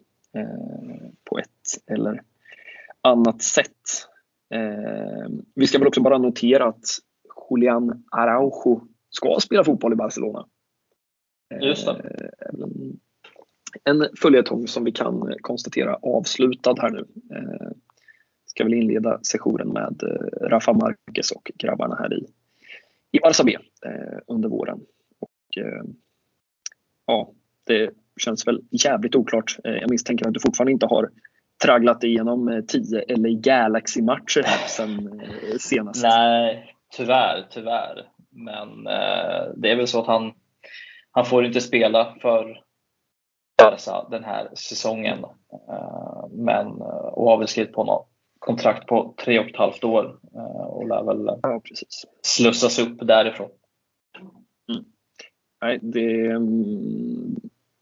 på 1.29 1.39
ett 1.39 1.91
eller 1.91 2.21
annat 3.01 3.41
sätt. 3.41 4.07
Eh, 4.53 5.29
vi 5.55 5.67
ska 5.67 5.77
väl 5.77 5.87
också 5.87 6.01
bara 6.01 6.17
notera 6.17 6.65
att 6.65 6.85
Julian 7.49 8.03
Araujo 8.11 8.81
ska 9.09 9.37
spela 9.39 9.63
fotboll 9.63 9.93
i 9.93 9.95
Barcelona. 9.95 10.45
Eh, 11.53 11.67
Just 11.67 11.85
det. 11.85 12.31
En 13.83 14.05
följetong 14.21 14.67
som 14.67 14.83
vi 14.83 14.91
kan 14.91 15.33
konstatera 15.41 15.95
avslutad 15.95 16.75
här 16.81 16.89
nu. 16.89 17.05
Ska 18.51 18.63
väl 18.63 18.73
inleda 18.73 19.19
sessionen 19.23 19.67
med 19.67 20.03
eh, 20.03 20.47
Rafa 20.47 20.73
Marquez 20.73 21.31
och 21.31 21.51
grabbarna 21.55 21.95
här 21.95 22.13
i, 22.13 22.25
i 23.11 23.19
Barça 23.19 23.43
B 23.45 23.57
eh, 23.85 24.19
under 24.27 24.49
våren. 24.49 24.79
Och, 25.19 25.63
eh, 25.63 25.83
ja, 27.07 27.33
det 27.67 27.89
känns 28.21 28.47
väl 28.47 28.61
jävligt 28.71 29.15
oklart. 29.15 29.57
Eh, 29.63 29.71
jag 29.71 29.89
misstänker 29.89 30.27
att 30.27 30.33
du 30.33 30.39
fortfarande 30.39 30.71
inte 30.71 30.85
har 30.85 31.09
tragglat 31.63 32.03
igenom 32.03 32.47
eh, 32.47 32.61
10 32.61 33.05
LA 33.07 33.29
Galaxy-matcher 33.29 34.43
sen 34.67 35.21
eh, 35.21 35.57
senast. 35.59 36.03
Nej, 36.03 36.75
tyvärr, 36.97 37.47
tyvärr. 37.49 38.09
Men 38.29 38.87
eh, 38.87 39.53
det 39.55 39.71
är 39.71 39.75
väl 39.75 39.87
så 39.87 39.99
att 39.99 40.07
han, 40.07 40.33
han 41.11 41.25
får 41.25 41.45
inte 41.45 41.61
spela 41.61 42.15
för 42.21 42.61
Barca 43.57 44.07
den 44.09 44.23
här 44.23 44.49
säsongen. 44.55 45.23
Eh, 45.69 46.27
men, 46.31 46.67
eh, 46.67 47.07
och 47.13 47.29
har 47.29 47.37
väl 47.37 47.47
skrivit 47.47 47.73
på 47.73 47.83
något 47.83 48.10
kontrakt 48.41 48.87
på 48.87 49.13
tre 49.17 49.39
och 49.39 49.49
ett 49.49 49.55
halvt 49.55 49.83
år 49.83 50.19
eh, 50.35 50.65
och 50.65 50.87
lär 50.87 51.03
väl 51.03 51.39
ja, 51.41 51.61
precis. 51.63 52.05
slussas 52.21 52.79
upp 52.79 53.07
därifrån. 53.07 53.49
Mm. 54.69 54.83
Nej, 55.61 55.79
det, 55.81 56.25
mm, 56.25 57.35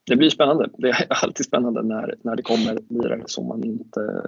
det 0.06 0.15
blir 0.15 0.30
spännande. 0.30 0.69
Det 0.77 0.90
är 0.90 1.07
alltid 1.23 1.45
spännande 1.45 1.84
när, 1.84 2.15
när 2.22 2.36
det 2.36 2.44
kommer 2.44 2.80
lirare 2.90 3.23
som 3.26 3.48
man 3.48 3.64
inte, 3.64 4.23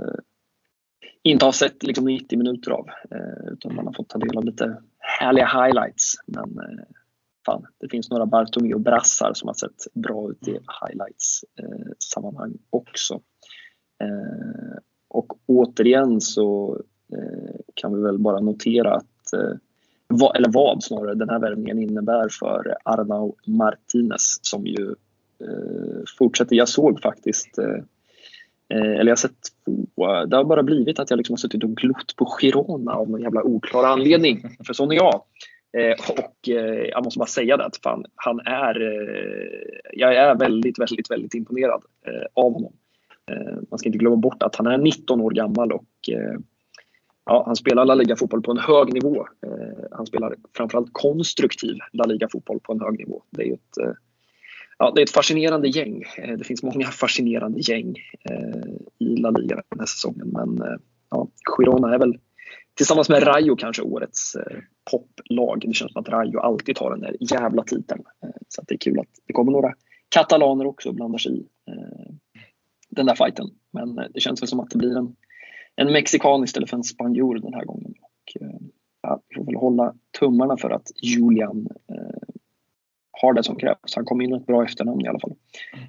inte 1.24 1.46
har 1.46 1.52
sett 1.52 1.84
liksom 1.84 2.06
90 2.06 2.38
minuter 2.38 2.72
av. 2.72 2.90
Eh, 3.12 3.54
utan 3.54 3.76
man 3.76 3.86
har 3.86 3.94
fått 3.94 4.10
ta 4.10 4.20
del 4.20 4.38
av 4.38 4.46
lite 4.46 4.78
härliga 5.00 5.46
highlights. 5.46 6.14
Men 6.26 6.60
eh, 6.60 6.86
fan, 7.46 7.66
det 7.80 7.90
finns 7.90 8.10
några 8.10 8.26
Bartomeu 8.26 8.80
brassar 8.80 9.34
som 9.34 9.48
har 9.48 9.56
sett 9.56 9.94
bra 9.94 10.32
ut 10.32 10.48
i 10.48 10.52
highlights-sammanhang 10.52 12.58
också. 12.70 13.22
Och 15.14 15.34
återigen 15.46 16.22
så 16.22 16.78
eh, 17.14 17.56
kan 17.74 17.96
vi 17.96 18.02
väl 18.02 18.18
bara 18.18 18.40
notera 18.40 18.96
att 18.96 19.34
eh, 19.34 19.56
eller 20.36 20.50
vad 20.52 20.84
snarare 20.84 21.16
den 21.16 21.30
här 21.30 21.40
värvningen 21.40 21.80
innebär 21.80 22.30
för 22.40 22.76
Arnau 22.84 23.36
Martinez 23.46 24.40
som 24.42 24.66
ju 24.66 24.96
Eh, 25.42 26.04
fortsätter. 26.18 26.56
Jag 26.56 26.70
såg 26.70 27.02
faktiskt 27.02 27.60
eller 28.70 29.04
jag 29.04 29.12
har 29.12 29.16
sett 29.16 29.32
två. 29.66 30.26
Det 30.26 30.36
har 30.36 30.44
bara 30.44 30.64
blivit 30.64 31.00
att 31.00 31.10
jag 31.10 31.18
liksom 31.18 31.34
har 31.34 31.38
suttit 31.38 31.64
och 31.64 31.76
glott 31.76 32.16
på 32.16 32.26
Girona 32.26 32.94
av 32.94 33.10
någon 33.10 33.22
jävla 33.22 33.44
oklar 33.44 33.84
anledning. 33.84 34.42
För 34.66 34.74
sån 34.74 34.92
är 34.92 34.96
jag. 34.96 35.16
och 36.10 36.48
jag 36.90 37.04
måste 37.04 37.20
bara 37.20 37.26
säga 37.26 37.58
det 37.58 37.66
att 37.66 37.78
fan, 37.78 38.06
han 38.16 38.40
är, 38.40 38.76
jag 39.94 40.16
är 40.16 40.36
väldigt, 40.36 40.80
väldigt, 40.80 41.12
väldigt 41.12 41.34
imponerad 41.34 41.82
av 42.34 42.54
honom. 42.54 42.74
Eh, 43.32 43.58
man 43.70 43.80
ska 43.80 43.88
inte 43.88 43.98
glömma 43.98 44.16
bort 44.16 44.44
att 44.44 44.56
han 44.56 44.68
är 44.68 44.78
19 44.78 45.22
år 45.22 45.32
gammal 45.32 45.72
och 45.72 46.10
eh, 46.12 46.40
ja, 47.26 47.44
han 47.46 47.56
spelar 47.56 47.86
La 47.86 47.96
Liga-fotboll 47.96 48.42
på 48.42 48.52
en 48.52 48.58
hög 48.58 48.94
nivå. 48.94 49.28
Eh, 49.46 49.86
han 49.92 50.06
spelar 50.06 50.36
framförallt 50.58 50.90
konstruktiv 50.92 51.78
La 51.94 52.04
Liga-fotboll 52.04 52.60
på 52.60 52.74
en 52.74 52.82
hög 52.82 53.00
nivå. 53.00 53.24
Det 53.30 53.50
är 53.50 53.54
ett 53.54 53.98
ja, 54.78 54.92
det 54.96 55.02
är 55.02 55.04
ett 55.04 55.12
fascinerande 55.12 55.68
gäng. 55.68 56.04
Det 56.38 56.44
finns 56.44 56.64
många 56.64 56.88
fascinerande 56.88 57.60
gäng 57.60 57.96
i 59.00 59.16
La 59.16 59.30
Liga 59.30 59.56
den 59.70 59.80
här 59.80 59.86
säsongen. 59.86 60.28
Men 60.28 60.80
ja, 61.10 61.28
Girona 61.58 61.94
är 61.94 62.00
väl 62.00 62.18
tillsammans 62.78 63.10
med 63.10 63.28
Rayo 63.28 63.56
kanske 63.56 63.82
årets 63.82 64.38
poplag. 64.92 65.64
Det 65.68 65.74
känns 65.74 65.92
som 65.94 66.02
att 66.02 66.10
Rayo 66.10 66.40
alltid 66.40 66.76
tar 66.76 66.92
den 66.92 67.00
där 67.00 67.16
jävla 67.20 67.64
titeln. 67.64 68.04
Så 68.48 68.62
det 68.68 68.74
är 68.74 68.78
kul 68.78 69.00
att 69.00 69.08
det 69.28 69.34
kommer 69.34 69.52
några 69.52 69.74
katalaner 70.10 70.66
också 70.66 70.90
och 70.90 70.96
blandar 70.96 71.18
sig 71.18 71.40
i 71.40 71.46
den 72.92 73.06
där 73.06 73.16
fighten. 73.16 73.48
Men 73.72 73.96
det 73.96 74.20
känns 74.20 74.42
väl 74.42 74.48
som 74.48 74.60
att 74.60 74.70
det 74.70 74.78
blir 74.78 74.98
en, 74.98 75.16
en 75.76 75.92
mexikan 75.92 76.44
istället 76.44 76.70
för 76.70 76.78
en 76.78 76.84
spanjor 76.84 77.40
den 77.40 77.54
här 77.54 77.66
gången. 77.66 77.94
Och, 78.02 78.42
ja, 79.02 79.22
vi 79.30 79.36
får 79.36 79.46
väl 79.46 79.56
hålla 79.56 79.94
tummarna 80.20 80.58
för 80.58 80.70
att 80.70 80.92
Julian 81.04 81.68
har 83.22 83.34
det 83.34 83.44
som 83.44 83.56
krävs. 83.56 83.96
Han 83.96 84.06
kom 84.06 84.22
in 84.22 84.30
med 84.30 84.40
ett 84.40 84.46
bra 84.46 84.64
efternamn 84.64 85.06
i 85.06 85.08
alla 85.08 85.20
fall. 85.20 85.34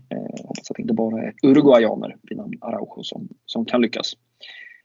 Eh, 0.09 0.47
hoppas 0.47 0.71
att 0.71 0.77
det 0.77 0.83
inte 0.83 0.95
bara 0.95 1.23
är 1.23 1.35
uruguayaner 1.43 2.17
vid 2.23 2.39
namn 2.39 2.55
Araujo 2.61 3.03
som, 3.03 3.29
som 3.47 3.65
kan 3.65 3.83
lyckas. 3.83 4.13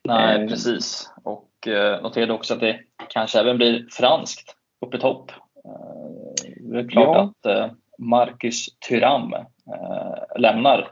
Nej, 0.03 0.41
eh, 0.41 0.47
precis. 0.47 1.09
Och 1.23 1.67
eh, 1.67 2.01
noterade 2.01 2.33
också 2.33 2.53
att 2.53 2.59
det 2.59 2.79
kanske 3.09 3.39
även 3.39 3.57
blir 3.57 3.87
franskt 3.91 4.55
uppe 4.85 4.97
i 4.97 4.99
topp. 4.99 5.31
Eh, 5.65 6.49
det 6.59 6.79
är 6.79 6.89
klart 6.89 7.15
ja. 7.15 7.21
att 7.21 7.45
eh, 7.45 7.75
Marcus 7.97 8.65
Thuram 8.79 9.33
eh, 9.33 10.39
lämnar 10.39 10.91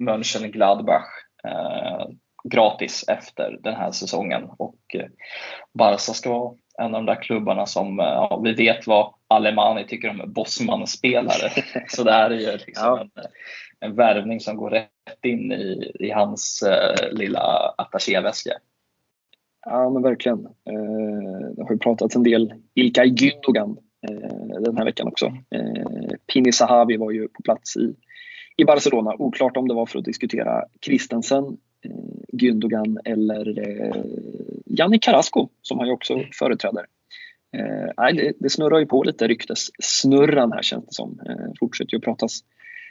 Mönchengladbach 0.00 1.08
eh, 1.44 2.06
gratis 2.44 3.04
efter 3.08 3.58
den 3.60 3.74
här 3.74 3.90
säsongen 3.90 4.44
och 4.58 4.80
eh, 4.94 5.06
Barca 5.72 5.98
ska 5.98 6.30
vara 6.30 6.54
en 6.78 6.94
av 6.94 7.04
de 7.04 7.06
där 7.06 7.22
klubbarna 7.22 7.66
som 7.66 7.98
ja, 7.98 8.40
vi 8.44 8.52
vet 8.52 8.86
vad 8.86 9.14
Alemani 9.28 9.86
tycker 9.86 10.08
om 10.10 10.32
Bosman-spelare. 10.32 11.50
Så 11.88 12.04
det 12.04 12.12
här 12.12 12.30
är 12.30 12.38
ju 12.38 12.52
liksom 12.52 12.72
ja. 12.74 13.00
en, 13.00 13.10
en 13.80 13.96
värvning 13.96 14.40
som 14.40 14.56
går 14.56 14.70
rätt 14.70 15.24
in 15.24 15.52
i, 15.52 15.92
i 16.00 16.10
hans 16.10 16.64
uh, 16.66 17.18
lilla 17.18 17.74
attachéväska. 17.78 18.52
Ja 19.64 19.90
men 19.90 20.02
verkligen. 20.02 20.46
Eh, 20.46 21.50
det 21.56 21.62
har 21.62 21.72
ju 21.72 21.78
pratats 21.78 22.16
en 22.16 22.22
del 22.22 22.54
Ilkay 22.74 23.08
Gündogan 23.08 23.76
eh, 24.08 24.60
den 24.60 24.76
här 24.76 24.84
veckan 24.84 25.08
också. 25.08 25.26
Eh, 25.26 26.16
Pini 26.32 26.52
Sahavi 26.52 26.96
var 26.96 27.10
ju 27.10 27.28
på 27.28 27.42
plats 27.42 27.76
i, 27.76 27.94
i 28.60 28.64
Barcelona. 28.64 29.14
Oklart 29.18 29.56
om 29.56 29.68
det 29.68 29.74
var 29.74 29.86
för 29.86 29.98
att 29.98 30.04
diskutera 30.04 30.64
Christensen, 30.84 31.44
eh, 31.84 31.90
Gündogan 32.32 32.98
eller 33.04 33.58
eh, 33.58 34.02
Janni 34.66 34.98
Carrasco 34.98 35.48
som 35.62 35.78
han 35.78 35.88
ju 35.88 35.94
också 35.94 36.24
företräder. 36.38 36.86
Eh, 37.56 38.14
det, 38.14 38.32
det 38.38 38.50
snurrar 38.50 38.78
ju 38.78 38.86
på 38.86 39.02
lite 39.02 39.28
ryktessnurran 39.28 40.52
här 40.52 40.62
känns 40.62 40.86
det 40.86 40.94
som. 40.94 41.20
Eh, 41.28 41.52
fortsätter 41.60 41.92
ju 41.92 41.98
att 41.98 42.04
pratas 42.04 42.40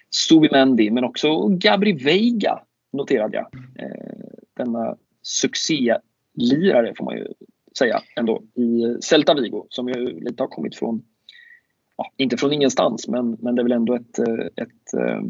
Subimendi 0.10 0.92
men 0.92 1.04
också 1.04 1.48
Gabri 1.48 1.92
Veiga 1.92 2.60
noterade 2.94 3.38
jag. 3.38 3.48
Eh, 3.76 4.40
denna 4.58 4.96
succélirare 5.22 6.94
får 6.98 7.06
man 7.06 7.18
ju 7.18 7.28
säga 7.78 8.02
ändå 8.16 8.44
i 8.56 8.98
Celta 9.02 9.34
Vigo 9.34 9.66
som 9.70 9.90
ju 9.90 10.20
lite 10.20 10.44
har 10.44 10.48
kommit 10.48 10.76
från, 10.76 11.02
ja, 11.98 12.12
inte 12.18 12.38
från 12.38 12.54
ingenstans 12.54 13.08
men, 13.08 13.38
men 13.40 13.56
det 13.56 13.62
är 13.62 13.64
väl 13.64 13.72
ändå 13.72 13.96
ett, 13.96 14.20
eh, 14.20 14.46
ett 14.56 14.94
eh, 14.94 15.22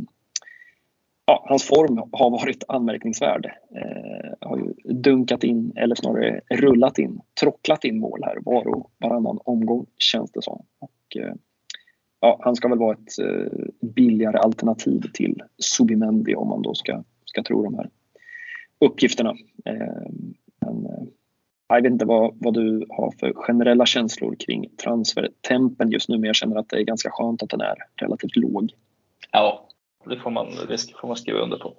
ja, 1.30 1.46
hans 1.46 1.64
form 1.64 1.98
har 2.12 2.30
varit 2.30 2.64
anmärkningsvärd. 2.68 3.46
Eh, 3.76 4.50
har 4.50 4.58
ju 4.58 4.94
dunkat 4.94 5.44
in, 5.44 5.74
eller 5.76 5.96
snarare 5.96 6.42
rullat 6.50 7.00
in, 7.00 7.22
trocklat 7.42 7.84
in 7.84 8.00
mål 8.00 8.20
här 8.24 8.38
var 8.46 8.68
och 8.68 8.92
varannan 8.98 9.40
omgång 9.44 9.86
känns 9.98 10.32
det 10.32 10.42
som. 10.42 10.66
Och, 10.80 11.18
eh, 11.18 11.34
ja, 12.20 12.40
han 12.42 12.56
ska 12.56 12.68
väl 12.68 12.78
vara 12.78 12.94
ett 12.94 13.20
eh, 13.20 13.90
billigare 13.96 14.38
alternativ 14.38 15.02
till 15.14 15.42
Subimendi 15.58 16.36
om 16.36 16.48
man 16.48 16.62
då 16.62 16.74
ska, 16.74 17.04
ska 17.26 17.44
tro 17.44 17.64
de 17.64 17.76
här 17.76 17.90
uppgifterna. 18.80 19.36
Eh, 19.66 20.12
men, 20.62 20.86
eh, 20.86 21.04
jag 21.68 21.82
vet 21.82 21.92
inte 21.92 22.06
vad, 22.06 22.36
vad 22.40 22.54
du 22.54 22.86
har 22.90 23.12
för 23.20 23.34
generella 23.34 23.86
känslor 23.86 24.36
kring 24.36 24.70
transfertempen 24.84 25.92
just 25.92 26.10
nu, 26.10 26.18
men 26.18 26.28
jag 26.28 26.36
känner 26.36 26.56
att 26.56 26.70
det 26.70 26.78
är 26.78 26.84
ganska 26.84 27.10
skönt 27.12 27.44
att 27.44 27.50
den 27.50 27.62
är 27.62 27.76
relativt 27.96 28.36
låg. 28.36 28.72
Ja, 29.32 29.70
det 30.10 30.20
får 30.20 30.32
man, 30.32 30.48
det 30.68 30.78
får 31.02 31.08
man 31.08 31.18
skriva 31.18 31.40
under 31.40 31.58
på. 31.58 31.76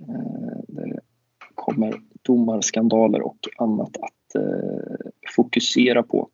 Eh, 0.00 0.58
det 0.68 1.00
kommer 1.54 1.94
domarskandaler 2.22 3.22
och 3.22 3.38
annat 3.58 3.96
att 3.96 4.34
eh, 4.34 5.10
fokusera 5.36 6.02
på. 6.02 6.28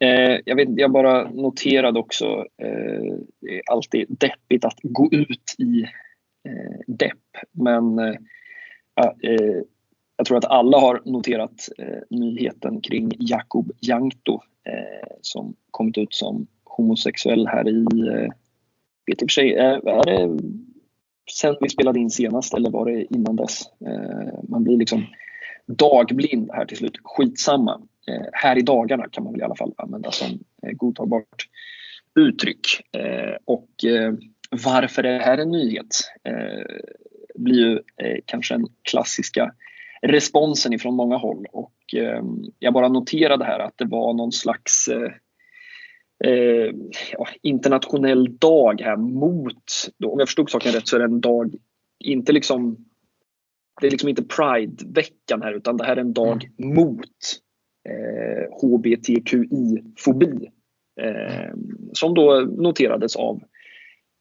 Mm. 0.00 0.42
jag, 0.44 0.56
vet, 0.56 0.68
jag 0.72 0.92
bara 0.92 1.30
noterade 1.30 1.98
också, 1.98 2.46
det 3.40 3.56
är 3.56 3.62
alltid 3.70 4.06
deppigt 4.08 4.64
att 4.64 4.78
gå 4.82 5.08
ut 5.12 5.54
i 5.58 5.84
depp, 6.86 7.18
men 7.52 7.98
ja, 8.94 9.14
jag 10.20 10.26
tror 10.26 10.38
att 10.38 10.44
alla 10.44 10.78
har 10.78 11.02
noterat 11.04 11.68
eh, 11.78 11.98
nyheten 12.10 12.80
kring 12.80 13.12
Jakob 13.18 13.72
Jankto 13.80 14.40
eh, 14.64 15.16
som 15.20 15.54
kommit 15.70 15.98
ut 15.98 16.14
som 16.14 16.46
homosexuell 16.64 17.46
här 17.46 17.68
i, 17.68 17.84
eh, 18.08 18.30
vet 19.06 19.22
i 19.22 19.24
och 19.24 19.30
för 19.30 19.32
sig, 19.32 19.54
eh, 19.54 19.78
är 19.84 20.04
det 20.04 20.42
sen 21.32 21.56
vi 21.60 21.68
spelade 21.68 22.00
in 22.00 22.10
senast 22.10 22.54
eller 22.54 22.70
var 22.70 22.90
det 22.90 23.14
innan 23.14 23.36
dess? 23.36 23.62
Eh, 23.86 24.38
man 24.48 24.64
blir 24.64 24.76
liksom 24.76 25.06
dagblind 25.66 26.50
här 26.52 26.66
till 26.66 26.76
slut. 26.76 26.98
Skitsamma. 27.04 27.80
Eh, 28.08 28.26
här 28.32 28.58
i 28.58 28.62
dagarna 28.62 29.08
kan 29.08 29.24
man 29.24 29.32
väl 29.32 29.40
i 29.40 29.44
alla 29.44 29.56
fall 29.56 29.74
använda 29.76 30.10
som 30.10 30.38
godtagbart 30.72 31.48
uttryck. 32.20 32.66
Och 33.44 33.70
varför 34.64 35.04
är 35.04 35.18
det 35.18 35.24
här 35.24 35.38
en 35.38 35.50
nyhet? 35.50 35.86
blir 37.34 37.54
ju 37.56 37.80
kanske 38.24 38.54
den 38.54 38.66
klassiska 38.82 39.54
responsen 40.02 40.72
ifrån 40.72 40.94
många 40.94 41.16
håll 41.16 41.46
och 41.52 41.74
jag 42.58 42.74
bara 42.74 42.88
noterade 42.88 43.44
här 43.44 43.58
att 43.58 43.78
det 43.78 43.84
var 43.84 44.14
någon 44.14 44.32
slags 44.32 44.88
eh, 46.24 46.74
ja, 47.12 47.28
internationell 47.42 48.38
dag 48.38 48.80
här 48.80 48.96
mot, 48.96 49.64
om 50.04 50.18
jag 50.18 50.28
förstod 50.28 50.50
saken 50.50 50.72
rätt 50.72 50.88
så 50.88 50.96
är 50.96 51.00
det 51.00 51.04
en 51.04 51.20
dag, 51.20 51.54
inte 52.04 52.32
liksom 52.32 52.86
det 53.80 53.86
är 53.86 53.90
liksom 53.90 54.08
inte 54.08 54.22
Pride-veckan 54.22 55.42
här 55.42 55.52
utan 55.52 55.76
det 55.76 55.84
här 55.84 55.96
är 55.96 56.00
en 56.00 56.12
dag 56.12 56.48
mm. 56.58 56.74
mot 56.74 57.40
eh, 57.88 58.60
HBTQI-fobi. 58.62 60.50
Eh, 61.00 61.54
som 61.92 62.14
då 62.14 62.40
noterades 62.40 63.16
av 63.16 63.42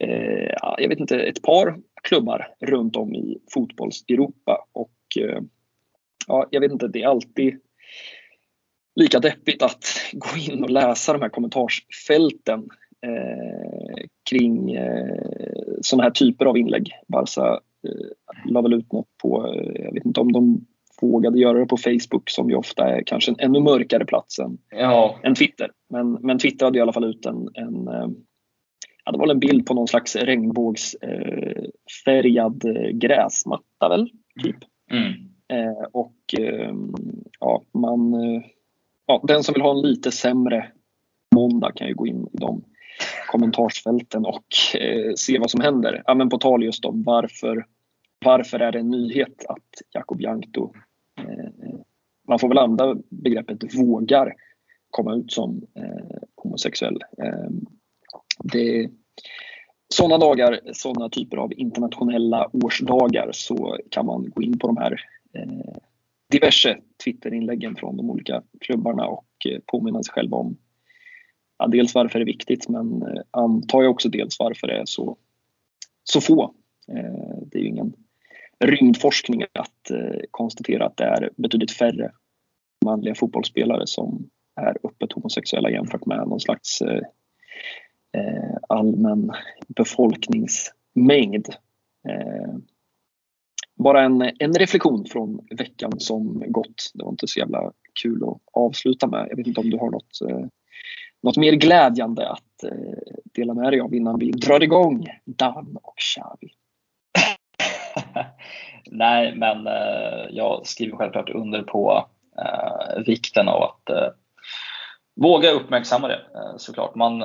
eh, 0.04 0.54
jag 0.78 0.90
vet 0.90 1.00
inte, 1.00 1.20
ett 1.20 1.42
par 1.42 1.80
klubbar 2.04 2.48
runt 2.60 2.96
om 2.96 3.16
i 3.16 3.38
fotbolls-Europa. 3.54 4.66
Och 4.72 4.98
eh, 5.20 5.42
ja, 6.28 6.48
jag 6.52 6.62
vet 6.62 6.72
inte, 6.72 6.88
det 6.88 7.02
är 7.02 7.08
alltid 7.08 7.60
lika 9.00 9.20
deppigt 9.20 9.64
att 9.64 9.86
gå 10.14 10.54
in 10.54 10.64
och 10.64 10.70
läsa 10.70 11.14
de 11.14 11.22
här 11.22 11.30
kommentarsfälten 11.30 12.60
eh, 13.06 14.06
kring 14.30 14.72
eh, 14.72 15.16
sådana 15.82 16.04
här 16.04 16.12
typer 16.12 16.46
av 16.46 16.58
inlägg. 16.58 16.92
Barca 17.08 17.60
eh, 17.88 18.52
la 18.52 18.62
väl 18.62 18.74
ut 18.74 18.94
något 18.94 19.18
på, 19.22 19.48
eh, 19.48 19.84
jag 19.84 19.94
vet 19.94 20.06
inte 20.06 20.20
om 20.20 20.32
de 20.32 20.66
vågade 21.02 21.40
göra 21.40 21.60
det 21.60 21.66
på 21.66 21.78
Facebook 21.78 22.30
som 22.30 22.50
ju 22.50 22.56
ofta 22.56 22.88
är 22.88 23.04
kanske 23.06 23.32
en 23.32 23.40
ännu 23.40 23.60
mörkare 23.60 24.06
plats 24.06 24.40
än, 24.40 24.58
ja. 24.70 25.20
än 25.24 25.36
Twitter. 25.36 25.72
Men, 25.90 26.12
men 26.12 26.40
Twitter 26.40 26.66
hade 26.66 26.80
i 26.80 26.82
alla 26.82 26.94
fall 26.94 27.10
ut 27.10 27.26
en, 27.26 27.50
en 27.54 27.88
eh, 27.88 28.08
ja, 29.06 29.12
det 29.12 29.18
var 29.18 29.32
en 29.32 29.40
bild 29.40 29.66
på 29.66 29.74
någon 29.74 29.88
slags 29.88 30.16
regnbågsfärgad 30.16 32.66
eh, 32.66 32.90
gräsmatta 32.90 33.90
väl, 33.90 34.10
typ. 34.44 34.58
Mm. 34.92 35.14
Eh, 35.54 35.84
och 35.92 36.40
eh, 36.40 36.74
ja, 37.40 37.64
man, 37.74 38.14
eh, 38.14 38.42
ja, 39.10 39.22
den 39.24 39.44
som 39.44 39.54
vill 39.54 39.62
ha 39.62 39.72
en 39.72 39.82
lite 39.82 40.12
sämre 40.12 40.72
måndag 41.36 41.72
kan 41.72 41.88
ju 41.88 41.94
gå 41.94 42.08
in 42.08 42.28
i 42.34 42.38
de 42.38 42.64
kommentarsfälten 43.28 44.26
och 44.26 44.46
eh, 44.80 45.14
se 45.16 45.40
vad 45.40 45.52
som 45.52 45.62
händer. 45.62 46.04
Ja, 46.06 46.16
men 46.16 46.30
på 46.30 46.38
tal 46.38 46.64
just 46.64 46.86
om 46.86 47.04
varför, 47.04 47.66
varför 48.26 48.60
är 48.60 48.72
det 48.72 48.80
en 48.80 48.90
nyhet 48.90 49.46
att 49.50 49.82
Jakob 49.94 50.22
Jankto, 50.22 50.74
eh, 51.18 51.80
man 52.28 52.40
får 52.40 52.48
väl 52.48 52.58
använda 52.58 52.96
begreppet 53.10 53.76
vågar 53.76 54.34
komma 54.90 55.16
ut 55.16 55.32
som 55.32 55.62
eh, 55.76 56.18
homosexuell. 56.36 57.00
Eh, 57.18 57.50
det, 58.44 58.90
sådana 59.94 60.18
dagar, 60.18 60.60
sådana 60.74 61.10
typer 61.10 61.38
av 61.38 61.54
internationella 61.54 62.50
årsdagar 62.54 63.30
så 63.34 63.78
kan 63.90 64.06
man 64.06 64.30
gå 64.30 64.42
in 64.42 64.60
på 64.60 64.68
de 64.68 64.78
här 64.78 65.02
Eh, 65.34 65.76
diverse 66.30 66.78
Twitterinläggen 67.04 67.76
från 67.76 67.98
de 67.98 68.10
olika 68.10 68.44
klubbarna 68.60 69.08
och 69.08 69.28
eh, 69.46 69.60
påminna 69.66 70.04
sig 70.04 70.14
själv 70.14 70.34
om 70.34 70.58
ja, 71.58 71.68
dels 71.68 71.96
varför 71.96 72.20
det 72.20 72.24
är 72.24 72.26
viktigt 72.26 72.70
men 72.70 73.02
eh, 73.02 73.22
antar 73.32 73.84
jag 73.84 73.92
också 73.92 74.10
dels 74.10 74.40
varför 74.40 74.68
det 74.68 74.74
är 74.74 74.86
så, 74.86 75.18
så 76.04 76.22
få. 76.22 76.54
Eh, 76.88 77.38
det 77.42 77.58
är 77.58 77.62
ju 77.62 77.68
ingen 77.68 77.94
rymdforskning 78.60 79.44
att 79.44 79.92
konstatera 80.32 80.86
att 80.86 80.98
det 80.98 81.04
är 81.04 81.30
betydligt 81.38 81.72
färre 81.72 82.12
manliga 82.86 83.16
fotbollsspelare 83.16 83.88
som 83.88 84.30
är 84.56 84.78
öppet 84.84 85.12
homosexuella 85.12 85.70
jämfört 85.70 86.06
med 86.06 86.18
någon 86.18 86.40
slags 86.40 86.84
allmän 88.70 89.32
befolkningsmängd 89.68 91.48
bara 93.84 94.02
en, 94.04 94.32
en 94.40 94.54
reflektion 94.54 95.06
från 95.06 95.48
veckan 95.58 96.00
som 96.00 96.44
gått. 96.48 96.92
Det 96.94 97.04
var 97.04 97.12
inte 97.12 97.28
så 97.28 97.40
jävla 97.40 97.72
kul 98.04 98.24
att 98.24 98.42
avsluta 98.54 99.08
med. 99.08 99.28
Jag 99.30 99.38
vet 99.38 99.48
inte 99.48 99.62
om 99.62 99.70
du 99.70 99.78
har 99.78 99.90
något, 99.92 100.22
eh, 100.30 100.46
något 101.24 101.38
mer 101.38 101.54
glädjande 101.54 102.30
att 102.30 102.64
eh, 102.64 103.14
dela 103.24 103.54
med 103.54 103.74
dig 103.74 103.80
av 103.80 103.96
innan 103.96 104.20
vi 104.20 104.32
drar 104.32 104.64
igång 104.64 105.06
Dan 105.26 105.78
och 105.84 105.96
Xavi. 105.98 106.50
Nej, 108.92 109.36
men 109.36 109.68
eh, 109.68 110.26
jag 110.30 110.68
skriver 110.68 110.98
självklart 110.98 111.30
under 111.30 111.62
på 111.62 112.06
eh, 112.38 113.04
vikten 113.06 113.48
av 113.48 113.64
att 113.64 113.90
eh, 113.90 114.10
våga 115.16 115.52
uppmärksamma 115.52 116.08
det 116.08 116.22
eh, 116.36 116.58
såklart. 116.58 116.96
Man, 116.96 117.24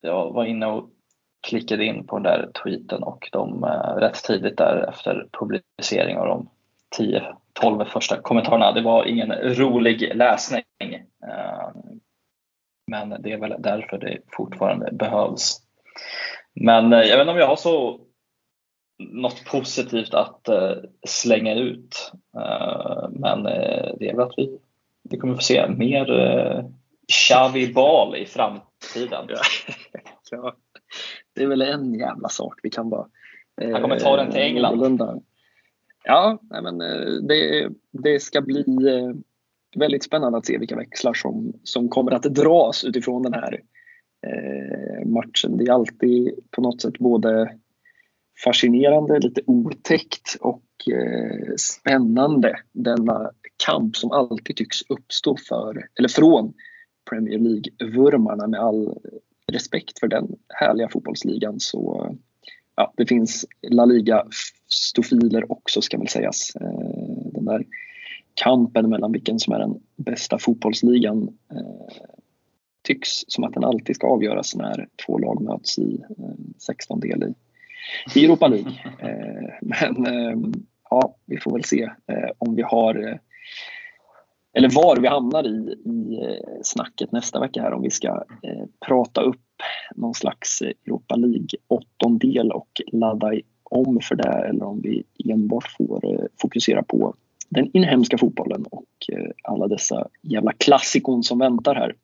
jag 0.00 0.32
var 0.32 0.44
inne 0.44 0.66
och 0.66 0.90
klickade 1.40 1.84
in 1.84 2.06
på 2.06 2.18
den 2.18 2.22
där 2.22 2.50
tweeten 2.64 3.02
och 3.02 3.28
de 3.32 3.64
eh, 3.64 3.94
rätt 3.96 4.24
tidigt 4.24 4.56
där 4.56 4.88
efter 4.88 5.26
publicering 5.32 6.18
av 6.18 6.26
de 6.26 6.48
10-12 7.60 7.84
första 7.84 8.20
kommentarerna. 8.20 8.72
Det 8.72 8.82
var 8.82 9.04
ingen 9.04 9.32
rolig 9.32 10.16
läsning. 10.16 10.64
Eh, 11.24 11.70
men 12.86 13.22
det 13.22 13.32
är 13.32 13.38
väl 13.38 13.54
därför 13.58 13.98
det 13.98 14.18
fortfarande 14.32 14.92
behövs. 14.92 15.56
Men 16.54 16.92
eh, 16.92 17.00
jag 17.00 17.16
vet 17.16 17.20
inte 17.20 17.32
om 17.32 17.38
jag 17.38 17.46
har 17.46 17.56
så 17.56 18.00
något 18.98 19.44
positivt 19.44 20.14
att 20.14 20.48
eh, 20.48 20.76
slänga 21.06 21.54
ut. 21.54 22.12
Eh, 22.36 23.08
men 23.10 23.46
eh, 23.46 23.92
det 23.98 24.08
är 24.08 24.16
väl 24.16 24.26
att 24.26 24.34
vi, 24.36 24.58
vi 25.02 25.18
kommer 25.18 25.34
få 25.34 25.42
se 25.42 25.68
mer 25.68 26.06
Xavi 27.12 27.72
Bal 27.72 28.16
i 28.16 28.26
framtiden. 28.26 29.28
Ja 29.28 30.54
det 31.34 31.42
är 31.42 31.46
väl 31.46 31.62
en 31.62 31.94
jävla 31.94 32.28
sak 32.28 32.60
vi 32.62 32.70
kan 32.70 32.90
bara... 32.90 33.06
Eh, 33.60 33.72
Han 33.72 33.82
kommer 33.82 33.98
ta 33.98 34.16
den 34.16 34.30
till 34.30 34.40
England. 34.40 35.22
Ja, 36.04 36.38
nej 36.50 36.62
men, 36.62 36.80
eh, 36.80 37.12
det, 37.28 37.68
det 37.90 38.20
ska 38.20 38.40
bli 38.40 38.60
eh, 38.60 39.14
väldigt 39.76 40.04
spännande 40.04 40.38
att 40.38 40.46
se 40.46 40.58
vilka 40.58 40.76
växlar 40.76 41.14
som, 41.14 41.52
som 41.62 41.88
kommer 41.88 42.12
att 42.12 42.22
dras 42.22 42.84
utifrån 42.84 43.22
den 43.22 43.34
här 43.34 43.60
eh, 44.26 45.06
matchen. 45.06 45.56
Det 45.56 45.64
är 45.64 45.72
alltid 45.72 46.34
på 46.50 46.62
något 46.62 46.82
sätt 46.82 46.98
både 46.98 47.58
fascinerande, 48.44 49.18
lite 49.18 49.42
otäckt 49.46 50.36
och 50.40 50.64
eh, 50.92 51.54
spännande 51.56 52.56
denna 52.72 53.30
kamp 53.66 53.96
som 53.96 54.10
alltid 54.10 54.56
tycks 54.56 54.82
uppstå 54.88 55.36
för, 55.48 55.88
eller 55.98 56.08
från 56.08 56.52
Premier 57.10 57.38
League-vurmarna 57.38 58.46
med 58.46 58.60
all 58.60 58.98
respekt 59.50 59.98
för 59.98 60.08
den 60.08 60.36
härliga 60.48 60.88
fotbollsligan 60.88 61.60
så 61.60 62.14
ja, 62.80 62.92
det 62.96 63.06
finns 63.06 63.46
La 63.62 63.84
Liga-stofiler 63.84 65.52
också 65.52 65.82
ska 65.82 65.98
väl 65.98 66.08
sägas. 66.08 66.56
Eh, 66.60 67.32
den 67.32 67.44
där 67.44 67.66
kampen 68.34 68.90
mellan 68.90 69.12
vilken 69.12 69.38
som 69.38 69.54
är 69.54 69.58
den 69.58 69.80
bästa 69.96 70.38
fotbollsligan 70.38 71.38
eh, 71.52 72.06
tycks 72.82 73.10
som 73.10 73.44
att 73.44 73.54
den 73.54 73.64
alltid 73.64 73.96
ska 73.96 74.06
avgöras 74.06 74.54
när 74.54 74.88
två 75.06 75.18
lag 75.18 75.42
möts 75.42 75.78
i 75.78 76.04
16 76.58 77.00
del 77.00 77.22
i, 77.22 77.34
i 78.20 78.24
Europa 78.24 78.48
League. 78.48 78.72
Eh, 79.00 79.54
men 79.62 80.06
ja, 80.90 81.16
vi 81.26 81.40
får 81.40 81.52
väl 81.52 81.64
se 81.64 81.90
om 82.38 82.54
vi 82.54 82.62
har 82.62 83.20
eller 84.52 84.70
var 84.74 84.96
vi 84.96 85.08
hamnar 85.08 85.46
i, 85.46 85.76
i 85.84 86.22
eh, 86.22 86.60
snacket 86.62 87.12
nästa 87.12 87.40
vecka 87.40 87.62
här 87.62 87.72
om 87.72 87.82
vi 87.82 87.90
ska 87.90 88.08
eh, 88.42 88.64
prata 88.86 89.22
upp 89.22 89.36
någon 89.94 90.14
slags 90.14 90.62
Europa 90.62 91.16
League 91.16 91.48
åttondel 91.68 92.52
och 92.52 92.80
ladda 92.92 93.32
om 93.70 94.00
för 94.02 94.14
det 94.14 94.48
eller 94.48 94.64
om 94.64 94.80
vi 94.80 95.04
enbart 95.24 95.68
får 95.78 96.12
eh, 96.12 96.24
fokusera 96.40 96.82
på 96.82 97.14
den 97.48 97.70
inhemska 97.76 98.18
fotbollen 98.18 98.64
och 98.70 99.12
eh, 99.12 99.30
alla 99.42 99.68
dessa 99.68 100.08
jävla 100.22 100.52
klassikon 100.52 101.22
som 101.22 101.38
väntar 101.38 101.74
här. 101.74 101.94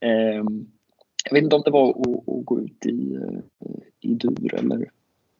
Eh, 0.00 0.44
jag 1.24 1.32
vet 1.32 1.42
inte 1.44 1.56
om 1.56 1.62
det 1.64 1.70
var 1.70 1.90
att, 1.90 2.28
att 2.28 2.44
gå 2.44 2.60
ut 2.60 2.86
i, 2.86 3.14
eh, 3.14 3.40
i 4.00 4.14
dur 4.14 4.54
eller 4.54 4.90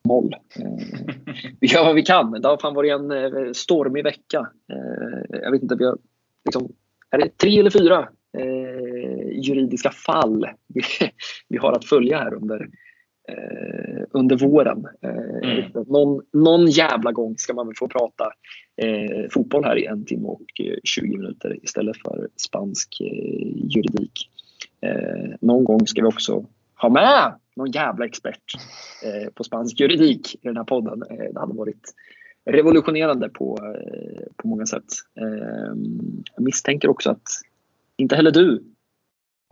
moll. 0.05 0.35
Eh, 0.57 0.73
vi 1.61 1.67
gör 1.67 1.85
vad 1.85 1.95
vi 1.95 2.03
kan. 2.03 2.31
Det 2.31 2.49
har 2.49 2.57
fan 2.57 2.75
varit 2.75 2.93
en 2.93 3.11
eh, 3.11 3.53
stormig 3.53 4.05
vecka. 4.05 4.51
jag 5.29 5.51
vet 5.51 5.63
inte, 5.63 5.75
vi 5.75 5.85
har 5.85 5.99
liksom, 6.45 6.73
är 7.11 7.19
det 7.19 7.39
tre 7.39 7.59
eller 7.59 7.71
fyra 7.71 8.09
juridiska 9.33 9.91
fall 9.91 10.47
vi, 10.67 10.83
vi 11.49 11.57
har 11.57 11.73
att 11.73 11.85
följa 11.85 12.19
här 12.19 12.35
under 12.35 12.69
eh, 13.29 14.03
under 14.11 14.37
våren. 14.37 14.87
Eh, 15.03 15.51
mm. 15.51 15.85
någon, 15.87 16.23
någon 16.33 16.67
jävla 16.67 17.13
gång 17.13 17.35
ska 17.39 17.55
man 17.55 17.67
väl 17.67 17.77
få 17.77 17.89
prata 17.89 18.25
eh, 18.83 19.29
fotboll 19.31 19.65
här 19.65 19.79
i 19.79 19.87
en 19.87 20.05
timme 20.05 20.29
och 20.29 20.43
20 20.85 21.07
eh, 21.07 21.19
minuter 21.19 21.65
istället 21.65 21.97
för 21.97 22.29
spansk 22.37 23.01
eh, 23.01 23.49
juridik. 23.55 24.31
Eh, 24.81 25.31
någon 25.41 25.65
gång 25.65 25.87
ska 25.87 26.03
vi 26.03 26.09
också 26.09 26.47
ha 26.75 26.89
med 26.89 27.35
någon 27.57 27.71
jävla 27.71 28.05
expert 28.05 28.43
på 29.35 29.45
spansk 29.45 29.81
juridik 29.81 30.35
i 30.35 30.39
den 30.43 30.57
här 30.57 30.65
podden. 30.65 31.03
det 31.33 31.41
hade 31.41 31.55
varit 31.55 31.95
revolutionerande 32.49 33.29
på, 33.29 33.59
på 34.37 34.49
många 34.49 34.67
sätt. 34.67 34.85
jag 36.35 36.45
misstänker 36.45 36.89
också 36.89 37.11
att 37.11 37.23
inte 37.97 38.17
heller 38.17 38.31
du 38.31 38.65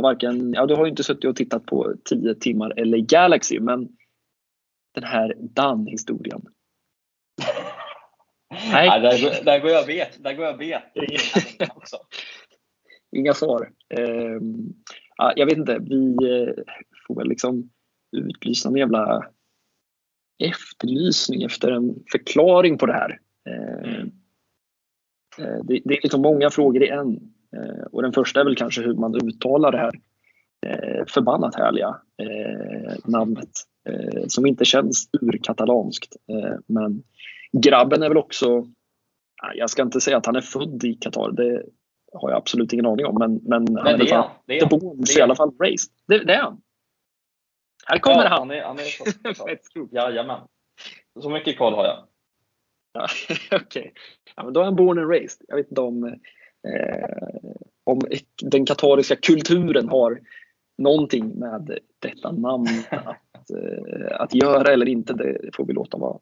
varken, 0.02 0.52
ja 0.52 0.66
du 0.66 0.74
har 0.74 0.85
ju 0.85 0.90
inte 0.90 1.05
suttit 1.05 1.24
och 1.24 1.36
tittat 1.36 1.66
på 1.66 1.94
10 2.05 2.35
timmar 2.35 2.73
eller 2.77 2.98
Galaxy 2.98 3.60
men 3.60 3.89
den 4.94 5.05
här 5.05 5.35
Dan-historien. 5.39 6.43
Nej. 8.73 8.86
Ja, 8.86 8.98
där, 8.98 9.44
där, 9.44 9.60
går 9.60 9.70
jag 9.70 9.86
bet. 9.86 10.24
Där 10.24 10.35
går 10.35 10.44
jag 10.44 10.59
bet. 10.59 10.82
också. 11.77 11.97
Inga 13.16 13.35
svar. 13.35 13.73
Ja, 15.16 15.32
jag 15.36 15.47
vet 15.47 15.59
inte, 15.59 15.78
vi 15.78 15.97
uh, 15.97 16.55
får 17.06 17.14
väl 17.14 17.28
liksom 17.28 17.70
utlysa 18.16 18.68
en 18.68 18.77
jävla 18.77 19.31
efterlysning 20.38 21.42
efter 21.42 21.70
en 21.70 21.94
förklaring 22.12 22.78
på 22.78 22.86
det 22.86 22.92
här. 22.92 23.18
Uh, 23.48 24.04
det, 25.38 25.80
det, 25.84 25.96
är 25.96 26.02
liksom 26.02 26.22
många 26.22 26.50
frågor 26.50 26.82
i 26.82 26.88
en. 26.88 27.20
Eh, 27.56 27.84
och 27.92 28.02
den 28.02 28.12
första 28.12 28.40
är 28.40 28.44
väl 28.44 28.56
kanske 28.56 28.82
hur 28.82 28.94
man 28.94 29.14
uttalar 29.14 29.72
det 29.72 29.78
här 29.78 29.92
eh, 30.66 31.04
förbannat 31.08 31.54
härliga 31.54 31.96
eh, 32.22 32.94
namnet 33.04 33.50
som 34.28 34.46
inte 34.46 34.64
känns 34.64 35.08
urkatalanskt. 35.12 36.16
Men 36.66 37.02
grabben 37.52 38.02
är 38.02 38.08
väl 38.08 38.16
också, 38.16 38.66
jag 39.54 39.70
ska 39.70 39.82
inte 39.82 40.00
säga 40.00 40.16
att 40.16 40.26
han 40.26 40.36
är 40.36 40.40
född 40.40 40.84
i 40.84 40.94
Qatar, 40.94 41.32
det 41.32 41.62
har 42.12 42.30
jag 42.30 42.36
absolut 42.36 42.72
ingen 42.72 42.86
aning 42.86 43.06
om. 43.06 43.18
Men, 43.18 43.34
men, 43.34 43.64
men 43.64 43.76
han 43.76 43.86
är, 43.86 43.90
han. 43.90 43.98
Det 43.98 44.12
är 44.12 44.14
han. 44.14 44.30
Det 44.46 45.12
är 45.12 45.18
i 45.18 45.22
alla 45.22 45.34
fall 45.34 45.54
raised. 45.60 45.92
Det, 46.08 46.18
det 46.18 46.34
är 46.34 46.42
han. 46.42 46.60
Här 47.88 47.98
kommer 47.98 48.24
ja, 48.24 48.28
han. 48.28 48.38
han, 48.38 48.50
är, 48.50 48.62
han 48.62 48.78
är 48.78 49.94
Jajamän. 49.94 50.40
Så 51.20 51.30
mycket 51.30 51.58
koll 51.58 51.74
har 51.74 51.84
jag. 51.84 52.06
Ja, 52.92 53.08
Okej, 53.52 53.66
okay. 53.66 53.90
ja, 54.36 54.50
då 54.50 54.60
är 54.60 54.64
han 54.64 54.76
born 54.76 54.98
and 54.98 55.10
raised. 55.10 55.46
Jag 55.48 55.56
vet 55.56 55.68
inte 55.70 55.80
om 55.80 56.04
eh, 56.04 57.48
om 57.84 58.00
den 58.42 58.66
katariska 58.66 59.16
kulturen 59.16 59.88
har 59.88 60.20
någonting 60.78 61.28
med 61.38 61.78
detta 61.98 62.32
namn 62.32 62.66
att, 62.90 63.50
eh, 63.50 64.20
att 64.20 64.34
göra 64.34 64.72
eller 64.72 64.88
inte, 64.88 65.12
det 65.12 65.50
får 65.54 65.66
vi 65.66 65.72
låta 65.72 65.98
vara 65.98 66.18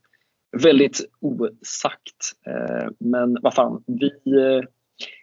väldigt 0.63 1.01
osagt. 1.21 2.33
Eh, 2.47 2.89
men 2.99 3.39
vad 3.43 3.55
fan, 3.55 3.85
vi, 3.87 4.07
eh, 4.07 4.63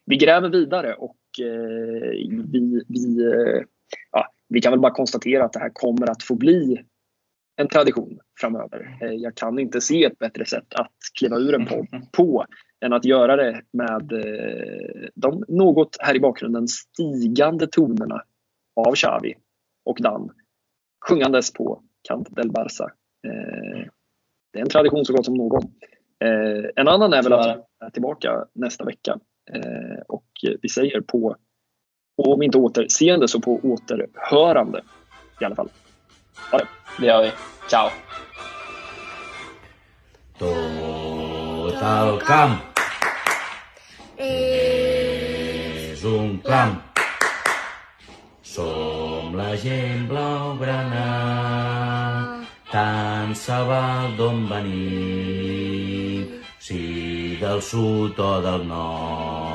vi 0.05 0.18
gräver 0.18 0.49
vidare 0.49 0.93
och 0.93 1.18
eh, 1.41 2.11
vi, 2.51 2.84
vi, 2.88 3.23
eh, 3.26 3.63
ja, 4.11 4.34
vi 4.53 4.61
kan 4.61 4.72
väl 4.72 4.80
bara 4.80 4.94
konstatera 4.94 5.45
att 5.45 5.53
det 5.53 5.60
här 5.60 5.72
kommer 5.73 6.11
att 6.11 6.23
få 6.23 6.36
bli 6.36 6.84
en 7.56 7.68
tradition 7.68 8.19
framöver. 8.40 8.98
Eh, 9.02 9.11
jag 9.11 9.36
kan 9.36 9.60
inte 9.60 9.82
se 9.82 10.03
ett 10.03 10.19
bättre 10.19 10.45
sätt 10.45 10.73
att 10.73 10.91
kliva 11.19 11.38
ur 11.38 11.56
en 11.56 11.65
podd 11.65 11.88
på 12.11 12.45
än 12.86 12.94
att 12.94 13.06
göra 13.06 13.36
det 13.36 13.61
med 13.73 14.11
eh, 14.11 15.07
de 15.15 15.44
något 15.48 15.98
här 15.99 16.15
i 16.15 16.19
bakgrunden 16.19 16.68
stigande 16.68 17.68
tonerna 17.68 18.23
av 18.76 18.95
Xavi 18.95 19.36
och 19.86 19.98
Dan 20.02 20.30
sjungandes 21.10 21.53
på 21.53 21.84
Cant 22.07 22.36
del 22.36 22.52
Barça. 22.52 22.90
Eh, 23.28 23.86
det 24.53 24.60
är 24.60 24.61
en 24.61 24.69
tradition 24.69 25.06
så 25.06 25.14
gott 25.14 25.26
som 25.26 25.34
någon. 25.34 25.61
En 26.76 26.88
annan 26.88 27.14
är 27.14 27.23
väl 27.23 27.34
att 27.34 27.57
vi 27.80 27.86
är 27.86 27.90
tillbaka 27.90 28.45
nästa 28.53 28.86
vecka 28.86 29.19
och 30.07 30.28
vi 30.61 30.69
säger 30.69 31.02
på, 31.02 31.36
om 32.18 32.44
inte 32.44 32.58
återseende 32.58 33.28
så 33.28 33.40
på 33.40 33.60
återhörande 33.64 34.82
i 35.40 35.46
alla 35.46 35.56
fall. 35.56 35.70
Ha 36.52 36.58
det! 36.58 36.68
Det 37.00 37.06
gör 37.06 37.22
vi. 37.22 37.32
Ciao! 37.70 37.90
Tot 40.40 41.82
el 41.82 42.20
camp 42.20 42.62
és 44.18 46.04
un 46.04 46.40
clam. 46.46 46.76
Som 48.42 49.36
la 49.38 49.56
gent 49.56 50.10
blaugrana, 50.10 51.08
tant 52.72 53.38
se 53.38 53.64
val 53.70 54.18
d'on 54.18 54.50
venim, 54.50 56.28
si 56.60 57.38
del 57.42 57.62
sud 57.62 58.20
o 58.20 58.42
del 58.42 58.68
nord. 58.68 59.51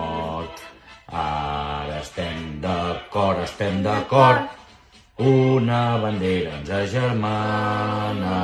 Estem 2.16 2.60
d'acord, 2.62 3.42
estem 3.44 3.82
d'acord, 3.84 4.46
una 5.20 5.98
bandera 6.00 6.54
ens 6.56 6.70
agermana, 6.72 8.36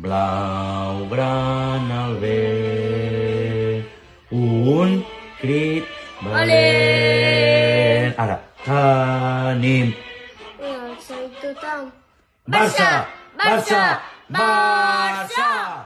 blau, 0.00 1.02
gran 1.10 1.90
al 1.92 2.16
vent. 2.22 3.84
Un 4.32 5.04
crit 5.42 5.84
valent. 6.22 8.16
Ara, 8.16 8.40
tenim. 8.64 9.92
Barça! 10.56 11.20
Barça! 12.48 12.88
Barça! 13.36 13.84
Barça! 14.32 14.40
Barça! 14.40 15.85